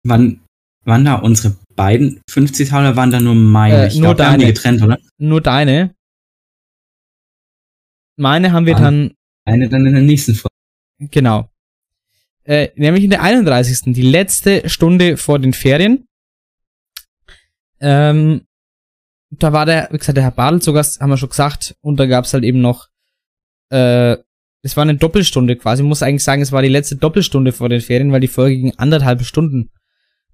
Wann 0.04 0.40
waren 0.84 1.04
da 1.04 1.16
unsere 1.16 1.56
beiden 1.74 2.20
50 2.30 2.68
Teile 2.68 2.96
waren 2.96 3.10
da 3.10 3.20
nur 3.20 3.34
meine? 3.34 3.84
Äh, 3.84 3.88
ich 3.88 3.96
nur 3.96 4.14
glaub, 4.14 4.18
deine. 4.18 4.38
die 4.38 4.52
getrennt, 4.52 4.82
oder? 4.82 4.98
Nur 5.18 5.40
deine. 5.40 5.94
Meine 8.16 8.52
haben 8.52 8.66
wir 8.66 8.76
ah, 8.76 8.80
dann. 8.80 9.14
Eine 9.44 9.68
dann 9.68 9.86
in 9.86 9.94
der 9.94 10.02
nächsten 10.02 10.34
Folge. 10.34 10.48
Genau. 10.98 11.48
Äh, 12.44 12.70
nämlich 12.76 13.04
in 13.04 13.10
der 13.10 13.22
31. 13.22 13.92
Die 13.94 14.02
letzte 14.02 14.68
Stunde 14.68 15.16
vor 15.16 15.38
den 15.38 15.52
Ferien. 15.52 16.06
Ähm, 17.80 18.46
da 19.30 19.52
war 19.52 19.66
der, 19.66 19.88
wie 19.92 19.98
gesagt, 19.98 20.16
der 20.16 20.24
Herr 20.24 20.30
Badel 20.30 20.62
zu 20.62 20.72
Gast, 20.72 21.00
haben 21.00 21.10
wir 21.10 21.16
schon 21.16 21.28
gesagt. 21.28 21.76
Und 21.80 22.00
da 22.00 22.06
gab's 22.06 22.32
halt 22.32 22.44
eben 22.44 22.60
noch, 22.60 22.88
äh, 23.70 24.16
es 24.62 24.76
war 24.76 24.82
eine 24.82 24.96
Doppelstunde 24.96 25.56
quasi. 25.56 25.82
Ich 25.82 25.88
muss 25.88 26.02
eigentlich 26.02 26.24
sagen, 26.24 26.42
es 26.42 26.52
war 26.52 26.62
die 26.62 26.68
letzte 26.68 26.96
Doppelstunde 26.96 27.52
vor 27.52 27.68
den 27.68 27.80
Ferien, 27.80 28.12
weil 28.12 28.20
die 28.20 28.28
Folge 28.28 28.56
ging 28.56 28.74
anderthalb 28.76 29.22
Stunden. 29.22 29.70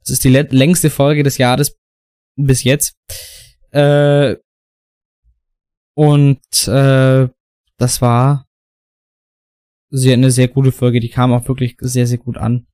Das 0.04 0.12
ist 0.12 0.24
die 0.24 0.28
längste 0.28 0.90
Folge 0.90 1.22
des 1.22 1.38
Jahres 1.38 1.78
bis 2.36 2.62
jetzt. 2.62 2.96
Äh, 3.70 4.36
und 5.94 6.68
äh, 6.68 7.28
das 7.78 8.02
war 8.02 8.46
sehr, 9.90 10.14
eine 10.14 10.30
sehr 10.30 10.48
gute 10.48 10.72
Folge. 10.72 11.00
Die 11.00 11.08
kam 11.08 11.32
auch 11.32 11.48
wirklich 11.48 11.76
sehr, 11.80 12.06
sehr 12.06 12.18
gut 12.18 12.36
an. 12.36 12.66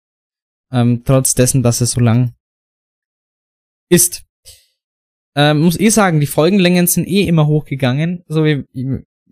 Ähm, 0.72 1.02
trotz 1.04 1.34
dessen, 1.34 1.62
dass 1.62 1.80
es 1.80 1.92
so 1.92 2.00
lang 2.00 2.34
ist. 3.88 4.24
Ähm, 5.36 5.60
muss 5.60 5.78
eh 5.78 5.90
sagen, 5.90 6.18
die 6.18 6.26
Folgenlängen 6.26 6.86
sind 6.88 7.06
eh 7.06 7.22
immer 7.22 7.46
hochgegangen. 7.46 8.24
So 8.26 8.44
wie, 8.44 8.64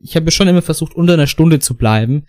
ich 0.01 0.15
habe 0.15 0.31
schon 0.31 0.47
immer 0.47 0.63
versucht, 0.63 0.95
unter 0.95 1.15
einer 1.15 1.27
Stunde 1.27 1.59
zu 1.59 1.77
bleiben. 1.77 2.27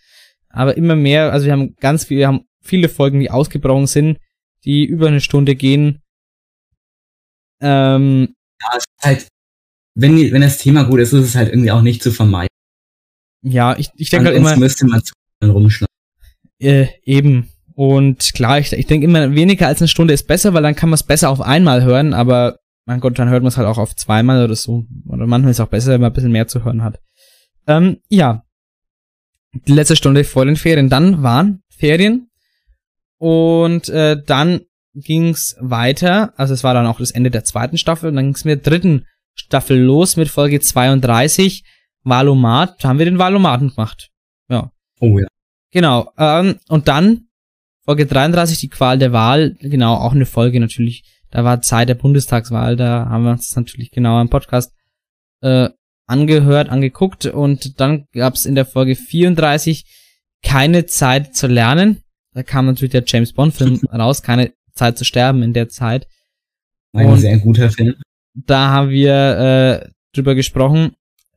Aber 0.47 0.75
immer 0.77 0.95
mehr, 0.95 1.31
also 1.31 1.45
wir 1.45 1.53
haben 1.53 1.75
ganz 1.75 2.05
viele, 2.05 2.19
wir 2.21 2.27
haben 2.27 2.45
viele 2.61 2.89
Folgen, 2.89 3.19
die 3.19 3.29
ausgebrochen 3.29 3.85
sind 3.85 4.19
die 4.65 4.85
über 4.85 5.07
eine 5.07 5.21
Stunde 5.21 5.55
gehen. 5.55 6.01
Ähm, 7.61 8.35
ja, 8.61 8.77
es 8.77 8.83
ist 8.83 9.05
halt, 9.05 9.27
wenn, 9.95 10.31
wenn 10.31 10.41
das 10.41 10.57
Thema 10.57 10.83
gut 10.83 10.99
ist, 10.99 11.13
ist 11.13 11.25
es 11.25 11.35
halt 11.35 11.49
irgendwie 11.49 11.71
auch 11.71 11.81
nicht 11.81 12.01
zu 12.01 12.11
vermeiden. 12.11 12.49
Ja, 13.41 13.77
ich, 13.77 13.89
ich 13.95 14.09
denke 14.09 14.27
halt 14.27 14.37
immer. 14.37 14.55
müsste 14.57 14.85
man 14.85 15.01
zu 15.03 15.13
rumschneiden. 15.41 15.87
Äh, 16.59 16.87
eben. 17.03 17.49
Und 17.73 18.33
klar, 18.33 18.59
ich, 18.59 18.73
ich 18.73 18.87
denke 18.87 19.05
immer, 19.05 19.33
weniger 19.33 19.67
als 19.67 19.81
eine 19.81 19.87
Stunde 19.87 20.13
ist 20.13 20.27
besser, 20.27 20.53
weil 20.53 20.63
dann 20.63 20.75
kann 20.75 20.89
man 20.89 20.95
es 20.95 21.03
besser 21.03 21.29
auf 21.29 21.39
einmal 21.39 21.83
hören, 21.83 22.13
aber 22.13 22.59
mein 22.85 22.99
Gott, 22.99 23.19
dann 23.19 23.29
hört 23.29 23.43
man 23.43 23.49
es 23.49 23.57
halt 23.57 23.67
auch 23.67 23.77
auf 23.77 23.95
zweimal 23.95 24.43
oder 24.43 24.55
so. 24.55 24.85
Oder 25.07 25.27
manchmal 25.27 25.51
ist 25.51 25.57
es 25.57 25.65
auch 25.65 25.69
besser, 25.69 25.91
wenn 25.91 26.01
man 26.01 26.09
ein 26.09 26.13
bisschen 26.13 26.31
mehr 26.31 26.47
zu 26.47 26.65
hören 26.65 26.83
hat. 26.83 26.99
Ähm, 27.67 27.97
ja. 28.09 28.43
Die 29.53 29.73
letzte 29.73 29.95
Stunde 29.95 30.23
vor 30.23 30.45
den 30.45 30.55
Ferien. 30.55 30.89
Dann 30.89 31.21
waren 31.21 31.61
Ferien. 31.69 32.28
Und 33.19 33.89
äh, 33.89 34.17
dann 34.25 34.61
ging's 34.95 35.55
weiter, 35.59 36.33
also 36.37 36.53
es 36.53 36.63
war 36.63 36.73
dann 36.73 36.87
auch 36.87 36.99
das 36.99 37.11
Ende 37.11 37.29
der 37.29 37.43
zweiten 37.43 37.77
Staffel 37.77 38.09
und 38.09 38.15
dann 38.15 38.25
ging's 38.25 38.45
mit 38.45 38.65
der 38.65 38.71
dritten 38.71 39.05
Staffel 39.35 39.77
los 39.77 40.17
mit 40.17 40.29
Folge 40.29 40.59
32, 40.59 41.63
Valomat, 42.03 42.83
da 42.83 42.89
haben 42.89 42.97
wir 42.97 43.05
den 43.05 43.19
Valomaten 43.19 43.69
gemacht. 43.69 44.09
Ja. 44.49 44.71
Oh 44.99 45.19
ja. 45.19 45.27
Genau. 45.71 46.11
Ähm, 46.17 46.57
und 46.67 46.87
dann 46.87 47.27
Folge 47.85 48.05
33, 48.05 48.59
die 48.59 48.69
Qual 48.69 48.97
der 48.97 49.11
Wahl, 49.11 49.55
genau, 49.59 49.95
auch 49.95 50.13
eine 50.13 50.25
Folge 50.25 50.59
natürlich. 50.59 51.03
Da 51.31 51.43
war 51.43 51.61
Zeit 51.61 51.89
der 51.89 51.95
Bundestagswahl, 51.95 52.75
da 52.75 53.05
haben 53.07 53.23
wir 53.23 53.31
uns 53.31 53.55
natürlich 53.55 53.91
genau 53.91 54.19
im 54.19 54.29
Podcast 54.29 54.73
äh, 55.41 55.69
angehört, 56.07 56.69
angeguckt 56.69 57.27
und 57.27 57.79
dann 57.79 58.05
gab 58.13 58.33
es 58.33 58.45
in 58.45 58.55
der 58.55 58.65
Folge 58.65 58.95
34 58.95 59.85
keine 60.41 60.85
Zeit 60.87 61.35
zu 61.35 61.47
lernen. 61.47 62.03
Da 62.33 62.43
kam 62.43 62.65
natürlich 62.67 62.91
der 62.91 63.03
James 63.05 63.33
Bond 63.33 63.53
Film 63.53 63.79
raus, 63.93 64.21
keine 64.21 64.53
Zeit 64.73 64.97
zu 64.97 65.05
sterben 65.05 65.41
in 65.43 65.53
der 65.53 65.69
Zeit. 65.69 66.07
Ein 66.93 67.07
Und- 67.07 67.19
sehr 67.19 67.37
guter 67.39 67.69
Film. 67.71 67.95
Da 68.33 68.69
haben 68.69 68.89
wir 68.89 69.13
äh, 69.83 69.89
drüber 70.13 70.35
gesprochen, 70.35 70.95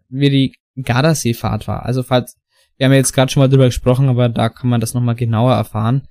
wie 0.08 0.30
die 0.30 0.54
Gardasee-Fahrt 0.80 1.66
war. 1.66 1.84
Also 1.84 2.02
falls, 2.02 2.36
wir 2.76 2.84
haben 2.86 2.92
ja 2.92 2.98
jetzt 2.98 3.12
gerade 3.12 3.32
schon 3.32 3.40
mal 3.42 3.48
drüber 3.48 3.66
gesprochen, 3.66 4.08
aber 4.08 4.28
da 4.28 4.48
kann 4.50 4.68
man 4.70 4.80
das 4.80 4.94
nochmal 4.94 5.14
genauer 5.14 5.54
erfahren. 5.54 6.06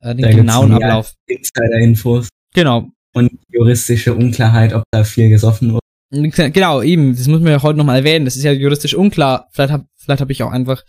Äh, 0.00 0.14
den 0.14 0.22
Da 0.22 0.30
genauen 0.32 0.72
Ablauf. 0.72 1.14
Insider-Infos 1.26 2.28
Genau. 2.54 2.88
und 3.14 3.30
juristische 3.48 4.14
Unklarheit, 4.14 4.72
ob 4.74 4.82
da 4.90 5.04
viel 5.04 5.28
gesoffen 5.28 5.72
wurde. 5.72 5.80
Genau, 6.50 6.82
eben, 6.82 7.14
das 7.16 7.26
muss 7.28 7.40
man 7.40 7.52
ja 7.52 7.62
heute 7.62 7.78
nochmal 7.78 7.98
erwähnen. 7.98 8.24
Das 8.24 8.36
ist 8.36 8.42
ja 8.44 8.52
juristisch 8.52 8.94
unklar. 8.94 9.48
Vielleicht 9.52 9.72
habe 9.72 9.86
vielleicht 9.96 10.20
hab 10.20 10.30
ich 10.30 10.42
auch 10.42 10.50
einfach, 10.52 10.82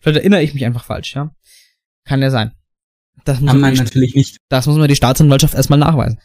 vielleicht 0.00 0.18
erinnere 0.18 0.42
ich 0.42 0.52
mich 0.54 0.64
einfach 0.64 0.84
falsch, 0.84 1.14
ja. 1.14 1.30
Kann 2.04 2.22
ja 2.22 2.30
sein. 2.30 2.52
Das 3.24 3.40
muss, 3.40 3.50
Kann 3.50 3.60
man 3.60 3.74
natürlich 3.74 4.14
nicht. 4.14 4.38
das 4.48 4.66
muss 4.66 4.76
man 4.76 4.88
die 4.88 4.96
Staatsanwaltschaft 4.96 5.54
erstmal 5.54 5.78
nachweisen. 5.78 6.18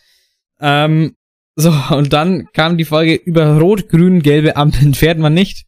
Ähm, 0.60 1.16
so, 1.56 1.74
und 1.92 2.14
dann 2.14 2.48
kam 2.54 2.78
die 2.78 2.86
Folge 2.86 3.16
über 3.16 3.58
rot, 3.60 3.90
grün, 3.90 4.22
gelbe 4.22 4.56
Ampeln 4.56 4.94
fährt 4.94 5.18
man 5.18 5.34
nicht. 5.34 5.66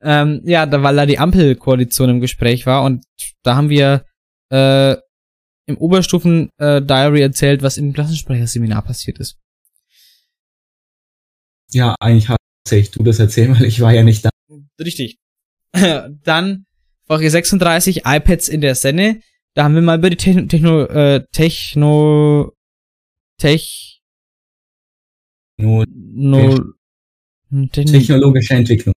Ähm, 0.00 0.42
ja, 0.44 0.66
da, 0.66 0.82
weil 0.82 0.96
da 0.96 1.06
die 1.06 1.18
Ampelkoalition 1.18 2.10
im 2.10 2.20
Gespräch 2.20 2.66
war 2.66 2.84
und 2.84 3.04
da 3.42 3.56
haben 3.56 3.68
wir 3.68 4.04
äh, 4.50 4.96
im 5.66 5.76
Oberstufen-Diary 5.76 7.20
erzählt, 7.20 7.62
was 7.62 7.76
im 7.76 7.92
Klassensprecherseminar 7.92 8.82
passiert 8.82 9.18
ist. 9.18 9.38
Ja, 11.72 11.94
eigentlich 12.00 12.28
hauptsächlich 12.28 12.90
du 12.92 13.02
das 13.02 13.18
erzählen, 13.18 13.54
weil 13.58 13.66
ich 13.66 13.80
war 13.80 13.92
ja 13.92 14.02
nicht 14.02 14.24
da. 14.24 14.30
Richtig. 14.80 15.18
Dann 16.24 16.64
Folge 17.06 17.30
36, 17.30 18.02
iPads 18.06 18.48
in 18.48 18.60
der 18.60 18.74
Senne. 18.74 19.20
Da 19.54 19.64
haben 19.64 19.74
wir 19.74 19.82
mal 19.82 19.98
über 19.98 20.10
die 20.10 20.16
Techno, 20.16 20.46
Techno, 20.46 20.84
äh, 20.84 21.24
Techno, 21.32 22.52
Tech, 23.38 24.00
Nur 25.56 25.84
no, 25.88 26.58
hm, 27.50 27.70
Techno, 27.70 27.98
technologische 27.98 28.54
Entwicklung. 28.54 28.94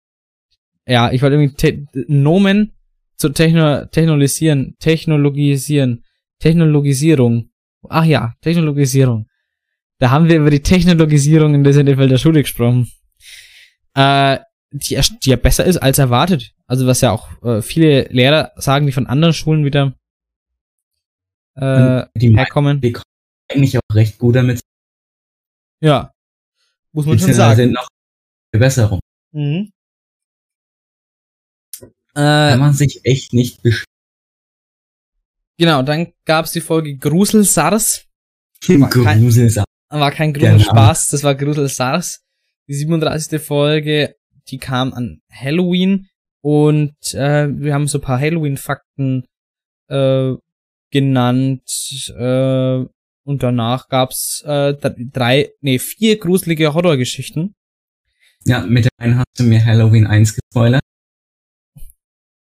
ja, 0.87 1.11
ich 1.11 1.21
wollte 1.21 1.35
irgendwie 1.35 1.55
Te 1.55 1.87
Nomen 2.07 2.73
zu 3.17 3.29
Techno, 3.29 3.85
technologisieren, 3.85 4.75
technologisieren, 4.79 6.03
Technologisierung. 6.39 7.49
Ach 7.87 8.05
ja, 8.05 8.33
Technologisierung. 8.41 9.27
Da 9.99 10.09
haben 10.09 10.27
wir 10.27 10.37
über 10.37 10.49
die 10.49 10.61
Technologisierung 10.63 11.53
in 11.53 11.63
der 11.63 11.73
Sennefelder 11.73 12.17
Schule 12.17 12.41
gesprochen. 12.41 12.91
Äh, 13.93 14.39
die, 14.71 14.99
die 15.23 15.29
ja 15.29 15.35
besser 15.35 15.65
ist 15.65 15.77
als 15.77 15.99
erwartet. 15.99 16.53
Also 16.65 16.87
was 16.87 17.01
ja 17.01 17.11
auch 17.11 17.29
äh, 17.43 17.61
viele 17.61 18.07
Lehrer 18.09 18.51
sagen, 18.55 18.85
die 18.85 18.91
von 18.91 19.05
anderen 19.05 19.33
Schulen 19.33 19.65
wieder 19.65 19.93
äh, 21.61 22.07
die 22.15 22.35
herkommen. 22.35 22.81
die 22.81 22.91
kommen 22.91 23.03
eigentlich 23.51 23.77
auch 23.77 23.95
recht 23.95 24.17
gut 24.17 24.35
damit. 24.35 24.61
Ja. 25.81 26.11
Muss 26.93 27.05
man 27.05 27.17
schon 27.19 27.33
sagen. 27.33 27.55
sind 27.55 27.71
noch 27.73 27.87
Verbesserung. 28.53 28.99
Mhm. 29.33 29.71
Kann 32.13 32.53
Äh, 32.53 32.57
man 32.57 32.73
sich 32.73 32.99
echt 33.05 33.33
nicht 33.33 33.61
beschweren. 33.63 33.85
genau, 35.57 35.81
dann 35.81 36.11
gab's 36.25 36.51
die 36.51 36.61
Folge 36.61 36.97
Grusel 36.97 37.43
SARS. 37.45 38.05
kein- 38.61 38.81
Gruselsam. 38.89 39.65
War 39.89 40.11
kein. 40.11 40.33
Gruselspaß, 40.33 41.07
das 41.07 41.23
war 41.23 41.35
Grusel 41.35 41.67
SARS. 41.69 42.21
Die 42.67 42.73
37. 42.73 43.41
Folge, 43.41 44.15
die 44.47 44.57
kam 44.57 44.93
an 44.93 45.21
Halloween 45.31 46.07
und 46.41 46.95
äh, 47.13 47.47
wir 47.49 47.73
haben 47.73 47.87
so 47.87 47.97
ein 47.97 48.01
paar 48.01 48.19
Halloween-Fakten 48.19 49.25
äh, 49.89 50.33
genannt 50.91 52.13
äh, 52.17 52.85
und 53.23 53.43
danach 53.43 53.87
gab's 53.87 54.43
äh, 54.45 54.73
drei, 54.73 55.51
nee, 55.61 55.79
vier 55.79 56.19
gruselige 56.19 56.73
Horrorgeschichten. 56.73 57.55
Ja, 58.45 58.61
mit 58.65 58.85
der 58.85 58.91
einen 58.97 59.17
hast 59.17 59.27
du 59.37 59.43
mir 59.43 59.63
Halloween 59.63 60.07
1 60.07 60.35
gespoilert. 60.35 60.81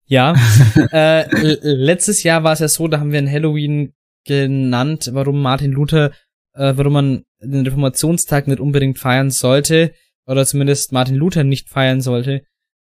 Ja. 0.07 0.35
äh, 0.93 1.29
letztes 1.63 2.23
Jahr 2.23 2.43
war 2.43 2.53
es 2.53 2.59
ja 2.59 2.69
so, 2.69 2.89
da 2.89 3.01
haben 3.01 3.13
wir 3.13 3.19
ein 3.19 3.31
Halloween 3.31 3.95
genannt, 4.25 5.11
warum 5.13 5.41
Martin 5.41 5.73
Luther, 5.73 6.13
äh, 6.55 6.73
warum 6.77 6.93
man 6.93 7.25
den 7.41 7.65
Reformationstag 7.65 8.49
nicht 8.49 8.61
unbedingt 8.61 8.99
feiern 8.99 9.31
sollte, 9.31 9.95
oder 10.27 10.47
zumindest 10.47 10.93
Martin 10.93 11.17
Luther 11.17 11.45
nicht 11.45 11.69
feiern 11.69 12.01
sollte, 12.01 12.45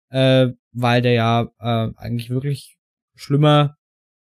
äh, 0.10 0.48
weil 0.72 1.02
der 1.02 1.14
ja 1.14 1.42
äh, 1.60 1.92
eigentlich 1.96 2.30
wirklich 2.30 2.78
schlimmer 3.16 3.78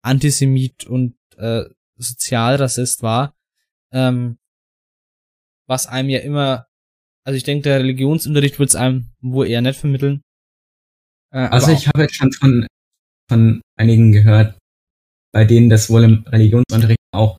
Antisemit 0.03 0.85
und 0.85 1.17
äh, 1.41 1.65
Sozialrassist 1.97 3.03
war. 3.03 3.35
Ähm, 3.93 4.39
was 5.67 5.87
einem 5.87 6.09
ja 6.09 6.21
immer, 6.21 6.67
also 7.25 7.37
ich 7.37 7.45
denke, 7.45 7.63
der 7.65 7.81
Religionsunterricht 7.81 8.59
wird 8.59 8.71
es 8.71 8.77
einem 8.77 9.13
wohl 9.21 9.47
eher 9.49 9.61
nicht 9.63 9.79
vermitteln. 9.79 10.23
Äh, 11.33 11.39
Also 11.49 11.73
ich 11.73 11.87
habe 11.89 12.03
jetzt 12.03 12.17
schon 12.17 12.33
von, 12.33 12.67
von 13.29 13.61
einigen 13.79 14.13
gehört, 14.13 14.59
bei 15.33 15.45
denen 15.45 15.69
das 15.71 15.91
wohl 15.91 16.05
im 16.05 16.25
Religionsunterricht 16.27 16.99
auch 17.13 17.37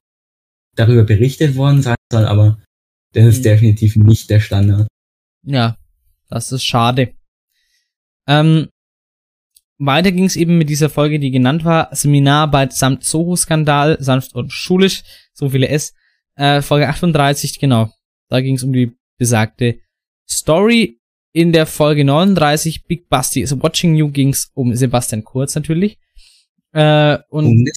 darüber 0.76 1.04
berichtet 1.04 1.56
worden 1.56 1.82
sein 1.82 1.98
soll, 2.12 2.26
aber 2.26 2.62
das 3.14 3.26
ist 3.26 3.40
Mhm. 3.40 3.44
definitiv 3.44 3.96
nicht 3.98 4.30
der 4.30 4.40
Standard. 4.40 4.88
Ja, 5.44 5.76
das 6.30 6.52
ist 6.52 6.64
schade. 6.64 7.14
Ähm, 8.28 8.70
weiter 9.86 10.12
ging 10.12 10.26
es 10.26 10.36
eben 10.36 10.58
mit 10.58 10.70
dieser 10.70 10.90
Folge, 10.90 11.20
die 11.20 11.32
genannt 11.32 11.66
war, 11.66 11.90
Seminararbeit 11.94 12.74
samt 12.74 13.04
Soho-Skandal, 13.04 13.98
sanft 14.00 14.36
und 14.36 14.52
schulisch, 14.52 15.04
so 15.34 15.50
viele 15.50 15.68
S. 15.68 15.94
Äh, 16.36 16.62
Folge 16.62 16.88
38, 16.88 17.60
genau. 17.60 17.92
Da 18.30 18.42
ging 18.42 18.56
es 18.56 18.64
um 18.64 18.74
die 18.74 18.96
besagte 19.18 19.80
Story. 20.30 21.00
In 21.34 21.54
der 21.54 21.66
Folge 21.66 22.04
39, 22.04 22.86
Big 22.86 23.08
Busty 23.08 23.42
is 23.42 23.58
Watching 23.62 23.96
You, 23.96 24.10
ging 24.10 24.30
es 24.30 24.52
um 24.54 24.76
Sebastian 24.76 25.24
Kurz 25.24 25.56
natürlich. 25.56 25.98
Äh, 26.74 27.20
und 27.30 27.46
Und 27.46 27.70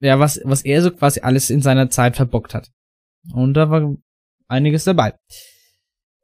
ja, 0.00 0.18
was, 0.18 0.40
was 0.44 0.62
er 0.62 0.82
so 0.82 0.90
quasi 0.90 1.20
alles 1.20 1.50
in 1.50 1.62
seiner 1.62 1.90
Zeit 1.90 2.16
verbockt 2.16 2.54
hat. 2.54 2.70
Und 3.32 3.54
da 3.54 3.70
war 3.70 3.94
einiges 4.48 4.84
dabei. 4.84 5.14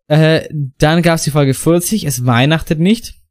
Äh, 0.08 0.48
dann 0.78 1.02
gab's 1.02 1.24
die 1.24 1.30
Folge 1.30 1.54
40, 1.54 2.04
es 2.04 2.26
weihnachtet 2.26 2.78
nicht. 2.78 3.21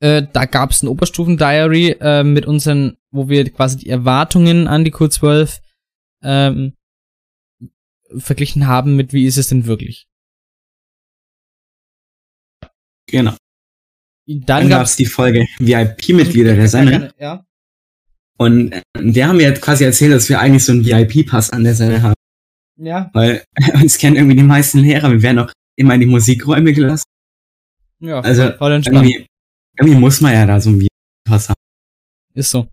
Äh, 0.00 0.26
da 0.32 0.44
gab's 0.44 0.82
ein 0.82 0.88
Oberstufen-Diary 0.88 1.96
äh, 2.00 2.22
mit 2.22 2.46
unseren, 2.46 2.96
wo 3.10 3.28
wir 3.28 3.48
quasi 3.50 3.78
die 3.78 3.88
Erwartungen 3.88 4.68
an 4.68 4.84
die 4.84 4.92
Q12 4.92 5.60
ähm, 6.22 6.74
verglichen 8.16 8.66
haben 8.66 8.96
mit 8.96 9.12
wie 9.12 9.26
ist 9.26 9.38
es 9.38 9.48
denn 9.48 9.66
wirklich. 9.66 10.06
genau. 13.06 13.34
Dann, 14.28 14.44
Dann 14.46 14.68
gab 14.68 14.82
es 14.82 14.96
die 14.96 15.06
Folge 15.06 15.46
VIP-Mitglieder 15.60 16.56
der 16.56 16.68
Sendung. 16.68 17.10
Ja. 17.18 17.46
Und 18.38 18.72
äh, 18.72 18.82
wir 18.98 19.28
haben 19.28 19.38
ja 19.40 19.52
quasi 19.52 19.84
erzählt, 19.84 20.12
dass 20.12 20.28
wir 20.28 20.40
eigentlich 20.40 20.64
so 20.64 20.72
einen 20.72 20.84
VIP-Pass 20.84 21.50
an 21.50 21.62
der 21.62 21.74
Sendung 21.74 22.02
haben. 22.02 22.14
Ja. 22.76 23.08
Weil 23.12 23.44
uns 23.74 23.98
kennen 23.98 24.16
irgendwie 24.16 24.36
die 24.36 24.42
meisten 24.42 24.80
Lehrer. 24.80 25.10
Wir 25.10 25.22
werden 25.22 25.38
auch 25.38 25.52
immer 25.76 25.94
in 25.94 26.00
die 26.00 26.06
Musikräume 26.06 26.72
gelassen. 26.72 27.04
Ja, 28.00 28.20
Also, 28.20 28.50
voll. 28.58 28.72
Irgendwie, 28.72 29.26
irgendwie 29.78 29.98
muss 29.98 30.20
man 30.20 30.32
ja 30.32 30.46
da 30.46 30.60
so 30.60 30.70
einen 30.70 30.80
VIP-Pass 30.80 31.48
haben. 31.48 31.60
Ist 32.34 32.50
so. 32.50 32.68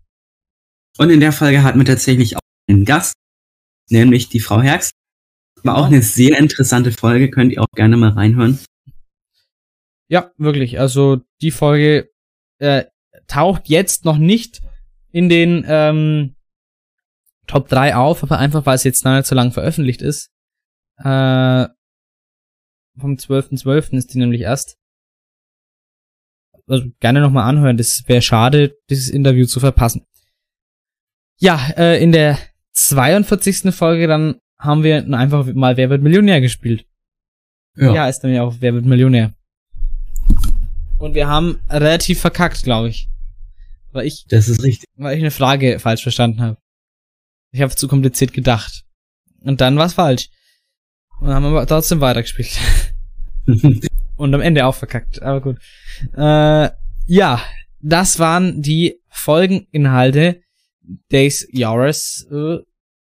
Und 0.98 1.10
in 1.10 1.20
der 1.20 1.32
Folge 1.32 1.64
hatten 1.64 1.80
wir 1.80 1.86
tatsächlich 1.86 2.38
auch 2.38 2.42
einen 2.68 2.86
Gast, 2.86 3.14
nämlich 3.90 4.30
die 4.30 4.40
Frau 4.40 4.62
Herx. 4.62 4.92
War 5.64 5.78
auch 5.78 5.86
eine 5.86 6.02
sehr 6.02 6.38
interessante 6.38 6.92
Folge, 6.92 7.30
könnt 7.30 7.54
ihr 7.54 7.62
auch 7.62 7.72
gerne 7.74 7.96
mal 7.98 8.12
reinhören. 8.12 8.60
Ja, 10.10 10.32
wirklich. 10.38 10.80
Also 10.80 11.22
die 11.42 11.52
Folge 11.52 12.12
äh, 12.60 12.86
taucht 13.28 13.70
jetzt 13.70 14.06
noch 14.06 14.18
nicht 14.18 14.62
in 15.12 15.30
den 15.30 15.64
ähm, 15.68 16.36
Top 17.48 17.68
3 17.70 17.96
auf, 17.96 18.24
aber 18.24 18.40
einfach 18.40 18.66
weil 18.66 18.76
es 18.76 18.84
jetzt 18.84 19.06
nicht 19.06 19.26
so 19.26 19.36
lang 19.36 19.52
veröffentlicht 19.52 20.02
ist. 20.02 20.30
Äh, 20.98 21.68
vom 23.00 23.16
12.12. 23.16 23.98
ist 23.98 24.14
die 24.14 24.20
nämlich 24.20 24.42
erst. 24.42 24.78
Also 26.74 26.88
gerne 27.00 27.22
nochmal 27.22 27.48
anhören. 27.48 27.78
Das 27.78 28.04
wäre 28.08 28.22
schade, 28.22 28.76
dieses 28.90 29.10
Interview 29.10 29.46
zu 29.46 29.60
verpassen. 29.60 30.06
Ja, 31.40 31.70
äh, 31.78 32.02
in 32.02 32.12
der 32.12 32.40
42. 32.74 33.74
Folge 33.74 34.08
dann 34.08 34.40
haben 34.58 34.84
wir 34.84 35.06
einfach 35.14 35.46
mal 35.54 35.78
Wer 35.78 35.90
wird 35.92 36.02
Millionär 36.02 36.42
gespielt. 36.42 36.86
Ja, 37.76 38.08
ist 38.08 38.22
dann 38.22 38.34
ja 38.34 38.44
auch 38.44 38.56
Wer 38.60 38.74
wird 38.74 38.86
Millionär. 38.86 39.34
Und 40.98 41.14
wir 41.14 41.28
haben 41.28 41.60
relativ 41.70 42.22
verkackt, 42.22 42.64
glaube 42.64 42.90
ich. 42.90 43.08
Weil 43.92 44.08
ich, 44.08 44.26
Das 44.28 44.50
ist 44.50 44.64
richtig. 44.64 44.90
weil 44.96 45.16
ich 45.16 45.22
eine 45.22 45.32
Frage 45.32 45.80
falsch 45.80 46.02
verstanden 46.02 46.42
habe. 46.42 46.58
Ich 47.52 47.62
habe 47.62 47.76
zu 47.76 47.88
kompliziert 47.88 48.34
gedacht. 48.34 48.84
Und 49.42 49.62
dann 49.62 49.78
war's 49.78 49.94
falsch. 49.94 50.30
Und 51.20 51.28
dann 51.28 51.36
haben 51.36 51.44
wir 51.44 51.50
aber 51.50 51.68
trotzdem 51.68 52.02
weitergespielt. 52.02 52.58
Und 54.16 54.34
am 54.34 54.42
Ende 54.42 54.66
auch 54.66 54.76
verkackt. 54.76 55.22
Aber 55.22 55.42
gut. 55.42 55.58
Äh, 56.16 56.70
ja, 57.08 57.42
das 57.80 58.20
waren 58.20 58.62
die 58.62 59.00
Folgeninhalte 59.10 60.42
des 61.12 61.48
Jahres 61.52 62.28
äh, 62.32 62.58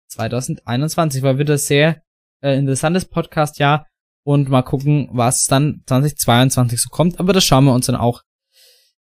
2021. 0.08 1.22
War 1.22 1.38
wieder 1.38 1.58
sehr 1.58 2.02
äh, 2.40 2.56
interessantes 2.56 3.04
Podcast-Jahr. 3.04 3.86
Und 4.22 4.48
mal 4.48 4.62
gucken, 4.62 5.08
was 5.12 5.44
dann 5.44 5.82
2022 5.86 6.80
so 6.80 6.88
kommt. 6.90 7.18
Aber 7.18 7.32
das 7.32 7.44
schauen 7.44 7.64
wir 7.64 7.74
uns 7.74 7.86
dann 7.86 7.96
auch 7.96 8.22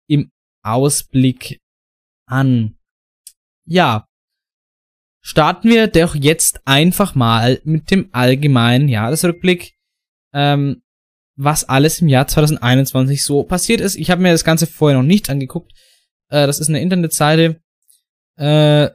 im 0.07 0.31
Ausblick 0.63 1.61
an. 2.27 2.79
Ja. 3.65 4.07
Starten 5.21 5.69
wir 5.69 5.87
doch 5.87 6.17
jetzt 6.17 6.61
einfach 6.65 7.15
mal 7.15 7.61
mit 7.65 7.91
dem 7.91 8.09
allgemeinen 8.13 8.89
Jahresrückblick. 8.89 9.75
Ähm, 10.33 10.83
was 11.43 11.65
alles 11.65 12.01
im 12.01 12.09
Jahr 12.09 12.27
2021 12.27 13.23
so 13.23 13.43
passiert 13.43 13.81
ist. 13.81 13.97
Ich 13.97 14.11
habe 14.11 14.23
mir 14.23 14.33
das 14.33 14.45
Ganze 14.45 14.67
vorher 14.67 14.99
noch 14.99 15.07
nicht 15.07 15.31
angeguckt. 15.31 15.73
Äh, 16.29 16.47
das 16.47 16.59
ist 16.59 16.69
eine 16.69 16.81
Internetseite 16.81 17.61
äh, 18.37 18.89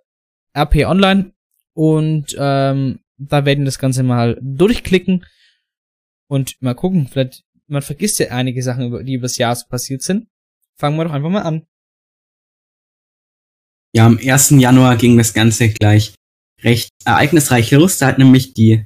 RP 0.55 0.85
Online 0.85 1.33
und 1.73 2.35
ähm, 2.37 2.99
da 3.17 3.45
werden 3.45 3.59
wir 3.59 3.65
das 3.65 3.79
Ganze 3.79 4.03
mal 4.03 4.37
durchklicken 4.41 5.25
und 6.27 6.61
mal 6.61 6.75
gucken. 6.75 7.07
Vielleicht 7.07 7.43
man 7.67 7.81
vergisst 7.81 8.19
ja 8.19 8.27
einige 8.29 8.63
Sachen, 8.63 8.87
über, 8.87 9.03
die 9.03 9.15
übers 9.15 9.37
Jahr 9.37 9.55
so 9.55 9.65
passiert 9.67 10.01
sind. 10.01 10.27
Fangen 10.77 10.97
wir 10.97 11.05
doch 11.05 11.11
einfach 11.11 11.29
mal 11.29 11.41
an. 11.41 11.65
Ja, 13.93 14.05
am 14.05 14.17
1. 14.17 14.51
Januar 14.51 14.95
ging 14.95 15.17
das 15.17 15.33
Ganze 15.33 15.69
gleich 15.69 16.13
recht 16.61 16.89
ereignisreich 17.05 17.71
los. 17.71 17.97
Da 17.97 18.07
hat 18.07 18.17
nämlich 18.19 18.53
die 18.53 18.85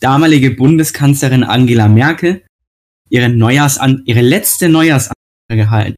damalige 0.00 0.50
Bundeskanzlerin 0.50 1.44
Angela 1.44 1.88
Merkel 1.88 2.44
ihre 3.10 3.28
Neujahrsan 3.28 4.02
ihre 4.06 4.22
letzte 4.22 4.68
Neujahrsansprache 4.68 5.16
gehalten. 5.50 5.96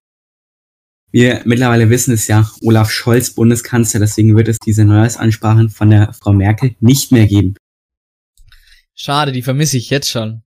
Wir 1.13 1.43
mittlerweile 1.45 1.91
wissen 1.91 2.15
es 2.15 2.27
ja, 2.27 2.51
Olaf 2.63 2.91
Scholz 2.91 3.35
Bundeskanzler, 3.35 4.01
deswegen 4.01 4.35
wird 4.35 4.49
es 4.49 4.59
diese 4.59 4.85
Neujahrsansprachen 4.85 5.69
von 5.69 5.91
der 5.91 6.15
Frau 6.15 6.33
Merkel 6.33 6.75
nicht 6.81 7.13
mehr 7.13 7.27
geben. 7.27 7.55
Schade, 8.95 9.33
die 9.33 9.43
vermisse 9.43 9.77
ich 9.77 9.91
jetzt 9.91 10.09
schon. 10.11 10.43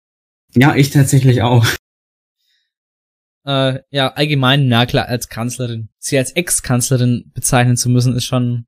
Ja, 0.54 0.74
ich 0.76 0.90
tatsächlich 0.90 1.42
auch. 1.42 1.66
Äh, 3.44 3.80
ja, 3.90 4.12
allgemein 4.12 4.68
Merkel 4.68 5.00
als 5.00 5.28
Kanzlerin. 5.28 5.88
Sie 5.98 6.16
als 6.16 6.30
Ex-Kanzlerin 6.32 7.32
bezeichnen 7.34 7.76
zu 7.76 7.88
müssen, 7.88 8.14
ist 8.14 8.24
schon 8.24 8.66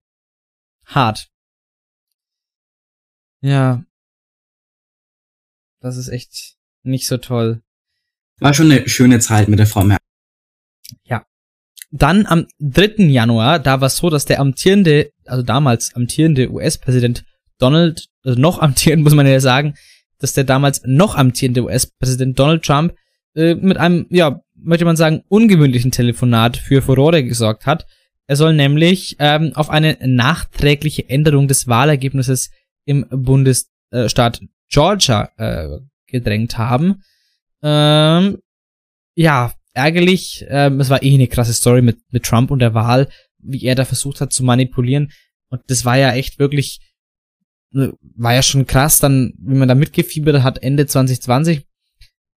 hart. 0.84 1.28
Ja. 3.40 3.84
Das 5.80 5.96
ist 5.96 6.08
echt 6.08 6.56
nicht 6.82 7.06
so 7.06 7.18
toll. 7.18 7.62
War 8.40 8.54
schon 8.54 8.70
eine 8.70 8.88
schöne 8.88 9.20
Zeit 9.20 9.48
mit 9.48 9.58
der 9.58 9.66
Frau 9.66 9.84
Merkel. 9.84 10.04
Dann 11.96 12.26
am 12.26 12.48
3. 12.58 13.04
Januar, 13.04 13.60
da 13.60 13.80
war 13.80 13.86
es 13.86 13.98
so, 13.98 14.10
dass 14.10 14.24
der 14.24 14.40
amtierende, 14.40 15.12
also 15.26 15.44
damals 15.44 15.94
amtierende 15.94 16.50
US-Präsident 16.50 17.24
Donald, 17.58 18.08
also 18.24 18.40
noch 18.40 18.58
amtierend, 18.58 19.04
muss 19.04 19.14
man 19.14 19.28
ja 19.28 19.38
sagen, 19.38 19.74
dass 20.18 20.32
der 20.32 20.42
damals 20.42 20.82
noch 20.84 21.14
amtierende 21.14 21.62
US-Präsident 21.62 22.36
Donald 22.36 22.64
Trump 22.64 22.94
äh, 23.36 23.54
mit 23.54 23.76
einem, 23.76 24.06
ja, 24.10 24.40
möchte 24.56 24.84
man 24.84 24.96
sagen, 24.96 25.22
ungewöhnlichen 25.28 25.92
Telefonat 25.92 26.56
für 26.56 26.82
Furore 26.82 27.22
gesorgt 27.22 27.64
hat. 27.64 27.86
Er 28.26 28.34
soll 28.34 28.54
nämlich 28.54 29.14
ähm, 29.20 29.52
auf 29.54 29.70
eine 29.70 29.96
nachträgliche 30.00 31.08
Änderung 31.08 31.46
des 31.46 31.68
Wahlergebnisses 31.68 32.50
im 32.86 33.06
Bundesstaat 33.08 34.40
Georgia 34.68 35.30
äh, 35.36 35.68
gedrängt 36.08 36.58
haben. 36.58 37.02
Ähm, 37.64 38.38
ja, 39.16 39.54
ärgerlich. 39.72 40.44
Ähm, 40.48 40.80
es 40.80 40.90
war 40.90 41.02
eh 41.02 41.14
eine 41.14 41.28
krasse 41.28 41.54
Story 41.54 41.82
mit, 41.82 41.98
mit 42.12 42.24
Trump 42.24 42.50
und 42.50 42.58
der 42.58 42.74
Wahl, 42.74 43.08
wie 43.38 43.64
er 43.64 43.74
da 43.74 43.84
versucht 43.84 44.20
hat 44.20 44.32
zu 44.32 44.44
manipulieren. 44.44 45.10
Und 45.48 45.62
das 45.68 45.84
war 45.84 45.96
ja 45.96 46.12
echt 46.12 46.38
wirklich, 46.38 46.80
äh, 47.74 47.88
war 48.16 48.34
ja 48.34 48.42
schon 48.42 48.66
krass, 48.66 49.00
dann, 49.00 49.32
wie 49.38 49.54
man 49.54 49.68
da 49.68 49.74
mitgefiebert 49.74 50.42
hat, 50.42 50.62
Ende 50.62 50.86
2020. 50.86 51.66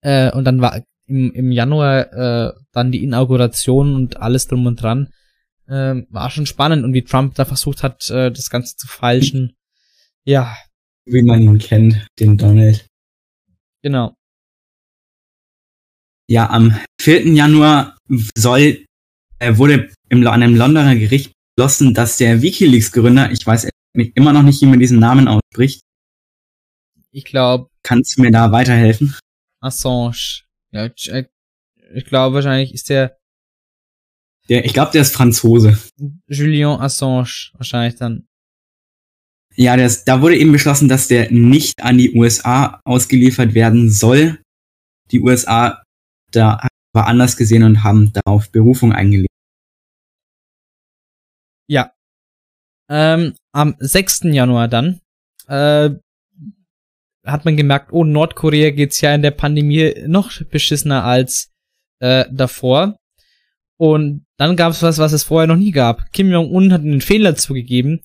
Äh, 0.02 0.32
und 0.32 0.46
dann 0.46 0.62
war 0.62 0.82
im, 1.08 1.32
im 1.34 1.52
Januar 1.52 2.14
äh, 2.14 2.54
dann 2.72 2.92
die 2.92 3.04
Inauguration 3.04 3.96
und 3.96 4.18
alles 4.18 4.48
drum 4.48 4.66
und 4.66 4.82
dran. 4.82 5.10
Äh, 5.68 6.04
war 6.10 6.30
schon 6.32 6.46
spannend 6.46 6.86
und 6.86 6.94
wie 6.94 7.04
Trump 7.04 7.36
da 7.36 7.44
versucht 7.44 7.84
hat, 7.84 8.10
äh, 8.10 8.32
das 8.32 8.50
Ganze 8.50 8.78
zu 8.78 8.88
falschen. 8.88 9.58
Ja, 10.24 10.56
Wie 11.06 11.24
man 11.24 11.42
ihn 11.42 11.58
kennt, 11.58 12.08
den 12.20 12.38
Donald. 12.38 12.88
genau. 13.82 14.17
Ja, 16.30 16.50
am 16.50 16.78
4. 17.02 17.28
Januar 17.28 17.98
soll, 18.36 18.86
äh, 19.40 19.58
wurde 19.58 19.90
im, 20.10 20.26
an 20.28 20.44
einem 20.44 20.56
Londoner 20.56 20.96
Gericht 20.96 21.32
beschlossen, 21.56 21.94
dass 21.94 22.18
der 22.18 22.42
Wikileaks-Gründer, 22.42 23.32
ich 23.32 23.46
weiß 23.46 23.70
immer 23.94 24.34
noch 24.34 24.44
nicht, 24.44 24.62
wie 24.62 24.66
man 24.66 24.80
diesen 24.80 25.00
Namen 25.00 25.28
ausspricht, 25.28 25.82
Ich 27.12 27.26
glaube, 27.26 27.70
kannst 27.84 28.18
du 28.18 28.22
mir 28.22 28.32
da 28.32 28.52
weiterhelfen? 28.52 29.16
Assange. 29.62 30.44
Ja, 30.72 30.86
ich, 30.94 31.10
äh, 31.12 31.26
ich 31.94 32.06
glaube 32.06 32.36
wahrscheinlich 32.36 32.74
ist 32.74 32.90
der 32.90 33.18
Der, 34.50 34.66
ich 34.66 34.74
glaube, 34.74 34.92
der 34.92 35.02
ist 35.02 35.16
Franzose. 35.16 35.78
Julien 36.28 36.80
Assange 36.80 37.52
wahrscheinlich 37.54 37.98
dann. 37.98 38.28
Ja, 39.56 39.74
ist, 39.76 40.04
da 40.04 40.22
wurde 40.22 40.38
eben 40.38 40.52
beschlossen, 40.52 40.88
dass 40.90 41.08
der 41.08 41.32
nicht 41.32 41.82
an 41.82 41.98
die 41.98 42.14
USA 42.14 42.80
ausgeliefert 42.84 43.56
werden 43.56 43.90
soll. 43.90 44.40
Die 45.10 45.22
USA 45.22 45.82
da 46.32 46.68
war 46.94 47.08
anders 47.08 47.38
gesehen 47.38 47.64
und 47.64 47.84
haben 47.84 48.12
darauf 48.14 48.52
Berufung 48.52 48.92
eingelegt. 48.92 49.28
Ja. 51.68 51.92
Ähm, 52.90 53.36
am 53.52 53.76
6. 53.80 54.22
Januar 54.24 54.68
dann 54.68 55.02
äh, 55.48 55.90
hat 57.26 57.46
man 57.46 57.58
gemerkt, 57.58 57.92
oh, 57.92 58.04
Nordkorea 58.04 58.72
geht's 58.72 59.02
ja 59.02 59.14
in 59.14 59.22
der 59.22 59.32
Pandemie 59.32 59.94
noch 60.08 60.32
beschissener 60.50 61.04
als 61.04 61.52
äh, 62.00 62.26
davor. 62.32 62.98
Und 63.78 64.26
dann 64.38 64.56
gab's 64.56 64.82
was, 64.82 64.98
was 64.98 65.14
es 65.14 65.24
vorher 65.24 65.48
noch 65.48 65.58
nie 65.58 65.72
gab. 65.72 66.12
Kim 66.12 66.32
Jong-un 66.32 66.74
hat 66.74 66.82
einen 66.82 67.02
Fehler 67.02 67.36
zugegeben. 67.36 68.02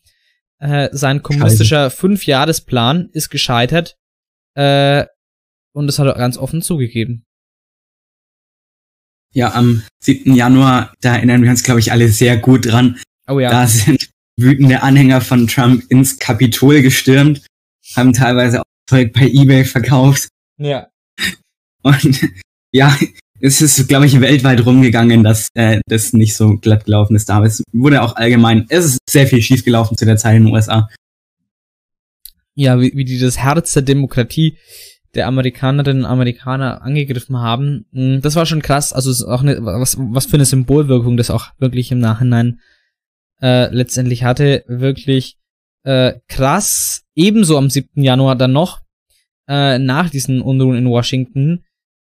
Äh, 0.58 0.90
sein 0.92 1.22
kommunistischer 1.22 1.90
Fünfjahresplan 1.90 3.08
ist 3.12 3.30
gescheitert. 3.30 3.96
Äh, 4.54 5.06
und 5.74 5.86
das 5.86 5.98
hat 5.98 6.06
er 6.06 6.14
ganz 6.14 6.36
offen 6.36 6.60
zugegeben. 6.60 7.24
Ja, 9.32 9.54
am 9.54 9.82
7. 10.00 10.34
Januar, 10.34 10.92
da 11.00 11.16
erinnern 11.16 11.42
wir 11.42 11.50
uns, 11.50 11.62
glaube 11.62 11.80
ich, 11.80 11.90
alle 11.90 12.08
sehr 12.08 12.36
gut 12.36 12.66
dran. 12.66 13.00
Oh 13.26 13.38
ja. 13.38 13.50
Da 13.50 13.66
sind 13.66 14.10
wütende 14.36 14.82
Anhänger 14.82 15.20
von 15.20 15.46
Trump 15.46 15.84
ins 15.90 16.18
Kapitol 16.18 16.82
gestürmt, 16.82 17.46
haben 17.96 18.12
teilweise 18.12 18.60
auch 18.60 18.64
Zeug 18.88 19.12
bei 19.12 19.28
eBay 19.28 19.64
verkauft. 19.64 20.28
Ja. 20.58 20.88
Und 21.82 22.20
ja, 22.72 22.96
es 23.40 23.60
ist, 23.60 23.88
glaube 23.88 24.06
ich, 24.06 24.20
weltweit 24.20 24.64
rumgegangen, 24.64 25.24
dass 25.24 25.48
äh, 25.54 25.80
das 25.86 26.12
nicht 26.12 26.36
so 26.36 26.56
glatt 26.58 26.84
gelaufen 26.84 27.16
ist. 27.16 27.30
Aber 27.30 27.46
es 27.46 27.62
wurde 27.72 28.02
auch 28.02 28.16
allgemein, 28.16 28.66
es 28.68 28.84
ist 28.84 28.98
sehr 29.08 29.26
viel 29.26 29.42
schief 29.42 29.64
gelaufen 29.64 29.96
zu 29.96 30.04
der 30.04 30.16
Zeit 30.16 30.36
in 30.36 30.44
den 30.44 30.52
USA. 30.52 30.88
ja, 32.54 32.80
wie, 32.80 32.92
wie 32.94 33.04
die 33.04 33.18
das 33.18 33.38
Herz 33.38 33.72
der 33.72 33.82
Demokratie 33.82 34.58
der 35.14 35.26
Amerikanerinnen 35.26 36.04
und 36.04 36.10
Amerikaner 36.10 36.82
angegriffen 36.82 37.38
haben. 37.38 37.86
Mm, 37.92 38.20
Das 38.20 38.36
war 38.36 38.46
schon 38.46 38.62
krass. 38.62 38.92
Also 38.92 39.28
auch 39.28 39.42
eine, 39.42 39.62
was, 39.64 39.96
was 39.98 40.26
für 40.26 40.36
eine 40.36 40.44
Symbolwirkung 40.44 41.16
das 41.16 41.30
auch 41.30 41.50
wirklich 41.58 41.92
im 41.92 41.98
Nachhinein 41.98 42.60
äh, 43.40 43.72
letztendlich 43.74 44.24
hatte. 44.24 44.64
Wirklich 44.66 45.38
äh, 45.84 46.14
krass. 46.28 47.04
Ebenso 47.14 47.58
am 47.58 47.68
7. 47.68 48.02
Januar 48.02 48.36
dann 48.36 48.52
noch, 48.52 48.80
äh, 49.48 49.78
nach 49.78 50.08
diesen 50.08 50.40
Unruhen 50.40 50.76
in 50.76 50.88
Washington, 50.88 51.64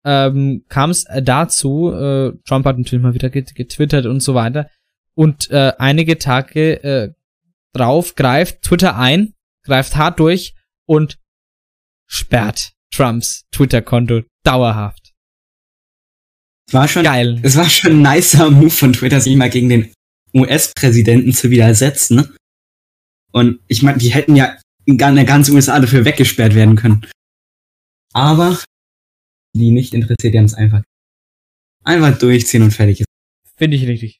ähm, 0.05 0.65
kam 0.67 0.89
es 0.89 1.05
dazu, 1.21 1.91
äh, 1.93 2.33
Trump 2.45 2.65
hat 2.65 2.77
natürlich 2.77 3.01
mal 3.01 3.13
wieder 3.13 3.29
get 3.29 3.55
getwittert 3.55 4.05
und 4.05 4.19
so 4.19 4.35
weiter. 4.35 4.69
Und 5.15 5.49
äh, 5.49 5.73
einige 5.77 6.17
Tage 6.17 6.83
äh, 6.83 7.13
drauf 7.73 8.15
greift 8.15 8.61
Twitter 8.63 8.97
ein, 8.97 9.33
greift 9.63 9.95
hart 9.95 10.19
durch 10.19 10.55
und 10.85 11.17
sperrt 12.05 12.73
Trumps 12.93 13.43
Twitter-Konto 13.51 14.21
dauerhaft. 14.43 15.13
Es 16.67 16.73
war 16.73 16.87
schon, 16.87 17.03
Geil. 17.03 17.39
es 17.43 17.55
war 17.55 17.69
schon 17.69 18.03
ein 18.03 18.15
nicer 18.15 18.49
Move 18.49 18.69
von 18.69 18.93
Twitter, 18.93 19.19
sich 19.19 19.35
mal 19.35 19.49
gegen 19.49 19.69
den 19.69 19.93
US-Präsidenten 20.33 21.33
zu 21.33 21.49
widersetzen. 21.49 22.17
Ne? 22.17 22.35
Und 23.31 23.59
ich 23.67 23.81
meine, 23.83 23.97
die 23.97 24.13
hätten 24.13 24.35
ja 24.35 24.59
in 24.85 24.97
der 24.97 25.25
ganzen 25.25 25.55
USA 25.55 25.79
dafür 25.79 26.05
weggesperrt 26.05 26.55
werden 26.55 26.75
können. 26.75 27.05
Aber 28.13 28.59
die 29.55 29.71
nicht 29.71 29.93
interessiert, 29.93 30.33
die 30.33 30.37
haben 30.37 30.45
es 30.45 30.53
einfach. 30.53 30.83
Einfach 31.83 32.17
durchziehen 32.17 32.63
und 32.63 32.71
fertig 32.71 33.01
ist. 33.01 33.07
Finde 33.57 33.77
ich 33.77 33.87
richtig. 33.87 34.19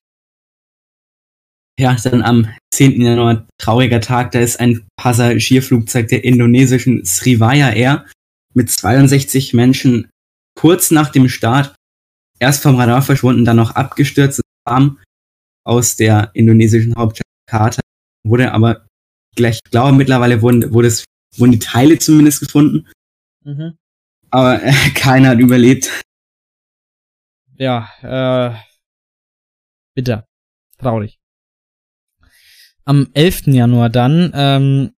Ja, 1.80 1.96
dann 1.96 2.22
am 2.22 2.54
10. 2.74 3.02
Januar, 3.02 3.48
trauriger 3.58 4.00
Tag, 4.00 4.32
da 4.32 4.40
ist 4.40 4.60
ein 4.60 4.86
Passagierflugzeug 4.96 6.08
der 6.08 6.24
indonesischen 6.24 7.04
Sriwijaya 7.04 7.72
Air 7.72 8.06
mit 8.54 8.70
62 8.70 9.54
Menschen 9.54 10.10
kurz 10.56 10.92
nach 10.92 11.10
dem 11.12 11.30
Start 11.30 11.76
erst 12.40 12.64
vom 12.64 12.76
Radar 12.76 13.02
verschwunden, 13.02 13.46
dann 13.46 13.58
noch 13.58 13.72
abgestürzt, 13.72 14.42
kam 14.68 15.00
aus 15.66 15.96
der 15.96 16.32
indonesischen 16.34 16.96
Hauptstadt 16.96 17.26
Jakarta, 17.50 17.82
wurde 18.26 18.52
aber 18.52 18.86
gleich, 19.36 19.60
ich 19.64 19.72
glaube, 19.72 19.96
mittlerweile 19.96 20.42
wurden, 20.42 20.74
wurde 20.74 20.88
es, 20.90 21.06
wurden 21.38 21.54
die 21.54 21.60
Teile 21.60 21.98
zumindest 22.00 22.40
gefunden, 22.42 22.88
Mhm. 23.46 23.78
aber 24.30 24.64
äh, 24.64 24.72
keiner 24.96 25.30
hat 25.30 25.40
überlebt. 25.40 25.90
Ja, 27.58 27.90
äh, 28.02 28.56
bitter. 29.96 30.26
Traurig. 30.78 31.18
Am 32.86 33.08
11. 33.14 33.48
Januar 33.48 33.90
dann, 33.90 34.32
ähm, 34.34 34.94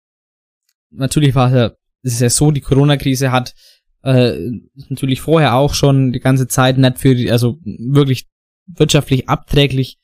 natürlich 0.91 1.35
war 1.35 1.49
es 1.49 1.55
ja, 1.55 1.77
es 2.05 2.15
ist 2.15 2.21
ja 2.21 2.31
so, 2.31 2.51
die 2.51 2.61
Corona-Krise 2.61 3.33
hat 3.33 3.55
äh, 4.03 4.39
natürlich 4.75 5.23
vorher 5.23 5.55
auch 5.55 5.73
schon 5.73 6.13
die 6.13 6.21
ganze 6.21 6.47
Zeit 6.47 6.77
nicht 6.77 6.99
für 6.99 7.15
die, 7.15 7.31
also 7.31 7.59
wirklich 7.65 8.29
wirtschaftlich 8.67 9.29
abträglich, 9.29 9.99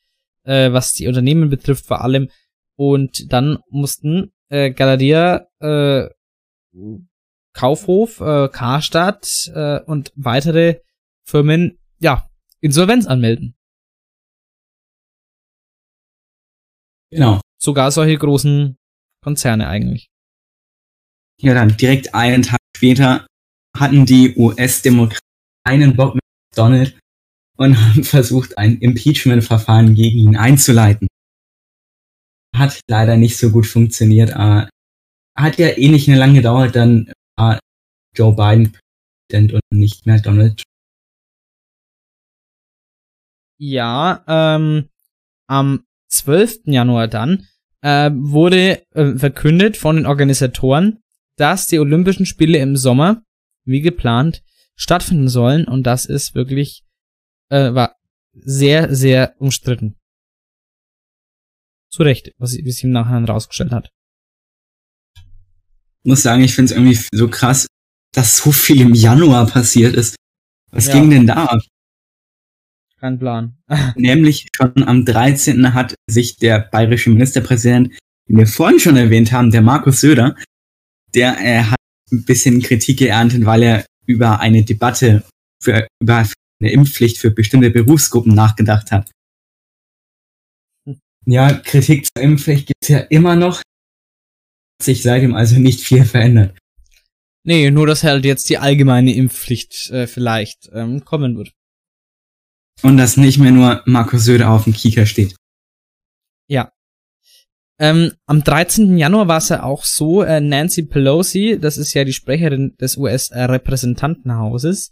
äh, 0.45 0.73
was 0.73 0.95
die 0.95 1.07
Unternehmen 1.07 1.51
betrifft 1.51 1.87
vor 1.87 2.01
allem. 2.01 2.31
Und 2.77 3.31
dann 3.33 3.59
mussten 3.69 4.33
äh, 4.49 4.71
Galadia, 4.71 5.47
äh, 5.61 6.09
Kaufhof, 7.53 8.21
äh, 8.21 8.49
Karstadt 8.49 9.51
äh, 9.55 9.81
und 9.81 10.13
weitere 10.17 10.81
Firmen, 11.25 11.79
ja, 11.99 12.31
Insolvenz 12.61 13.07
anmelden. 13.07 13.55
Genau. 17.11 17.41
Sogar 17.59 17.91
solche 17.91 18.17
großen 18.17 18.79
Konzerne 19.23 19.69
eigentlich. 19.69 20.10
Ja, 21.41 21.55
dann 21.55 21.77
direkt 21.77 22.15
einen 22.15 22.43
Tag 22.43 22.61
später 22.77 23.27
hatten 23.77 24.05
die 24.05 24.35
US-Demokraten 24.37 25.25
einen 25.65 25.97
Bock 25.97 26.15
mit 26.15 26.23
Donald 26.55 26.99
und 27.57 27.77
haben 27.81 28.05
versucht, 28.05 28.59
ein 28.59 28.79
Impeachment-Verfahren 28.79 29.95
gegen 29.95 30.19
ihn 30.19 30.37
einzuleiten. 30.37 31.09
Hat 32.55 32.81
leider 32.89 33.17
nicht 33.17 33.39
so 33.39 33.51
gut 33.51 33.67
funktioniert, 33.67 34.33
aber 34.33 34.69
hat 35.37 35.59
ja 35.59 35.69
eh 35.69 35.89
nicht 35.89 36.09
mehr 36.09 36.19
lange 36.19 36.35
gedauert, 36.35 36.77
dann 36.77 37.13
war 37.37 37.59
Joe 38.15 38.35
Biden 38.35 38.77
Präsident 39.31 39.53
und 39.53 39.63
nicht 39.71 40.07
mehr 40.07 40.21
Donald 40.21 40.59
Trump. 40.59 40.65
Ja, 43.59 44.25
ähm, 44.27 44.89
am 45.47 45.85
12. 46.09 46.63
Januar 46.65 47.09
dann 47.09 47.47
äh, 47.83 48.11
wurde 48.13 48.83
äh, 48.95 49.17
verkündet 49.17 49.77
von 49.77 49.97
den 49.97 50.07
Organisatoren, 50.07 51.03
dass 51.37 51.67
die 51.67 51.79
Olympischen 51.79 52.27
Spiele 52.27 52.59
im 52.59 52.77
Sommer, 52.77 53.23
wie 53.65 53.81
geplant, 53.81 54.43
stattfinden 54.77 55.29
sollen 55.29 55.67
und 55.67 55.85
das 55.85 56.05
ist 56.07 56.35
wirklich, 56.35 56.85
äh, 57.51 57.73
war 57.75 57.97
sehr, 58.33 58.95
sehr 58.95 59.35
umstritten. 59.39 59.97
Zu 61.91 62.03
Recht, 62.05 62.33
was 62.39 62.53
wie 62.57 62.71
sich 62.71 62.85
im 62.85 62.91
Nachhinein 62.93 63.25
rausgestellt 63.25 63.73
hat. 63.73 63.91
Muss 66.05 66.23
sagen, 66.23 66.43
ich 66.43 66.55
finde 66.55 66.73
es 66.73 66.79
irgendwie 66.79 66.99
so 67.13 67.29
krass, 67.29 67.67
dass 68.13 68.39
so 68.39 68.53
viel 68.53 68.81
im 68.81 68.95
Januar 68.95 69.47
passiert 69.47 69.95
ist. 69.95 70.17
Was 70.71 70.87
Ja. 70.87 70.95
ging 70.95 71.11
denn 71.11 71.27
da 71.27 71.45
ab? 71.47 71.61
Kein 72.99 73.19
Plan. 73.19 73.59
Nämlich 73.97 74.47
schon 74.55 74.83
am 74.85 75.05
13. 75.05 75.75
hat 75.75 75.95
sich 76.09 76.37
der 76.37 76.61
bayerische 76.61 77.11
Ministerpräsident, 77.11 77.93
den 78.29 78.37
wir 78.39 78.47
vorhin 78.47 78.79
schon 78.79 78.97
erwähnt 78.97 79.33
haben, 79.33 79.51
der 79.51 79.63
Markus 79.63 80.01
Söder, 80.01 80.37
der 81.15 81.39
äh, 81.41 81.63
hat 81.63 81.79
ein 82.13 82.25
bisschen 82.25 82.61
Kritik 82.63 82.99
geerntet, 82.99 83.45
weil 83.45 83.63
er 83.63 83.87
über 84.07 84.41
eine 84.41 84.65
Debatte 84.65 85.25
für, 85.63 85.87
über 86.01 86.27
eine 86.61 86.73
Impfpflicht 86.73 87.19
für 87.19 87.31
bestimmte 87.31 87.71
Berufsgruppen 87.71 88.35
nachgedacht 88.35 88.91
hat. 88.91 89.11
Ja, 91.27 91.53
Kritik 91.53 92.07
zur 92.07 92.23
Impfpflicht 92.23 92.67
gibt's 92.67 92.89
ja 92.89 92.99
immer 92.99 93.37
noch. 93.37 93.59
Hat 93.59 94.83
sich 94.83 95.03
seitdem 95.03 95.35
also 95.35 95.59
nicht 95.59 95.81
viel 95.81 96.05
verändert. 96.05 96.59
Nee, 97.45 97.71
nur 97.71 97.87
dass 97.87 98.05
halt 98.05 98.25
jetzt 98.25 98.49
die 98.51 98.59
allgemeine 98.59 99.15
Impfpflicht 99.15 99.91
äh, 99.91 100.07
vielleicht 100.07 100.71
ähm, 100.73 101.05
kommen 101.05 101.37
wird. 101.37 101.53
Und 102.83 102.97
dass 102.97 103.17
nicht 103.17 103.39
mehr 103.39 103.53
nur 103.53 103.83
Markus 103.87 104.25
Söder 104.25 104.51
auf 104.51 104.65
dem 104.65 104.73
Kieker 104.73 105.07
steht. 105.07 105.37
Ähm, 107.81 108.13
am 108.27 108.45
13. 108.45 108.99
Januar 108.99 109.27
war 109.27 109.39
es 109.39 109.49
ja 109.49 109.63
auch 109.63 109.85
so, 109.85 110.23
äh, 110.23 110.39
Nancy 110.43 110.83
Pelosi, 110.83 111.59
das 111.59 111.79
ist 111.79 111.95
ja 111.95 112.05
die 112.05 112.13
Sprecherin 112.13 112.77
des 112.79 112.99
US-Repräsentantenhauses, 112.99 114.91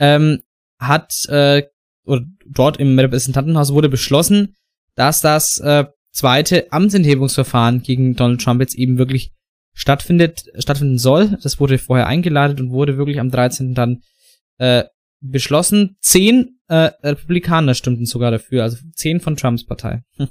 ähm, 0.00 0.40
hat, 0.80 1.12
äh, 1.28 1.62
oder 2.04 2.22
dort 2.44 2.78
im 2.78 2.98
Repräsentantenhaus 2.98 3.72
wurde 3.72 3.88
beschlossen, 3.88 4.56
dass 4.96 5.20
das 5.20 5.60
äh, 5.60 5.84
zweite 6.10 6.72
Amtsenthebungsverfahren 6.72 7.82
gegen 7.82 8.16
Donald 8.16 8.40
Trump 8.40 8.60
jetzt 8.60 8.74
eben 8.74 8.98
wirklich 8.98 9.30
stattfindet, 9.72 10.46
stattfinden 10.58 10.98
soll. 10.98 11.38
Das 11.40 11.60
wurde 11.60 11.78
vorher 11.78 12.08
eingeleitet 12.08 12.60
und 12.60 12.70
wurde 12.70 12.98
wirklich 12.98 13.20
am 13.20 13.30
13. 13.30 13.74
dann 13.74 14.02
äh, 14.58 14.82
beschlossen. 15.20 15.96
Zehn 16.00 16.58
äh, 16.66 16.90
Republikaner 17.02 17.74
stimmten 17.74 18.06
sogar 18.06 18.32
dafür, 18.32 18.64
also 18.64 18.76
zehn 18.92 19.20
von 19.20 19.36
Trumps 19.36 19.64
Partei. 19.64 20.02
Hm. 20.16 20.28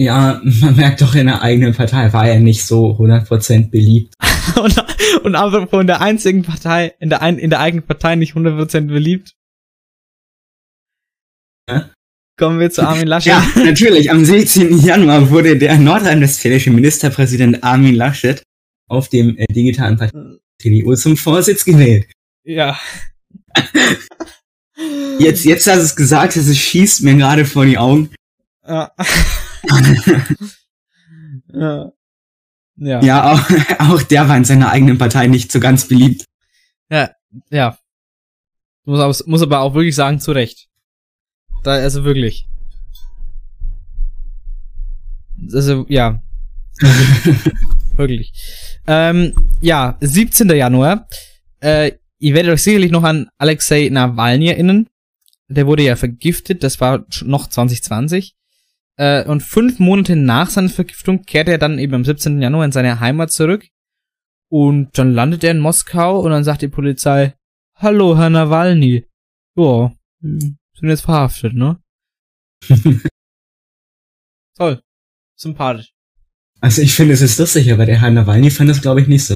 Ja, 0.00 0.40
man 0.42 0.76
merkt 0.76 1.02
doch 1.02 1.14
in 1.14 1.26
der 1.26 1.42
eigenen 1.42 1.74
Partei 1.74 2.10
war 2.14 2.26
er 2.26 2.40
nicht 2.40 2.64
so 2.64 2.96
100% 2.96 3.70
beliebt. 3.70 4.14
und, 4.56 4.82
und 5.24 5.34
aber 5.34 5.66
von 5.66 5.86
der 5.86 6.00
einzigen 6.00 6.42
Partei, 6.42 6.94
in 7.00 7.10
der, 7.10 7.20
ein, 7.20 7.36
in 7.36 7.50
der 7.50 7.60
eigenen 7.60 7.84
Partei 7.84 8.16
nicht 8.16 8.34
100% 8.34 8.86
beliebt. 8.86 9.34
Ja. 11.68 11.90
Kommen 12.38 12.60
wir 12.60 12.70
zu 12.70 12.80
Armin 12.80 13.08
Laschet. 13.08 13.32
Ja, 13.32 13.46
natürlich. 13.62 14.10
Am 14.10 14.24
16. 14.24 14.78
Januar 14.78 15.28
wurde 15.28 15.58
der 15.58 15.76
nordrhein-westfälische 15.76 16.70
Ministerpräsident 16.70 17.62
Armin 17.62 17.94
Laschet 17.94 18.42
auf 18.88 19.10
dem 19.10 19.36
äh, 19.36 19.44
digitalen 19.52 19.98
Partei 19.98 20.18
CDU 20.62 20.94
zum 20.94 21.18
Vorsitz 21.18 21.62
gewählt. 21.62 22.06
Ja. 22.44 22.80
Jetzt, 25.18 25.44
jetzt 25.44 25.66
hast 25.66 25.76
du 25.76 25.84
es 25.84 25.94
gesagt, 25.94 26.36
es 26.36 26.56
schießt 26.56 27.02
mir 27.02 27.16
gerade 27.16 27.44
vor 27.44 27.66
die 27.66 27.76
Augen. 27.76 28.08
Ja. 28.66 28.92
ja. 31.52 31.92
Ja. 32.80 33.02
Ja, 33.02 33.32
auch, 33.32 33.50
auch 33.78 34.02
der 34.02 34.28
war 34.28 34.36
in 34.36 34.44
seiner 34.44 34.70
eigenen 34.70 34.96
Partei 34.96 35.26
nicht 35.26 35.52
so 35.52 35.60
ganz 35.60 35.86
beliebt. 35.86 36.24
Ja. 36.90 37.10
ja. 37.50 37.78
Muss, 38.84 39.00
aber, 39.00 39.14
muss 39.26 39.42
aber 39.42 39.60
auch 39.60 39.74
wirklich 39.74 39.94
sagen, 39.94 40.18
zu 40.18 40.32
Recht. 40.32 40.68
Da, 41.62 41.72
also 41.72 42.04
wirklich. 42.04 42.48
Also, 45.52 45.84
ja. 45.88 46.22
wirklich. 47.96 48.32
Ähm, 48.86 49.34
ja, 49.60 49.98
17. 50.00 50.48
Januar. 50.48 51.06
Äh, 51.60 51.92
ihr 52.18 52.34
werdet 52.34 52.52
euch 52.52 52.62
sicherlich 52.62 52.90
noch 52.90 53.04
an 53.04 53.28
Alexei 53.36 53.90
Nawalny 53.90 54.48
erinnern. 54.48 54.86
Der 55.48 55.66
wurde 55.66 55.82
ja 55.82 55.96
vergiftet, 55.96 56.62
das 56.62 56.80
war 56.80 57.04
noch 57.24 57.48
2020. 57.48 58.36
Äh, 59.00 59.24
und 59.26 59.42
fünf 59.42 59.78
Monate 59.78 60.14
nach 60.14 60.50
seiner 60.50 60.68
Vergiftung 60.68 61.22
kehrte 61.22 61.52
er 61.52 61.58
dann 61.58 61.78
eben 61.78 61.94
am 61.94 62.04
17. 62.04 62.42
Januar 62.42 62.66
in 62.66 62.72
seine 62.72 63.00
Heimat 63.00 63.32
zurück. 63.32 63.66
Und 64.50 64.98
dann 64.98 65.14
landet 65.14 65.42
er 65.42 65.52
in 65.52 65.58
Moskau 65.58 66.20
und 66.20 66.30
dann 66.32 66.44
sagt 66.44 66.60
die 66.60 66.68
Polizei, 66.68 67.34
Hallo, 67.76 68.18
Herr 68.18 68.28
Nawalny. 68.28 69.06
Ja, 69.56 69.90
sind 70.20 70.58
jetzt 70.82 71.00
verhaftet, 71.00 71.54
ne? 71.54 71.80
Toll. 74.58 74.82
Sympathisch. 75.34 75.94
Also 76.60 76.82
ich 76.82 76.94
finde, 76.94 77.14
es 77.14 77.22
ist 77.22 77.38
lustig, 77.38 77.72
aber 77.72 77.86
der 77.86 78.02
Herr 78.02 78.10
Nawalny 78.10 78.50
fand 78.50 78.68
das, 78.68 78.82
glaube 78.82 79.00
ich, 79.00 79.08
nicht 79.08 79.24
so. 79.24 79.34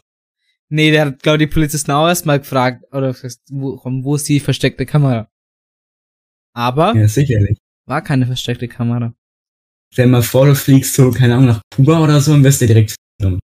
Nee, 0.69 0.91
der 0.91 1.07
hat, 1.07 1.23
glaube 1.23 1.43
ich, 1.43 1.49
die 1.49 1.55
Polizisten 1.55 1.91
auch 1.93 2.07
erstmal 2.07 2.39
gefragt, 2.41 2.85
oder 2.93 3.15
wo, 3.49 3.81
wo 3.83 4.15
ist 4.17 4.29
die 4.29 4.41
versteckte 4.41 4.85
Kamera? 4.85 5.31
Aber 6.53 6.95
Ja, 6.95 7.09
sicherlich. 7.09 7.59
war 7.87 8.03
keine 8.03 8.27
versteckte 8.27 8.69
Kamera. 8.69 9.15
Stell 9.95 10.07
dir 10.07 10.11
mal 10.11 10.23
vor, 10.25 10.47
du 10.47 10.57
fliegst 10.57 10.93
so, 10.97 11.13
keine 11.13 11.35
Ahnung, 11.35 11.47
nach 11.47 11.63
Kuba 11.73 12.03
oder 12.03 12.21
so 12.21 12.33
und 12.33 12.43
wirst 12.43 12.61
dir 12.61 12.67
direkt 12.67 12.97
genommen. 13.17 13.39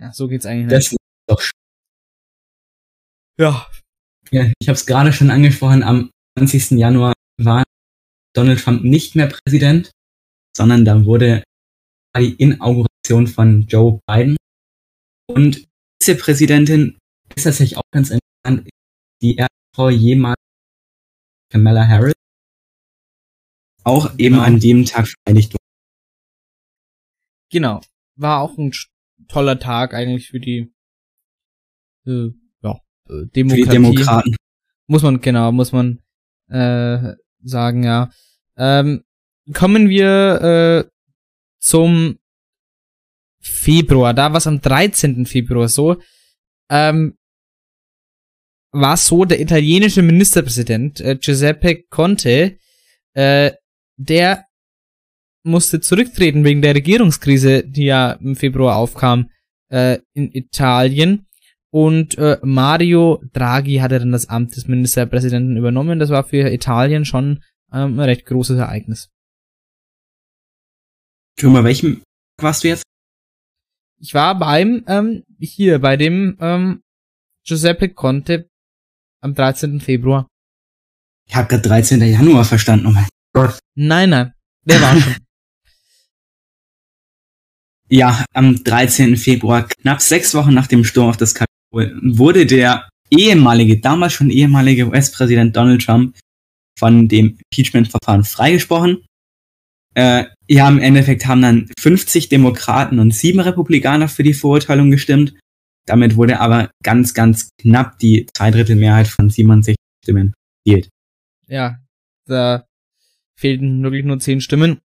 Ja, 0.00 0.10
so 0.10 0.28
geht's 0.28 0.46
eigentlich 0.46 0.70
Das 0.70 0.84
nicht. 0.84 0.92
ist 0.92 0.98
doch 1.28 1.42
Ja. 3.38 3.70
Ja, 4.30 4.50
ich 4.58 4.68
habe 4.68 4.76
es 4.76 4.86
gerade 4.86 5.12
schon 5.12 5.30
angesprochen, 5.30 5.82
am 5.82 6.10
20. 6.38 6.78
Januar 6.78 7.12
war 7.38 7.64
Donald 8.34 8.60
Trump 8.64 8.82
nicht 8.82 9.14
mehr 9.14 9.26
Präsident, 9.26 9.90
sondern 10.56 10.86
da 10.86 11.04
wurde 11.04 11.44
die 12.16 12.32
Inauguration 12.36 13.26
von 13.26 13.66
Joe 13.66 14.00
Biden. 14.06 14.38
Und 15.28 15.68
diese 16.00 16.16
Präsidentin 16.16 16.96
ist 17.34 17.44
tatsächlich 17.44 17.76
auch 17.76 17.84
ganz 17.92 18.08
interessant, 18.10 18.70
die 19.20 19.36
erste 19.36 19.52
Frau 19.74 19.90
jemals 19.90 20.40
Kamala 21.52 21.86
Harris, 21.86 22.15
auch 23.86 24.12
eben 24.18 24.34
Genau. 24.36 24.46
an 24.46 24.58
dem 24.60 24.84
Tag 24.84 25.06
vereidigt 25.08 25.52
wurde. 25.52 25.62
Genau. 27.50 27.80
War 28.16 28.40
auch 28.40 28.58
ein 28.58 28.72
toller 29.28 29.58
Tag 29.58 29.94
eigentlich 29.94 30.28
für 30.28 30.40
die 30.40 30.72
äh, 32.06 32.30
ja, 32.62 32.72
äh, 32.72 32.78
Für 33.06 33.26
Demokratie. 33.26 33.62
die 33.64 33.68
Demokraten. 33.70 34.36
Muss 34.88 35.02
man, 35.02 35.20
genau, 35.20 35.52
muss 35.52 35.72
man 35.72 36.00
äh, 36.48 37.14
sagen, 37.42 37.84
ja. 37.84 38.10
Ähm, 38.56 39.04
kommen 39.52 39.88
wir 39.88 40.86
äh, 40.86 40.90
zum 41.60 42.18
Februar. 43.40 44.14
Da 44.14 44.30
war 44.32 44.38
es 44.38 44.46
am 44.46 44.60
13. 44.60 45.26
Februar 45.26 45.68
so. 45.68 46.00
Ähm, 46.70 47.16
war 48.72 48.96
so, 48.96 49.24
der 49.24 49.40
italienische 49.40 50.02
Ministerpräsident 50.02 51.00
äh, 51.00 51.16
Giuseppe 51.16 51.84
Conte, 51.88 52.58
äh, 53.14 53.52
der 53.96 54.46
musste 55.44 55.80
zurücktreten 55.80 56.44
wegen 56.44 56.60
der 56.60 56.74
Regierungskrise, 56.74 57.62
die 57.64 57.84
ja 57.84 58.12
im 58.12 58.36
Februar 58.36 58.76
aufkam 58.76 59.30
äh, 59.70 59.98
in 60.12 60.30
Italien. 60.32 61.26
Und 61.70 62.16
äh, 62.18 62.38
Mario 62.42 63.22
Draghi 63.32 63.76
hatte 63.76 63.98
dann 63.98 64.12
das 64.12 64.28
Amt 64.28 64.56
des 64.56 64.66
Ministerpräsidenten 64.66 65.56
übernommen. 65.56 65.98
Das 65.98 66.10
war 66.10 66.24
für 66.24 66.50
Italien 66.50 67.04
schon 67.04 67.42
ähm, 67.72 67.98
ein 67.98 68.00
recht 68.00 68.26
großes 68.26 68.58
Ereignis. 68.58 69.10
Du, 71.38 71.52
bei 71.52 71.64
welchem 71.64 72.02
warst 72.40 72.64
du 72.64 72.68
jetzt? 72.68 72.82
Ich 73.98 74.14
war 74.14 74.38
beim, 74.38 74.84
ähm, 74.88 75.22
hier, 75.38 75.78
bei 75.78 75.96
dem 75.96 76.36
ähm, 76.40 76.82
Giuseppe 77.44 77.90
Conte 77.90 78.48
am 79.20 79.34
13. 79.34 79.80
Februar. 79.80 80.28
Ich 81.28 81.34
habe 81.34 81.48
gerade 81.48 81.68
13. 81.68 82.00
Januar 82.00 82.44
verstanden. 82.44 82.86
Oh 82.86 82.90
mein 82.90 83.06
Gott. 83.36 83.58
Nein, 83.74 84.08
nein, 84.10 84.32
der 84.64 84.80
war 84.80 84.98
schon. 84.98 85.14
Ja, 87.88 88.24
am 88.32 88.64
13. 88.64 89.16
Februar, 89.16 89.68
knapp 89.68 90.00
sechs 90.00 90.34
Wochen 90.34 90.52
nach 90.52 90.66
dem 90.66 90.82
Sturm 90.82 91.10
auf 91.10 91.18
das 91.18 91.34
Kapitol, 91.36 91.96
wurde 92.02 92.44
der 92.44 92.88
ehemalige, 93.10 93.78
damals 93.78 94.14
schon 94.14 94.28
ehemalige 94.28 94.88
US-Präsident 94.88 95.54
Donald 95.54 95.84
Trump 95.84 96.18
von 96.76 97.06
dem 97.06 97.38
Impeachment-Verfahren 97.38 98.24
freigesprochen. 98.24 99.04
Äh, 99.94 100.24
ja, 100.48 100.68
im 100.68 100.80
Endeffekt 100.80 101.26
haben 101.26 101.42
dann 101.42 101.70
50 101.78 102.28
Demokraten 102.28 102.98
und 102.98 103.12
sieben 103.12 103.38
Republikaner 103.38 104.08
für 104.08 104.24
die 104.24 104.34
Verurteilung 104.34 104.90
gestimmt. 104.90 105.34
Damit 105.86 106.16
wurde 106.16 106.40
aber 106.40 106.72
ganz, 106.82 107.14
ganz 107.14 107.50
knapp 107.60 108.00
die 108.00 108.26
Zweidrittelmehrheit 108.34 109.06
von 109.06 109.30
67 109.30 109.76
Stimmen 110.02 110.34
erzielt. 110.66 110.88
ja, 111.46 111.78
da 112.26 112.66
fehlten 113.36 113.82
wirklich 113.82 114.04
nur 114.04 114.18
zehn 114.18 114.40
Stimmen. 114.40 114.80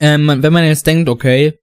Ähm, 0.00 0.26
wenn 0.26 0.52
man 0.52 0.64
jetzt 0.64 0.86
denkt, 0.86 1.08
okay, 1.08 1.58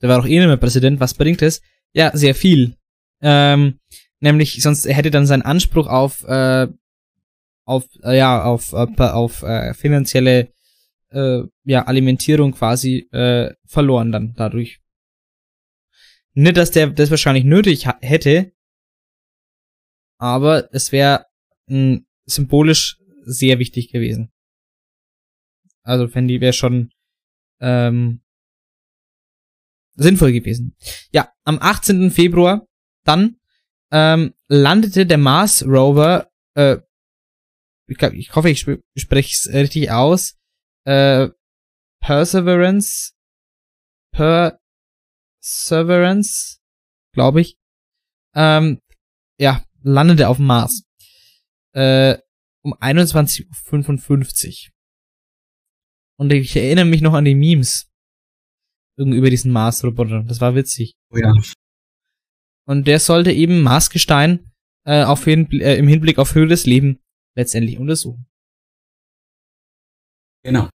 der 0.00 0.08
war 0.08 0.18
doch 0.18 0.26
eh 0.26 0.38
nicht 0.38 0.46
mehr 0.46 0.56
Präsident, 0.56 1.00
was 1.00 1.14
bringt 1.14 1.42
es? 1.42 1.62
Ja, 1.92 2.16
sehr 2.16 2.34
viel. 2.34 2.76
Ähm, 3.20 3.78
nämlich, 4.20 4.60
sonst 4.62 4.86
hätte 4.86 5.10
dann 5.10 5.26
seinen 5.26 5.42
Anspruch 5.42 5.86
auf, 5.86 6.24
äh, 6.24 6.66
auf, 7.64 7.84
äh, 8.02 8.18
ja, 8.18 8.44
auf, 8.44 8.72
äh, 8.72 9.02
auf 9.02 9.42
äh, 9.42 9.74
finanzielle, 9.74 10.52
äh, 11.10 11.42
ja, 11.64 11.86
Alimentierung 11.86 12.52
quasi 12.52 13.08
äh, 13.12 13.54
verloren 13.64 14.12
dann 14.12 14.34
dadurch. 14.36 14.80
Nicht, 16.34 16.56
dass 16.56 16.72
der 16.72 16.88
das 16.88 17.10
wahrscheinlich 17.10 17.44
nötig 17.44 17.86
hätte, 18.00 18.52
aber 20.18 20.68
es 20.72 20.90
wäre 20.90 21.26
ein 21.70 22.06
symbolisch 22.26 22.98
sehr 23.24 23.58
wichtig 23.58 23.92
gewesen. 23.92 24.33
Also 25.84 26.08
Fendi 26.08 26.40
wäre 26.40 26.52
schon 26.52 26.90
ähm, 27.60 28.22
sinnvoll 29.94 30.32
gewesen. 30.32 30.74
Ja, 31.12 31.32
am 31.44 31.58
18. 31.60 32.10
Februar 32.10 32.66
dann 33.04 33.36
ähm, 33.92 34.34
landete 34.48 35.06
der 35.06 35.18
Mars 35.18 35.64
Rover, 35.64 36.32
äh, 36.54 36.78
ich, 37.86 37.98
glaub, 37.98 38.14
ich 38.14 38.34
hoffe, 38.34 38.50
ich 38.50 38.64
sp 38.64 38.82
spreche 38.96 39.30
es 39.30 39.48
richtig 39.52 39.90
aus, 39.90 40.38
äh, 40.84 41.28
Perseverance, 42.00 43.12
Perseverance, 44.12 46.60
glaube 47.12 47.42
ich, 47.42 47.58
ähm, 48.34 48.80
ja, 49.38 49.62
landete 49.82 50.28
auf 50.28 50.38
dem 50.38 50.46
Mars 50.46 50.84
äh, 51.74 52.18
um 52.62 52.74
21.55 52.74 54.68
Uhr. 54.68 54.73
Und 56.18 56.32
ich 56.32 56.54
erinnere 56.56 56.84
mich 56.84 57.00
noch 57.00 57.14
an 57.14 57.24
die 57.24 57.34
Memes. 57.34 57.88
Irgendwie 58.96 59.18
über 59.18 59.30
diesen 59.30 59.50
Mars-Roboter. 59.50 60.22
Das 60.22 60.40
war 60.40 60.54
witzig. 60.54 60.94
Oh 61.12 61.16
ja. 61.16 61.32
Und 62.66 62.86
der 62.86 63.00
sollte 63.00 63.32
eben 63.32 63.62
Marsgestein 63.62 64.52
äh, 64.86 65.04
auf 65.04 65.24
hin, 65.24 65.50
äh, 65.52 65.76
im 65.76 65.88
Hinblick 65.88 66.18
auf 66.18 66.34
höheres 66.34 66.66
Leben 66.66 67.00
letztendlich 67.36 67.78
untersuchen. 67.78 68.26
Genau. 70.44 70.68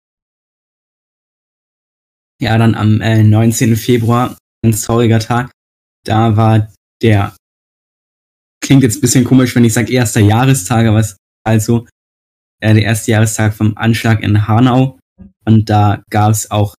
Ja, 2.41 2.57
dann 2.57 2.75
am 2.75 3.01
äh, 3.01 3.23
19. 3.23 3.77
Februar, 3.77 4.37
ein 4.65 4.73
trauriger 4.73 5.21
Tag, 5.21 5.51
da 6.05 6.37
war 6.37 6.73
der, 7.03 7.37
klingt 8.63 8.83
jetzt 8.83 8.99
ein 8.99 9.01
bisschen 9.01 9.25
komisch, 9.25 9.55
wenn 9.55 9.65
ich 9.65 9.73
sage 9.73 9.93
erster 9.93 10.21
Jahrestag, 10.21 10.87
aber 10.87 11.01
es 11.01 11.13
ist 11.13 11.19
also 11.45 11.87
äh, 12.61 12.75
der 12.75 12.85
erste 12.85 13.11
Jahrestag 13.11 13.55
vom 13.55 13.77
Anschlag 13.77 14.23
in 14.23 14.47
Hanau. 14.47 14.98
Und 15.49 15.71
da 15.71 16.03
gab 16.11 16.31
es 16.33 16.51
auch 16.51 16.75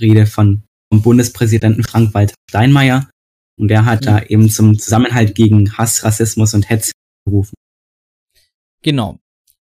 Rede 0.00 0.26
von 0.26 0.62
vom 0.92 1.02
Bundespräsidenten 1.02 1.82
Frank-Walter 1.82 2.34
Steinmeier. 2.48 3.10
Und 3.58 3.68
der 3.68 3.84
hat 3.84 4.02
Mhm. 4.02 4.04
da 4.04 4.22
eben 4.22 4.48
zum 4.48 4.78
Zusammenhalt 4.78 5.34
gegen 5.34 5.76
Hass, 5.76 6.04
Rassismus 6.04 6.54
und 6.54 6.70
Hetze 6.70 6.92
gerufen. 7.24 7.54
Genau. 8.82 9.18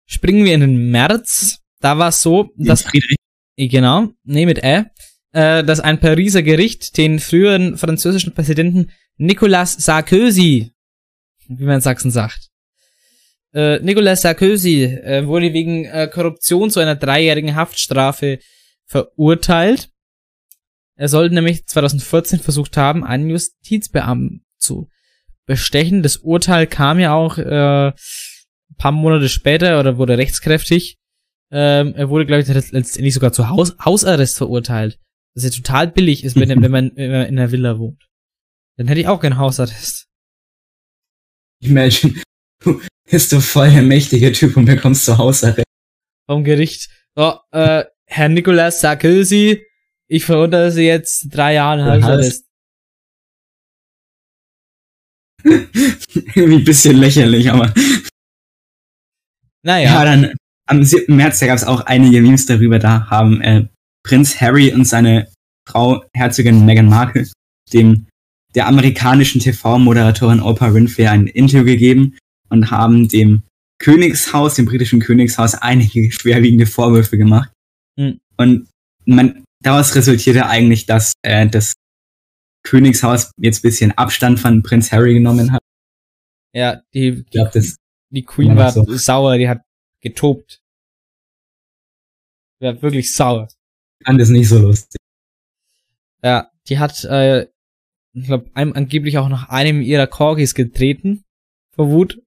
Springen 0.08 0.46
wir 0.46 0.54
in 0.54 0.60
den 0.60 0.90
März. 0.90 1.58
Da 1.80 1.98
war 1.98 2.08
es 2.08 2.22
so, 2.22 2.50
dass 2.56 2.82
Friedrich 2.82 3.16
Genau, 3.58 4.08
nee, 4.24 4.46
mit 4.46 4.62
Ä. 4.64 4.86
Äh, 5.32 5.62
dass 5.64 5.80
ein 5.80 6.00
Pariser 6.00 6.42
Gericht 6.42 6.96
den 6.96 7.18
früheren 7.20 7.76
französischen 7.76 8.32
Präsidenten 8.32 8.90
Nicolas 9.18 9.74
Sarkozy, 9.74 10.72
wie 11.48 11.64
man 11.64 11.76
in 11.76 11.80
Sachsen 11.82 12.10
sagt, 12.10 12.48
äh, 13.54 13.78
Nicolas 13.80 14.22
Sarkozy 14.22 14.84
äh, 14.84 15.26
wurde 15.26 15.52
wegen 15.52 15.84
äh, 15.84 16.08
Korruption 16.12 16.70
zu 16.70 16.80
einer 16.80 16.96
dreijährigen 16.96 17.54
Haftstrafe 17.54 18.38
verurteilt. 18.86 19.90
Er 20.96 21.08
sollte 21.08 21.34
nämlich 21.34 21.66
2014 21.66 22.40
versucht 22.40 22.76
haben, 22.76 23.04
einen 23.04 23.28
Justizbeamten 23.30 24.44
zu 24.58 24.88
bestechen. 25.46 26.02
Das 26.02 26.18
Urteil 26.18 26.66
kam 26.66 26.98
ja 26.98 27.14
auch 27.14 27.38
äh, 27.38 27.88
ein 27.88 28.76
paar 28.78 28.92
Monate 28.92 29.28
später 29.28 29.80
oder 29.80 29.98
wurde 29.98 30.18
rechtskräftig. 30.18 30.98
Ähm, 31.50 31.94
er 31.94 32.08
wurde, 32.08 32.26
glaube 32.26 32.42
ich, 32.42 32.48
letzt- 32.48 32.72
letztendlich 32.72 33.14
sogar 33.14 33.32
zu 33.32 33.48
Haus 33.48 33.74
Hausarrest 33.84 34.36
verurteilt. 34.38 34.98
Was 35.34 35.44
ja 35.44 35.50
total 35.50 35.88
billig 35.88 36.24
ist, 36.24 36.36
wenn, 36.38 36.48
wenn, 36.48 36.70
man, 36.70 36.92
wenn 36.94 37.10
man 37.10 37.26
in 37.26 37.38
einer 37.38 37.50
Villa 37.52 37.78
wohnt. 37.78 38.02
Dann 38.76 38.86
hätte 38.88 39.00
ich 39.00 39.08
auch 39.08 39.20
gern 39.20 39.38
Hausarrest. 39.38 40.08
Imagine, 41.60 42.14
bist 43.10 43.32
du 43.32 43.40
voll 43.40 43.70
der 43.70 43.82
mächtige 43.82 44.32
Typ 44.32 44.56
und 44.56 44.64
bekommst 44.64 45.04
zu 45.04 45.18
Hause. 45.18 45.62
Vom 46.26 46.44
Gericht. 46.44 46.88
So, 47.14 47.38
äh, 47.50 47.84
Herr 48.06 48.28
Nicolas 48.28 48.80
Sarkozy, 48.80 49.64
ich 50.08 50.24
verurteile 50.24 50.70
Sie 50.70 50.84
jetzt 50.86 51.28
drei 51.30 51.54
Jahre? 51.54 51.84
Hausarrest. 51.92 52.44
Irgendwie 55.44 56.56
ein 56.56 56.64
bisschen 56.64 56.96
lächerlich, 56.96 57.50
aber 57.50 57.74
Naja. 59.64 59.94
ja, 59.94 60.04
dann 60.04 60.34
am 60.68 60.84
7. 60.84 61.16
März, 61.16 61.40
da 61.40 61.46
gab 61.46 61.56
es 61.56 61.64
auch 61.64 61.80
einige 61.82 62.22
Memes 62.22 62.46
darüber, 62.46 62.78
da 62.78 63.10
haben 63.10 63.40
äh, 63.40 63.66
Prinz 64.04 64.40
Harry 64.40 64.72
und 64.72 64.84
seine 64.84 65.28
Frau 65.68 66.04
Herzogin 66.14 66.64
Meghan 66.64 66.88
Markle 66.88 67.26
dem 67.72 68.06
der 68.54 68.66
amerikanischen 68.66 69.40
TV-Moderatorin 69.40 70.40
Oprah 70.40 70.74
Winfrey 70.74 71.06
ein 71.06 71.26
Interview 71.26 71.64
gegeben 71.64 72.18
und 72.52 72.70
haben 72.70 73.08
dem 73.08 73.42
Königshaus, 73.78 74.54
dem 74.54 74.66
britischen 74.66 75.00
Königshaus, 75.00 75.54
einige 75.54 76.12
schwerwiegende 76.12 76.66
Vorwürfe 76.66 77.18
gemacht. 77.18 77.50
Hm. 77.98 78.20
Und 78.36 78.68
man, 79.04 79.44
daraus 79.60 79.94
resultierte 79.94 80.46
eigentlich, 80.46 80.86
dass 80.86 81.14
äh, 81.22 81.48
das 81.48 81.72
Königshaus 82.64 83.32
jetzt 83.40 83.58
ein 83.58 83.68
bisschen 83.68 83.92
Abstand 83.92 84.38
von 84.38 84.62
Prinz 84.62 84.92
Harry 84.92 85.14
genommen 85.14 85.52
hat. 85.52 85.60
ja, 86.54 86.82
die, 86.94 87.08
Ich 87.08 87.30
glaube, 87.30 87.50
das 87.52 87.76
die 88.10 88.22
Queen 88.24 88.50
Ja, 88.50 88.56
war 88.56 88.72
so. 88.72 88.84
sauer, 88.96 89.38
die 89.38 89.48
hat 89.48 89.62
getobt. 90.00 90.60
Die 92.60 92.66
war 92.66 92.80
wirklich 92.82 93.12
sauer. 93.12 93.48
fand 94.04 94.20
es 94.20 94.28
nicht 94.28 94.48
so 94.48 94.58
lustig. 94.58 95.00
Ja, 96.22 96.50
die 96.68 96.78
hat, 96.78 97.02
äh, 97.04 97.48
ich 98.14 98.26
glaube, 98.26 98.50
einem 98.54 98.74
angeblich 98.74 99.18
auch 99.18 99.28
nach 99.28 99.48
einem 99.48 99.80
ihrer 99.80 100.06
Corgis 100.06 100.54
getreten. 100.54 101.24
Vor 101.74 101.90
Wut. 101.90 102.21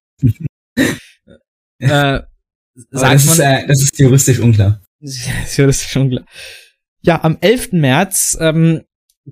Äh, 1.78 2.20
das, 2.90 3.24
ist, 3.24 3.38
äh, 3.38 3.66
das 3.66 3.82
ist 3.82 3.98
juristisch 3.98 4.38
unklar. 4.38 4.82
das 5.00 5.16
ist 5.44 5.56
juristisch 5.56 5.96
unklar. 5.96 6.24
Ja, 7.02 7.22
am 7.22 7.38
11. 7.40 7.72
März 7.72 8.36
ähm, 8.40 8.82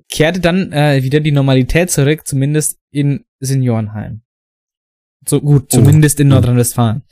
kehrte 0.09 0.39
dann 0.39 0.71
äh, 0.71 1.03
wieder 1.03 1.19
die 1.19 1.31
Normalität 1.31 1.91
zurück, 1.91 2.27
zumindest 2.27 2.79
in 2.91 3.25
Seniorenheim. 3.39 4.21
So 5.27 5.41
gut, 5.41 5.63
oh. 5.63 5.67
zumindest 5.77 6.19
oh. 6.19 6.21
in 6.21 6.27
Nordrhein-Westfalen. 6.29 7.03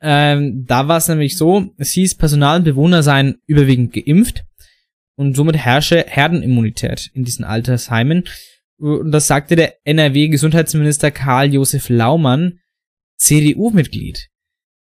Ähm, 0.00 0.64
da 0.66 0.88
war 0.88 0.98
es 0.98 1.08
nämlich 1.08 1.36
so, 1.36 1.72
es 1.78 1.92
hieß, 1.92 2.16
Personal 2.16 2.58
und 2.58 2.64
Bewohner 2.64 3.02
seien 3.02 3.38
überwiegend 3.46 3.92
geimpft 3.92 4.44
und 5.16 5.34
somit 5.34 5.56
herrsche 5.56 6.04
Herdenimmunität 6.06 7.10
in 7.14 7.24
diesen 7.24 7.44
Altersheimen. 7.44 8.24
Und 8.78 9.10
das 9.10 9.26
sagte 9.26 9.56
der 9.56 9.74
NRW-Gesundheitsminister 9.84 11.10
Karl-Josef 11.10 11.88
Laumann, 11.88 12.60
CDU-Mitglied. 13.18 14.28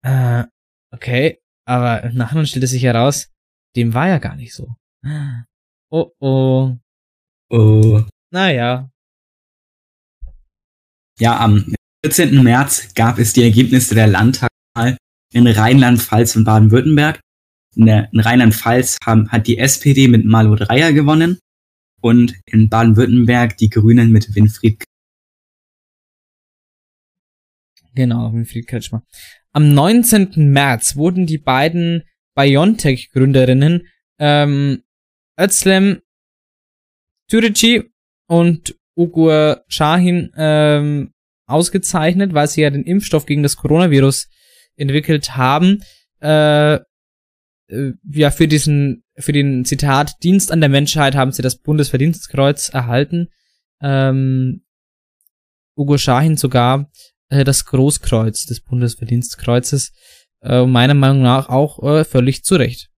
Äh, 0.03 0.45
okay, 0.91 1.39
aber 1.65 2.09
nachher 2.13 2.45
stellte 2.45 2.67
sich 2.67 2.83
heraus, 2.83 3.29
dem 3.75 3.93
war 3.93 4.07
ja 4.07 4.17
gar 4.17 4.35
nicht 4.35 4.53
so. 4.53 4.75
Oh 5.89 6.11
oh. 6.19 6.77
Oh. 7.49 8.03
Naja. 8.31 8.89
Ja, 11.19 11.39
am 11.39 11.73
14. 12.03 12.43
März 12.43 12.93
gab 12.93 13.19
es 13.19 13.33
die 13.33 13.43
Ergebnisse 13.43 13.95
der 13.95 14.07
Landtagswahl 14.07 14.97
in 15.33 15.47
Rheinland-Pfalz 15.47 16.35
und 16.35 16.43
Baden-Württemberg. 16.43 17.19
In, 17.75 17.87
in 17.87 18.19
Rheinland-Pfalz 18.19 18.97
hat 19.05 19.47
die 19.47 19.57
SPD 19.57 20.07
mit 20.07 20.25
Malo 20.25 20.55
Dreyer 20.55 20.93
gewonnen 20.93 21.39
und 22.01 22.35
in 22.45 22.69
Baden-Württemberg 22.69 23.57
die 23.57 23.69
Grünen 23.69 24.11
mit 24.11 24.35
Winfried. 24.35 24.83
Genau, 27.97 28.31
Winfried 28.31 28.67
Kretschmer. 28.67 29.01
Am 29.53 29.73
19. 29.73 30.51
März 30.51 30.97
wurden 30.97 31.25
die 31.25 31.39
beiden 31.39 32.03
BioNTech-Gründerinnen 32.35 33.87
ähm, 34.19 34.83
Özlem 35.35 36.03
Türeci 37.27 37.89
und 38.27 38.75
Ugur 38.95 39.63
Shahin 39.67 40.31
ähm, 40.37 41.11
ausgezeichnet, 41.47 42.35
weil 42.35 42.47
sie 42.47 42.61
ja 42.61 42.69
den 42.69 42.83
Impfstoff 42.83 43.25
gegen 43.25 43.41
das 43.41 43.55
Coronavirus 43.55 44.27
entwickelt 44.75 45.35
haben. 45.35 45.81
Äh, 46.21 46.75
äh, 46.75 47.93
ja, 48.11 48.29
für 48.29 48.47
diesen, 48.47 49.03
für 49.17 49.31
den 49.31 49.65
Zitat 49.65 50.21
Dienst 50.21 50.51
an 50.51 50.59
der 50.59 50.69
Menschheit 50.69 51.15
haben 51.15 51.31
sie 51.31 51.41
das 51.41 51.57
Bundesverdienstkreuz 51.57 52.69
erhalten. 52.69 53.29
Ähm, 53.81 54.61
Ugo 55.75 55.97
Shahin 55.97 56.37
sogar 56.37 56.91
äh, 57.29 57.43
das 57.43 57.65
Großkreuz 57.65 58.45
des 58.45 58.61
Bundesverdienstkreuzes. 58.61 59.93
Äh, 60.41 60.65
meiner 60.65 60.93
Meinung 60.93 61.23
nach 61.23 61.49
auch 61.49 61.81
äh, 61.83 62.03
völlig 62.05 62.43
zu 62.43 62.55
Recht. 62.55 62.89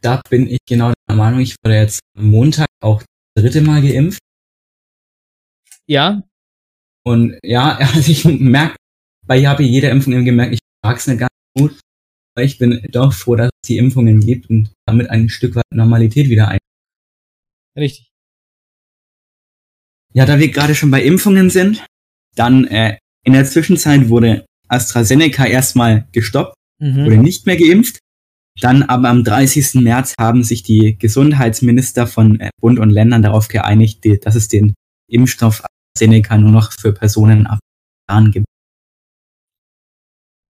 Da 0.00 0.20
bin 0.28 0.48
ich 0.48 0.58
genau 0.66 0.92
der 1.08 1.16
Meinung, 1.16 1.40
ich 1.40 1.56
wurde 1.62 1.76
jetzt 1.76 2.00
am 2.16 2.30
Montag 2.30 2.66
auch 2.80 3.02
das 3.34 3.44
dritte 3.44 3.60
Mal 3.60 3.82
geimpft. 3.82 4.20
Ja, 5.86 6.22
und 7.04 7.38
ja, 7.42 7.76
also 7.94 8.10
ich 8.10 8.24
merke, 8.24 8.76
bei 9.26 9.46
habe 9.46 9.62
jeder 9.62 9.90
Impfung 9.90 10.24
gemerkt, 10.24 10.54
ich 10.54 10.60
mag 10.84 10.96
es 10.96 11.06
nicht 11.06 11.20
ganz 11.20 11.30
gut. 11.56 11.78
Aber 12.34 12.44
ich 12.44 12.58
bin 12.58 12.82
doch 12.90 13.12
froh, 13.12 13.36
dass 13.36 13.50
es 13.62 13.68
die 13.68 13.76
Impfungen 13.76 14.20
gibt 14.20 14.48
und 14.48 14.72
damit 14.86 15.10
ein 15.10 15.28
Stück 15.28 15.54
weit 15.54 15.64
Normalität 15.70 16.28
wieder 16.28 16.48
ein. 16.48 16.58
Richtig. 17.76 18.10
Ja, 20.14 20.26
da 20.26 20.38
wir 20.38 20.50
gerade 20.50 20.74
schon 20.74 20.90
bei 20.90 21.02
Impfungen 21.02 21.50
sind, 21.50 21.84
dann 22.34 22.66
äh, 22.66 22.98
in 23.24 23.32
der 23.34 23.44
Zwischenzeit 23.44 24.08
wurde 24.08 24.44
AstraZeneca 24.68 25.44
erstmal 25.46 26.08
gestoppt, 26.12 26.54
mhm. 26.78 27.04
wurde 27.04 27.18
nicht 27.18 27.46
mehr 27.46 27.56
geimpft. 27.56 27.98
Dann 28.60 28.82
aber 28.82 29.08
am 29.08 29.24
30. 29.24 29.76
März 29.76 30.14
haben 30.20 30.44
sich 30.44 30.62
die 30.62 30.98
Gesundheitsminister 30.98 32.06
von 32.06 32.38
äh, 32.40 32.50
Bund 32.60 32.78
und 32.78 32.90
Ländern 32.90 33.22
darauf 33.22 33.48
geeinigt, 33.48 34.04
dass 34.24 34.34
es 34.34 34.48
den 34.48 34.74
Impfstoff 35.08 35.62
Seneca 35.96 36.36
nur 36.36 36.50
noch 36.50 36.72
für 36.72 36.92
Personen 36.92 37.46
ab 37.46 37.60
Jahren 38.08 38.30
gibt. 38.30 38.46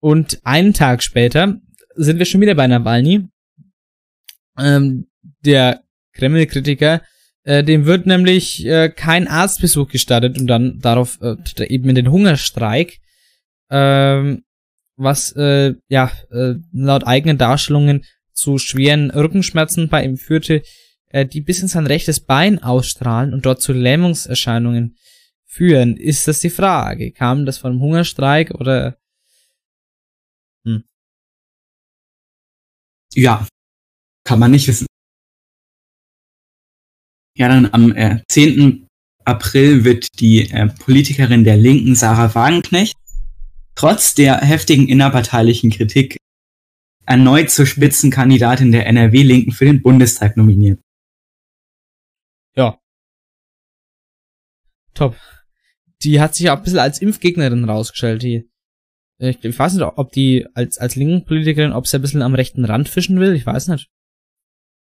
Und 0.01 0.39
einen 0.45 0.73
Tag 0.73 1.03
später 1.03 1.59
sind 1.95 2.19
wir 2.19 2.25
schon 2.25 2.41
wieder 2.41 2.55
bei 2.55 2.67
Nawalny. 2.67 3.27
Ähm, 4.57 5.07
der 5.41 5.83
Kreml-Kritiker, 6.13 7.01
äh, 7.45 7.63
dem 7.63 7.85
wird 7.85 8.07
nämlich 8.07 8.65
äh, 8.65 8.89
kein 8.89 9.27
Arztbesuch 9.27 9.87
gestattet 9.87 10.37
und 10.37 10.47
dann 10.47 10.79
darauf 10.79 11.19
äh, 11.21 11.35
eben 11.67 11.87
in 11.89 11.95
den 11.95 12.11
Hungerstreik, 12.11 12.99
ähm, 13.69 14.43
was 14.97 15.31
äh, 15.33 15.75
ja 15.87 16.11
äh, 16.31 16.55
laut 16.73 17.05
eigenen 17.05 17.37
Darstellungen 17.37 18.03
zu 18.33 18.57
schweren 18.57 19.11
Rückenschmerzen 19.11 19.89
bei 19.89 20.03
ihm 20.03 20.17
führte, 20.17 20.63
äh, 21.09 21.25
die 21.25 21.41
bis 21.41 21.61
in 21.61 21.67
sein 21.67 21.85
rechtes 21.85 22.19
Bein 22.19 22.63
ausstrahlen 22.63 23.33
und 23.33 23.45
dort 23.45 23.61
zu 23.61 23.73
Lähmungserscheinungen 23.73 24.97
führen, 25.45 25.97
ist 25.97 26.27
das 26.27 26.39
die 26.39 26.49
Frage. 26.49 27.11
Kam 27.11 27.45
das 27.45 27.59
vom 27.59 27.79
Hungerstreik 27.79 28.55
oder? 28.55 28.97
Hm. 30.65 30.83
Ja, 33.13 33.47
kann 34.23 34.39
man 34.39 34.49
nicht 34.51 34.67
wissen. 34.67 34.87
Ja, 37.37 37.47
dann 37.49 37.71
am 37.73 37.91
äh, 37.95 38.21
10. 38.29 38.87
April 39.25 39.83
wird 39.83 40.19
die 40.19 40.49
äh, 40.51 40.67
Politikerin 40.67 41.43
der 41.43 41.57
Linken 41.57 41.95
Sarah 41.95 42.33
Wagenknecht 42.33 42.95
trotz 43.75 44.13
der 44.15 44.37
heftigen 44.37 44.87
innerparteilichen 44.87 45.69
Kritik 45.69 46.17
erneut 47.05 47.49
zur 47.49 47.65
Spitzenkandidatin 47.65 48.71
der 48.71 48.87
NRW-Linken 48.87 49.51
für 49.51 49.65
den 49.65 49.81
Bundestag 49.81 50.37
nominiert. 50.37 50.79
Ja. 52.55 52.79
Top 54.93 55.17
die 56.05 56.19
hat 56.19 56.35
sich 56.35 56.49
auch 56.49 56.57
ein 56.57 56.63
bisschen 56.63 56.79
als 56.79 57.01
Impfgegnerin 57.01 57.65
rausgestellt. 57.65 58.23
Die, 58.23 58.49
ich, 59.17 59.43
ich 59.43 59.59
weiß 59.59 59.73
nicht, 59.73 59.83
ob 59.83 60.11
die 60.11 60.45
als, 60.53 60.77
als 60.77 60.95
linken 60.95 61.25
Politikerin, 61.25 61.73
ob 61.73 61.87
sie 61.87 61.97
ein 61.97 62.01
bisschen 62.01 62.21
am 62.21 62.35
rechten 62.35 62.65
Rand 62.65 62.89
fischen 62.89 63.19
will, 63.19 63.33
ich 63.33 63.45
weiß 63.45 63.67
nicht. 63.69 63.89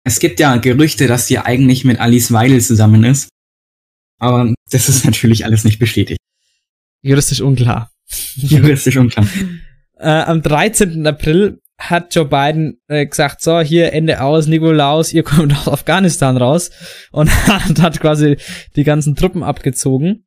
Es 0.04 0.18
gibt 0.18 0.40
ja 0.40 0.56
Gerüchte, 0.56 1.06
dass 1.06 1.26
sie 1.26 1.38
eigentlich 1.38 1.84
mit 1.84 2.00
Alice 2.00 2.32
Weidel 2.32 2.60
zusammen 2.60 3.04
ist. 3.04 3.28
Aber 4.18 4.52
das 4.70 4.88
ist 4.88 5.04
natürlich 5.04 5.44
alles 5.44 5.64
nicht 5.64 5.78
bestätigt. 5.78 6.18
Juristisch 7.02 7.40
unklar. 7.40 7.90
Juristisch 8.36 8.96
unklar. 8.96 9.26
äh, 9.98 10.08
am 10.08 10.42
13. 10.42 11.06
April 11.06 11.60
hat 11.78 12.14
Joe 12.14 12.26
Biden 12.26 12.80
äh, 12.88 13.06
gesagt, 13.06 13.42
so, 13.42 13.60
hier 13.60 13.92
Ende 13.92 14.20
aus, 14.20 14.46
Nikolaus, 14.46 15.12
ihr 15.12 15.24
kommt 15.24 15.52
aus 15.52 15.68
Afghanistan 15.68 16.36
raus 16.36 16.70
und 17.10 17.28
hat 17.48 18.00
quasi 18.00 18.36
die 18.76 18.84
ganzen 18.84 19.16
Truppen 19.16 19.42
abgezogen 19.42 20.24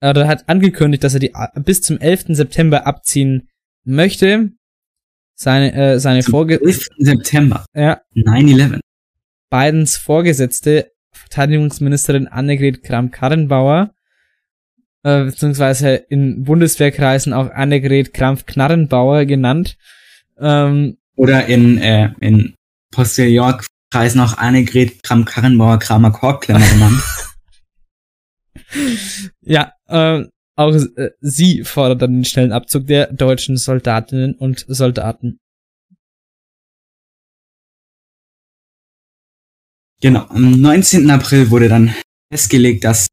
oder 0.00 0.26
hat 0.26 0.48
angekündigt, 0.48 1.04
dass 1.04 1.14
er 1.14 1.20
die 1.20 1.32
bis 1.64 1.82
zum 1.82 1.98
11. 1.98 2.26
September 2.28 2.86
abziehen 2.86 3.48
möchte. 3.84 4.52
Seine, 5.34 5.72
äh, 5.74 6.00
seine 6.00 6.22
Vorgesetzte. 6.22 6.68
11. 6.68 6.88
September. 6.98 7.64
Ja. 7.74 8.00
9-11. 8.14 8.80
Bidens 9.50 9.96
Vorgesetzte, 9.96 10.92
Verteidigungsministerin 11.12 12.28
Annegret 12.28 12.82
Kramp-Karrenbauer, 12.82 13.90
äh, 15.02 15.24
beziehungsweise 15.24 15.94
in 15.94 16.44
Bundeswehrkreisen 16.44 17.32
auch 17.32 17.50
Annegret 17.50 18.12
Krampf-Knarrenbauer 18.14 19.24
genannt. 19.24 19.76
Ähm, 20.38 20.98
Oder 21.16 21.46
in, 21.46 21.78
äh, 21.78 22.10
in 22.20 22.54
Postillon-Kreisen 22.90 24.20
auch 24.20 24.38
Annegret 24.38 25.02
Kramp-Karrenbauer 25.02 25.78
Kramer-Korbklemmer 25.78 26.66
genannt. 26.72 27.02
ja, 29.42 29.72
äh, 29.86 30.24
auch 30.56 30.74
äh, 30.74 31.10
sie 31.20 31.62
fordert 31.62 32.02
dann 32.02 32.14
den 32.14 32.24
schnellen 32.24 32.52
Abzug 32.52 32.86
der 32.88 33.12
deutschen 33.12 33.56
Soldatinnen 33.56 34.34
und 34.34 34.64
Soldaten. 34.66 35.38
Genau, 40.00 40.26
am 40.28 40.60
19. 40.60 41.10
April 41.10 41.50
wurde 41.50 41.68
dann 41.68 41.94
festgelegt, 42.32 42.84
dass 42.84 43.08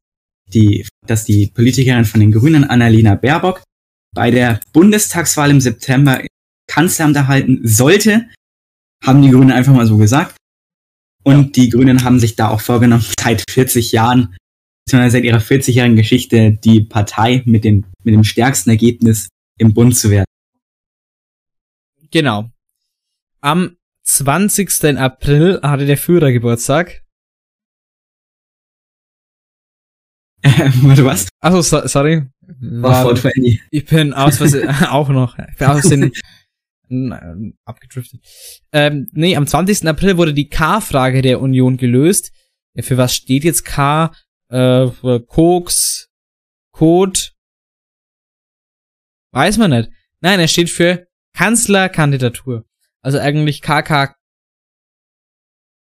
die, 0.52 0.86
dass 1.06 1.24
die 1.24 1.48
Politikerin 1.48 2.04
von 2.04 2.20
den 2.20 2.32
Grünen, 2.32 2.64
Annalena 2.64 3.16
Baerbock, 3.16 3.62
bei 4.14 4.30
der 4.30 4.60
Bundestagswahl 4.72 5.50
im 5.50 5.60
September 5.60 6.22
Kanzleramt 6.68 7.16
erhalten 7.16 7.60
sollte, 7.64 8.28
haben 9.02 9.22
die 9.22 9.30
Grünen 9.30 9.52
einfach 9.52 9.74
mal 9.74 9.86
so 9.86 9.96
gesagt. 9.96 10.36
Und 11.24 11.56
die 11.56 11.70
Grünen 11.70 12.04
haben 12.04 12.20
sich 12.20 12.36
da 12.36 12.50
auch 12.50 12.60
vorgenommen, 12.60 13.04
seit 13.20 13.44
40 13.50 13.92
Jahren 13.92 14.36
sondern 14.88 15.10
seit 15.10 15.24
ihrer 15.24 15.38
40-jährigen 15.38 15.96
Geschichte 15.96 16.52
die 16.52 16.80
Partei 16.80 17.42
mit 17.44 17.64
dem, 17.64 17.84
mit 18.04 18.14
dem 18.14 18.24
stärksten 18.24 18.70
Ergebnis 18.70 19.28
im 19.58 19.74
Bund 19.74 19.96
zu 19.96 20.10
werden. 20.10 20.26
Genau. 22.10 22.50
Am 23.40 23.76
20. 24.06 24.98
April 24.98 25.60
hatte 25.62 25.84
der 25.84 25.98
Führer 25.98 26.32
Geburtstag. 26.32 27.02
Warte, 30.42 31.04
was? 31.04 31.28
Achso, 31.40 31.60
so, 31.60 31.86
sorry. 31.86 32.26
War, 32.40 33.12
ich 33.70 33.86
bin 33.86 34.14
aus 34.14 34.38
Versehen, 34.38 34.68
auch 34.88 35.08
noch. 35.08 35.36
Ich 35.38 35.56
bin 35.56 35.66
aus 35.66 35.90
äh, 35.90 36.10
abgedriftet. 37.64 38.20
Ähm, 38.72 39.08
nee, 39.12 39.36
am 39.36 39.46
20. 39.46 39.86
April 39.88 40.16
wurde 40.16 40.34
die 40.34 40.48
K-Frage 40.48 41.22
der 41.22 41.40
Union 41.40 41.76
gelöst. 41.76 42.32
Für 42.78 42.96
was 42.96 43.14
steht 43.14 43.44
jetzt 43.44 43.64
K? 43.64 44.12
Äh, 44.48 44.88
Koks, 45.26 46.08
Code? 46.72 47.20
Weiß 49.32 49.58
man 49.58 49.70
nicht. 49.70 49.90
Nein, 50.20 50.38
er 50.38 50.48
steht 50.48 50.70
für 50.70 51.08
Kanzlerkandidatur. 51.34 52.64
Also 53.06 53.20
eigentlich 53.20 53.62
KK. 53.62 54.16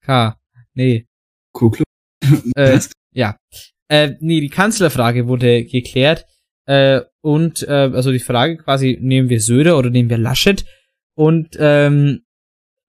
K. 0.00 0.38
Nee. 0.74 1.08
Kuklu. 1.52 1.82
Äh, 2.54 2.78
ja. 3.12 3.36
Äh, 3.88 4.12
nee, 4.20 4.40
die 4.40 4.48
Kanzlerfrage 4.48 5.26
wurde 5.26 5.64
geklärt. 5.64 6.24
Äh, 6.66 7.00
und 7.20 7.64
äh, 7.64 7.90
also 7.92 8.12
die 8.12 8.20
Frage 8.20 8.58
quasi, 8.58 8.96
nehmen 9.00 9.28
wir 9.28 9.40
Söder 9.40 9.76
oder 9.76 9.90
nehmen 9.90 10.08
wir 10.08 10.18
Laschet? 10.18 10.64
Und 11.16 11.56
ähm, 11.58 12.20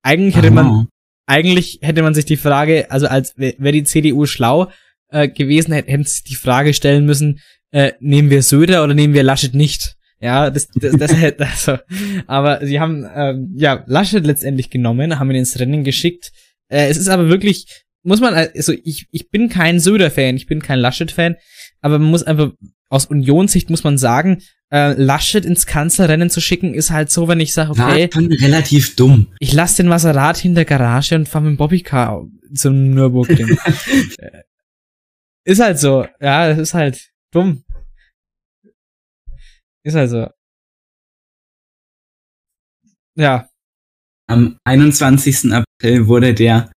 eigentlich 0.03 0.35
hätte 0.35 0.51
man 0.51 0.65
Aha. 0.67 0.87
eigentlich 1.25 1.79
hätte 1.81 2.03
man 2.03 2.13
sich 2.13 2.25
die 2.25 2.37
Frage, 2.37 2.91
also 2.91 3.07
als 3.07 3.35
wäre 3.37 3.71
die 3.71 3.85
CDU 3.85 4.27
schlau 4.27 4.71
äh, 5.07 5.29
gewesen, 5.29 5.73
hätte 5.73 5.91
hätten 5.91 6.03
sie 6.03 6.21
die 6.25 6.35
Frage 6.35 6.75
stellen 6.75 7.07
müssen, 7.07 7.39
äh, 7.71 7.93
nehmen 7.99 8.29
wir 8.29 8.43
Söder 8.43 8.83
oder 8.83 8.93
nehmen 8.93 9.15
wir 9.15 9.23
Laschet 9.23 9.55
nicht? 9.55 9.95
Ja, 10.21 10.49
das, 10.51 10.67
das, 10.75 10.95
das 10.97 11.15
hätte, 11.15 11.47
also, 11.47 11.77
aber 12.27 12.65
sie 12.65 12.79
haben 12.79 13.07
ähm, 13.15 13.53
ja 13.55 13.83
Laschet 13.87 14.25
letztendlich 14.25 14.69
genommen, 14.69 15.17
haben 15.19 15.31
ihn 15.31 15.37
ins 15.37 15.59
Rennen 15.59 15.83
geschickt. 15.83 16.31
Äh, 16.69 16.89
es 16.89 16.97
ist 16.97 17.09
aber 17.09 17.27
wirklich, 17.27 17.83
muss 18.03 18.21
man, 18.21 18.33
also 18.33 18.73
ich, 18.83 19.07
ich 19.11 19.29
bin 19.29 19.49
kein 19.49 19.79
Söder-Fan, 19.79 20.35
ich 20.37 20.45
bin 20.45 20.61
kein 20.61 20.79
Laschet-Fan, 20.79 21.35
aber 21.81 21.97
man 21.99 22.09
muss 22.09 22.23
einfach, 22.23 22.51
aus 22.89 23.05
Unionssicht 23.05 23.69
muss 23.69 23.83
man 23.83 23.97
sagen, 23.97 24.41
äh, 24.71 24.93
Laschet 24.93 25.43
ins 25.45 25.65
Kanzlerrennen 25.65 26.29
zu 26.29 26.39
schicken, 26.39 26.73
ist 26.73 26.91
halt 26.91 27.09
so, 27.09 27.27
wenn 27.27 27.39
ich 27.39 27.53
sage, 27.53 27.71
okay, 27.71 27.79
War 27.79 28.11
schon 28.11 28.31
relativ 28.31 28.95
dumm. 28.95 29.27
ich 29.39 29.53
lasse 29.53 29.77
den 29.77 29.87
Maserati 29.87 30.47
in 30.47 30.55
der 30.55 30.65
Garage 30.65 31.15
und 31.15 31.27
fahr 31.27 31.41
mit 31.41 31.51
dem 31.51 31.57
Bobbycar 31.57 32.25
zum 32.53 32.91
Nürburgring. 32.91 33.57
Ist 35.43 35.59
halt 35.61 35.79
so. 35.79 36.05
Ja, 36.19 36.49
das 36.49 36.59
ist 36.59 36.73
halt 36.75 37.09
dumm. 37.31 37.63
Ist 39.83 39.95
halt 39.95 40.09
so. 40.09 40.29
Ja, 43.15 43.51
Am 44.31 44.57
21. 44.63 45.51
April 45.51 46.07
wurde 46.07 46.33
der, 46.33 46.71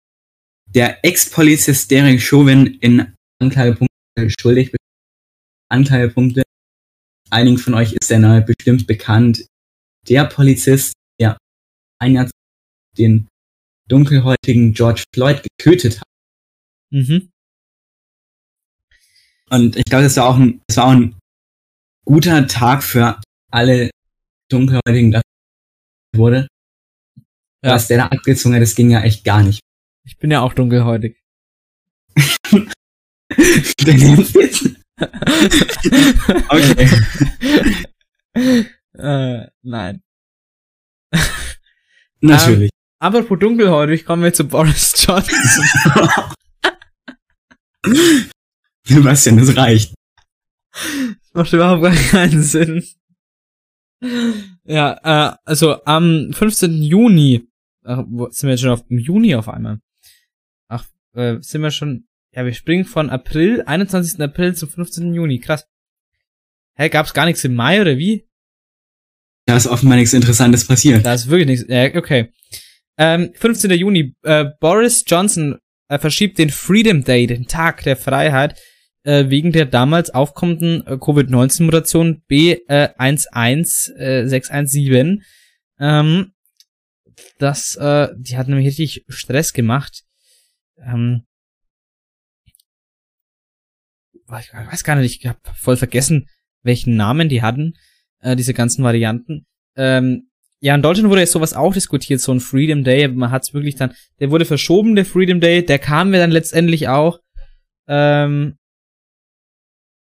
der 0.66 1.04
Ex-Polizist 1.04 1.88
Derek 1.88 2.20
Chauvin 2.20 2.66
in 2.80 3.14
Anklagepunkte 3.40 3.88
schuldig. 4.40 4.74
Anklagepunkte. 5.70 6.42
Einigen 7.30 7.58
von 7.58 7.74
euch 7.74 7.92
ist 7.92 8.10
der 8.10 8.18
Name 8.18 8.42
bestimmt 8.42 8.88
bekannt. 8.88 9.46
Der 10.08 10.24
Polizist, 10.24 10.94
der 11.20 11.38
ein 12.00 12.14
Jahr 12.14 12.28
den 12.98 13.28
dunkelhäutigen 13.88 14.72
George 14.72 15.04
Floyd 15.14 15.44
getötet 15.44 16.00
hat. 16.00 16.08
mhm. 16.90 17.30
Und 19.50 19.76
ich 19.76 19.84
glaube, 19.84 20.02
das 20.02 20.16
war 20.16 20.26
auch 20.26 20.36
ein, 20.36 20.60
das 20.66 20.76
war 20.78 20.86
auch 20.86 20.92
ein 20.92 21.16
guter 22.04 22.46
Tag 22.46 22.82
für 22.82 23.20
alle 23.50 23.90
dunkelhäutigen, 24.50 25.10
dass 25.12 25.22
wurde. 26.14 26.46
Ja. 27.62 27.74
Was 27.74 27.88
der 27.88 27.98
da 27.98 28.06
abgezogen 28.06 28.54
hat, 28.54 28.62
das 28.62 28.74
ging 28.74 28.90
ja 28.90 29.02
echt 29.02 29.24
gar 29.24 29.42
nicht. 29.42 29.60
Ich 30.04 30.18
bin 30.18 30.30
ja 30.30 30.40
auch 30.42 30.52
dunkelhäutig. 30.52 31.18
Der 33.86 33.94
nimmt 33.94 34.34
jetzt. 34.34 34.68
Okay. 36.48 36.88
äh, 38.98 39.46
nein. 39.62 40.02
Natürlich. 42.20 42.70
Apropos 43.00 43.38
dunkelhäutig, 43.38 44.04
kommen 44.04 44.22
wir 44.22 44.32
zu 44.32 44.44
Boris 44.44 44.92
Johnson. 44.96 45.38
Sebastian, 48.86 49.36
das 49.38 49.56
reicht. 49.56 49.94
Macht 51.34 51.52
überhaupt 51.52 51.82
gar 51.82 51.94
keinen 51.94 52.42
Sinn. 52.42 52.84
Ja, 54.64 55.32
äh, 55.32 55.36
also 55.44 55.84
am 55.84 56.32
15. 56.32 56.82
Juni, 56.82 57.48
ach, 57.84 58.04
sind 58.30 58.48
wir 58.48 58.50
jetzt 58.50 58.60
schon 58.60 58.70
auf 58.70 58.84
im 58.88 58.98
Juni 58.98 59.34
auf 59.34 59.48
einmal? 59.48 59.80
Ach, 60.68 60.86
äh, 61.14 61.36
sind 61.40 61.62
wir 61.62 61.70
schon, 61.70 62.06
ja, 62.32 62.44
wir 62.44 62.54
springen 62.54 62.84
von 62.84 63.10
April, 63.10 63.62
21. 63.62 64.20
April 64.20 64.54
zum 64.54 64.68
15. 64.68 65.12
Juni, 65.12 65.38
krass. 65.40 65.66
Hä, 66.76 66.88
gab's 66.88 67.14
gar 67.14 67.26
nichts 67.26 67.44
im 67.44 67.54
Mai 67.54 67.80
oder 67.80 67.98
wie? 67.98 68.26
Da 69.46 69.56
ist 69.56 69.66
offenbar 69.66 69.96
nichts 69.98 70.14
Interessantes 70.14 70.66
passiert. 70.66 71.04
Da 71.04 71.14
ist 71.14 71.28
wirklich 71.28 71.46
nichts, 71.46 71.68
äh, 71.68 71.92
okay. 71.96 72.32
Ähm, 72.96 73.32
15. 73.34 73.70
Juni, 73.72 74.14
äh, 74.22 74.46
Boris 74.60 75.04
Johnson 75.06 75.58
äh, 75.88 75.98
verschiebt 75.98 76.38
den 76.38 76.50
Freedom 76.50 77.02
Day, 77.04 77.26
den 77.26 77.46
Tag 77.46 77.82
der 77.82 77.96
Freiheit, 77.96 78.58
äh, 79.04 79.30
wegen 79.30 79.52
der 79.52 79.66
damals 79.66 80.10
aufkommenden 80.10 80.84
äh, 80.86 80.98
Covid-19-Mutation 80.98 82.24
B11617. 82.28 85.22
Ähm, 85.78 86.32
das, 87.38 87.76
äh, 87.76 88.08
die 88.16 88.36
hat 88.36 88.48
nämlich 88.48 88.66
richtig 88.66 89.04
Stress 89.08 89.52
gemacht. 89.52 90.02
Ähm, 90.78 91.22
ich 94.40 94.52
weiß 94.52 94.82
gar 94.84 94.96
nicht, 94.96 95.20
ich 95.20 95.28
hab 95.28 95.38
voll 95.56 95.76
vergessen, 95.76 96.28
welchen 96.62 96.96
Namen 96.96 97.28
die 97.28 97.42
hatten, 97.42 97.74
äh, 98.20 98.36
diese 98.36 98.54
ganzen 98.54 98.82
Varianten. 98.82 99.46
Ähm, 99.76 100.30
ja, 100.60 100.74
in 100.74 100.82
Deutschland 100.82 101.10
wurde 101.10 101.20
jetzt 101.20 101.32
sowas 101.32 101.52
auch 101.52 101.74
diskutiert, 101.74 102.20
so 102.20 102.32
ein 102.32 102.40
Freedom 102.40 102.84
Day, 102.84 103.06
man 103.08 103.30
hat 103.30 103.42
es 103.42 103.52
wirklich 103.52 103.76
dann, 103.76 103.92
der 104.18 104.30
wurde 104.30 104.46
verschoben, 104.46 104.96
der 104.96 105.04
Freedom 105.04 105.40
Day, 105.40 105.62
der 105.64 105.78
kam 105.78 106.10
mir 106.10 106.18
dann 106.18 106.30
letztendlich 106.30 106.88
auch. 106.88 107.20
Ähm, 107.86 108.56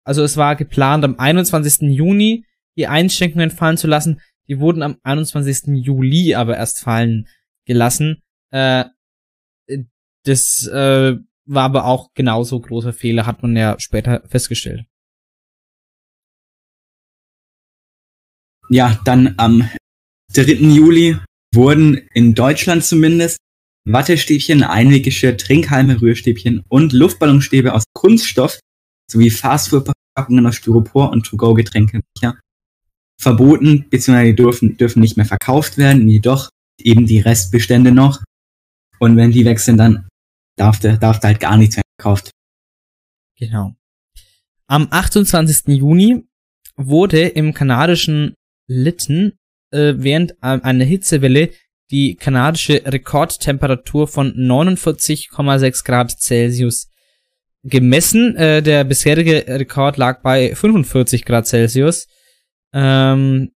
also 0.08 0.22
es 0.22 0.38
war 0.38 0.56
geplant, 0.56 1.04
am 1.04 1.18
21. 1.18 1.82
Juni 1.90 2.46
die 2.78 2.86
Einschränkungen 2.86 3.50
fallen 3.50 3.76
zu 3.76 3.86
lassen. 3.86 4.22
Die 4.48 4.58
wurden 4.58 4.82
am 4.82 4.96
21. 5.02 5.84
Juli 5.84 6.34
aber 6.34 6.56
erst 6.56 6.80
fallen 6.80 7.28
gelassen. 7.66 8.22
Äh, 8.50 8.86
das 10.24 10.66
äh, 10.66 11.14
war 11.44 11.62
aber 11.62 11.84
auch 11.84 12.14
genauso 12.14 12.58
großer 12.58 12.94
Fehler, 12.94 13.26
hat 13.26 13.42
man 13.42 13.54
ja 13.54 13.78
später 13.78 14.22
festgestellt. 14.26 14.86
Ja, 18.70 18.98
dann 19.04 19.34
am 19.36 19.68
3. 20.32 20.52
Juli 20.54 21.18
wurden 21.54 21.98
in 22.14 22.34
Deutschland 22.34 22.82
zumindest 22.82 23.36
Wattestäbchen, 23.84 24.62
Einweggeschirr, 24.62 25.36
Trinkhalme, 25.36 26.00
Rührstäbchen 26.00 26.64
und 26.68 26.94
Luftballonstäbe 26.94 27.74
aus 27.74 27.84
Kunststoff 27.92 28.58
sowie 29.10 29.30
Fastfood-Verpackungen 29.30 30.46
aus 30.46 30.56
Styropor 30.56 31.10
und 31.10 31.24
To-Go-Getränke 31.24 32.00
verboten, 33.20 33.86
beziehungsweise 33.90 34.34
dürfen, 34.34 34.76
dürfen 34.76 35.00
nicht 35.00 35.16
mehr 35.16 35.26
verkauft 35.26 35.76
werden, 35.76 36.08
jedoch 36.08 36.50
eben 36.78 37.06
die 37.06 37.20
Restbestände 37.20 37.92
noch. 37.92 38.22
Und 39.00 39.16
wenn 39.16 39.32
die 39.32 39.56
sind, 39.56 39.78
dann 39.78 40.08
darf, 40.56 40.78
der, 40.80 40.96
darf 40.96 41.20
da 41.20 41.28
halt 41.28 41.40
gar 41.40 41.56
nichts 41.56 41.76
mehr 41.76 41.84
verkauft. 41.98 42.30
Genau. 43.36 43.74
Am 44.66 44.88
28. 44.90 45.68
Juni 45.68 46.24
wurde 46.76 47.22
im 47.22 47.54
kanadischen 47.54 48.34
Lytton 48.68 49.32
äh, 49.70 49.94
während 49.96 50.32
äh, 50.42 50.60
einer 50.62 50.84
Hitzewelle 50.84 51.50
die 51.90 52.16
kanadische 52.16 52.82
Rekordtemperatur 52.84 54.06
von 54.08 54.34
49,6 54.34 55.84
Grad 55.84 56.20
Celsius 56.20 56.90
gemessen. 57.68 58.36
Äh, 58.36 58.62
der 58.62 58.84
bisherige 58.84 59.44
Rekord 59.46 59.96
lag 59.96 60.22
bei 60.22 60.54
45 60.54 61.24
Grad 61.24 61.46
Celsius. 61.46 62.06
Ähm, 62.72 63.50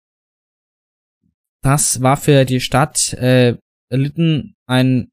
das 1.62 2.02
war 2.02 2.16
für 2.16 2.44
die 2.44 2.60
Stadt 2.60 3.12
äh, 3.14 3.56
Lytton 3.90 4.54
ein, 4.66 5.10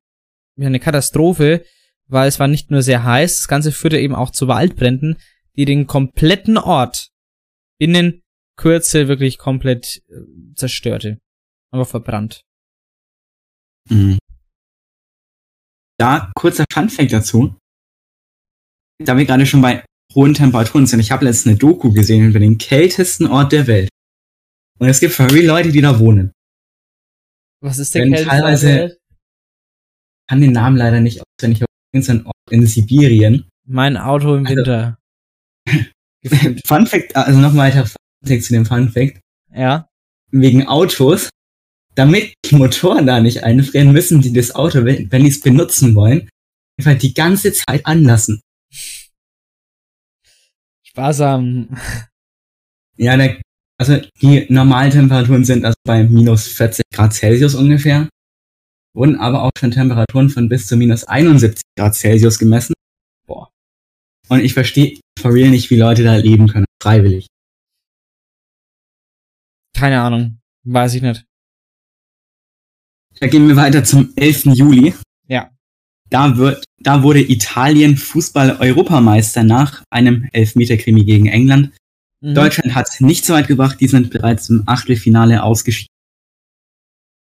eine 0.60 0.80
Katastrophe, 0.80 1.64
weil 2.08 2.28
es 2.28 2.40
war 2.40 2.48
nicht 2.48 2.72
nur 2.72 2.82
sehr 2.82 3.04
heiß, 3.04 3.38
das 3.38 3.48
Ganze 3.48 3.72
führte 3.72 4.00
eben 4.00 4.16
auch 4.16 4.32
zu 4.32 4.48
Waldbränden, 4.48 5.18
die 5.56 5.66
den 5.66 5.86
kompletten 5.88 6.58
Ort 6.58 7.10
binnen 7.80 8.24
Kürze 8.58 9.08
wirklich 9.08 9.38
komplett 9.38 10.02
äh, 10.10 10.54
zerstörte. 10.56 11.20
Aber 11.72 11.86
verbrannt. 11.86 12.42
Mhm. 13.90 14.18
Da 15.98 16.32
kurzer 16.36 16.66
Funfact 16.72 17.14
dazu. 17.14 17.56
Da 19.04 19.18
wir 19.18 19.26
gerade 19.26 19.46
schon 19.46 19.62
bei 19.62 19.84
hohen 20.14 20.34
Temperaturen 20.34 20.88
sind. 20.88 21.00
Ich 21.00 21.12
habe 21.12 21.26
letztens 21.26 21.52
eine 21.52 21.58
Doku 21.58 21.92
gesehen 21.92 22.28
über 22.30 22.40
den 22.40 22.58
kältesten 22.58 23.28
Ort 23.28 23.52
der 23.52 23.68
Welt. 23.68 23.90
Und 24.80 24.90
es 24.90 25.00
gibt 25.00 25.14
für 25.14 25.32
real 25.32 25.46
Leute, 25.46 25.72
die 25.72 25.82
da 25.82 26.00
wohnen. 26.00 26.32
Was 27.62 27.80
ist 27.80 27.94
der 27.96 28.04
Wenn 28.04 28.14
kälteste 28.14 28.32
Ort 28.36 28.42
teilweise- 28.44 28.68
der 28.68 28.76
Welt? 28.82 28.98
Ich 29.02 30.28
kann 30.32 30.42
den 30.42 30.52
Namen 30.52 30.78
leider 30.78 31.00
nicht 31.02 31.22
auswendig, 31.22 31.62
aber 31.64 31.68
irgendein 31.94 32.26
Ort 32.26 32.36
in 32.52 32.66
Sibirien. 32.68 33.50
Mein 33.68 33.98
Auto 33.98 34.36
im 34.36 34.46
Also- 34.46 34.58
Winter. 34.58 34.98
Fun 36.66 36.86
Fact, 36.88 37.16
also 37.16 37.40
noch 37.40 37.56
weiter 37.56 37.86
Fun 37.86 37.96
Fact 38.26 38.44
zu 38.44 38.54
dem 38.54 38.66
Fun 38.66 38.90
Fact. 38.90 39.20
Ja. 39.54 39.88
Wegen 40.32 40.68
Autos. 40.68 41.30
damit 41.96 42.34
die 42.46 42.56
Motoren 42.56 43.06
da 43.06 43.20
nicht 43.20 43.44
einfrieren, 43.44 43.92
müssen 43.92 44.22
die 44.22 44.32
das 44.32 44.56
Auto, 44.56 44.86
wenn, 44.86 45.12
wenn 45.12 45.24
die 45.24 45.30
es 45.30 45.42
benutzen 45.42 45.96
wollen, 45.96 46.30
einfach 46.80 46.98
die 46.98 47.14
ganze 47.14 47.52
Zeit 47.52 47.86
anlassen. 47.86 48.40
Sparsam. 51.00 51.70
Ja, 53.02 53.16
der, 53.16 53.42
also 53.80 53.96
die 54.22 54.46
Normaltemperaturen 54.50 55.46
sind 55.46 55.64
also 55.64 55.78
bei 55.86 56.04
minus 56.04 56.50
40 56.50 56.84
Grad 56.94 57.14
Celsius 57.14 57.56
ungefähr. 57.56 58.10
Wurden 58.94 59.16
aber 59.16 59.44
auch 59.44 59.52
schon 59.58 59.72
Temperaturen 59.72 60.30
von 60.30 60.50
bis 60.50 60.68
zu 60.68 60.76
minus 60.76 61.06
71 61.06 61.62
Grad 61.78 61.96
Celsius 61.96 62.38
gemessen. 62.38 62.74
Boah. 63.26 63.50
Und 64.28 64.42
ich 64.42 64.54
verstehe 64.54 65.00
for 65.18 65.34
real 65.34 65.50
nicht, 65.50 65.70
wie 65.70 65.78
Leute 65.78 66.04
da 66.04 66.18
leben 66.18 66.50
können, 66.50 66.66
freiwillig. 66.84 67.28
Keine 69.78 70.02
Ahnung. 70.02 70.42
Weiß 70.66 70.94
ich 70.96 71.02
nicht. 71.02 71.24
Da 73.22 73.28
gehen 73.28 73.48
wir 73.48 73.56
weiter 73.56 73.86
zum 73.86 74.12
11. 74.18 74.44
Juli. 74.48 74.94
Da 76.10 76.38
wird, 76.38 76.66
da 76.80 77.04
wurde 77.04 77.22
Italien 77.22 77.98
Fußball-Europameister 77.98 79.44
nach 79.44 79.84
einem 79.90 80.28
Elfmeter-Krimi 80.32 81.04
gegen 81.04 81.28
England. 81.28 81.72
Mhm. 82.22 82.36
Deutschland 82.36 82.76
hat 82.76 82.88
es 82.90 83.00
nicht 83.00 83.26
so 83.26 83.34
weit 83.34 83.48
gebracht, 83.48 83.80
die 83.80 83.88
sind 83.88 84.10
bereits 84.10 84.50
im 84.50 84.64
Achtelfinale 84.66 85.44
ausgeschieden. 85.44 85.90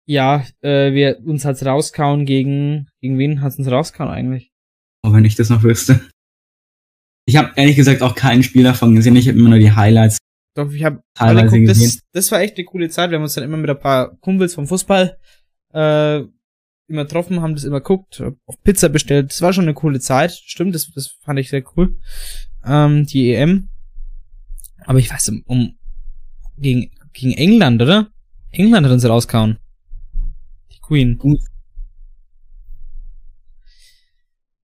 Ja, 0.05 0.45
äh, 0.61 0.93
wir 0.93 1.19
uns 1.25 1.45
hat's 1.45 1.65
rauskauen 1.65 2.25
gegen 2.25 2.89
gegen 3.01 3.17
wen 3.17 3.41
hat's 3.41 3.57
uns 3.57 3.71
rauskauen 3.71 4.09
eigentlich? 4.11 4.51
Oh, 5.01 5.13
wenn 5.13 5.23
ich 5.23 5.35
das 5.35 5.49
noch 5.49 5.63
wüsste. 5.63 6.01
Ich 7.25 7.37
habe 7.37 7.53
ehrlich 7.55 7.77
gesagt 7.77 8.01
auch 8.01 8.15
kein 8.15 8.43
Spiel 8.43 8.63
davon 8.63 8.95
gesehen, 8.95 9.15
ich 9.15 9.29
habe 9.29 9.39
immer 9.39 9.49
nur 9.49 9.59
die 9.59 9.71
Highlights. 9.71 10.17
Doch, 10.55 10.71
ich 10.71 10.83
habe 10.83 11.01
alle 11.17 11.43
geguckt, 11.43 11.67
gesehen. 11.67 11.87
das, 11.87 12.01
das 12.11 12.31
war 12.31 12.41
echt 12.41 12.57
eine 12.57 12.65
coole 12.65 12.89
Zeit. 12.89 13.09
Wir 13.09 13.15
haben 13.15 13.23
uns 13.23 13.33
dann 13.33 13.45
immer 13.45 13.57
mit 13.57 13.69
ein 13.69 13.79
paar 13.79 14.15
Kumpels 14.17 14.53
vom 14.53 14.67
Fußball 14.67 15.17
äh, 15.73 16.23
immer 16.87 17.03
getroffen, 17.03 17.41
haben 17.41 17.55
das 17.55 17.63
immer 17.63 17.79
geguckt, 17.79 18.21
auf 18.45 18.61
Pizza 18.63 18.89
bestellt. 18.89 19.31
Das 19.31 19.41
war 19.41 19.53
schon 19.53 19.65
eine 19.65 19.73
coole 19.73 19.99
Zeit. 19.99 20.31
Stimmt, 20.31 20.75
das, 20.75 20.91
das 20.91 21.07
fand 21.21 21.39
ich 21.39 21.49
sehr 21.49 21.63
cool. 21.75 21.97
Ähm, 22.65 23.05
die 23.05 23.33
EM. 23.33 23.69
Aber 24.85 24.99
ich 24.99 25.11
weiß, 25.11 25.29
um, 25.29 25.43
um 25.45 25.77
gegen, 26.57 26.91
gegen 27.13 27.33
England, 27.33 27.81
oder? 27.81 28.11
England 28.51 28.85
hat 28.85 28.93
uns 28.93 29.05
rauskauen. 29.05 29.57
Die 30.71 30.79
Queen. 30.79 31.17
Gut. 31.17 31.39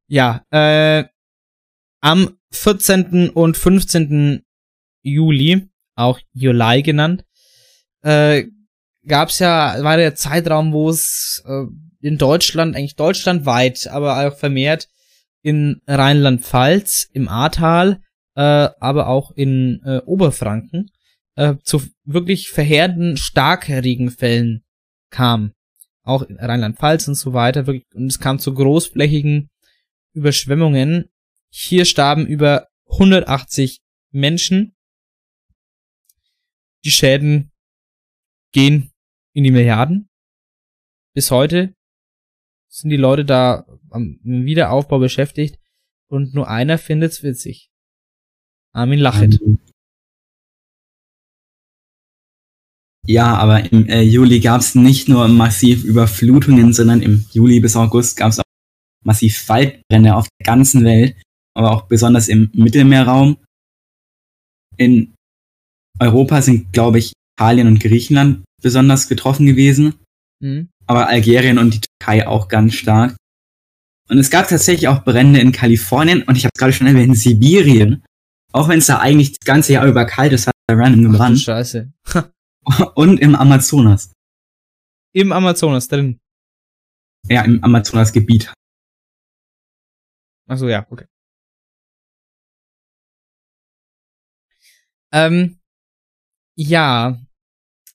Ja, 0.07 0.45
äh, 0.51 1.05
am 2.01 2.37
14. 2.51 3.29
und 3.29 3.57
15. 3.57 4.43
Juli, 5.01 5.69
auch 5.95 6.19
Juli 6.33 6.81
genannt, 6.81 7.25
äh, 8.01 8.45
gab's 9.05 9.39
ja, 9.39 9.81
war 9.83 9.97
der 9.97 10.15
Zeitraum, 10.15 10.73
wo 10.73 10.89
es 10.89 11.43
äh, 11.45 11.65
in 12.01 12.17
Deutschland, 12.17 12.75
eigentlich 12.75 12.95
deutschlandweit, 12.95 13.87
aber 13.87 14.27
auch 14.27 14.37
vermehrt 14.37 14.87
in 15.41 15.81
Rheinland-Pfalz, 15.87 17.09
im 17.13 17.27
Ahrtal, 17.27 18.01
äh, 18.35 18.41
aber 18.41 19.07
auch 19.07 19.31
in 19.31 19.81
äh, 19.83 20.01
Oberfranken, 20.05 20.91
äh, 21.35 21.55
zu 21.63 21.81
wirklich 22.03 22.49
verheerenden 22.49 23.17
Starkregenfällen 23.17 24.63
kam. 25.09 25.53
Auch 26.03 26.23
in 26.23 26.37
Rheinland-Pfalz 26.37 27.07
und 27.07 27.15
so 27.15 27.33
weiter, 27.33 27.67
wirklich, 27.67 27.85
und 27.93 28.07
es 28.07 28.19
kam 28.19 28.39
zu 28.39 28.53
großflächigen 28.53 29.49
Überschwemmungen. 30.13 31.09
Hier 31.51 31.85
starben 31.85 32.25
über 32.25 32.67
180 32.89 33.81
Menschen. 34.11 34.75
Die 36.83 36.91
Schäden 36.91 37.51
gehen 38.51 38.91
in 39.33 39.43
die 39.43 39.51
Milliarden. 39.51 40.09
Bis 41.13 41.31
heute 41.31 41.73
sind 42.79 42.89
die 42.89 42.97
Leute 42.97 43.25
da 43.25 43.65
am 43.89 44.19
Wiederaufbau 44.23 44.99
beschäftigt 44.99 45.59
und 46.09 46.33
nur 46.33 46.47
einer 46.47 46.77
findet's 46.77 47.23
witzig. 47.23 47.69
Armin 48.73 48.99
Lachet. 48.99 49.41
Ähm, 49.41 49.59
Ja, 53.09 53.37
aber 53.37 53.71
im 53.71 53.87
äh, 53.87 54.01
Juli 54.01 54.39
gab 54.39 54.61
es 54.61 54.75
nicht 54.75 55.09
nur 55.09 55.27
massiv 55.27 55.83
Überflutungen, 55.83 56.73
sondern 56.73 57.01
im 57.01 57.25
Juli 57.31 57.59
bis 57.59 57.75
August 57.75 58.17
gab 58.17 58.29
es 58.29 58.37
auch 58.37 58.43
massiv 59.03 59.49
Waldbrände 59.49 60.15
auf 60.15 60.27
der 60.39 60.45
ganzen 60.45 60.83
Welt, 60.83 61.15
aber 61.55 61.71
auch 61.71 61.87
besonders 61.87 62.27
im 62.27 62.51
Mittelmeerraum. 62.53 63.37
In 64.77 65.15
Europa 65.99 66.43
sind, 66.43 66.71
glaube 66.71 66.99
ich, 66.99 67.13
Italien 67.35 67.65
und 67.65 67.79
Griechenland 67.79 68.43
besonders 68.61 69.07
getroffen 69.07 69.47
gewesen, 69.47 69.95
Mhm. 70.41 70.69
aber 70.85 71.07
Algerien 71.07 71.57
und 71.57 71.73
die 71.73 71.81
Türkei 71.81 72.27
auch 72.27 72.47
ganz 72.47 72.73
stark. 72.73 73.15
Und 74.09 74.17
es 74.17 74.29
gab 74.29 74.47
tatsächlich 74.47 74.87
auch 74.87 75.03
Brände 75.03 75.39
in 75.39 75.51
Kalifornien 75.51 76.23
und 76.23 76.35
ich 76.35 76.45
habe 76.45 76.53
gerade 76.57 76.73
schon 76.73 76.87
erwähnt, 76.87 77.09
in 77.09 77.15
Sibirien. 77.15 78.03
Auch 78.51 78.67
wenn 78.67 78.79
es 78.79 78.87
da 78.87 78.99
eigentlich 78.99 79.33
das 79.33 79.45
ganze 79.45 79.73
Jahr 79.73 79.85
über 79.85 80.05
kalt 80.05 80.33
ist, 80.33 80.47
hat 80.47 80.53
da 80.67 80.75
random 80.75 81.05
Ach 81.05 81.11
gebrannt. 81.11 81.39
Scheiße. 81.39 81.91
Und 82.95 83.19
im 83.19 83.35
Amazonas. 83.35 84.11
Im 85.13 85.31
Amazonas 85.31 85.87
drin. 85.87 86.19
Ja, 87.27 87.43
im 87.43 87.63
Amazonasgebiet. 87.63 88.51
Ach 90.47 90.57
so, 90.57 90.67
ja, 90.67 90.85
okay. 90.89 91.05
Ähm, 95.11 95.59
ja, 96.55 97.19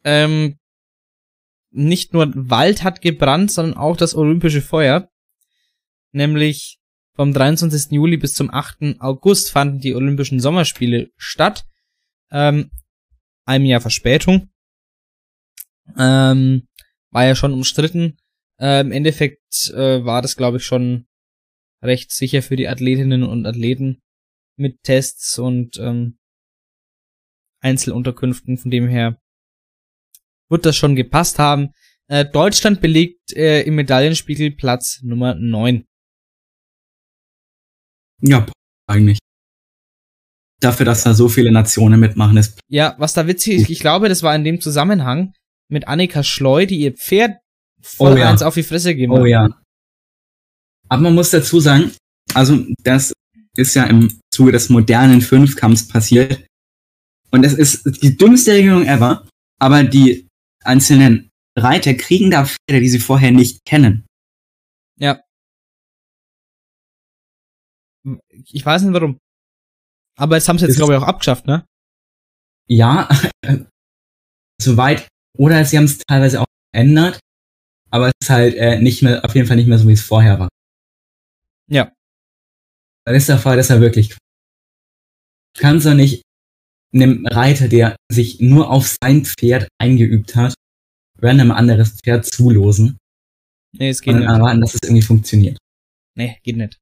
ähm, 0.04 0.56
nicht 1.74 2.12
nur 2.12 2.32
Wald 2.34 2.84
hat 2.84 3.02
gebrannt, 3.02 3.51
sondern 3.51 3.76
auch 3.76 3.96
das 3.96 4.14
Olympische 4.14 4.62
Feuer. 4.62 5.10
Nämlich 6.12 6.78
vom 7.14 7.32
23. 7.32 7.92
Juli 7.92 8.16
bis 8.16 8.34
zum 8.34 8.51
8. 8.51 9.01
August 9.01 9.51
fanden 9.51 9.80
die 9.80 9.94
Olympischen 9.94 10.40
Sommerspiele 10.40 11.10
statt. 11.16 11.66
Ähm, 12.30 12.70
einem 13.44 13.64
Jahr 13.64 13.80
Verspätung. 13.80 14.51
Ähm, 15.98 16.68
war 17.10 17.24
ja 17.24 17.34
schon 17.34 17.52
umstritten. 17.52 18.18
Äh, 18.59 18.80
Im 18.80 18.92
Endeffekt 18.92 19.70
äh, 19.70 20.05
war 20.05 20.22
das, 20.22 20.36
glaube 20.36 20.59
ich, 20.59 20.64
schon 20.64 21.06
recht 21.82 22.12
sicher 22.12 22.42
für 22.42 22.56
die 22.56 22.68
Athletinnen 22.68 23.24
und 23.24 23.46
Athleten 23.46 24.01
mit 24.56 24.82
Tests 24.82 25.38
und 25.38 25.78
ähm, 25.78 26.18
Einzelunterkünften. 27.60 28.59
Von 28.59 28.70
dem 28.70 28.88
her 28.88 29.20
wird 30.55 30.64
das 30.66 30.76
schon 30.76 30.94
gepasst 30.97 31.39
haben. 31.39 31.70
Äh, 32.09 32.24
Deutschland 32.24 32.81
belegt 32.81 33.32
äh, 33.32 33.62
im 33.62 33.74
Medaillenspiegel 33.74 34.52
Platz 34.52 35.01
Nummer 35.02 35.35
9. 35.35 35.85
Ja, 38.22 38.47
eigentlich. 38.89 39.18
Dafür, 40.60 40.86
dass 40.86 41.02
da 41.02 41.12
so 41.14 41.28
viele 41.28 41.51
Nationen 41.52 42.01
mitmachen, 42.01 42.36
ist 42.36 42.59
Ja, 42.70 42.94
was 42.98 43.12
da 43.12 43.26
witzig 43.26 43.55
ist, 43.62 43.70
ich 43.70 43.81
glaube, 43.81 44.09
das 44.09 44.22
war 44.22 44.35
in 44.35 44.44
dem 44.44 44.60
Zusammenhang 44.60 45.35
mit 45.68 45.89
Annika 45.89 46.22
Schleu, 46.22 46.64
die 46.66 46.78
ihr 46.78 46.93
Pferd 46.93 47.36
voll 47.82 48.12
Oh 48.14 48.16
ja. 48.16 48.31
eins 48.31 48.43
auf 48.43 48.55
die 48.55 48.62
Fresse 48.62 48.94
gegeben 48.94 49.12
Oh 49.12 49.18
hat. 49.20 49.26
ja. 49.26 49.48
Aber 50.89 51.02
man 51.02 51.14
muss 51.14 51.31
dazu 51.31 51.60
sagen, 51.60 51.93
also 52.35 52.64
das 52.82 53.12
ist 53.56 53.74
ja 53.74 53.85
im 53.85 54.10
Zuge 54.32 54.52
des 54.52 54.68
modernen 54.70 55.20
Fünfkampfs 55.20 55.89
passiert. 55.89 56.47
Und 57.31 57.44
es 57.44 57.52
ist 57.55 58.02
die 58.02 58.16
dümmste 58.16 58.52
Regelung 58.52 58.85
ever, 58.86 59.26
aber 59.59 59.82
die 59.82 60.23
einzelnen 60.65 61.31
Reiter 61.57 61.95
kriegen 61.95 62.31
da 62.31 62.45
Pferde, 62.45 62.81
die 62.81 62.89
sie 62.89 62.99
vorher 62.99 63.31
nicht 63.31 63.65
kennen. 63.65 64.07
Ja. 64.99 65.23
Ich 68.31 68.65
weiß 68.65 68.82
nicht 68.82 68.93
warum. 68.93 69.19
Aber 70.16 70.36
jetzt 70.36 70.49
haben 70.49 70.59
sie 70.59 70.65
jetzt, 70.65 70.73
Es 70.73 70.78
glaube 70.78 70.95
ich, 70.95 70.99
auch 70.99 71.07
abgeschafft, 71.07 71.47
ne? 71.47 71.65
Ja, 72.69 73.09
soweit. 74.61 75.09
Oder 75.36 75.65
sie 75.65 75.77
haben 75.77 75.85
es 75.85 75.99
teilweise 75.99 76.41
auch 76.41 76.47
geändert, 76.73 77.19
aber 77.91 78.09
es 78.09 78.12
ist 78.20 78.31
halt 78.31 78.55
äh, 78.55 78.81
nicht 78.81 79.03
mehr, 79.03 79.24
auf 79.24 79.35
jeden 79.35 79.47
Fall 79.47 79.57
nicht 79.57 79.66
mehr 79.66 79.78
so, 79.78 79.89
wie 79.89 79.93
es 79.93 80.03
vorher 80.03 80.39
war. 80.39 80.49
Ja. 81.69 81.93
Dann 83.05 83.15
ist 83.15 83.28
der 83.28 83.39
Fall, 83.39 83.57
dass 83.57 83.70
er 83.70 83.81
wirklich. 83.81 84.16
Du 85.57 85.61
kannst 85.61 85.86
doch 85.86 85.95
nicht 85.95 86.23
einem 86.94 87.26
Reiter, 87.26 87.68
der 87.68 87.96
sich 88.10 88.40
nur 88.40 88.70
auf 88.70 88.96
sein 89.02 89.24
Pferd 89.24 89.68
eingeübt 89.78 90.36
hat, 90.36 90.54
random 91.20 91.50
anderes 91.50 91.98
Pferd 92.02 92.26
zulosen 92.26 92.98
Nee, 93.76 93.88
es 93.88 94.00
geht 94.00 94.14
und 94.14 94.20
dann 94.20 94.28
nicht. 94.28 94.38
erwarten, 94.38 94.60
dass 94.60 94.74
es 94.74 94.80
irgendwie 94.84 95.02
funktioniert. 95.02 95.58
Nee, 96.16 96.38
geht 96.42 96.56
nicht. 96.56 96.78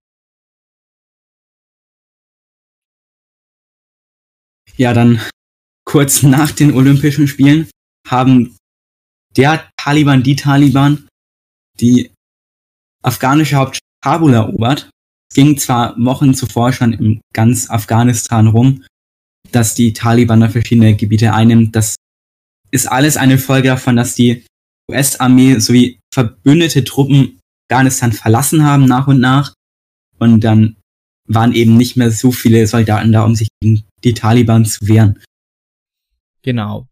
Ja, 4.77 4.93
dann 4.93 5.21
kurz 5.85 6.23
nach 6.23 6.51
den 6.51 6.75
Olympischen 6.75 7.29
Spielen 7.29 7.69
haben 8.07 8.57
der 9.37 9.71
Taliban, 9.77 10.23
die 10.23 10.37
Taliban, 10.37 11.09
die 11.81 12.13
afghanische 13.03 13.57
Hauptstadt 13.57 13.83
Kabul 14.03 14.35
erobert. 14.35 14.91
Es 15.31 15.37
ging 15.37 15.57
zwar 15.59 15.97
Wochen 15.99 16.35
zuvor 16.35 16.73
schon 16.73 16.93
in 16.93 17.21
ganz 17.35 17.71
Afghanistan 17.71 18.49
rum, 18.49 18.85
dass 19.55 19.75
die 19.75 19.93
Taliban 19.93 20.41
da 20.41 20.49
verschiedene 20.49 20.97
Gebiete 20.97 21.33
einnimmt. 21.35 21.77
Das 21.77 21.97
ist 22.71 22.87
alles 22.87 23.17
eine 23.17 23.39
Folge 23.39 23.69
davon, 23.69 23.97
dass 23.97 24.15
die 24.15 24.45
US-Armee 24.91 25.59
sowie 25.59 26.01
verbündete 26.13 26.85
Truppen 26.85 27.39
Afghanistan 27.73 28.13
verlassen 28.13 28.65
haben 28.65 28.85
nach 28.85 29.07
und 29.07 29.21
nach. 29.21 29.55
Und 30.19 30.45
dann 30.45 30.77
waren 31.27 31.55
eben 31.55 31.77
nicht 31.77 31.97
mehr 31.97 32.11
so 32.11 32.31
viele 32.31 32.67
Soldaten 32.67 33.13
da, 33.13 33.25
um 33.25 33.35
sich 33.35 33.49
gegen 33.61 33.85
die 34.05 34.15
Taliban 34.15 34.65
zu 34.65 34.87
wehren. 34.87 35.23
Genau. 36.43 36.87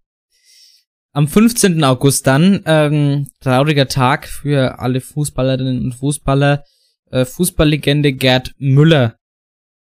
Am 1.13 1.29
15. 1.29 1.83
August 1.85 2.27
dann, 2.27 2.63
ähm, 2.67 3.29
trauriger 3.41 3.89
Tag 3.89 4.29
für 4.29 4.79
alle 4.79 5.01
Fußballerinnen 5.01 5.85
und 5.85 5.95
Fußballer. 5.95 6.65
Äh, 7.11 7.25
Fußballlegende 7.25 8.13
Gerd 8.13 8.55
Müller 8.59 9.17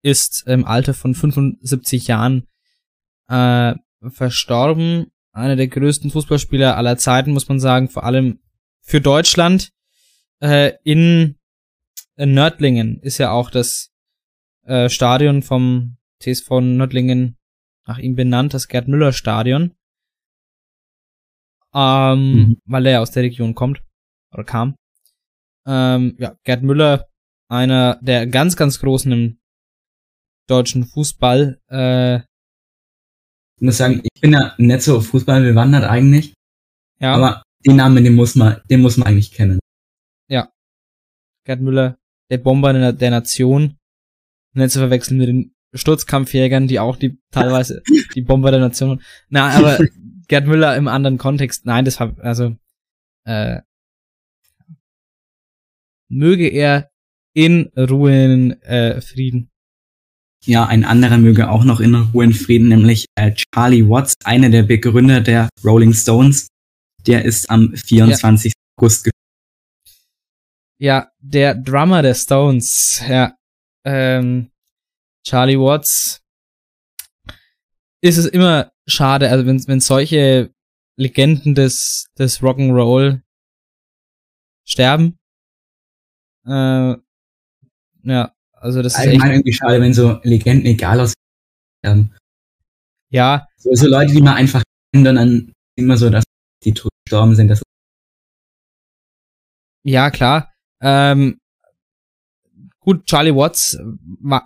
ist 0.02 0.44
im 0.46 0.64
Alter 0.64 0.94
von 0.94 1.14
75 1.14 2.06
Jahren 2.06 2.46
äh, 3.28 3.74
verstorben. 4.08 5.06
Einer 5.32 5.56
der 5.56 5.68
größten 5.68 6.10
Fußballspieler 6.10 6.76
aller 6.76 6.96
Zeiten, 6.96 7.32
muss 7.32 7.48
man 7.48 7.60
sagen, 7.60 7.88
vor 7.88 8.04
allem 8.04 8.40
für 8.80 9.00
Deutschland. 9.00 9.70
Äh, 10.40 10.72
in, 10.84 11.36
in 12.16 12.34
Nördlingen 12.34 13.00
ist 13.00 13.18
ja 13.18 13.32
auch 13.32 13.50
das 13.50 13.90
äh, 14.64 14.88
Stadion 14.88 15.42
vom 15.42 15.96
TSV 16.20 16.60
Nördlingen 16.60 17.36
nach 17.86 17.98
ihm 17.98 18.16
benannt, 18.16 18.54
das 18.54 18.68
Gerd 18.68 18.88
Müller 18.88 19.12
Stadion. 19.12 19.74
Ähm, 21.74 22.32
mhm. 22.32 22.62
weil 22.64 22.86
er 22.86 23.02
aus 23.02 23.10
der 23.10 23.22
Region 23.22 23.54
kommt 23.54 23.82
oder 24.32 24.44
kam. 24.44 24.76
Ähm, 25.66 26.16
ja, 26.18 26.34
Gerd 26.44 26.62
Müller, 26.62 27.06
einer 27.48 27.98
der 28.00 28.26
ganz, 28.26 28.56
ganz 28.56 28.80
großen 28.80 29.12
im 29.12 29.38
deutschen 30.48 30.84
Fußball. 30.84 31.60
Äh, 31.68 32.20
ich 33.56 33.62
muss 33.62 33.78
sagen, 33.78 34.02
ich 34.02 34.20
bin 34.20 34.32
ja 34.32 34.54
nicht 34.58 34.82
so 34.82 35.00
Fußball 35.00 35.42
bewandert 35.42 35.84
eigentlich. 35.84 36.34
Ja. 37.00 37.14
Aber 37.14 37.42
den 37.64 37.76
Namen, 37.76 38.04
den 38.04 38.14
muss 38.14 38.34
man, 38.34 38.60
den 38.70 38.80
muss 38.80 38.96
man 38.96 39.08
eigentlich 39.08 39.32
kennen. 39.32 39.58
Ja. 40.28 40.52
Gerd 41.44 41.60
Müller, 41.60 41.98
der 42.30 42.38
Bomber 42.38 42.72
der, 42.72 42.92
der 42.92 43.10
Nation. 43.10 43.78
Nicht 44.52 44.70
zu 44.70 44.78
verwechseln 44.78 45.18
mit 45.18 45.28
den 45.28 45.54
Sturzkampfjägern, 45.74 46.66
die 46.66 46.80
auch 46.80 46.96
die 46.96 47.18
teilweise 47.30 47.82
die 48.14 48.22
Bomber 48.22 48.50
der 48.50 48.60
Nation. 48.60 49.02
Na, 49.28 49.50
aber 49.50 49.78
Gerd 50.28 50.46
Müller 50.46 50.76
im 50.76 50.88
anderen 50.88 51.18
Kontext, 51.18 51.66
nein, 51.66 51.84
das 51.84 52.00
hab, 52.00 52.18
also, 52.18 52.56
äh, 53.24 53.60
möge 56.08 56.48
er 56.48 56.90
in 57.32 57.70
Ruhe 57.76 58.56
äh, 58.62 59.00
Frieden. 59.00 59.50
Ja, 60.46 60.64
ein 60.64 60.84
anderer 60.84 61.18
möge 61.18 61.50
auch 61.50 61.64
noch 61.64 61.80
in 61.80 61.96
Ruhe 61.96 62.24
in 62.24 62.32
Frieden, 62.32 62.68
nämlich 62.68 63.06
äh, 63.16 63.32
Charlie 63.34 63.88
Watts, 63.88 64.14
einer 64.24 64.48
der 64.48 64.62
Begründer 64.62 65.20
der 65.20 65.48
Rolling 65.64 65.92
Stones. 65.92 66.46
Der 67.04 67.24
ist 67.24 67.50
am 67.50 67.74
24. 67.74 68.52
Ja. 68.52 68.60
August 68.78 69.10
Ja, 70.78 71.10
der 71.18 71.56
Drummer 71.56 72.02
der 72.02 72.14
Stones, 72.14 73.02
ja. 73.08 73.36
Ähm, 73.84 74.52
Charlie 75.26 75.58
Watts 75.58 76.20
ist 78.00 78.16
es 78.16 78.26
immer 78.26 78.70
schade, 78.86 79.28
also 79.30 79.46
wenn, 79.46 79.66
wenn 79.66 79.80
solche 79.80 80.54
Legenden 80.96 81.56
des, 81.56 82.06
des 82.16 82.40
Rock'n'Roll 82.40 83.20
sterben. 84.64 85.18
Äh, 86.46 86.94
ja, 88.04 88.35
also 88.66 88.82
das 88.82 88.96
Allgemein 88.96 89.16
ist 89.16 89.22
echt 89.22 89.32
irgendwie 89.32 89.52
schade, 89.52 89.80
wenn 89.80 89.94
so 89.94 90.18
Legenden 90.24 90.66
egal 90.66 90.98
aus 90.98 91.14
sterben. 91.78 92.12
Ja. 93.10 93.46
So, 93.56 93.72
so 93.72 93.86
Leute, 93.86 94.12
die 94.12 94.20
man 94.20 94.34
einfach 94.34 94.62
kennt 94.92 95.06
und 95.06 95.14
dann 95.14 95.52
immer 95.76 95.96
so, 95.96 96.10
dass 96.10 96.24
die 96.64 96.74
gestorben 96.74 97.36
sind. 97.36 97.46
Das 97.46 97.62
ja, 99.84 100.10
klar. 100.10 100.52
Ähm, 100.80 101.38
gut, 102.80 103.06
Charlie 103.06 103.36
Watts 103.36 103.78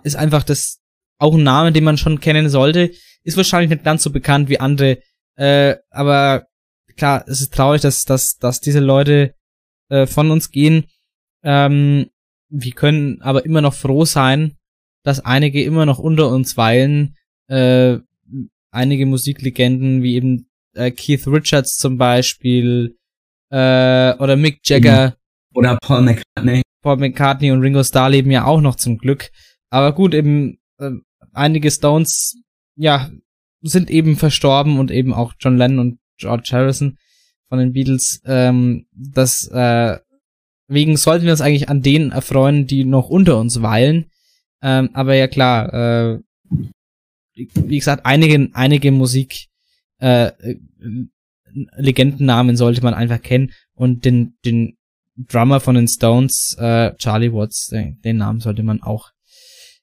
ist 0.03 0.15
einfach 0.15 0.43
das 0.43 0.77
auch 1.17 1.33
ein 1.33 1.43
Name, 1.43 1.71
den 1.71 1.83
man 1.83 1.97
schon 1.97 2.19
kennen 2.19 2.47
sollte. 2.47 2.91
Ist 3.23 3.37
wahrscheinlich 3.37 3.71
nicht 3.71 3.83
ganz 3.83 4.03
so 4.03 4.11
bekannt 4.11 4.49
wie 4.49 4.59
andere. 4.59 4.99
Äh, 5.35 5.77
aber 5.89 6.45
klar, 6.95 7.25
es 7.27 7.41
ist 7.41 7.55
traurig, 7.55 7.81
dass, 7.81 8.03
dass, 8.03 8.37
dass 8.37 8.61
diese 8.61 8.81
Leute 8.81 9.33
äh, 9.89 10.05
von 10.05 10.29
uns 10.29 10.51
gehen. 10.51 10.85
Ähm, 11.41 12.10
wir 12.51 12.71
können 12.73 13.21
aber 13.21 13.45
immer 13.45 13.61
noch 13.61 13.73
froh 13.73 14.05
sein, 14.05 14.57
dass 15.03 15.19
einige 15.19 15.63
immer 15.63 15.85
noch 15.85 15.99
unter 15.99 16.29
uns 16.29 16.57
weilen. 16.57 17.15
Äh, 17.47 17.97
einige 18.71 19.05
Musiklegenden, 19.05 20.03
wie 20.03 20.15
eben 20.15 20.49
äh, 20.73 20.91
Keith 20.91 21.25
Richards 21.27 21.77
zum 21.77 21.97
Beispiel, 21.97 22.97
äh, 23.49 24.13
oder 24.17 24.35
Mick 24.35 24.59
Jagger. 24.63 25.15
Oder 25.53 25.77
Paul 25.81 26.01
McCartney. 26.01 26.61
Paul 26.81 26.97
McCartney 26.97 27.51
und 27.51 27.61
Ringo 27.61 27.83
Starr 27.83 28.09
leben 28.09 28.31
ja 28.31 28.45
auch 28.45 28.61
noch 28.61 28.75
zum 28.75 28.97
Glück. 28.97 29.29
Aber 29.69 29.93
gut, 29.93 30.13
eben 30.13 30.59
äh, 30.77 30.91
einige 31.33 31.69
Stones, 31.71 32.37
ja, 32.75 33.09
sind 33.61 33.89
eben 33.89 34.15
verstorben 34.15 34.79
und 34.79 34.91
eben 34.91 35.13
auch 35.13 35.33
John 35.39 35.57
Lennon 35.57 35.79
und 35.79 35.99
George 36.17 36.49
Harrison 36.51 36.97
von 37.47 37.59
den 37.59 37.73
Beatles. 37.73 38.21
Ähm, 38.25 38.87
das 38.91 39.47
äh, 39.47 39.99
wegen 40.71 40.95
sollten 40.95 41.25
wir 41.25 41.31
uns 41.31 41.41
eigentlich 41.41 41.69
an 41.69 41.81
denen 41.81 42.11
erfreuen, 42.11 42.65
die 42.65 42.85
noch 42.85 43.09
unter 43.09 43.37
uns 43.37 43.61
weilen. 43.61 44.05
Ähm, 44.61 44.89
aber 44.93 45.15
ja 45.15 45.27
klar, 45.27 45.73
äh, 45.73 46.19
wie 47.35 47.77
gesagt, 47.77 48.05
einige, 48.05 48.49
einige 48.53 48.91
Musik 48.91 49.47
äh, 49.99 50.31
Legendennamen 51.75 52.55
sollte 52.55 52.81
man 52.81 52.93
einfach 52.93 53.21
kennen 53.21 53.51
und 53.73 54.05
den, 54.05 54.37
den 54.45 54.77
Drummer 55.15 55.59
von 55.59 55.75
den 55.75 55.87
Stones, 55.87 56.55
äh, 56.57 56.95
Charlie 56.95 57.33
Watts, 57.33 57.67
den, 57.67 57.99
den 58.01 58.17
Namen 58.17 58.39
sollte 58.39 58.63
man 58.63 58.81
auch 58.81 59.11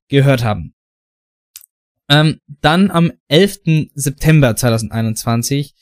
gehört 0.08 0.42
haben. 0.42 0.74
Ähm, 2.08 2.40
dann 2.62 2.90
am 2.90 3.12
11. 3.28 3.90
September 3.94 4.56
2021 4.56 5.74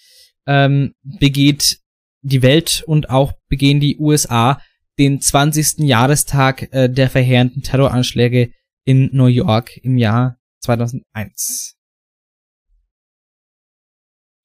ähm, 0.47 0.95
begeht 1.03 1.79
die 2.23 2.43
Welt 2.43 2.83
und 2.87 3.11
auch 3.11 3.35
begehen 3.49 3.79
die 3.79 3.99
USA 3.99 4.61
den 4.99 5.21
20. 5.21 5.79
Jahrestag 5.81 6.73
äh, 6.73 6.89
der 6.89 7.11
verheerenden 7.11 7.63
Terroranschläge 7.63 8.53
in 8.85 9.11
New 9.13 9.27
York 9.27 9.77
im 9.79 9.99
Jahr 9.99 10.39
2001. 10.63 11.75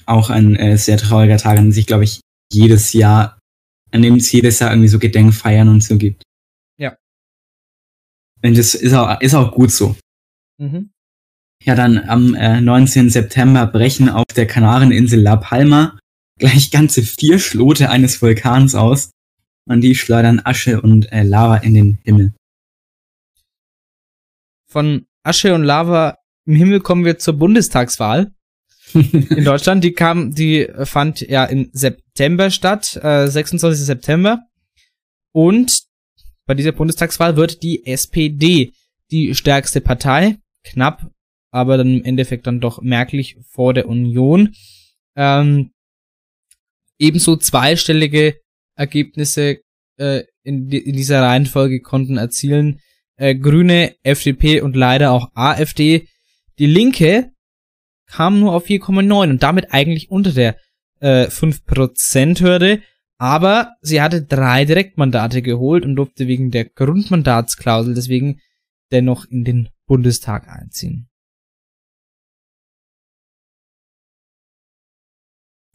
Auch 0.06 0.30
ein 0.30 0.56
äh, 0.56 0.78
sehr 0.78 0.98
trauriger 0.98 1.38
Tag, 1.38 1.58
an 1.58 1.72
sich, 1.72 1.86
glaube 1.86 2.04
ich, 2.04 2.22
jedes 2.52 2.92
Jahr, 2.94 3.40
an 3.92 4.02
dem 4.02 4.16
es 4.16 4.32
jedes 4.32 4.60
Jahr 4.60 4.72
irgendwie 4.72 4.90
so 4.90 5.00
Gedenkfeiern 5.00 5.70
und 5.70 5.84
so 5.84 5.98
gibt. 5.98 6.24
Ja. 6.78 6.98
Und 8.44 8.58
das 8.58 8.74
ist 8.76 8.94
auch, 8.94 9.22
ist 9.22 9.36
auch 9.36 9.54
gut 9.54 9.72
so. 9.72 9.96
Mhm. 10.58 10.92
Ja, 11.64 11.76
dann 11.76 12.00
am 12.00 12.34
äh, 12.34 12.60
19. 12.60 13.10
September 13.12 13.68
brechen 13.68 14.10
auf 14.10 14.26
der 14.36 14.48
Kanareninsel 14.48 15.22
La 15.22 15.36
Palma 15.36 16.00
gleich 16.40 16.72
ganze 16.72 17.04
vier 17.04 17.38
Schlote 17.38 17.92
eines 17.92 18.20
Vulkans 18.22 18.74
aus 18.74 19.12
und 19.66 19.82
die 19.82 19.96
schleudern 19.96 20.42
Asche 20.44 20.82
und 20.82 21.12
äh, 21.12 21.24
Lava 21.24 21.58
in 21.58 21.74
den 21.74 22.00
Himmel. 22.04 22.34
Von 24.68 25.06
Asche 25.24 25.54
und 25.54 25.64
Lava 25.64 26.18
im 26.46 26.56
Himmel 26.56 26.80
kommen 26.82 27.06
wir 27.06 27.20
zur 27.20 27.36
Bundestagswahl 27.36 28.32
in 28.94 29.46
Deutschland. 29.46 29.84
Die 29.84 29.94
kam, 29.94 30.34
die 30.34 30.68
fand 30.84 31.22
ja 31.22 31.46
im 31.46 31.70
September 31.74 32.50
statt, 32.50 33.00
äh, 33.02 33.28
26. 33.28 33.86
September. 33.86 34.40
Und 35.34 35.84
bei 36.46 36.56
dieser 36.56 36.72
Bundestagswahl 36.72 37.36
wird 37.36 37.64
die 37.64 37.86
SPD 37.86 38.74
die 39.12 39.36
stärkste 39.36 39.82
Partei, 39.82 40.38
knapp 40.64 41.12
aber 41.52 41.78
dann 41.78 41.98
im 41.98 42.04
Endeffekt 42.04 42.48
dann 42.48 42.62
doch 42.62 42.82
merklich 42.82 43.38
vor 43.46 43.74
der 43.74 43.88
Union. 43.88 44.56
Ähm, 45.16 45.72
ebenso 46.98 47.36
zweistellige 47.36 48.41
Ergebnisse 48.82 49.62
äh, 49.98 50.24
in, 50.44 50.68
die, 50.68 50.80
in 50.80 50.96
dieser 50.96 51.22
Reihenfolge 51.22 51.82
konnten 51.82 52.18
erzielen 52.18 52.82
äh, 53.16 53.36
Grüne, 53.36 53.96
FDP 54.04 54.62
und 54.62 54.76
leider 54.76 55.12
auch 55.12 55.30
AfD. 55.36 56.08
Die 56.58 56.66
Linke 56.66 57.32
kam 58.08 58.40
nur 58.40 58.54
auf 58.54 58.66
4,9 58.66 59.30
und 59.30 59.44
damit 59.44 59.72
eigentlich 59.72 60.10
unter 60.10 60.32
der 60.32 60.58
äh, 61.00 61.28
5%-Hürde, 61.28 62.82
aber 63.18 63.76
sie 63.82 64.02
hatte 64.02 64.24
drei 64.24 64.66
Direktmandate 64.66 65.44
geholt 65.44 65.86
und 65.86 65.96
durfte 65.96 66.28
wegen 66.28 66.50
der 66.50 66.66
Grundmandatsklausel 66.66 67.94
deswegen 67.94 68.42
dennoch 68.92 69.26
in 69.26 69.44
den 69.44 69.70
Bundestag 69.86 70.48
einziehen. 70.50 71.08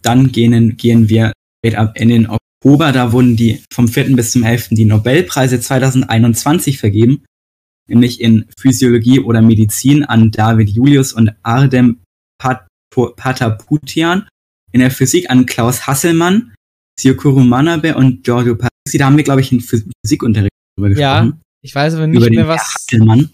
Dann 0.02 0.32
gehen, 0.32 0.76
gehen 0.76 1.08
wir 1.08 1.32
ab 1.74 1.98
in 1.98 2.08
den 2.08 2.28
Oktober. 2.66 2.90
Da 2.90 3.12
wurden 3.12 3.36
die 3.36 3.62
vom 3.72 3.86
4. 3.86 4.16
bis 4.16 4.32
zum 4.32 4.42
11. 4.42 4.70
die 4.70 4.84
Nobelpreise 4.86 5.60
2021 5.60 6.78
vergeben, 6.78 7.24
nämlich 7.88 8.20
in 8.20 8.46
Physiologie 8.58 9.20
oder 9.20 9.40
Medizin 9.40 10.04
an 10.04 10.32
David 10.32 10.70
Julius 10.70 11.12
und 11.12 11.32
Ardem 11.42 12.00
Pataputian, 12.92 14.28
in 14.72 14.80
der 14.80 14.90
Physik 14.90 15.30
an 15.30 15.46
Klaus 15.46 15.86
Hasselmann, 15.86 16.54
Syokuro 16.98 17.40
Manabe 17.40 17.94
und 17.94 18.24
Giorgio 18.24 18.56
Parisi, 18.56 18.98
da 18.98 19.06
haben 19.06 19.16
wir, 19.16 19.24
glaube 19.24 19.42
ich, 19.42 19.52
in 19.52 19.60
Physikunterricht 19.60 20.52
drüber 20.76 20.88
gesprochen. 20.88 21.28
Ja, 21.28 21.38
ich 21.62 21.74
weiß 21.74 21.94
aber 21.94 22.08
nicht 22.08 22.30
mehr, 22.30 22.48
was. 22.48 22.74
Hasselmann. 22.74 23.30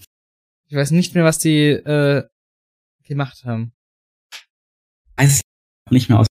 Ich 0.68 0.76
weiß 0.76 0.90
nicht 0.90 1.14
mehr, 1.14 1.24
was 1.24 1.38
die 1.38 1.68
äh, 1.68 2.24
gemacht 3.04 3.44
haben. 3.44 3.72
weiß 5.16 5.36
es 5.36 5.40
nicht 5.90 6.08
mehr 6.10 6.18
aus. 6.18 6.26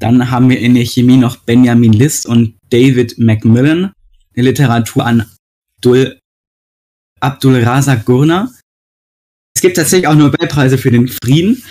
Dann 0.00 0.30
haben 0.30 0.48
wir 0.48 0.58
in 0.58 0.74
der 0.74 0.84
Chemie 0.84 1.18
noch 1.18 1.36
Benjamin 1.36 1.92
List 1.92 2.26
und 2.26 2.56
David 2.70 3.18
Macmillan. 3.18 3.92
Eine 4.34 4.44
Literatur 4.46 5.04
an 5.04 5.30
Abdul, 5.76 6.18
Abdul 7.20 7.62
Razak 7.62 8.06
Gurna. 8.06 8.50
Es 9.54 9.60
gibt 9.60 9.76
tatsächlich 9.76 10.08
auch 10.08 10.14
Nobelpreise 10.14 10.78
für 10.78 10.90
den 10.90 11.08
Frieden. 11.08 11.62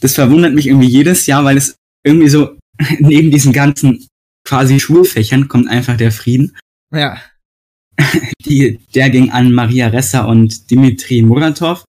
Das 0.00 0.14
verwundert 0.14 0.52
mich 0.54 0.66
irgendwie 0.66 0.88
jedes 0.88 1.26
Jahr, 1.26 1.44
weil 1.44 1.56
es 1.56 1.76
irgendwie 2.04 2.28
so 2.28 2.58
neben 2.98 3.30
diesen 3.30 3.52
ganzen 3.52 4.06
quasi 4.44 4.78
Schulfächern 4.78 5.48
kommt 5.48 5.68
einfach 5.68 5.96
der 5.96 6.12
Frieden. 6.12 6.56
Ja. 6.92 7.16
Die, 8.44 8.80
der 8.94 9.08
ging 9.08 9.30
an 9.30 9.52
Maria 9.52 9.86
Ressa 9.88 10.24
und 10.24 10.70
Dimitri 10.70 11.22
Muratov. 11.22 11.84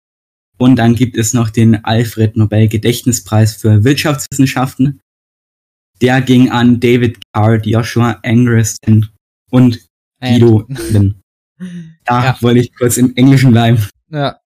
Und 0.56 0.76
dann 0.76 0.96
gibt 0.96 1.16
es 1.16 1.34
noch 1.34 1.50
den 1.50 1.84
Alfred 1.84 2.36
Nobel 2.36 2.66
Gedächtnispreis 2.66 3.54
für 3.54 3.84
Wirtschaftswissenschaften. 3.84 4.98
Der 6.00 6.20
ging 6.20 6.50
an 6.50 6.78
David 6.80 7.18
Card, 7.32 7.66
Joshua 7.66 8.18
Angrist 8.22 8.78
und 9.50 9.88
Guido 10.20 10.64
Lin. 10.90 11.20
Da 12.04 12.24
Ja. 12.24 12.42
wollte 12.42 12.60
ich 12.60 12.74
kurz 12.74 12.96
im 12.96 13.14
Englischen 13.16 13.50
bleiben. 13.50 13.84
Ja. 14.10 14.40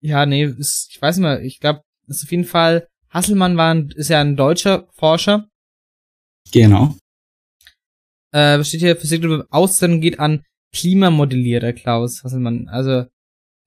Ja, 0.00 0.26
nee, 0.26 0.44
ist, 0.44 0.88
ich 0.90 1.00
weiß 1.00 1.16
nicht 1.18 1.22
mehr, 1.22 1.42
ich 1.42 1.60
glaube, 1.60 1.82
ist 2.08 2.24
auf 2.24 2.30
jeden 2.30 2.44
Fall, 2.44 2.88
Hasselmann 3.10 3.56
war 3.56 3.72
ein, 3.74 3.90
ist 3.90 4.08
ja 4.08 4.20
ein 4.20 4.36
deutscher 4.36 4.88
Forscher. 4.94 5.48
Genau. 6.52 6.96
Äh, 8.34 8.58
was 8.58 8.68
steht 8.68 8.80
hier, 8.80 8.96
Physik 8.96 9.24
Auszeichnung 9.50 10.00
geht 10.00 10.18
an 10.18 10.44
Klimamodellierer 10.74 11.72
Klaus 11.74 12.24
Hasselmann. 12.24 12.68
Also, 12.68 13.06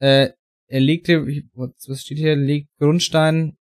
äh, 0.02 0.32
er 0.68 0.80
legte, 0.80 1.26
was 1.56 2.02
steht 2.02 2.18
hier, 2.18 2.36
legt 2.36 2.68
Grundstein 2.80 3.56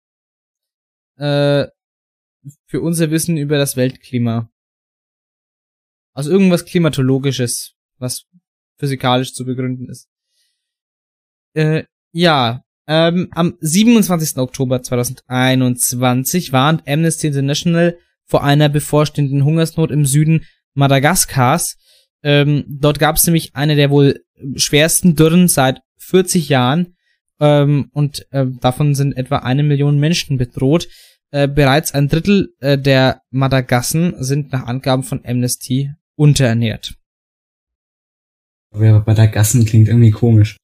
äh, 1.20 1.68
für 2.66 2.80
unser 2.80 3.10
Wissen 3.10 3.36
über 3.36 3.58
das 3.58 3.76
Weltklima. 3.76 4.50
Also 6.14 6.30
irgendwas 6.30 6.64
klimatologisches, 6.64 7.74
was 7.98 8.24
physikalisch 8.78 9.34
zu 9.34 9.44
begründen 9.44 9.88
ist. 9.88 10.08
Äh, 11.54 11.84
ja, 12.12 12.62
ähm, 12.86 13.28
am 13.32 13.56
27. 13.60 14.38
Oktober 14.38 14.82
2021 14.82 16.52
warnt 16.52 16.88
Amnesty 16.88 17.28
International 17.28 17.98
vor 18.24 18.42
einer 18.42 18.68
bevorstehenden 18.68 19.44
Hungersnot 19.44 19.90
im 19.90 20.06
Süden 20.06 20.46
Madagaskars. 20.74 21.76
Ähm, 22.22 22.64
dort 22.66 22.98
gab 22.98 23.16
es 23.16 23.26
nämlich 23.26 23.54
eine 23.54 23.76
der 23.76 23.90
wohl 23.90 24.24
schwersten 24.56 25.16
Dürren 25.16 25.48
seit 25.48 25.80
40 25.98 26.48
Jahren 26.48 26.96
ähm, 27.40 27.90
und 27.92 28.26
äh, 28.30 28.46
davon 28.60 28.94
sind 28.94 29.16
etwa 29.16 29.38
eine 29.38 29.62
Million 29.62 29.98
Menschen 29.98 30.38
bedroht. 30.38 30.88
Äh, 31.32 31.46
bereits 31.46 31.94
ein 31.94 32.08
Drittel 32.08 32.54
äh, 32.58 32.76
der 32.76 33.22
Madagassen 33.30 34.22
sind 34.22 34.52
nach 34.52 34.66
Angaben 34.66 35.04
von 35.04 35.24
Amnesty 35.24 35.94
unterernährt. 36.16 36.94
Aber 38.72 39.00
bei 39.00 39.14
der 39.14 39.28
Gassen 39.28 39.64
klingt 39.64 39.88
irgendwie 39.88 40.10
komisch. 40.10 40.56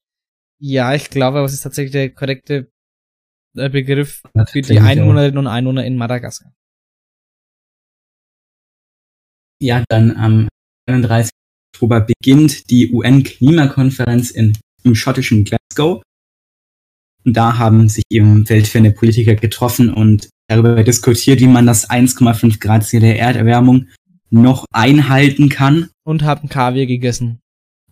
Ja, 0.58 0.94
ich 0.94 1.10
glaube, 1.10 1.42
was 1.42 1.52
ist 1.52 1.62
tatsächlich 1.62 1.92
der 1.92 2.10
korrekte 2.10 2.70
äh, 3.56 3.68
Begriff 3.68 4.22
Das 4.34 4.50
für 4.50 4.62
die. 4.62 4.78
Einwohnerinnen 4.78 5.38
und 5.38 5.46
Einwohner 5.46 5.84
in 5.84 5.96
Madagaskar. 5.96 6.52
Ja, 9.60 9.84
dann 9.88 10.16
am 10.16 10.48
31. 10.88 11.30
Oktober 11.74 12.00
beginnt 12.00 12.70
die 12.70 12.92
UN-Klimakonferenz 12.92 14.30
in, 14.30 14.56
im 14.82 14.94
schottischen 14.94 15.44
Glasgow. 15.44 16.02
Und 17.26 17.36
da 17.36 17.58
haben 17.58 17.88
sich 17.88 18.04
eben 18.08 18.48
weltferne 18.48 18.92
Politiker 18.92 19.34
getroffen 19.34 19.92
und 19.92 20.28
darüber 20.48 20.82
diskutiert, 20.84 21.40
wie 21.40 21.48
man 21.48 21.66
das 21.66 21.90
1,5 21.90 22.60
Grad 22.60 22.84
Ziel 22.84 23.00
der 23.00 23.18
Erderwärmung 23.18 23.88
noch 24.30 24.64
einhalten 24.72 25.48
kann. 25.48 25.90
Und 26.04 26.22
haben 26.22 26.48
Kaviar 26.48 26.86
gegessen. 26.86 27.40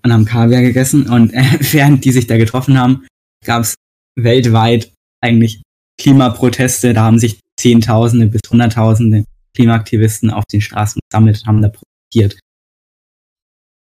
Und 0.05 0.13
haben 0.13 0.25
Kaviar 0.25 0.63
gegessen. 0.63 1.09
Und 1.11 1.35
äh, 1.35 1.43
während 1.73 2.05
die 2.05 2.13
sich 2.13 2.29
da 2.29 2.37
getroffen 2.37 2.79
haben, 2.79 3.07
gab 3.45 3.63
es 3.63 3.75
weltweit 4.17 4.93
eigentlich 5.21 5.63
Klimaproteste. 6.01 6.95
Da 6.95 7.03
haben 7.03 7.19
sich 7.19 7.41
Zehntausende 7.59 8.29
bis 8.29 8.41
Hunderttausende 8.49 9.25
Klimaaktivisten 9.57 10.31
auf 10.31 10.45
den 10.45 10.61
Straßen 10.61 11.01
gesammelt 11.11 11.41
und 11.41 11.47
haben 11.47 11.63
da 11.63 11.71
protestiert. 11.71 12.39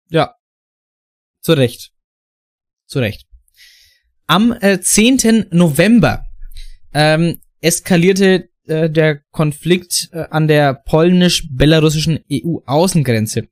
Ja. 0.09 0.35
Zu 1.41 1.53
Recht. 1.53 1.91
Zu 2.88 2.99
Recht. 2.99 3.31
Am 4.32 4.53
äh, 4.62 4.80
10. 4.80 5.48
November 5.52 6.24
ähm, 6.94 7.40
eskalierte 7.60 8.48
äh, 8.66 8.90
der 8.90 9.20
Konflikt 9.32 10.08
äh, 10.14 10.24
an 10.30 10.48
der 10.48 10.74
polnisch-belarussischen 10.74 12.20
EU-Außengrenze. 12.32 13.49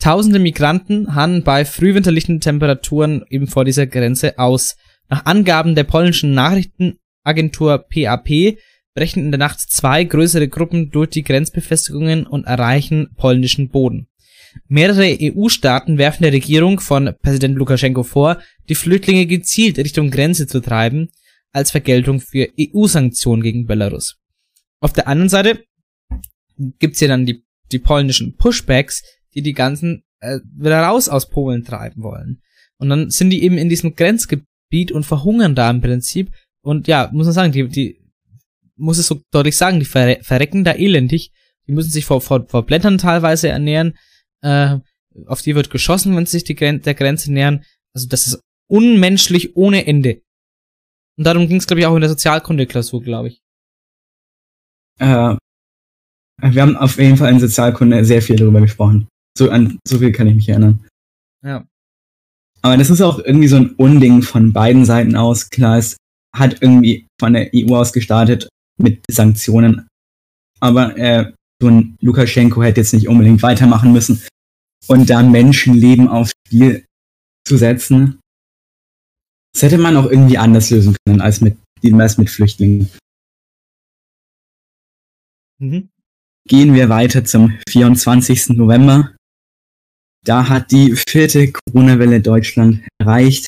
Tausende 0.00 0.40
Migranten 0.40 1.14
haben 1.14 1.44
bei 1.44 1.64
frühwinterlichen 1.64 2.40
Temperaturen 2.40 3.24
eben 3.30 3.46
vor 3.46 3.64
dieser 3.64 3.86
Grenze 3.86 4.36
aus. 4.36 4.74
Nach 5.08 5.26
Angaben 5.26 5.76
der 5.76 5.84
polnischen 5.84 6.34
Nachrichtenagentur 6.34 7.78
PAP 7.78 8.58
brechen 8.96 9.26
in 9.26 9.30
der 9.30 9.38
Nacht 9.38 9.60
zwei 9.60 10.02
größere 10.02 10.48
Gruppen 10.48 10.90
durch 10.90 11.10
die 11.10 11.22
Grenzbefestigungen 11.22 12.26
und 12.26 12.48
erreichen 12.48 13.10
polnischen 13.16 13.68
Boden. 13.68 14.08
Mehrere 14.68 15.16
EU-Staaten 15.20 15.98
werfen 15.98 16.22
der 16.22 16.32
Regierung 16.32 16.80
von 16.80 17.14
Präsident 17.22 17.56
Lukaschenko 17.56 18.02
vor, 18.02 18.40
die 18.68 18.74
Flüchtlinge 18.74 19.26
gezielt 19.26 19.78
Richtung 19.78 20.10
Grenze 20.10 20.46
zu 20.46 20.60
treiben, 20.60 21.08
als 21.52 21.70
Vergeltung 21.70 22.20
für 22.20 22.48
EU-Sanktionen 22.58 23.42
gegen 23.42 23.66
Belarus. 23.66 24.16
Auf 24.80 24.92
der 24.92 25.08
anderen 25.08 25.28
Seite 25.28 25.64
gibt's 26.78 26.98
hier 26.98 27.08
dann 27.08 27.26
die, 27.26 27.44
die 27.72 27.78
polnischen 27.78 28.36
Pushbacks, 28.36 29.02
die 29.34 29.42
die 29.42 29.52
ganzen 29.52 30.04
äh, 30.20 30.38
wieder 30.56 30.82
raus 30.82 31.08
aus 31.08 31.28
Polen 31.28 31.64
treiben 31.64 32.02
wollen. 32.02 32.40
Und 32.78 32.88
dann 32.88 33.10
sind 33.10 33.30
die 33.30 33.42
eben 33.42 33.58
in 33.58 33.68
diesem 33.68 33.94
Grenzgebiet 33.94 34.92
und 34.92 35.04
verhungern 35.04 35.54
da 35.54 35.70
im 35.70 35.80
Prinzip. 35.80 36.30
Und 36.62 36.88
ja, 36.88 37.10
muss 37.12 37.26
man 37.26 37.34
sagen, 37.34 37.52
die, 37.52 37.68
die 37.68 38.00
muss 38.76 38.98
es 38.98 39.06
so 39.06 39.20
deutlich 39.30 39.56
sagen, 39.56 39.78
die 39.78 39.86
verre 39.86 40.18
verrecken 40.22 40.64
da 40.64 40.72
elendig. 40.72 41.32
Die 41.66 41.72
müssen 41.72 41.90
sich 41.90 42.04
vor, 42.04 42.20
vor, 42.20 42.46
vor 42.48 42.64
Blättern 42.64 42.98
teilweise 42.98 43.48
ernähren. 43.48 43.94
Äh, 44.42 44.78
auf 45.26 45.42
die 45.42 45.54
wird 45.54 45.70
geschossen, 45.70 46.16
wenn 46.16 46.26
sie 46.26 46.32
sich 46.32 46.44
die 46.44 46.54
Gren 46.54 46.82
der 46.82 46.94
Grenze 46.94 47.32
nähern. 47.32 47.64
Also 47.94 48.08
das 48.08 48.26
ist 48.26 48.40
unmenschlich 48.70 49.56
ohne 49.56 49.86
Ende. 49.86 50.22
Und 51.18 51.24
darum 51.26 51.48
ging 51.48 51.58
es, 51.58 51.66
glaube 51.66 51.80
ich, 51.80 51.86
auch 51.86 51.94
in 51.94 52.00
der 52.00 52.10
Sozialkunde-Klausur, 52.10 53.02
glaube 53.02 53.28
ich. 53.28 53.42
Äh, 54.98 55.36
wir 56.42 56.62
haben 56.62 56.76
auf 56.76 56.98
jeden 56.98 57.16
Fall 57.16 57.32
in 57.32 57.40
Sozialkunde 57.40 58.04
sehr 58.04 58.22
viel 58.22 58.36
darüber 58.36 58.60
gesprochen. 58.60 59.08
So 59.36 59.50
an 59.50 59.78
so 59.86 59.98
viel 59.98 60.12
kann 60.12 60.28
ich 60.28 60.34
mich 60.34 60.48
erinnern. 60.48 60.86
Ja. 61.44 61.66
Aber 62.62 62.76
das 62.76 62.90
ist 62.90 63.00
auch 63.00 63.18
irgendwie 63.18 63.48
so 63.48 63.56
ein 63.56 63.74
Unding 63.74 64.22
von 64.22 64.52
beiden 64.52 64.84
Seiten 64.84 65.16
aus. 65.16 65.48
Klar, 65.48 65.78
es 65.78 65.96
hat 66.34 66.62
irgendwie 66.62 67.06
von 67.18 67.32
der 67.32 67.50
EU 67.54 67.74
aus 67.74 67.92
gestartet 67.92 68.48
mit 68.78 69.02
Sanktionen. 69.10 69.88
Aber 70.60 70.96
äh, 70.96 71.32
ein 71.68 71.96
Lukaschenko 72.00 72.62
hätte 72.62 72.80
jetzt 72.80 72.94
nicht 72.94 73.08
unbedingt 73.08 73.42
weitermachen 73.42 73.92
müssen. 73.92 74.22
Und 74.86 75.10
da 75.10 75.22
Menschenleben 75.22 76.08
aufs 76.08 76.32
Spiel 76.46 76.86
zu 77.46 77.56
setzen, 77.56 78.20
das 79.52 79.62
hätte 79.62 79.78
man 79.78 79.96
auch 79.96 80.06
irgendwie 80.06 80.38
anders 80.38 80.70
lösen 80.70 80.96
können 81.04 81.20
als 81.20 81.40
mit, 81.40 81.56
als 81.98 82.18
mit 82.18 82.30
Flüchtlingen. 82.30 82.90
Mhm. 85.58 85.88
Gehen 86.48 86.74
wir 86.74 86.88
weiter 86.88 87.24
zum 87.24 87.58
24. 87.68 88.50
November. 88.50 89.14
Da 90.24 90.48
hat 90.48 90.70
die 90.70 90.94
vierte 90.94 91.52
Corona-Welle 91.52 92.20
Deutschland 92.20 92.86
erreicht. 92.98 93.46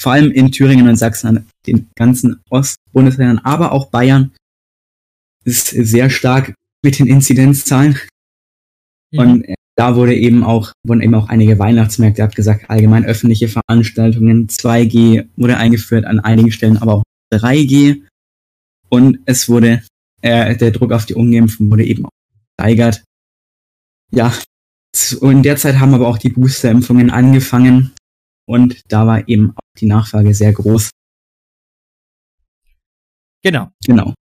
Vor 0.00 0.12
allem 0.12 0.30
in 0.30 0.50
Thüringen 0.50 0.88
und 0.88 0.96
Sachsen, 0.96 1.28
an 1.28 1.46
den 1.66 1.90
ganzen 1.94 2.40
Ostbundesländern, 2.48 3.38
aber 3.38 3.72
auch 3.72 3.90
Bayern 3.90 4.32
ist 5.44 5.68
sehr 5.68 6.08
stark 6.08 6.54
mit 6.82 6.98
den 6.98 7.06
Inzidenzzahlen. 7.06 7.98
Mhm. 9.12 9.18
Und 9.18 9.44
äh, 9.44 9.54
da 9.76 9.96
wurde 9.96 10.14
eben 10.14 10.44
auch, 10.44 10.72
wurden 10.86 11.00
eben 11.02 11.14
auch 11.14 11.28
einige 11.28 11.58
Weihnachtsmärkte 11.58 12.22
abgesagt, 12.24 12.68
allgemein 12.68 13.04
öffentliche 13.04 13.48
Veranstaltungen. 13.48 14.48
2G 14.48 15.28
wurde 15.36 15.56
eingeführt 15.56 16.04
an 16.04 16.20
einigen 16.20 16.52
Stellen, 16.52 16.76
aber 16.78 16.94
auch 16.96 17.02
3G. 17.32 18.02
Und 18.88 19.20
es 19.24 19.48
wurde, 19.48 19.82
äh, 20.22 20.56
der 20.56 20.70
Druck 20.72 20.92
auf 20.92 21.06
die 21.06 21.14
Ungeimpften 21.14 21.70
wurde 21.70 21.84
eben 21.84 22.04
auch 22.06 22.10
gesteigert. 22.58 23.04
Ja, 24.12 24.34
zu- 24.92 25.20
in 25.30 25.42
der 25.42 25.56
Zeit 25.56 25.78
haben 25.78 25.94
aber 25.94 26.08
auch 26.08 26.18
die 26.18 26.30
Boosterimpfungen 26.30 27.10
angefangen. 27.10 27.92
Und 28.46 28.82
da 28.88 29.06
war 29.06 29.28
eben 29.28 29.52
auch 29.52 29.60
die 29.78 29.86
Nachfrage 29.86 30.34
sehr 30.34 30.52
groß. 30.52 30.90
Genau. 33.42 33.70
Genau. 33.86 34.12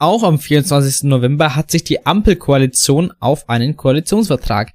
Auch 0.00 0.22
am 0.22 0.38
24. 0.38 1.04
November 1.04 1.54
hat 1.54 1.70
sich 1.70 1.84
die 1.84 2.06
Ampelkoalition 2.06 3.12
auf 3.20 3.48
einen 3.48 3.76
Koalitionsvertrag 3.76 4.72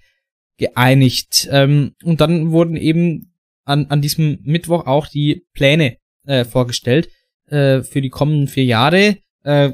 geeinigt. 0.57 1.47
Ähm, 1.51 1.95
und 2.03 2.21
dann 2.21 2.51
wurden 2.51 2.77
eben 2.77 3.33
an, 3.65 3.87
an 3.87 4.01
diesem 4.01 4.39
Mittwoch 4.43 4.85
auch 4.85 5.07
die 5.07 5.45
Pläne 5.53 5.97
äh, 6.25 6.45
vorgestellt 6.45 7.09
äh, 7.47 7.81
für 7.81 8.01
die 8.01 8.09
kommenden 8.09 8.47
vier 8.47 8.65
Jahre. 8.65 9.17
Äh, 9.43 9.73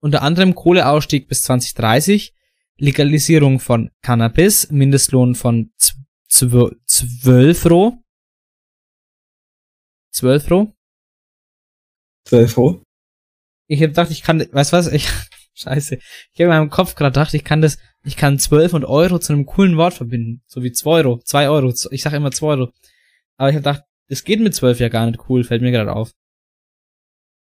unter 0.00 0.22
anderem 0.22 0.54
Kohleausstieg 0.54 1.28
bis 1.28 1.42
2030, 1.42 2.34
Legalisierung 2.78 3.60
von 3.60 3.90
Cannabis, 4.02 4.70
Mindestlohn 4.70 5.34
von 5.34 5.72
12 6.28 7.70
Ro. 7.70 7.98
12 10.12 10.50
Ro? 10.50 10.72
12 12.24 12.56
Ro? 12.56 12.85
Ich 13.68 13.82
hab 13.82 13.90
gedacht, 13.90 14.10
ich 14.10 14.22
kann, 14.22 14.46
weißt 14.50 14.72
was, 14.72 14.92
ich, 14.92 15.08
scheiße, 15.54 15.96
ich 15.96 16.40
habe 16.40 16.44
in 16.44 16.48
meinem 16.48 16.70
Kopf 16.70 16.94
gerade 16.94 17.12
gedacht, 17.12 17.34
ich 17.34 17.44
kann 17.44 17.62
das, 17.62 17.78
ich 18.04 18.16
kann 18.16 18.38
12 18.38 18.74
und 18.74 18.84
Euro 18.84 19.18
zu 19.18 19.32
einem 19.32 19.46
coolen 19.46 19.76
Wort 19.76 19.94
verbinden, 19.94 20.42
so 20.46 20.62
wie 20.62 20.72
2 20.72 20.90
Euro, 20.90 21.20
2 21.24 21.48
Euro, 21.48 21.74
ich 21.90 22.02
sag 22.02 22.12
immer 22.12 22.30
2 22.30 22.46
Euro. 22.46 22.72
Aber 23.36 23.50
ich 23.50 23.56
hab 23.56 23.62
gedacht, 23.62 23.82
das 24.08 24.24
geht 24.24 24.40
mit 24.40 24.54
12 24.54 24.80
ja 24.80 24.88
gar 24.88 25.06
nicht 25.06 25.28
cool, 25.28 25.44
fällt 25.44 25.62
mir 25.62 25.72
gerade 25.72 25.92
auf. 25.92 26.12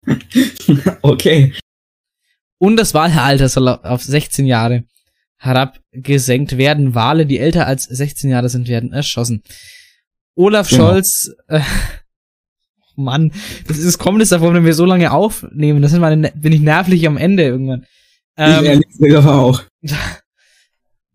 okay. 1.02 1.54
Und 2.58 2.76
das 2.76 2.94
Wahlalter 2.94 3.48
soll 3.48 3.68
auf 3.68 4.02
16 4.02 4.46
Jahre 4.46 4.84
herabgesenkt 5.36 6.56
werden. 6.56 6.94
Wale, 6.94 7.26
die 7.26 7.38
älter 7.38 7.66
als 7.66 7.84
16 7.84 8.30
Jahre 8.30 8.48
sind, 8.48 8.68
werden 8.68 8.92
erschossen. 8.92 9.42
Olaf 10.34 10.68
genau. 10.68 10.90
Scholz, 10.90 11.30
äh, 11.48 11.60
Mann, 12.96 13.32
das 13.68 13.78
ist 13.78 13.98
kommt 13.98 14.22
es 14.22 14.30
davon, 14.30 14.54
wenn 14.54 14.64
wir 14.64 14.74
so 14.74 14.84
lange 14.84 15.12
aufnehmen. 15.12 15.82
Das 15.82 15.90
sind 15.90 16.00
meine, 16.00 16.32
bin 16.34 16.52
ich 16.52 16.60
nervlich 16.60 17.06
am 17.06 17.16
Ende 17.16 17.44
irgendwann. 17.44 17.86
Ähm, 18.36 18.64
ich 18.64 19.00
ehrlich 19.00 19.16
aber 19.16 19.34
auch. 19.34 19.62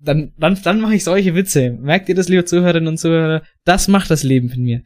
Dann, 0.03 0.33
dann, 0.35 0.59
dann 0.63 0.81
mache 0.81 0.95
ich 0.95 1.03
solche 1.03 1.35
Witze. 1.35 1.77
Merkt 1.79 2.09
ihr 2.09 2.15
das, 2.15 2.27
liebe 2.27 2.43
Zuhörerinnen 2.43 2.87
und 2.87 2.97
Zuhörer? 2.97 3.43
Das 3.65 3.87
macht 3.87 4.09
das 4.09 4.23
Leben 4.23 4.47
mit 4.47 4.57
mir. 4.57 4.81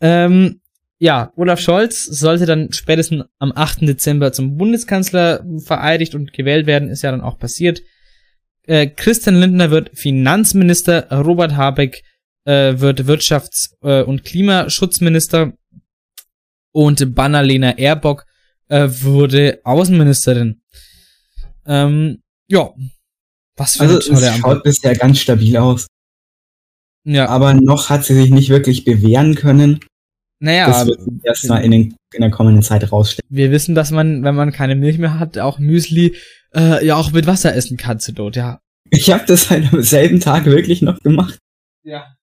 Ähm, 0.00 0.60
ja, 1.00 1.32
Olaf 1.34 1.58
Scholz 1.58 2.04
sollte 2.04 2.46
dann 2.46 2.72
spätestens 2.72 3.24
am 3.40 3.50
8. 3.52 3.80
Dezember 3.80 4.32
zum 4.32 4.56
Bundeskanzler 4.56 5.44
vereidigt 5.64 6.14
und 6.14 6.32
gewählt 6.32 6.66
werden, 6.66 6.90
ist 6.90 7.02
ja 7.02 7.10
dann 7.10 7.22
auch 7.22 7.40
passiert. 7.40 7.82
Äh, 8.68 8.86
Christian 8.86 9.34
Lindner 9.34 9.72
wird 9.72 9.90
Finanzminister, 9.98 11.10
Robert 11.10 11.56
Habeck 11.56 12.04
äh, 12.44 12.78
wird 12.78 13.00
Wirtschafts- 13.08 13.74
äh, 13.82 14.04
und 14.04 14.22
Klimaschutzminister 14.22 15.54
und 16.72 17.14
Bannalena 17.14 17.78
Erbock 17.78 18.26
äh, 18.68 18.88
wurde 18.90 19.60
Außenministerin. 19.64 20.62
Ähm, 21.66 22.22
ja, 22.48 22.70
was 23.56 23.76
für 23.76 23.82
also, 23.82 23.94
eine 23.94 24.20
tolle 24.20 24.26
es 24.26 24.36
schaut 24.38 24.62
bisher 24.64 24.94
ganz 24.94 25.20
stabil 25.20 25.56
aus. 25.56 25.86
Ja. 27.04 27.28
Aber 27.28 27.54
noch 27.54 27.90
hat 27.90 28.04
sie 28.04 28.14
sich 28.14 28.30
nicht 28.30 28.48
wirklich 28.48 28.84
bewähren 28.84 29.34
können. 29.34 29.80
Naja, 30.38 30.66
das 30.66 30.86
wird 30.86 31.00
erst 31.22 31.48
mal 31.48 31.58
in, 31.58 31.70
den, 31.70 31.96
in 32.12 32.20
der 32.20 32.30
kommenden 32.30 32.62
Zeit 32.62 32.90
rausstellen. 32.90 33.28
Wir 33.28 33.52
wissen, 33.52 33.76
dass 33.76 33.92
man, 33.92 34.24
wenn 34.24 34.34
man 34.34 34.50
keine 34.50 34.74
Milch 34.74 34.98
mehr 34.98 35.20
hat, 35.20 35.38
auch 35.38 35.58
Müsli 35.60 36.16
äh, 36.54 36.84
ja 36.84 36.96
auch 36.96 37.12
mit 37.12 37.26
Wasser 37.26 37.54
essen 37.54 37.76
kann 37.76 38.00
zu 38.00 38.12
Not, 38.12 38.34
ja. 38.34 38.60
Ich 38.90 39.10
habe 39.10 39.24
das 39.26 39.50
halt 39.50 39.72
am 39.72 39.82
selben 39.82 40.20
Tag 40.20 40.46
wirklich 40.46 40.82
noch 40.82 40.98
gemacht. 41.00 41.38
Ja. 41.84 42.16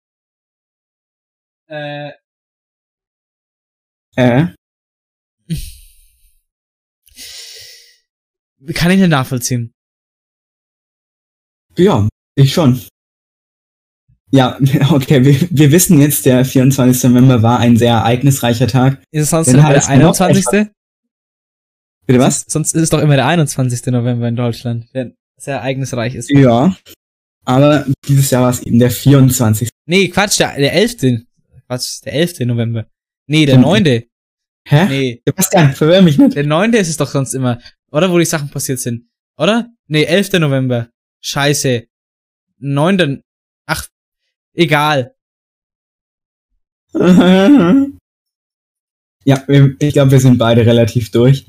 Äh. 1.68 2.12
Äh. 4.20 4.48
Kann 8.74 8.92
ich 8.92 9.00
nicht 9.00 9.10
nachvollziehen. 9.10 9.72
Ja, 11.78 12.10
ich 12.36 12.54
schon. 12.54 12.82
Ja, 14.32 14.60
okay, 14.92 15.24
wir, 15.24 15.48
wir 15.50 15.72
wissen 15.72 16.02
jetzt, 16.02 16.26
der 16.26 16.44
24. 16.44 17.10
November 17.10 17.42
war 17.42 17.60
ein 17.60 17.78
sehr 17.78 17.94
ereignisreicher 17.94 18.68
Tag. 18.68 19.02
Ist 19.12 19.24
es 19.24 19.30
sonst 19.30 19.48
immer 19.48 19.70
der 19.70 19.88
21.? 19.88 20.68
Bitte 22.06 22.20
was? 22.20 22.42
Sonst, 22.42 22.52
sonst 22.52 22.76
ist 22.76 22.82
es 22.82 22.90
doch 22.90 23.00
immer 23.00 23.16
der 23.16 23.28
21. 23.28 23.86
November 23.86 24.28
in 24.28 24.36
Deutschland, 24.36 24.94
der 24.94 25.14
sehr 25.38 25.56
ereignisreich 25.56 26.16
ist. 26.16 26.30
Ja, 26.30 26.76
aber 27.46 27.86
dieses 28.06 28.30
Jahr 28.32 28.44
war 28.44 28.50
es 28.50 28.62
eben 28.64 28.80
der 28.80 28.92
24. 28.92 29.70
Nee, 29.86 30.10
Quatsch, 30.10 30.40
der, 30.40 30.58
der 30.58 30.74
11. 30.74 31.24
Quatsch, 31.68 32.04
der 32.04 32.14
11. 32.14 32.40
November. 32.42 32.86
Nee, 33.28 33.46
der 33.46 33.60
9. 33.60 34.09
Hä? 34.70 34.86
Nee. 34.88 35.22
Sebastian, 35.26 35.74
verwirr 35.74 36.02
mich 36.02 36.18
nicht. 36.18 36.36
Der 36.36 36.46
9. 36.46 36.74
ist 36.74 36.90
es 36.90 36.98
doch 36.98 37.10
sonst 37.10 37.34
immer. 37.34 37.60
Oder 37.92 38.12
wo 38.12 38.20
die 38.20 38.26
Sachen 38.26 38.50
passiert 38.50 38.80
sind. 38.80 39.10
Oder? 39.38 39.70
Nee, 39.88 40.04
11. 40.04 40.34
November. 40.34 40.90
Scheiße. 41.22 41.88
9. 42.60 43.22
Ach, 43.66 43.88
Egal. 44.54 45.16
ja, 49.24 49.44
ich 49.48 49.94
glaube, 49.94 50.12
wir 50.12 50.20
sind 50.20 50.38
beide 50.38 50.66
relativ 50.66 51.12
durch. 51.12 51.48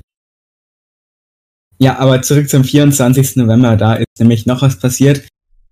Ja, 1.78 1.98
aber 1.98 2.20
zurück 2.22 2.48
zum 2.50 2.62
24. 2.62 3.36
November, 3.36 3.76
da 3.76 3.94
ist 3.94 4.06
nämlich 4.18 4.44
noch 4.46 4.62
was 4.62 4.78
passiert. 4.78 5.26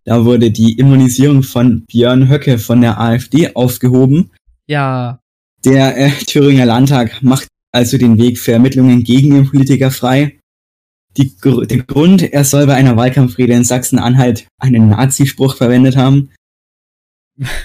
Da 0.05 0.25
wurde 0.25 0.51
die 0.51 0.79
Immunisierung 0.79 1.43
von 1.43 1.85
Björn 1.85 2.31
Höcke 2.31 2.59
von 2.59 2.81
der 2.81 2.99
AfD 2.99 3.55
aufgehoben. 3.55 4.33
Ja. 4.67 5.21
Der 5.65 5.97
äh, 5.97 6.11
Thüringer 6.11 6.67
Landtag 6.67 7.23
macht 7.23 7.49
also 7.73 7.99
den 7.99 8.19
Weg 8.19 8.39
für 8.39 8.53
Ermittlungen 8.53 9.05
gegen 9.05 9.31
den 9.31 9.49
Politiker 9.49 9.91
frei. 9.91 10.39
Die, 11.17 11.35
der 11.43 11.83
Grund, 11.83 12.23
er 12.23 12.45
soll 12.45 12.67
bei 12.67 12.75
einer 12.75 12.97
Wahlkampfrede 12.97 13.53
in 13.53 13.65
Sachsen-Anhalt 13.65 14.47
einen 14.61 14.91
Nazispruch 14.91 15.57
verwendet 15.57 15.97
haben. 15.97 16.31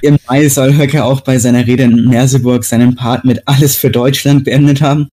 Im 0.01 0.17
Mai 0.27 0.49
soll 0.49 0.77
Höcke 0.77 1.03
auch 1.03 1.21
bei 1.21 1.37
seiner 1.39 1.65
Rede 1.65 1.83
in 1.83 2.09
Merseburg 2.09 2.63
seinen 2.63 2.95
Part 2.95 3.25
mit 3.25 3.47
Alles 3.47 3.75
für 3.75 3.89
Deutschland 3.89 4.43
beendet 4.43 4.81
haben. 4.81 5.07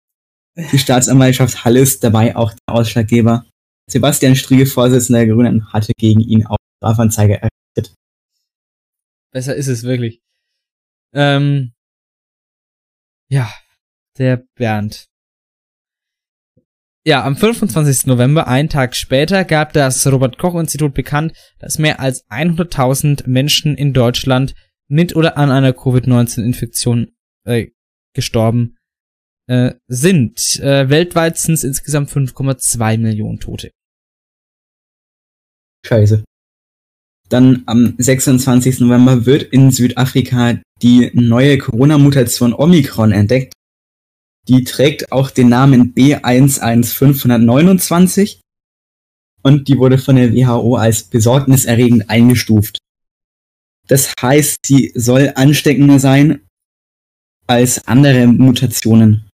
Die 0.72 0.78
Staatsanwaltschaft 0.78 1.64
Halle 1.64 1.80
ist 1.80 2.02
dabei 2.04 2.36
auch 2.36 2.52
der 2.52 2.74
Ausschlaggeber. 2.74 3.46
Sebastian 3.90 4.36
Striege, 4.36 4.66
Vorsitzender 4.66 5.24
der 5.24 5.34
Grünen, 5.34 5.72
hatte 5.72 5.92
gegen 5.96 6.20
ihn 6.20 6.46
auch 6.46 6.58
Strafanzeige 6.78 7.40
errichtet. 7.40 7.94
Besser 9.32 9.54
ist 9.54 9.68
es 9.68 9.82
wirklich. 9.82 10.20
Ähm, 11.14 11.72
ja, 13.30 13.50
der 14.18 14.44
Bernd. 14.56 15.06
Ja, 17.06 17.24
am 17.24 17.34
25. 17.34 18.06
November, 18.06 18.46
einen 18.46 18.68
Tag 18.68 18.94
später, 18.94 19.44
gab 19.44 19.72
das 19.72 20.06
Robert 20.06 20.36
Koch 20.36 20.54
Institut 20.54 20.92
bekannt, 20.92 21.32
dass 21.58 21.78
mehr 21.78 21.98
als 21.98 22.28
100.000 22.28 23.26
Menschen 23.26 23.74
in 23.74 23.94
Deutschland 23.94 24.54
mit 24.86 25.16
oder 25.16 25.38
an 25.38 25.50
einer 25.50 25.72
Covid-19-Infektion 25.72 27.12
äh, 27.46 27.68
gestorben 28.12 28.76
äh, 29.46 29.74
sind. 29.86 30.60
Äh, 30.60 30.90
weltweit 30.90 31.38
sind 31.38 31.54
es 31.54 31.64
insgesamt 31.64 32.10
5,2 32.10 32.98
Millionen 32.98 33.40
Tote. 33.40 33.70
Scheiße. 35.86 36.24
Dann 37.30 37.62
am 37.66 37.94
26. 37.96 38.80
November 38.80 39.24
wird 39.24 39.44
in 39.44 39.70
Südafrika 39.70 40.60
die 40.82 41.10
neue 41.14 41.58
Corona-Mutation 41.58 42.52
Omikron 42.54 43.12
entdeckt. 43.12 43.52
Die 44.48 44.64
trägt 44.64 45.12
auch 45.12 45.30
den 45.30 45.48
Namen 45.48 45.94
B11529 45.94 48.40
und 49.42 49.68
die 49.68 49.78
wurde 49.78 49.98
von 49.98 50.16
der 50.16 50.34
WHO 50.34 50.74
als 50.76 51.04
besorgniserregend 51.04 52.10
eingestuft. 52.10 52.78
Das 53.86 54.12
heißt, 54.20 54.58
sie 54.64 54.92
soll 54.94 55.32
ansteckender 55.34 55.98
sein 55.98 56.40
als 57.46 57.86
andere 57.88 58.26
Mutationen. 58.26 59.28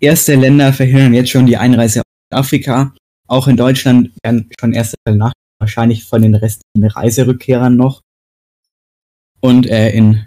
Erste 0.00 0.34
Länder 0.34 0.72
verhindern 0.72 1.14
jetzt 1.14 1.30
schon 1.30 1.46
die 1.46 1.56
Einreise 1.56 2.00
aus 2.00 2.38
Afrika. 2.38 2.94
Auch 3.28 3.48
in 3.48 3.56
Deutschland 3.56 4.12
werden 4.22 4.50
schon 4.58 4.72
erste 4.72 4.96
nach, 5.06 5.32
wahrscheinlich 5.58 6.04
von 6.04 6.22
den 6.22 6.34
restlichen 6.34 6.84
Reiserückkehrern 6.84 7.76
noch. 7.76 8.00
Und 9.40 9.66
äh, 9.66 9.90
in 9.90 10.26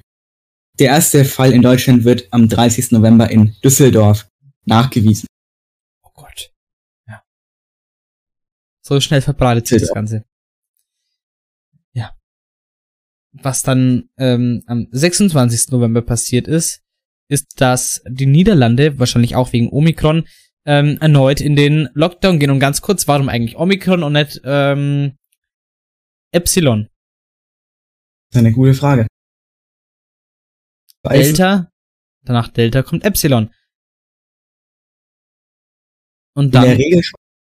der 0.80 0.88
erste 0.88 1.26
Fall 1.26 1.52
in 1.52 1.62
Deutschland 1.62 2.06
wird 2.06 2.28
am 2.32 2.48
30. 2.48 2.92
November 2.92 3.30
in 3.30 3.56
Düsseldorf 3.64 4.30
nachgewiesen. 4.66 5.28
Oh 6.04 6.10
Gott. 6.14 6.52
Ja. 7.08 7.22
So 8.82 9.00
schnell 9.02 9.22
verbreitet 9.22 9.68
sich 9.68 9.82
das 9.82 9.94
Ganze. 9.94 10.24
Ja. 11.94 12.16
Was 13.34 13.62
dann 13.62 14.10
ähm, 14.18 14.64
am 14.68 14.88
26. 14.92 15.72
November 15.72 16.02
passiert 16.02 16.48
ist, 16.48 16.82
ist, 17.28 17.62
dass 17.62 18.02
die 18.08 18.26
Niederlande, 18.26 18.98
wahrscheinlich 18.98 19.36
auch 19.36 19.52
wegen 19.54 19.70
Omikron, 19.70 20.28
ähm, 20.66 20.98
erneut 21.02 21.42
in 21.42 21.56
den 21.56 21.90
Lockdown 21.94 22.40
gehen. 22.40 22.52
Und 22.52 22.60
ganz 22.60 22.82
kurz, 22.82 23.08
warum 23.08 23.28
eigentlich 23.28 23.58
Omikron 23.58 24.04
und 24.04 24.14
nicht 24.14 24.42
ähm, 24.46 25.18
Epsilon? 26.32 26.88
Das 28.32 28.40
ist 28.42 28.46
eine 28.46 28.54
gute 28.54 28.74
Frage. 28.74 29.08
Delta, 31.04 31.72
danach 32.24 32.50
Delta 32.50 32.84
kommt 32.84 33.04
Epsilon. 33.04 33.54
Und 36.36 36.54
dann. 36.54 36.78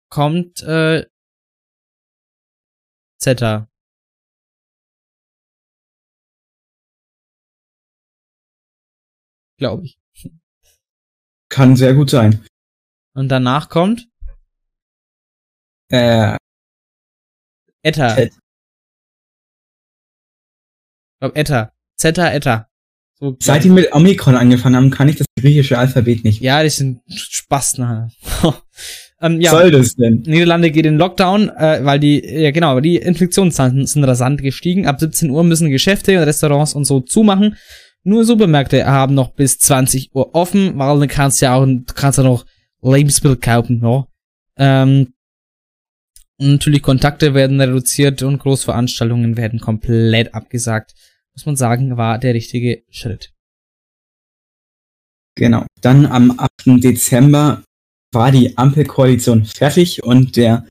Kommt 0.09 0.61
äh, 0.61 1.05
Zeta. 3.19 3.67
Glaube 9.57 9.85
ich. 9.85 9.97
Kann 11.49 11.75
sehr 11.75 11.93
gut 11.93 12.09
sein. 12.09 12.45
Und 13.15 13.29
danach 13.29 13.69
kommt 13.69 14.09
Äh, 15.89 16.37
Etta. 17.83 18.15
Zeta. 18.15 18.35
Ich 21.13 21.19
glaube 21.19 21.35
Etta. 21.35 21.73
Zeta, 21.97 22.31
Etta. 22.31 22.72
So, 23.23 23.37
seit 23.39 23.63
die 23.63 23.69
mit 23.69 23.95
Omikron 23.95 24.35
angefangen 24.35 24.75
haben, 24.75 24.89
kann 24.89 25.07
ich 25.07 25.15
das 25.15 25.27
griechische 25.39 25.77
Alphabet 25.77 26.25
nicht. 26.25 26.41
ja, 26.41 26.61
die 26.61 26.67
sind 26.67 26.99
Spasten. 27.07 28.11
ähm, 29.21 29.39
ja. 29.39 29.53
Was 29.53 29.61
soll 29.61 29.71
das 29.71 29.95
denn? 29.95 30.23
Niederlande 30.25 30.71
geht 30.71 30.85
in 30.85 30.97
Lockdown, 30.97 31.47
äh, 31.47 31.79
weil 31.85 32.01
die, 32.01 32.19
ja 32.19 32.51
genau, 32.51 32.81
die 32.81 32.97
Infektionszahlen 32.97 33.87
sind 33.87 34.03
rasant 34.03 34.41
gestiegen. 34.41 34.87
Ab 34.87 34.99
17 34.99 35.29
Uhr 35.29 35.45
müssen 35.45 35.69
Geschäfte 35.69 36.17
und 36.17 36.25
Restaurants 36.25 36.73
und 36.73 36.83
so 36.83 36.99
zumachen. 36.99 37.55
Nur 38.03 38.25
Supermärkte 38.25 38.85
haben 38.85 39.15
noch 39.15 39.33
bis 39.33 39.57
20 39.57 40.13
Uhr 40.13 40.35
offen, 40.35 40.77
weil 40.77 40.99
du 40.99 41.07
kannst 41.07 41.39
ja 41.39 41.55
auch, 41.55 41.65
kannst 41.95 42.17
ja 42.17 42.25
noch 42.25 42.45
Lebensmittel 42.81 43.37
kaufen, 43.37 43.79
ja. 43.81 44.05
Ähm, 44.57 45.13
natürlich 46.39 46.81
Kontakte 46.81 47.33
werden 47.33 47.61
reduziert 47.61 48.21
und 48.21 48.39
Großveranstaltungen 48.39 49.37
werden 49.37 49.61
komplett 49.61 50.35
abgesagt. 50.35 50.93
Muss 51.35 51.45
man 51.45 51.55
sagen, 51.55 51.97
war 51.97 52.19
der 52.19 52.33
richtige 52.33 52.83
Schritt. 52.89 53.33
Genau. 55.35 55.65
Dann 55.81 56.05
am 56.05 56.39
8. 56.39 56.83
Dezember 56.83 57.63
war 58.11 58.31
die 58.31 58.57
Ampelkoalition 58.57 59.45
fertig 59.45 60.03
und 60.03 60.35
der, 60.35 60.67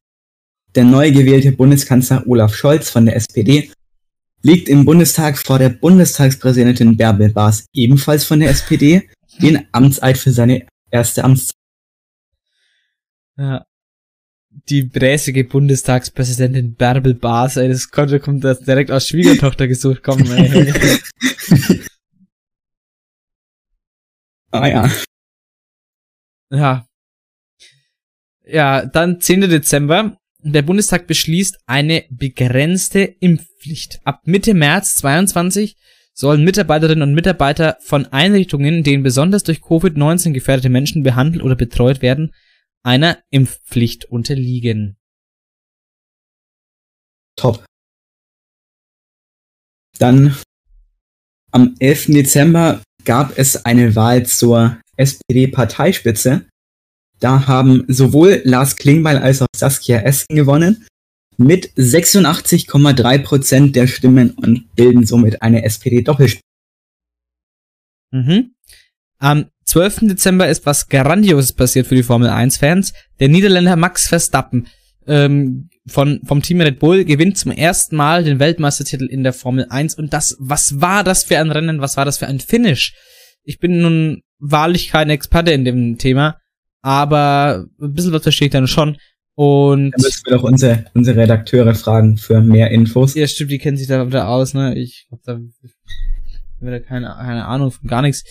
der 0.75 0.85
neu 0.85 1.11
gewählte 1.11 1.53
Bundeskanzler 1.53 2.27
Olaf 2.27 2.55
Scholz 2.55 2.89
von 2.89 3.07
der 3.07 3.17
SPD 3.17 3.73
liegt 4.43 4.69
im 4.69 4.85
Bundestag 4.85 5.39
vor 5.39 5.59
der 5.59 5.69
Bundestagspräsidentin 5.69 6.97
Bärbel 6.97 7.33
Baas, 7.33 7.67
ebenfalls 7.73 8.25
von 8.25 8.41
der 8.41 8.51
SPD, 8.51 9.09
den 9.41 9.67
Amtseid 9.73 10.19
für 10.19 10.33
seine 10.33 10.67
erste 10.91 11.25
Amtszeit. 11.25 11.57
Ja. 13.39 13.65
Die 14.69 14.83
bräsige 14.83 15.45
Bundestagspräsidentin 15.45 16.75
Bärbel 16.75 17.15
Baas, 17.15 17.57
ey, 17.57 17.69
das 17.69 17.91
konnte, 17.91 18.21
kommt 18.21 18.45
das 18.45 18.61
direkt 18.61 18.91
aus 18.91 19.09
Schwiegertochter 19.09 19.67
gesucht 19.67 20.03
kommen, 20.03 20.31
ey. 20.31 20.73
Ah 24.55 24.69
ja. 24.69 24.91
Ja. 26.51 26.87
Ja, 28.45 28.85
dann 28.85 29.19
10. 29.21 29.49
Dezember. 29.49 30.19
Der 30.45 30.63
Bundestag 30.63 31.07
beschließt 31.07 31.61
eine 31.67 32.05
begrenzte 32.11 33.01
Impfpflicht. 33.01 34.01
Ab 34.05 34.21
Mitte 34.25 34.53
März 34.55 34.97
22 34.97 35.77
sollen 36.13 36.45
Mitarbeiterinnen 36.45 37.09
und 37.09 37.15
Mitarbeiter 37.15 37.79
von 37.81 38.07
Einrichtungen, 38.07 38.79
in 38.79 38.83
denen 38.83 39.03
besonders 39.03 39.45
durch 39.45 39.61
Covid-19 39.61 40.33
gefährdete 40.33 40.69
Menschen 40.69 41.03
behandelt 41.03 41.43
oder 41.43 41.57
betreut 41.57 42.03
werden, 42.03 42.33
einer 42.83 43.23
Impfpflicht 43.31 44.07
unterliegen. 44.07 44.97
Top. 47.37 47.65
Dann 49.99 50.37
am 51.51 51.75
11. 51.79 52.07
Dezember 52.07 52.83
gab 53.05 53.37
es 53.39 53.65
eine 53.65 53.95
Wahl 53.95 54.27
zur 54.27 54.81
SPD-Parteispitze. 54.97 56.47
Da 57.21 57.47
haben 57.47 57.85
sowohl 57.89 58.43
Lars 58.45 58.77
Klingbeil 58.77 59.19
als 59.19 59.43
auch 59.43 59.47
Saskia 59.55 60.01
Esken 60.01 60.37
gewonnen 60.37 60.87
mit 61.37 61.73
86,3 61.77 63.19
Prozent 63.23 63.77
der 63.77 63.87
Stimmen 63.87 64.33
und 64.33 64.75
bilden 64.75 65.07
somit 65.07 65.43
eine 65.43 65.65
SPD-Doppelspitze. 65.65 66.43
Mhm. 68.11 68.55
Am 69.23 69.47
12. 69.67 70.09
Dezember 70.09 70.49
ist 70.49 70.67
was 70.67 70.89
Grandioses 70.89 71.53
passiert 71.53 71.87
für 71.87 71.95
die 71.95 72.03
Formel 72.03 72.29
1-Fans. 72.29 72.93
Der 73.21 73.29
Niederländer 73.29 73.77
Max 73.77 74.09
Verstappen 74.09 74.67
ähm, 75.07 75.69
von, 75.87 76.21
vom 76.25 76.43
Team 76.43 76.61
Red 76.61 76.81
Bull 76.81 77.05
gewinnt 77.05 77.39
zum 77.39 77.53
ersten 77.53 77.95
Mal 77.95 78.25
den 78.25 78.41
Weltmeistertitel 78.41 79.05
in 79.05 79.23
der 79.23 79.33
Formel 79.33 79.67
1. 79.71 79.95
Und 79.95 80.13
das, 80.13 80.37
was 80.41 80.81
war 80.81 81.05
das 81.05 81.23
für 81.23 81.39
ein 81.39 81.53
Rennen? 81.53 81.81
Was 81.81 81.97
war 81.97 82.05
das 82.05 82.19
für 82.19 82.27
ein 82.27 82.41
Finish? 82.41 82.95
Ich 83.45 83.61
bin 83.61 83.81
nun 83.81 84.23
wahrlich 84.41 84.89
kein 84.89 85.09
Experte 85.09 85.53
in 85.53 85.65
dem 85.65 85.99
Thema, 85.99 86.39
aber 86.81 87.67
ein 87.81 87.93
bisschen 87.93 88.13
was 88.13 88.25
verstehe 88.25 88.47
ich 88.47 88.53
dann 88.53 88.67
schon. 88.67 88.97
Und 89.37 89.93
Da 89.93 90.03
müssen 90.03 90.23
wir 90.27 90.37
doch 90.37 90.43
unsere, 90.43 90.85
unsere 90.95 91.17
Redakteure 91.21 91.77
fragen 91.77 92.17
für 92.17 92.41
mehr 92.41 92.73
Infos. 92.73 93.15
ja, 93.15 93.29
stimmt, 93.29 93.53
die 93.53 93.59
kennen 93.59 93.77
sich 93.77 93.87
da 93.87 94.05
wieder 94.05 94.27
aus, 94.27 94.53
ne? 94.53 94.77
Ich 94.77 95.07
hab 95.13 95.23
da 95.23 95.39
wieder 96.63 96.81
keine, 96.81 97.07
keine 97.07 97.47
Ahnung 97.47 97.71
von 97.71 97.89
gar 97.89 98.03
nichts. 98.03 98.25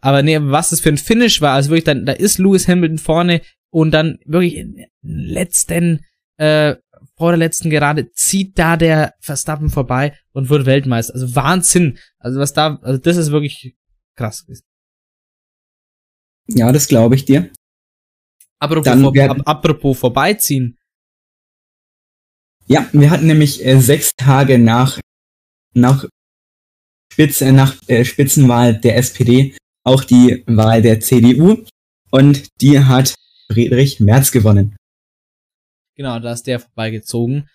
Aber 0.00 0.22
nee, 0.22 0.38
was 0.40 0.70
das 0.70 0.80
für 0.80 0.90
ein 0.90 0.98
Finish 0.98 1.40
war, 1.40 1.54
also 1.54 1.70
wirklich, 1.70 1.84
dann, 1.84 2.06
da 2.06 2.12
ist 2.12 2.38
Lewis 2.38 2.68
Hamilton 2.68 2.98
vorne 2.98 3.42
und 3.70 3.92
dann 3.92 4.18
wirklich 4.24 4.56
in 4.56 4.86
letzten, 5.02 6.04
äh, 6.36 6.76
vor 7.16 7.30
der 7.30 7.38
letzten 7.38 7.70
Gerade 7.70 8.10
zieht 8.12 8.58
da 8.58 8.76
der 8.76 9.14
Verstappen 9.20 9.70
vorbei 9.70 10.16
und 10.32 10.48
wird 10.48 10.66
Weltmeister. 10.66 11.14
Also 11.14 11.34
Wahnsinn. 11.34 11.98
Also 12.18 12.40
was 12.40 12.52
da, 12.52 12.78
also 12.82 12.98
das 12.98 13.16
ist 13.16 13.30
wirklich 13.30 13.76
krass. 14.16 14.46
Ja, 16.48 16.72
das 16.72 16.88
glaube 16.88 17.14
ich 17.14 17.24
dir. 17.24 17.50
Apropos, 18.58 18.84
Dann 18.84 19.00
vor, 19.00 19.16
ap 19.16 19.40
apropos 19.46 19.98
vorbeiziehen. 19.98 20.76
Ja, 22.66 22.88
wir 22.92 23.10
hatten 23.10 23.26
nämlich 23.26 23.64
äh, 23.64 23.80
sechs 23.80 24.14
Tage 24.16 24.58
nach, 24.58 25.00
nach, 25.74 26.06
Spitze, 27.12 27.52
nach 27.52 27.76
äh, 27.88 28.04
Spitzenwahl 28.04 28.78
der 28.78 28.96
SPD 28.96 29.56
auch 29.84 30.04
die 30.04 30.44
Wahl 30.46 30.82
der 30.82 31.00
CDU 31.00 31.64
und 32.10 32.48
die 32.60 32.78
hat 32.80 33.14
Friedrich 33.50 34.00
Merz 34.00 34.30
gewonnen. 34.30 34.76
Genau, 35.96 36.18
da 36.18 36.32
ist 36.32 36.46
der 36.46 36.60
vorbeigezogen. 36.60 37.48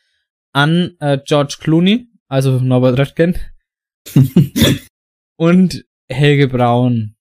An 0.53 0.95
äh, 0.99 1.17
George 1.25 1.57
Clooney, 1.59 2.07
also 2.27 2.59
Norbert 2.59 2.99
Röttgen 2.99 3.37
und 5.37 5.85
Helge 6.09 6.47
Braun. 6.47 7.15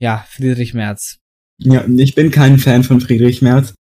Ja, 0.00 0.26
Friedrich 0.28 0.74
Merz. 0.74 1.18
ja, 1.58 1.86
ich 1.86 2.14
bin 2.14 2.30
kein 2.30 2.58
Fan 2.58 2.84
von 2.84 3.00
Friedrich 3.00 3.42
Merz. 3.42 3.74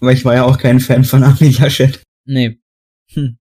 Aber 0.00 0.12
ich 0.12 0.24
war 0.24 0.34
ja 0.34 0.44
auch 0.44 0.58
kein 0.58 0.80
Fan 0.80 1.04
von 1.04 1.22
Armin 1.22 1.52
Laschet. 1.52 2.02
Nee. 2.26 2.60
Hm. 3.12 3.38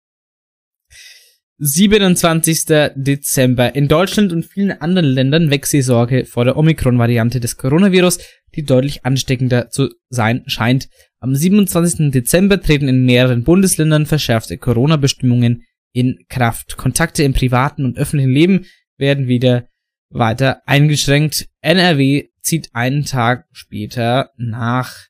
27. 1.60 2.66
Dezember. 2.94 3.74
In 3.74 3.88
Deutschland 3.88 4.32
und 4.32 4.44
vielen 4.44 4.70
anderen 4.70 5.06
Ländern 5.06 5.50
wächst 5.50 5.72
die 5.72 5.82
Sorge 5.82 6.24
vor 6.24 6.44
der 6.44 6.56
Omikron-Variante 6.56 7.40
des 7.40 7.56
Coronavirus, 7.56 8.18
die 8.54 8.62
deutlich 8.62 9.04
ansteckender 9.04 9.68
zu 9.68 9.88
sein 10.08 10.44
scheint. 10.46 10.88
Am 11.18 11.34
27. 11.34 12.12
Dezember 12.12 12.60
treten 12.60 12.86
in 12.86 13.04
mehreren 13.04 13.42
Bundesländern 13.42 14.06
verschärfte 14.06 14.56
Corona-Bestimmungen 14.56 15.64
in 15.92 16.24
Kraft. 16.28 16.76
Kontakte 16.76 17.24
im 17.24 17.32
privaten 17.32 17.84
und 17.84 17.98
öffentlichen 17.98 18.30
Leben 18.30 18.66
werden 18.96 19.26
wieder 19.26 19.66
weiter 20.10 20.62
eingeschränkt. 20.64 21.48
NRW 21.60 22.28
zieht 22.40 22.70
einen 22.72 23.04
Tag 23.04 23.46
später 23.50 24.30
nach. 24.36 25.06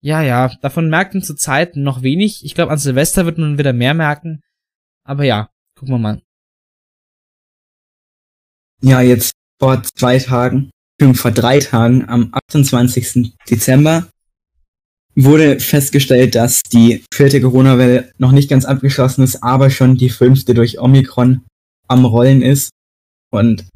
Ja, 0.00 0.22
ja, 0.22 0.52
davon 0.62 0.88
merkten 0.90 1.22
zurzeit 1.22 1.74
noch 1.74 2.02
wenig. 2.02 2.44
Ich 2.44 2.54
glaube, 2.54 2.70
an 2.70 2.78
Silvester 2.78 3.26
wird 3.26 3.38
man 3.38 3.58
wieder 3.58 3.72
mehr 3.72 3.94
merken. 3.94 4.42
Aber 5.02 5.24
ja, 5.24 5.50
gucken 5.78 5.94
wir 5.94 5.98
mal. 5.98 6.22
Ja, 8.82 9.00
jetzt 9.00 9.32
vor 9.60 9.82
zwei 9.82 10.18
Tagen, 10.18 10.70
vor 11.14 11.30
drei 11.30 11.60
Tagen, 11.60 12.08
am 12.08 12.32
28. 12.48 13.34
Dezember, 13.48 14.08
wurde 15.14 15.60
festgestellt, 15.60 16.34
dass 16.34 16.62
die 16.62 17.04
vierte 17.12 17.40
Corona-Welle 17.40 18.12
noch 18.18 18.32
nicht 18.32 18.50
ganz 18.50 18.64
abgeschlossen 18.64 19.22
ist, 19.22 19.42
aber 19.42 19.70
schon 19.70 19.96
die 19.96 20.10
fünfte 20.10 20.52
durch 20.52 20.78
Omikron 20.78 21.42
am 21.88 22.04
Rollen 22.04 22.42
ist. 22.42 22.70
Und 23.30 23.66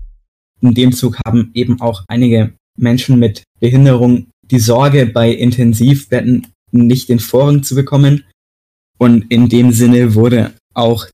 in 0.60 0.74
dem 0.74 0.92
Zug 0.92 1.18
haben 1.24 1.50
eben 1.54 1.80
auch 1.80 2.04
einige 2.08 2.52
Menschen 2.76 3.18
mit 3.18 3.44
Behinderung 3.58 4.26
die 4.42 4.58
Sorge, 4.58 5.06
bei 5.06 5.30
Intensivbetten 5.30 6.46
nicht 6.72 7.08
den 7.08 7.20
Vorrang 7.20 7.62
zu 7.62 7.74
bekommen. 7.74 8.24
Und 8.98 9.30
in 9.30 9.48
dem 9.48 9.72
Sinne 9.72 10.14
wurde 10.14 10.52
auch, 10.74 11.06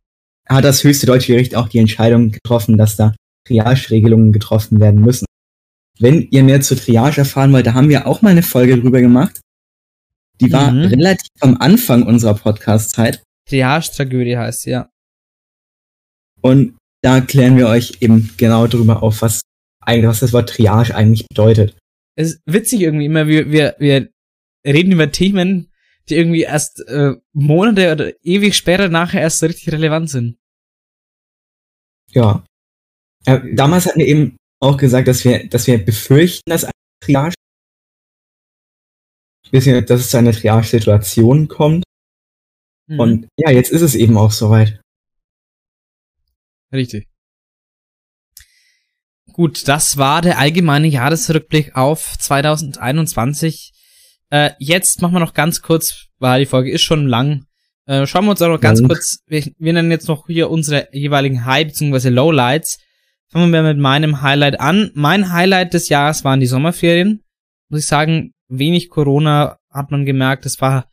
hat 0.49 0.65
das 0.65 0.85
höchste 0.85 1.07
deutsche 1.07 1.33
Gericht 1.33 1.55
auch 1.55 1.69
die 1.69 1.79
Entscheidung 1.79 2.31
getroffen, 2.31 2.77
dass 2.79 2.97
da 2.97 3.15
Triage-Regelungen 3.47 4.33
getroffen 4.33 4.81
werden 4.81 5.01
müssen. 5.01 5.27
Wenn 5.99 6.23
ihr 6.31 6.43
mehr 6.43 6.61
zur 6.61 6.77
Triage 6.77 7.19
erfahren 7.19 7.53
wollt, 7.53 7.67
da 7.67 7.75
haben 7.75 7.89
wir 7.89 8.07
auch 8.07 8.23
mal 8.23 8.31
eine 8.31 8.43
Folge 8.43 8.79
drüber 8.81 9.01
gemacht. 9.01 9.41
Die 10.41 10.53
war 10.53 10.71
Mhm. 10.71 10.85
relativ 10.87 11.29
am 11.41 11.57
Anfang 11.59 12.03
unserer 12.03 12.35
Podcast-Zeit. 12.35 13.23
Triage-Tragödie 13.49 14.37
heißt 14.37 14.63
sie, 14.63 14.71
ja. 14.71 14.91
Und 16.43 16.77
da 17.03 17.21
klären 17.21 17.57
wir 17.57 17.69
euch 17.69 17.99
eben 18.01 18.31
genau 18.37 18.67
drüber 18.67 19.03
auf, 19.03 19.23
was 19.23 19.41
eigentlich, 19.81 20.09
was 20.09 20.21
das 20.21 20.33
Wort 20.33 20.51
Triage 20.51 20.95
eigentlich 20.95 21.27
bedeutet. 21.29 21.77
es 22.19 22.33
ist 22.35 22.41
witzig 22.47 22.81
irgendwie 22.81 23.05
immer, 23.07 23.27
wir, 23.27 23.51
wir, 23.51 23.77
wir 23.79 24.09
reden 24.67 24.93
über 24.93 25.11
Themen, 25.13 25.71
die 26.09 26.17
irgendwie 26.17 26.43
erst 26.43 26.81
äh, 26.89 27.15
Monate 27.33 27.93
oder 27.93 28.25
ewig 28.25 28.57
später 28.57 28.89
nachher 28.89 29.23
erst 29.23 29.43
richtig 29.43 29.73
relevant 29.73 30.11
sind. 30.11 30.39
Ja. 32.11 32.45
ja. 33.27 33.43
Damals 33.55 33.87
hatten 33.87 33.99
wir 33.99 34.07
eben 34.07 34.37
auch 34.61 34.77
gesagt, 34.77 35.09
dass 35.09 35.25
wir, 35.25 35.49
dass 35.49 35.67
wir 35.67 35.85
befürchten, 35.85 36.49
dass 36.49 36.65
eine 36.65 36.73
Triage, 37.01 37.35
dass 39.51 40.01
es 40.01 40.11
zu 40.11 40.17
einer 40.17 40.33
Triage-Situation 40.33 41.49
kommt. 41.49 41.85
Mhm. 42.89 43.01
Und 43.01 43.29
ja, 43.37 43.51
jetzt 43.51 43.71
ist 43.71 43.83
es 43.83 43.95
eben 43.95 44.17
auch 44.17 44.31
soweit. 44.31 44.81
Richtig. 46.73 47.09
Gut, 49.33 49.69
das 49.69 49.99
war 49.99 50.23
der 50.23 50.39
allgemeine 50.39 50.87
Jahresrückblick 50.87 51.77
auf 51.77 52.19
2021. 52.19 53.73
Äh, 54.31 54.51
jetzt 54.59 55.03
machen 55.03 55.15
wir 55.15 55.21
noch 55.21 55.35
ganz 55.35 55.63
kurz, 55.63 56.07
weil 56.19 56.41
die 56.41 56.47
Folge 56.47 56.71
ist 56.71 56.83
schon 56.83 57.07
lang. 57.07 57.45
Äh, 57.87 58.07
schauen 58.07 58.25
wir 58.25 58.33
uns 58.33 58.43
auch 58.43 58.49
noch 58.49 58.61
ganz 58.61 58.81
ja. 58.81 58.89
kurz, 58.89 59.19
wir, 59.27 59.45
wir 59.59 59.73
nennen 59.73 59.91
jetzt 59.91 60.09
noch 60.09 60.27
hier 60.27 60.51
unsere 60.51 60.89
jeweiligen 60.93 61.45
High- 61.45 61.67
bzw. 61.67 62.09
Lowlights. 62.09 62.79
Fangen 63.29 63.53
wir 63.53 63.63
mit 63.63 63.79
meinem 63.79 64.23
Highlight 64.23 64.61
an. 64.61 64.91
Mein 64.95 65.33
Highlight 65.33 65.75
des 65.75 65.89
Jahres 65.89 66.25
waren 66.25 66.41
die 66.41 66.47
Sommerferien. 66.47 67.23
Muss 67.69 67.81
ich 67.81 67.87
sagen, 67.87 68.33
wenig 68.49 68.89
Corona 68.89 69.59
hat 69.71 69.91
man 69.91 70.05
gemerkt. 70.05 70.47
Es 70.47 70.61
war 70.61 70.87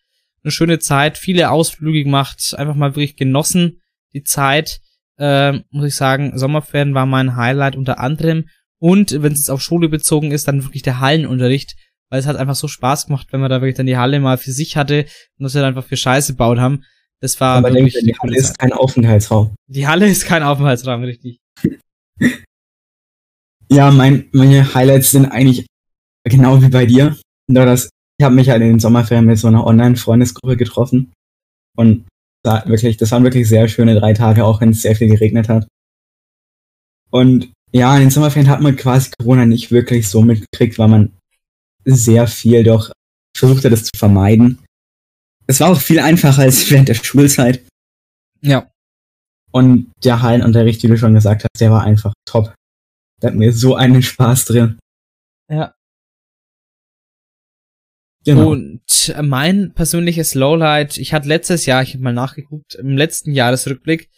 eine 0.43 0.51
schöne 0.51 0.79
Zeit, 0.79 1.17
viele 1.17 1.51
Ausflüge 1.51 2.03
gemacht, 2.03 2.53
einfach 2.57 2.75
mal 2.75 2.91
wirklich 2.91 3.15
genossen 3.15 3.81
die 4.13 4.23
Zeit. 4.23 4.79
Äh, 5.17 5.59
muss 5.69 5.87
ich 5.87 5.95
sagen, 5.95 6.37
Sommerferien 6.37 6.93
war 6.93 7.05
mein 7.05 7.35
Highlight 7.35 7.75
unter 7.75 7.99
anderem. 7.99 8.45
Und 8.79 9.11
wenn 9.11 9.31
es 9.31 9.39
jetzt 9.39 9.51
auf 9.51 9.61
Schule 9.61 9.87
bezogen 9.87 10.31
ist, 10.31 10.47
dann 10.47 10.63
wirklich 10.63 10.81
der 10.81 10.99
Hallenunterricht, 10.99 11.75
weil 12.13 12.19
es 12.19 12.27
hat 12.27 12.35
einfach 12.35 12.53
so 12.53 12.67
Spaß 12.67 13.07
gemacht, 13.07 13.29
wenn 13.31 13.39
man 13.39 13.49
da 13.49 13.59
wirklich 13.59 13.73
dann 13.75 13.87
die 13.87 13.97
Halle 13.97 14.19
mal 14.19 14.37
für 14.37 14.51
sich 14.51 14.77
hatte 14.77 15.07
und 15.39 15.45
das 15.45 15.55
wir 15.55 15.61
dann 15.61 15.69
einfach 15.69 15.89
für 15.89 15.97
Scheiße 15.97 16.33
gebaut 16.33 16.59
haben. 16.59 16.83
Das 17.21 17.41
war 17.41 17.57
Aber 17.57 17.73
wirklich 17.73 17.95
denke, 17.95 18.11
die 18.11 18.19
Halle 18.19 18.37
ist 18.37 18.59
kein 18.59 18.71
Aufenthaltsraum. 18.71 19.55
Die 19.65 19.87
Halle 19.87 20.07
ist 20.07 20.23
kein 20.27 20.43
Aufenthaltsraum, 20.43 21.01
richtig. 21.01 21.39
ja, 23.67 23.89
mein, 23.89 24.29
meine 24.31 24.75
Highlights 24.75 25.09
sind 25.09 25.25
eigentlich 25.25 25.65
genau 26.23 26.61
wie 26.61 26.69
bei 26.69 26.85
dir. 26.85 27.17
Nur 27.49 27.65
dass 27.65 27.89
ich 28.19 28.23
habe 28.23 28.35
mich 28.35 28.47
halt 28.51 28.61
in 28.61 28.67
den 28.67 28.79
Sommerferien 28.79 29.25
mit 29.25 29.39
so 29.39 29.47
einer 29.47 29.65
Online-Freundesgruppe 29.65 30.55
getroffen. 30.55 31.13
Und 31.75 32.05
da 32.43 32.63
wirklich, 32.67 32.97
das 32.97 33.09
waren 33.09 33.23
wirklich 33.23 33.49
sehr 33.49 33.67
schöne 33.67 33.99
drei 33.99 34.13
Tage, 34.13 34.45
auch 34.45 34.61
wenn 34.61 34.69
es 34.69 34.83
sehr 34.83 34.95
viel 34.95 35.09
geregnet 35.09 35.49
hat. 35.49 35.67
Und 37.09 37.51
ja, 37.71 37.95
in 37.95 38.01
den 38.01 38.11
Sommerferien 38.11 38.51
hat 38.51 38.61
man 38.61 38.75
quasi 38.75 39.09
Corona 39.17 39.47
nicht 39.47 39.71
wirklich 39.71 40.07
so 40.07 40.21
mitgekriegt, 40.21 40.77
weil 40.77 40.89
man 40.89 41.13
sehr 41.85 42.27
viel 42.27 42.63
doch 42.63 42.91
versucht 43.35 43.65
hat, 43.65 43.71
das 43.71 43.85
zu 43.85 43.97
vermeiden. 43.97 44.59
Es 45.47 45.59
war 45.59 45.69
auch 45.69 45.79
viel 45.79 45.99
einfacher 45.99 46.43
als 46.43 46.69
während 46.71 46.89
der 46.89 46.95
Schulzeit. 46.95 47.63
Ja. 48.41 48.69
Und 49.51 49.91
der 50.03 50.21
Hallenunterricht, 50.21 50.83
wie 50.83 50.87
du 50.87 50.97
schon 50.97 51.13
gesagt 51.13 51.43
hast, 51.43 51.61
der 51.61 51.71
war 51.71 51.83
einfach 51.83 52.13
top. 52.25 52.53
Da 53.19 53.27
hat 53.27 53.35
mir 53.35 53.53
so 53.53 53.75
einen 53.75 54.01
Spaß 54.01 54.45
drin. 54.45 54.79
Ja. 55.49 55.73
Genau. 58.25 58.51
Und 58.51 59.15
mein 59.21 59.73
persönliches 59.73 60.33
Lowlight, 60.33 60.97
ich 60.97 61.13
hatte 61.13 61.27
letztes 61.27 61.65
Jahr, 61.65 61.83
ich 61.83 61.93
habe 61.93 62.03
mal 62.03 62.13
nachgeguckt, 62.13 62.75
im 62.75 62.97
letzten 62.97 63.33
Jahresrückblick 63.33 64.09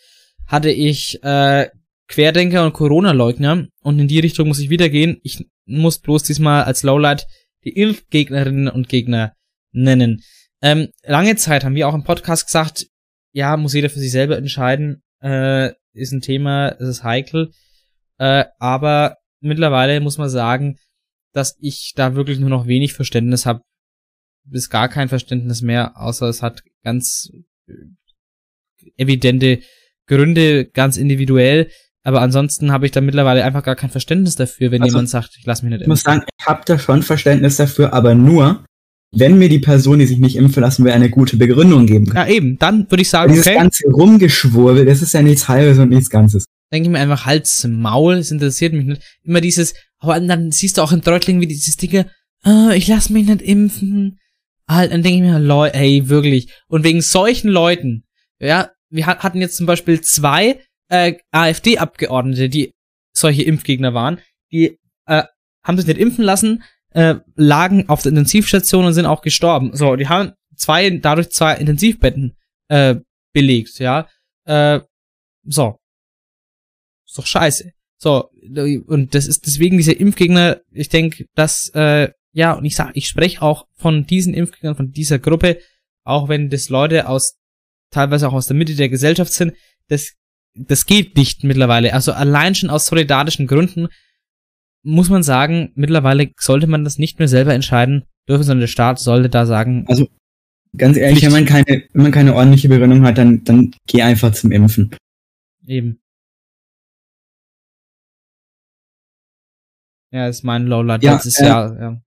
hatte 0.46 0.70
ich 0.70 1.24
äh, 1.24 1.70
Querdenker 2.08 2.66
und 2.66 2.74
Corona-Leugner 2.74 3.68
und 3.82 4.00
in 4.00 4.08
die 4.08 4.20
Richtung 4.20 4.48
muss 4.48 4.60
ich 4.60 4.70
wieder 4.70 4.90
gehen. 4.90 5.20
Ich 5.24 5.44
muss 5.66 5.98
bloß 5.98 6.22
diesmal 6.24 6.64
als 6.64 6.84
Lowlight 6.84 7.26
die 7.66 7.72
Impfgegnerinnen 7.72 8.68
und 8.68 8.90
Gegner 8.90 9.34
nennen. 9.72 10.24
Ähm, 10.62 10.90
lange 11.04 11.36
Zeit 11.36 11.64
haben 11.64 11.76
wir 11.76 11.88
auch 11.88 11.94
im 11.94 12.04
Podcast 12.04 12.46
gesagt, 12.46 12.88
ja, 13.34 13.58
muss 13.58 13.74
jeder 13.74 13.90
für 13.90 14.00
sich 14.00 14.12
selber 14.12 14.38
entscheiden, 14.38 15.04
äh, 15.22 15.72
ist 15.94 16.12
ein 16.12 16.22
Thema, 16.22 16.70
ist 16.70 17.04
heikel. 17.04 17.52
Äh, 18.18 18.46
aber 18.60 19.18
mittlerweile 19.42 20.00
muss 20.00 20.18
man 20.18 20.30
sagen, 20.30 20.78
dass 21.34 21.58
ich 21.60 21.94
da 21.96 22.16
wirklich 22.16 22.40
nur 22.40 22.50
noch 22.50 22.66
wenig 22.68 22.94
Verständnis 22.94 23.46
habe, 23.46 23.62
bis 24.46 24.70
gar 24.70 24.88
kein 24.88 25.10
Verständnis 25.10 25.62
mehr, 25.62 26.00
außer 26.00 26.30
es 26.30 26.42
hat 26.42 26.64
ganz 26.84 27.30
äh, 27.68 27.74
evidente 28.96 29.60
Gründe, 30.08 30.66
ganz 30.66 30.98
individuell. 30.98 31.72
Aber 32.06 32.22
ansonsten 32.22 32.72
habe 32.72 32.86
ich 32.86 32.91
da 32.91 33.02
mittlerweile 33.02 33.44
einfach 33.44 33.64
gar 33.64 33.76
kein 33.76 33.90
Verständnis 33.90 34.36
dafür, 34.36 34.72
wenn 34.72 34.84
also, 34.84 34.94
jemand 34.94 35.10
sagt, 35.10 35.32
ich 35.40 35.45
lass 35.45 35.64
mich 35.64 35.72
nicht 35.72 35.82
impfen. 35.82 35.86
Ich 35.86 35.90
muss 35.90 36.02
sagen, 36.02 36.22
ich 36.40 36.45
habe 36.45 36.61
da 36.64 36.77
schon 36.77 37.02
Verständnis 37.02 37.57
dafür, 37.57 37.94
aber 37.94 38.14
nur, 38.14 38.64
wenn 39.11 39.40
mir 39.40 39.49
die 39.49 39.57
Person, 39.57 39.98
die 39.98 40.06
sich 40.06 40.19
nicht 40.19 40.36
impfen 40.36 40.61
lassen 40.61 40.86
will, 40.86 40.91
eine 40.91 41.10
gute 41.10 41.36
Begründung 41.36 41.88
geben 41.88 42.06
kann. 42.06 42.27
Ja, 42.27 42.34
eben, 42.34 42.60
dann 42.60 42.90
würde 42.91 43.02
ich 43.02 43.10
sagen, 43.10 43.32
Dieses 43.32 43.48
okay. 43.48 43.56
ganze 43.56 43.88
Rumgeschwurbel, 43.88 44.86
das 44.86 45.02
ist 45.02 45.14
ja 45.14 45.23
nichts 45.23 45.48
Halbes 45.48 45.80
und 45.80 45.90
nichts 45.90 46.11
Ganzes. 46.11 46.45
Denke 46.72 46.90
ich 46.90 46.91
mir 46.91 46.99
einfach, 46.99 47.26
Hals, 47.26 47.68
Maul, 47.68 48.15
es 48.15 48.30
interessiert 48.30 48.73
mich 48.73 48.86
nicht. 48.86 49.02
Immer 49.23 49.41
dieses, 49.41 49.73
aber 49.98 50.19
dann 50.19 50.52
siehst 50.52 50.77
du 50.77 50.84
auch 50.84 50.91
in 50.91 51.02
Deutschland 51.02 51.41
wie 51.41 51.48
dieses 51.48 51.76
Dicke, 51.76 52.06
oh, 52.45 52.69
ich 52.69 52.88
lass 52.88 53.10
mich 53.10 53.26
nicht 53.26 53.41
impfen. 53.41 54.19
Halt, 54.69 54.91
dann 54.91 55.02
denke 55.02 55.26
ich 55.26 55.32
mir, 55.32 55.40
Leute, 55.40 55.76
ey, 55.76 56.07
wirklich. 56.07 56.53
Und 56.68 56.84
wegen 56.84 57.02
solchen 57.02 57.49
Leuten, 57.49 58.03
ja, 58.40 58.69
wir 58.91 59.07
hatten 59.07 59.41
jetzt 59.41 59.57
zum 59.57 59.65
Beispiel 59.65 60.02
zwei 60.02 60.60
äh, 60.90 61.16
AfD-Abgeordnete, 61.32 62.49
die 62.49 62.74
solche 63.14 63.44
Impfgegner 63.44 63.94
waren, 63.94 64.20
die 64.52 64.78
äh, 65.06 65.24
haben 65.64 65.78
sich 65.78 65.88
nicht 65.88 65.99
impfen 65.99 66.24
lassen, 66.24 66.64
äh, 66.91 67.16
lagen 67.36 67.90
auf 67.90 68.02
der 68.02 68.12
Intensivstation 68.12 68.86
und 68.86 68.94
sind 68.94 69.06
auch 69.06 69.22
gestorben. 69.22 69.72
So, 69.76 69.95
die 69.95 70.07
haben 70.07 70.34
zwei, 70.56 70.90
dadurch 70.90 71.30
zwei 71.30 71.56
Intensivbetten 71.56 72.36
äh, 72.70 72.95
belegt, 73.34 73.80
ja. 73.80 74.07
Äh, 74.45 74.82
so. 75.44 75.80
Ist 77.06 77.18
doch 77.18 77.26
scheiße. 77.26 77.72
So, 77.98 78.30
und 78.88 79.16
das 79.16 79.26
ist 79.28 79.45
deswegen 79.45 79.78
diese 79.78 79.94
Impfgegner, 79.94 80.62
ich 80.72 80.90
denke, 80.90 81.26
dass, 81.34 81.70
äh, 81.74 82.10
ja, 82.34 82.53
und 82.53 82.66
ich 82.66 82.76
sag, 82.76 82.91
ich 82.95 83.07
spreche 83.07 83.41
auch 83.41 83.68
von 83.76 84.06
diesen 84.06 84.34
Impfgegnern, 84.34 84.76
von 84.76 84.91
dieser 84.91 85.20
Gruppe, 85.20 85.60
auch 86.03 86.28
wenn 86.28 86.49
das 86.49 86.70
Leute 86.70 87.07
aus, 87.07 87.38
teilweise 87.91 88.28
auch 88.28 88.34
aus 88.34 88.48
der 88.48 88.57
Mitte 88.57 88.76
der 88.76 88.90
Gesellschaft 88.90 89.32
sind, 89.34 89.53
das 89.88 90.14
das 90.56 90.86
geht 90.86 91.18
nicht 91.18 91.44
mittlerweile. 91.44 91.94
Also 91.94 92.14
allein 92.14 92.56
schon 92.56 92.69
aus 92.69 92.88
solidarischen 92.88 93.48
Gründen 93.48 93.88
muss 94.84 95.10
man 95.10 95.23
sagen, 95.23 95.72
mittlerweile 95.76 96.32
sollte 96.40 96.68
man 96.68 96.84
das 96.84 96.98
nicht 96.98 97.19
mehr 97.19 97.27
selber 97.27 97.53
entscheiden 97.53 98.06
dürfen, 98.27 98.44
sondern 98.44 98.61
der 98.61 98.68
Staat 98.68 98.99
sollte 98.99 99.30
da 99.30 99.45
sagen. 99.45 99.86
Also 99.88 100.07
ganz 100.77 100.98
ehrlich, 100.98 101.23
wenn 101.23 101.32
man 101.32 101.45
keine, 101.45 101.65
wenn 101.65 102.03
man 102.03 102.11
keine 102.11 102.36
ordentliche 102.36 102.69
Begründung 102.69 103.03
hat, 103.03 103.18
dann, 103.18 103.44
dann 103.44 103.73
geh 103.88 104.02
einfach 104.02 104.32
zum 104.32 104.52
Impfen. 104.52 104.95
Eben. 105.65 105.99
Ja, 110.11 110.27
ist 110.27 110.44
mein 110.44 110.68
Lowlight 110.68 111.03
ja, 111.03 111.14
letztes 111.14 111.40
äh, 111.40 111.45
ja. 111.45 112.02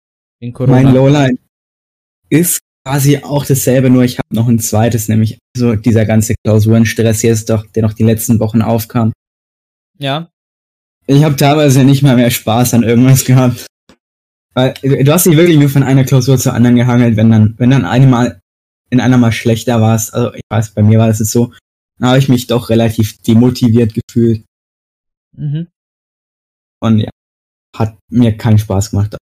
Corona. 0.53 0.83
Mein 0.83 0.93
Lowlight 0.93 1.37
ist 2.29 2.61
quasi 2.88 3.18
auch 3.18 3.45
dasselbe, 3.45 3.89
nur 3.89 4.03
ich 4.03 4.18
habe 4.18 4.34
noch 4.34 4.47
ein 4.47 4.59
zweites, 4.59 5.09
nämlich 5.09 5.39
so 5.55 5.76
dieser 5.76 6.05
ganze 6.05 6.35
Klausurenstress 6.43 7.22
jetzt 7.22 7.49
doch, 7.49 7.65
der 7.68 7.84
noch 7.84 7.93
die 7.93 8.03
letzten 8.03 8.39
Wochen 8.39 8.61
aufkam. 8.61 9.11
Ja. 9.97 10.30
Ich 11.05 11.23
habe 11.23 11.35
teilweise 11.35 11.84
nicht 11.84 12.01
mal 12.01 12.15
mehr 12.15 12.31
Spaß 12.31 12.73
an 12.73 12.84
irgendwas 12.84 13.26
gehabt. 13.26 13.65
Weil 14.53 14.73
du 14.81 15.11
hast 15.11 15.26
dich 15.26 15.35
wirklich 15.35 15.59
nur 15.59 15.69
von 15.69 15.84
einer 15.84 16.05
Klausur 16.05 16.38
zur 16.38 16.53
anderen 16.53 16.77
gehangelt, 16.77 17.18
wenn 17.18 17.30
dann, 17.30 17.55
wenn 17.57 17.72
dann 17.72 17.85
eine 17.85 18.07
mal 18.07 18.39
in 18.89 19.01
einer 19.01 19.18
mal 19.18 19.34
schlechter 19.34 19.81
warst. 19.81 20.14
Also 20.14 20.34
ich 20.34 20.41
weiß, 20.49 20.72
bei 20.72 20.81
mir 20.81 20.97
war 20.97 21.07
das 21.07 21.19
jetzt 21.19 21.31
so, 21.31 21.53
dann 21.99 22.09
habe 22.09 22.19
ich 22.19 22.30
mich 22.30 22.47
doch 22.47 22.69
relativ 22.69 23.22
demotiviert 23.22 23.93
gefühlt. 23.93 24.45
Mhm. 25.35 25.68
Und 26.80 26.99
ja, 26.99 27.09
hat 27.76 27.97
mir 28.09 28.38
keinen 28.38 28.59
Spaß 28.59 28.91
gemacht. 28.91 29.18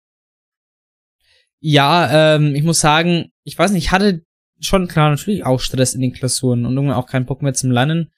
Ja, 1.65 2.35
ähm, 2.35 2.56
ich 2.56 2.64
muss 2.64 2.81
sagen, 2.81 3.31
ich 3.45 3.57
weiß 3.57 3.72
nicht, 3.72 3.85
ich 3.85 3.91
hatte 3.91 4.26
schon 4.60 4.90
klar 4.90 5.11
natürlich 5.11 5.45
auch 5.45 5.61
Stress 5.61 5.94
in 5.94 6.02
den 6.02 6.11
Klausuren 6.11 6.65
und 6.65 6.76
irgendwann 6.76 6.98
auch 6.98 7.07
keinen 7.07 7.26
Bock 7.26 7.41
mehr 7.41 7.53
zum 7.53 7.72
Lernen. 7.72 8.11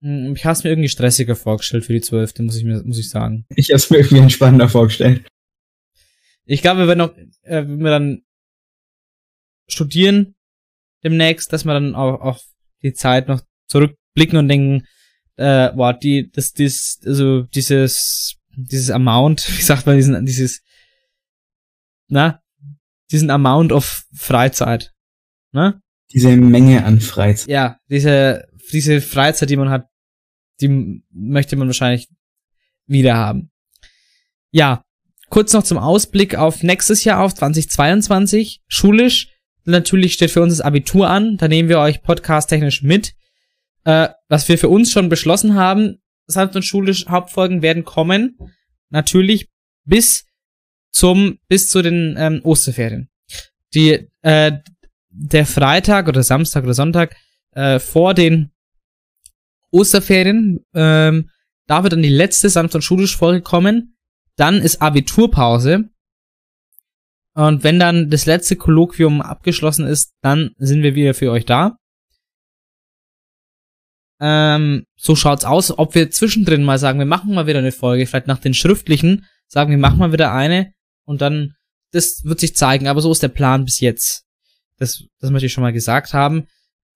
Hm, 0.00 0.34
ich 0.34 0.44
habe 0.44 0.54
es 0.54 0.64
mir 0.64 0.70
irgendwie 0.70 0.88
stressiger 0.88 1.36
vorgestellt 1.36 1.84
für 1.84 1.92
die 1.92 2.00
zwölfte, 2.00 2.42
muss 2.42 2.56
ich 2.56 2.64
mir, 2.64 2.82
muss 2.82 2.98
ich 2.98 3.08
sagen. 3.08 3.46
Ich 3.54 3.70
habe 3.70 3.76
es 3.76 3.90
mir 3.90 3.98
irgendwie 3.98 4.18
entspannender 4.18 4.68
vorgestellt. 4.68 5.24
Ich 6.46 6.62
glaube, 6.62 6.88
wenn 6.88 6.98
noch, 6.98 7.16
äh, 7.42 7.62
wenn 7.62 7.78
wir 7.78 7.90
dann 7.90 8.22
studieren 9.68 10.34
demnächst, 11.04 11.52
dass 11.52 11.64
wir 11.64 11.74
dann 11.74 11.94
auch 11.94 12.20
auf 12.20 12.42
die 12.82 12.92
Zeit 12.92 13.28
noch 13.28 13.40
zurückblicken 13.68 14.36
und 14.36 14.48
denken, 14.48 14.84
äh, 15.36 15.70
boah, 15.70 15.92
die, 15.92 16.28
das, 16.28 16.52
das, 16.54 16.98
also 17.06 17.42
dieses, 17.42 18.34
dieses 18.56 18.90
Amount, 18.90 19.46
wie 19.58 19.62
sagt 19.62 19.86
man, 19.86 19.94
diesen, 19.94 20.26
dieses, 20.26 20.60
na, 22.08 22.40
diesen 23.10 23.30
Amount 23.30 23.72
of 23.72 24.04
Freizeit. 24.14 24.92
Ne? 25.52 25.80
Diese 26.12 26.36
Menge 26.36 26.84
an 26.84 27.00
Freizeit. 27.00 27.48
Ja, 27.48 27.78
diese, 27.88 28.46
diese 28.72 29.00
Freizeit, 29.00 29.50
die 29.50 29.56
man 29.56 29.70
hat, 29.70 29.86
die 30.60 31.02
möchte 31.10 31.56
man 31.56 31.68
wahrscheinlich 31.68 32.08
wieder 32.86 33.16
haben. 33.16 33.50
Ja, 34.50 34.84
kurz 35.30 35.52
noch 35.52 35.64
zum 35.64 35.78
Ausblick 35.78 36.36
auf 36.36 36.62
nächstes 36.62 37.04
Jahr, 37.04 37.22
auf 37.22 37.34
2022. 37.34 38.62
Schulisch. 38.68 39.30
Natürlich 39.64 40.12
steht 40.12 40.30
für 40.30 40.42
uns 40.42 40.52
das 40.52 40.60
Abitur 40.60 41.08
an. 41.08 41.36
Da 41.38 41.48
nehmen 41.48 41.68
wir 41.68 41.78
euch 41.78 42.02
podcast-technisch 42.02 42.82
mit. 42.82 43.14
Äh, 43.84 44.08
was 44.28 44.48
wir 44.48 44.58
für 44.58 44.68
uns 44.68 44.90
schon 44.90 45.08
beschlossen 45.08 45.54
haben, 45.54 46.02
sanft 46.26 46.56
und 46.56 46.62
schulisch 46.62 47.06
Hauptfolgen 47.06 47.62
werden 47.62 47.84
kommen. 47.84 48.38
Natürlich 48.90 49.48
bis 49.84 50.24
zum, 50.94 51.38
bis 51.48 51.68
zu 51.68 51.82
den 51.82 52.14
ähm, 52.16 52.40
Osterferien. 52.44 53.10
Die, 53.74 54.08
äh, 54.22 54.52
der 55.10 55.46
Freitag 55.46 56.08
oder 56.08 56.22
Samstag 56.22 56.64
oder 56.64 56.74
Sonntag 56.74 57.16
äh, 57.52 57.80
vor 57.80 58.14
den 58.14 58.52
Osterferien, 59.70 60.60
ähm, 60.72 61.30
da 61.66 61.82
wird 61.82 61.94
dann 61.94 62.02
die 62.02 62.08
letzte 62.08 62.60
und 62.60 62.82
schulisch 62.82 63.16
Folge 63.16 63.42
kommen. 63.42 63.96
Dann 64.36 64.56
ist 64.60 64.80
Abiturpause. 64.80 65.90
Und 67.34 67.64
wenn 67.64 67.80
dann 67.80 68.10
das 68.10 68.26
letzte 68.26 68.54
Kolloquium 68.54 69.20
abgeschlossen 69.20 69.86
ist, 69.86 70.14
dann 70.20 70.54
sind 70.58 70.82
wir 70.82 70.94
wieder 70.94 71.14
für 71.14 71.32
euch 71.32 71.44
da. 71.44 71.76
Ähm, 74.20 74.86
so 74.94 75.16
schaut's 75.16 75.44
aus, 75.44 75.76
ob 75.76 75.96
wir 75.96 76.12
zwischendrin 76.12 76.62
mal 76.62 76.78
sagen, 76.78 77.00
wir 77.00 77.06
machen 77.06 77.34
mal 77.34 77.48
wieder 77.48 77.58
eine 77.58 77.72
Folge, 77.72 78.06
vielleicht 78.06 78.28
nach 78.28 78.38
den 78.38 78.54
schriftlichen, 78.54 79.26
sagen 79.48 79.70
wir 79.70 79.78
machen 79.78 79.98
mal 79.98 80.12
wieder 80.12 80.32
eine 80.32 80.73
und 81.04 81.20
dann, 81.20 81.54
das 81.92 82.24
wird 82.24 82.40
sich 82.40 82.56
zeigen, 82.56 82.88
aber 82.88 83.00
so 83.00 83.12
ist 83.12 83.22
der 83.22 83.28
Plan 83.28 83.64
bis 83.64 83.80
jetzt. 83.80 84.24
Das, 84.78 85.04
das 85.20 85.30
möchte 85.30 85.46
ich 85.46 85.52
schon 85.52 85.62
mal 85.62 85.72
gesagt 85.72 86.12
haben. 86.14 86.48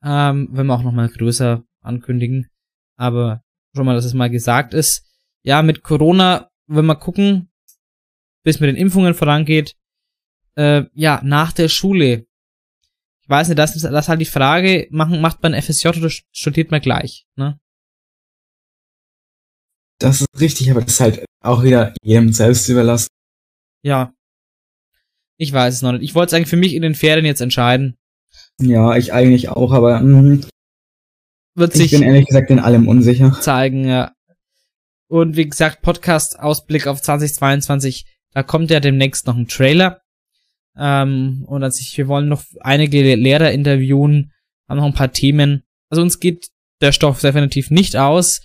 Ähm, 0.03 0.49
wenn 0.53 0.67
wir 0.67 0.75
auch 0.75 0.83
noch 0.83 0.93
mal 0.93 1.09
größer 1.09 1.65
ankündigen. 1.81 2.49
Aber 2.97 3.43
schon 3.75 3.87
mal, 3.87 3.95
dass 3.95 4.05
es 4.05 4.15
mal 4.15 4.31
gesagt 4.31 4.75
ist. 4.75 5.05
Ja, 5.43 5.63
mit 5.63 5.83
Corona, 5.83 6.51
wenn 6.67 6.87
wir 6.87 6.97
gucken, 6.97 7.51
bis 8.43 8.61
mit 8.61 8.69
den 8.69 8.77
Impfungen 8.77 9.15
vorangeht, 9.15 9.75
äh, 10.57 10.85
ja, 10.95 11.21
nach 11.25 11.53
der 11.53 11.69
Schule. 11.69 12.27
Ich 13.23 13.29
weiß 13.29 13.49
nicht, 13.49 13.59
das 13.59 13.77
ist, 13.77 13.85
das 13.85 14.05
ist 14.05 14.09
halt 14.09 14.21
die 14.21 14.27
Frage, 14.27 14.89
machen, 14.91 15.21
macht 15.21 15.43
man 15.43 15.55
FSJ 15.55 15.89
oder 15.89 16.11
studiert 16.33 16.71
man 16.71 16.81
gleich, 16.81 17.27
ne? 17.37 17.61
Das 20.01 20.21
ist 20.21 20.29
richtig, 20.41 20.71
aber 20.71 20.81
das 20.81 20.93
ist 20.93 21.01
halt 21.01 21.25
auch 21.43 21.63
wieder 21.63 21.93
jedem 22.03 22.33
selbst 22.33 22.69
überlassen. 22.69 23.09
Ja. 23.89 24.13
Ich 25.37 25.53
weiß 25.53 25.75
es 25.75 25.83
noch 25.83 25.93
nicht. 25.93 26.03
Ich 26.03 26.15
wollte 26.15 26.29
es 26.31 26.35
eigentlich 26.35 26.49
für 26.49 26.57
mich 26.57 26.75
in 26.75 26.83
den 26.83 26.95
Ferien 26.95 27.25
jetzt 27.25 27.41
entscheiden. 27.41 27.97
Ja, 28.61 28.97
ich 28.97 29.13
eigentlich 29.13 29.49
auch, 29.49 29.73
aber 29.73 30.01
mh, 30.01 30.47
Wird 31.55 31.75
ich 31.75 31.81
sich 31.81 31.91
bin 31.93 32.03
ehrlich 32.03 32.27
gesagt 32.27 32.51
in 32.51 32.59
allem 32.59 32.89
unsicher. 32.89 33.39
zeigen, 33.41 33.85
ja. 33.89 34.13
Und 35.09 35.37
wie 35.37 35.49
gesagt, 35.49 35.81
Podcast-Ausblick 35.83 36.87
auf 36.87 37.01
2022, 37.01 38.05
da 38.33 38.43
kommt 38.43 38.71
ja 38.71 38.81
demnächst 38.81 39.27
noch 39.27 39.37
ein 39.37 39.49
Trailer. 39.49 40.03
Ähm, 40.77 41.45
und 41.47 41.63
als 41.63 41.81
ich, 41.81 41.97
wir 41.97 42.09
wollen 42.09 42.29
noch 42.29 42.45
einige 42.61 43.15
Lehrer 43.15 43.51
interviewen, 43.53 44.33
haben 44.69 44.77
noch 44.77 44.85
ein 44.87 44.93
paar 44.95 45.13
Themen. 45.13 45.63
Also 45.89 46.03
uns 46.03 46.21
geht 46.21 46.49
der 46.83 46.93
Stoff 46.93 47.21
definitiv 47.21 47.71
nicht 47.71 47.97
aus. 47.97 48.43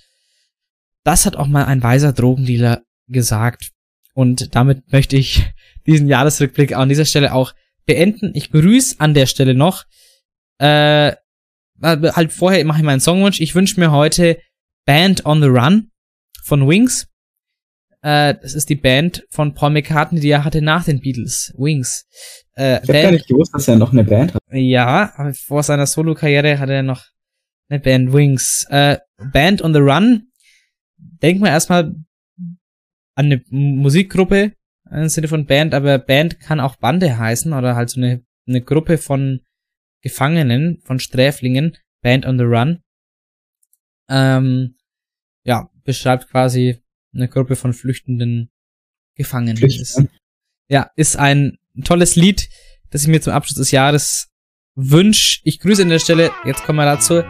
Das 1.03 1.25
hat 1.25 1.35
auch 1.35 1.47
mal 1.47 1.65
ein 1.65 1.83
weiser 1.83 2.13
Drogendealer 2.13 2.83
gesagt. 3.07 3.72
Und 4.13 4.55
damit 4.55 4.91
möchte 4.91 5.17
ich 5.17 5.43
diesen 5.85 6.07
Jahresrückblick 6.07 6.75
an 6.75 6.89
dieser 6.89 7.05
Stelle 7.05 7.33
auch 7.33 7.53
beenden. 7.85 8.31
Ich 8.35 8.51
grüße 8.51 8.95
an 8.99 9.13
der 9.13 9.25
Stelle 9.25 9.53
noch, 9.53 9.83
äh, 10.59 11.13
halt 11.81 12.31
vorher 12.31 12.63
mache 12.65 12.79
ich 12.79 12.83
meinen 12.85 12.99
Songwunsch. 13.01 13.41
Ich 13.41 13.55
wünsche 13.55 13.79
mir 13.79 13.91
heute 13.91 14.39
Band 14.85 15.25
on 15.25 15.41
the 15.41 15.47
Run 15.47 15.91
von 16.43 16.67
Wings. 16.67 17.07
Äh, 18.01 18.35
das 18.41 18.53
ist 18.53 18.69
die 18.69 18.75
Band 18.75 19.25
von 19.29 19.53
Paul 19.53 19.71
McCartney, 19.71 20.19
die 20.19 20.29
er 20.29 20.43
hatte 20.43 20.61
nach 20.61 20.85
den 20.85 20.99
Beatles. 20.99 21.53
Wings. 21.57 22.05
Äh, 22.55 22.81
Ich 22.83 22.89
habe 22.89 23.01
gar 23.01 23.11
nicht 23.11 23.27
gewusst, 23.27 23.53
dass 23.53 23.67
er 23.67 23.77
noch 23.77 23.91
eine 23.91 24.03
Band 24.03 24.33
hat. 24.35 24.41
ja, 24.51 25.13
aber 25.15 25.33
vor 25.33 25.63
seiner 25.63 25.87
Solo-Karriere 25.87 26.59
hatte 26.59 26.73
er 26.73 26.83
noch 26.83 27.03
eine 27.69 27.79
Band 27.79 28.13
Wings. 28.13 28.65
Äh, 28.69 28.97
Band 29.31 29.61
on 29.61 29.73
the 29.73 29.79
Run. 29.79 30.27
Denk 30.97 31.39
mal 31.39 31.49
erstmal 31.49 31.93
an 33.15 33.25
eine 33.25 33.43
Musikgruppe 33.49 34.53
im 34.91 35.09
Sinne 35.09 35.27
von 35.27 35.45
Band, 35.45 35.73
aber 35.73 35.97
Band 35.97 36.39
kann 36.39 36.59
auch 36.59 36.75
Bande 36.75 37.17
heißen 37.17 37.53
oder 37.53 37.75
halt 37.75 37.89
so 37.89 37.99
eine, 37.99 38.23
eine 38.47 38.61
Gruppe 38.61 38.97
von 38.97 39.41
Gefangenen, 40.01 40.81
von 40.83 40.99
Sträflingen. 40.99 41.77
Band 42.03 42.25
on 42.25 42.37
the 42.37 42.43
Run. 42.43 42.81
Ähm, 44.09 44.75
ja, 45.45 45.69
beschreibt 45.83 46.29
quasi 46.29 46.83
eine 47.13 47.29
Gruppe 47.29 47.55
von 47.55 47.73
flüchtenden 47.73 48.49
Gefangenen. 49.15 49.57
Ja, 50.69 50.91
ist 50.95 51.15
ein 51.17 51.57
tolles 51.83 52.15
Lied, 52.15 52.49
das 52.89 53.03
ich 53.03 53.07
mir 53.07 53.21
zum 53.21 53.33
Abschluss 53.33 53.57
des 53.57 53.71
Jahres 53.71 54.29
wünsche. 54.75 55.39
Ich 55.43 55.59
grüße 55.59 55.81
an 55.81 55.89
der 55.89 55.99
Stelle, 55.99 56.31
jetzt 56.45 56.63
kommen 56.63 56.79
wir 56.79 56.85
dazu, 56.85 57.23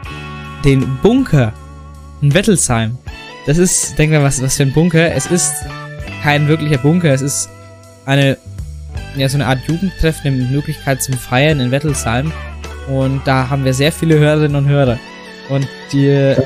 den 0.66 0.98
Bunker 1.02 1.54
in 2.22 2.34
Wettelsheim. 2.34 2.98
Das 3.45 3.57
ist, 3.57 3.98
denken 3.98 4.14
wir, 4.14 4.24
was, 4.24 4.41
was 4.41 4.56
für 4.57 4.64
ein 4.64 4.74
Bunker. 4.74 5.14
Es 5.14 5.26
ist 5.28 5.53
kein 6.22 6.48
wirklicher 6.48 6.78
Bunker, 6.78 7.14
es 7.14 7.22
ist 7.22 7.49
eine, 8.06 8.38
ja, 9.15 9.28
so 9.28 9.38
eine 9.38 9.48
Art 9.48 9.60
Jugendtreff, 9.68 10.22
eine 10.24 10.36
Möglichkeit 10.36 11.03
zum 11.03 11.15
Feiern 11.15 11.60
in 11.60 11.72
Wettelsheim. 11.72 12.32
Und 12.88 13.22
da 13.26 13.49
haben 13.49 13.64
wir 13.65 13.74
sehr 13.74 13.91
viele 13.91 14.18
Hörerinnen 14.20 14.56
und 14.56 14.68
Hörer. 14.68 14.98
Und 15.49 15.68
die 15.91 16.07
äh, 16.07 16.38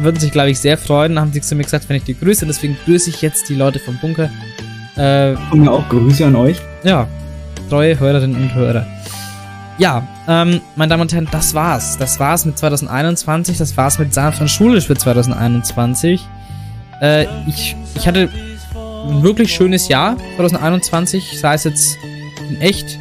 würden 0.00 0.20
sich, 0.20 0.30
glaube 0.30 0.50
ich, 0.50 0.58
sehr 0.58 0.78
freuen, 0.78 1.18
haben 1.18 1.32
sie 1.32 1.40
zu 1.40 1.54
mir 1.54 1.64
gesagt, 1.64 1.88
wenn 1.88 1.96
ich 1.96 2.04
die 2.04 2.18
grüße. 2.18 2.46
Deswegen 2.46 2.76
grüße 2.84 3.10
ich 3.10 3.22
jetzt 3.22 3.48
die 3.48 3.54
Leute 3.54 3.78
vom 3.78 3.96
Bunker. 3.98 4.30
Äh, 4.96 5.34
Und 5.50 5.64
ja 5.64 5.70
auch 5.70 5.88
Grüße 5.88 6.26
an 6.26 6.36
euch. 6.36 6.60
ja, 6.84 7.06
treue 7.68 7.98
Hörerinnen 7.98 8.36
und 8.40 8.54
Hörer. 8.54 8.86
Ja, 9.78 10.06
ähm, 10.28 10.60
meine 10.76 10.90
Damen 10.90 11.02
und 11.02 11.12
Herren, 11.12 11.28
das 11.30 11.54
war's. 11.54 11.96
Das 11.96 12.20
war's 12.20 12.44
mit 12.44 12.58
2021. 12.58 13.56
Das 13.56 13.76
war's 13.76 13.98
mit 13.98 14.12
Sanft 14.12 14.40
und 14.40 14.48
Schulisch 14.48 14.86
für 14.86 14.94
2021. 14.94 16.20
Äh, 17.00 17.24
ich, 17.46 17.74
ich 17.94 18.06
hatte 18.06 18.28
ein 19.08 19.22
wirklich 19.22 19.52
schönes 19.52 19.88
Jahr 19.88 20.16
2021, 20.36 21.40
sei 21.40 21.54
es 21.54 21.64
jetzt 21.64 21.96
in 22.50 22.60
echt 22.60 22.98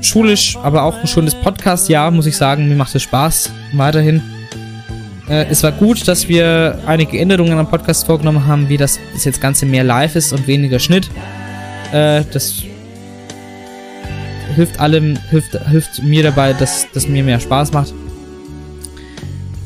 schulisch, 0.00 0.56
aber 0.62 0.84
auch 0.84 0.96
ein 0.98 1.06
schönes 1.06 1.34
Podcast-Jahr, 1.34 2.10
muss 2.10 2.26
ich 2.26 2.36
sagen. 2.36 2.68
Mir 2.68 2.76
macht 2.76 2.94
es 2.94 3.02
Spaß 3.02 3.50
weiterhin. 3.74 4.22
Äh, 5.28 5.46
es 5.50 5.62
war 5.62 5.72
gut, 5.72 6.08
dass 6.08 6.28
wir 6.28 6.78
einige 6.86 7.18
Änderungen 7.18 7.58
am 7.58 7.68
Podcast 7.68 8.06
vorgenommen 8.06 8.46
haben, 8.46 8.68
wie 8.68 8.76
das, 8.76 8.98
das 9.12 9.24
jetzt 9.24 9.40
Ganze 9.40 9.66
mehr 9.66 9.84
live 9.84 10.16
ist 10.16 10.32
und 10.32 10.46
weniger 10.46 10.78
Schnitt. 10.78 11.10
Äh, 11.92 12.22
das 12.32 12.62
hilft 14.56 14.80
allem, 14.80 15.16
hilft, 15.30 15.52
hilft 15.68 16.02
mir 16.02 16.22
dabei, 16.22 16.52
dass 16.54 16.86
das 16.92 17.06
mir 17.06 17.22
mehr 17.22 17.38
Spaß 17.38 17.72
macht. 17.72 17.94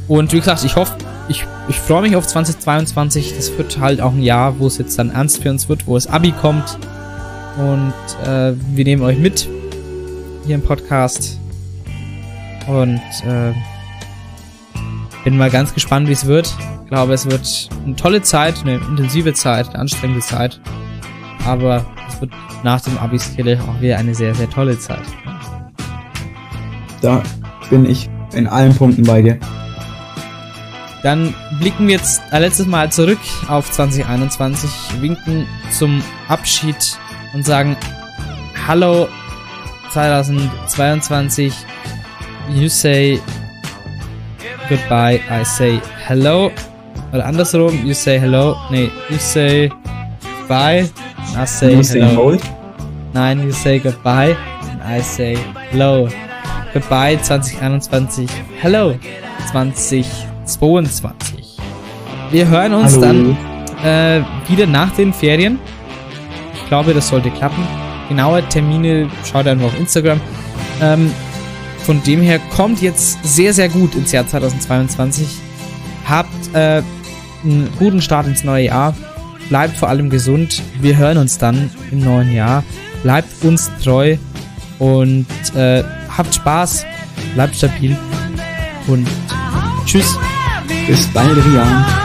Und 0.08 0.32
wie 0.32 0.40
gesagt, 0.40 0.64
ich 0.64 0.74
hoffe, 0.74 0.96
ich, 1.28 1.46
ich 1.68 1.76
freue 1.76 2.02
mich 2.02 2.16
auf 2.16 2.26
2022. 2.26 3.34
Das 3.36 3.56
wird 3.56 3.78
halt 3.78 4.00
auch 4.00 4.12
ein 4.12 4.22
Jahr, 4.22 4.58
wo 4.58 4.66
es 4.66 4.78
jetzt 4.78 4.98
dann 4.98 5.10
ernst 5.10 5.42
für 5.42 5.50
uns 5.50 5.68
wird, 5.68 5.86
wo 5.86 5.96
es 5.96 6.08
Abi 6.08 6.32
kommt. 6.32 6.76
Und 7.56 7.94
äh, 8.28 8.52
wir 8.74 8.84
nehmen 8.84 9.02
euch 9.02 9.18
mit 9.18 9.48
hier 10.44 10.56
im 10.56 10.62
Podcast. 10.62 11.38
Und 12.66 13.00
äh, 13.24 13.52
bin 15.22 15.38
mal 15.38 15.50
ganz 15.50 15.72
gespannt, 15.72 16.08
wie 16.08 16.12
es 16.12 16.26
wird. 16.26 16.52
Ich 16.82 16.88
glaube, 16.88 17.14
es 17.14 17.30
wird 17.30 17.68
eine 17.84 17.94
tolle 17.94 18.22
Zeit, 18.22 18.62
eine 18.62 18.74
intensive 18.74 19.32
Zeit, 19.34 19.68
eine 19.68 19.78
anstrengende 19.78 20.22
Zeit. 20.22 20.60
Aber 21.46 21.86
wird 22.20 22.32
nach 22.62 22.80
dem 22.80 22.98
Abi-Skill 22.98 23.58
auch 23.68 23.80
wieder 23.80 23.98
eine 23.98 24.14
sehr, 24.14 24.34
sehr 24.34 24.48
tolle 24.50 24.78
Zeit. 24.78 25.02
Da 27.00 27.22
bin 27.70 27.84
ich 27.84 28.08
in 28.34 28.46
allen 28.46 28.74
Punkten 28.74 29.04
bei 29.04 29.22
dir. 29.22 29.38
Dann 31.02 31.34
blicken 31.58 31.86
wir 31.86 31.96
jetzt 31.96 32.20
ein 32.30 32.42
letztes 32.42 32.66
Mal 32.66 32.92
zurück 32.92 33.18
auf 33.48 33.70
2021, 33.70 34.70
winken 35.00 35.46
zum 35.70 36.02
Abschied 36.28 36.98
und 37.32 37.46
sagen 37.46 37.76
Hallo 38.66 39.08
2022. 39.92 41.54
You 42.54 42.68
say 42.68 43.18
goodbye, 44.68 45.20
I 45.30 45.44
say 45.44 45.80
hello. 46.06 46.50
Oder 47.12 47.26
andersrum, 47.26 47.86
you 47.86 47.94
say 47.94 48.18
hello. 48.18 48.56
Nee, 48.70 48.90
you 49.08 49.16
say 49.18 49.70
bye, 50.50 50.88
I 51.36 51.44
say 51.46 51.74
You 51.76 51.82
say 51.84 52.00
hello. 52.00 52.14
hold. 52.16 52.40
Nein, 53.14 53.40
you 53.44 53.52
say 53.52 53.78
goodbye 53.78 54.36
and 54.70 54.82
I 54.82 55.00
say 55.00 55.36
hello. 55.70 56.08
Goodbye 56.74 57.16
2021. 57.22 58.26
Hello 58.60 58.94
2022. 59.52 61.56
Wir 62.32 62.48
hören 62.48 62.74
uns 62.74 62.94
Hallo. 62.96 63.02
dann 63.02 63.36
äh, 63.84 64.22
wieder 64.48 64.66
nach 64.66 64.90
den 64.96 65.12
Ferien. 65.12 65.58
Ich 66.54 66.66
glaube, 66.68 66.94
das 66.94 67.08
sollte 67.08 67.30
klappen. 67.30 67.64
Genaue 68.08 68.42
Termine 68.48 69.08
schaut 69.24 69.46
einfach 69.46 69.66
auf 69.66 69.78
Instagram. 69.78 70.20
Ähm, 70.82 71.12
von 71.84 72.02
dem 72.02 72.20
her 72.22 72.40
kommt 72.56 72.82
jetzt 72.82 73.18
sehr, 73.24 73.52
sehr 73.54 73.68
gut 73.68 73.94
ins 73.94 74.10
Jahr 74.12 74.26
2022. 74.26 75.26
Habt 76.08 76.54
äh, 76.54 76.82
einen 77.44 77.68
guten 77.78 78.02
Start 78.02 78.26
ins 78.26 78.42
neue 78.44 78.64
Jahr. 78.66 78.94
Bleibt 79.50 79.76
vor 79.76 79.90
allem 79.90 80.08
gesund. 80.08 80.62
Wir 80.80 80.96
hören 80.96 81.18
uns 81.18 81.36
dann 81.36 81.70
im 81.90 82.00
neuen 82.00 82.32
Jahr. 82.32 82.64
Bleibt 83.02 83.44
uns 83.44 83.70
treu 83.82 84.16
und 84.78 85.26
äh, 85.54 85.84
habt 86.16 86.34
Spaß, 86.34 86.86
bleibt 87.34 87.56
stabil 87.56 87.96
und 88.86 89.06
tschüss. 89.84 90.16
Bis 90.86 91.06
bald, 91.08 91.36
Rian. 91.36 91.99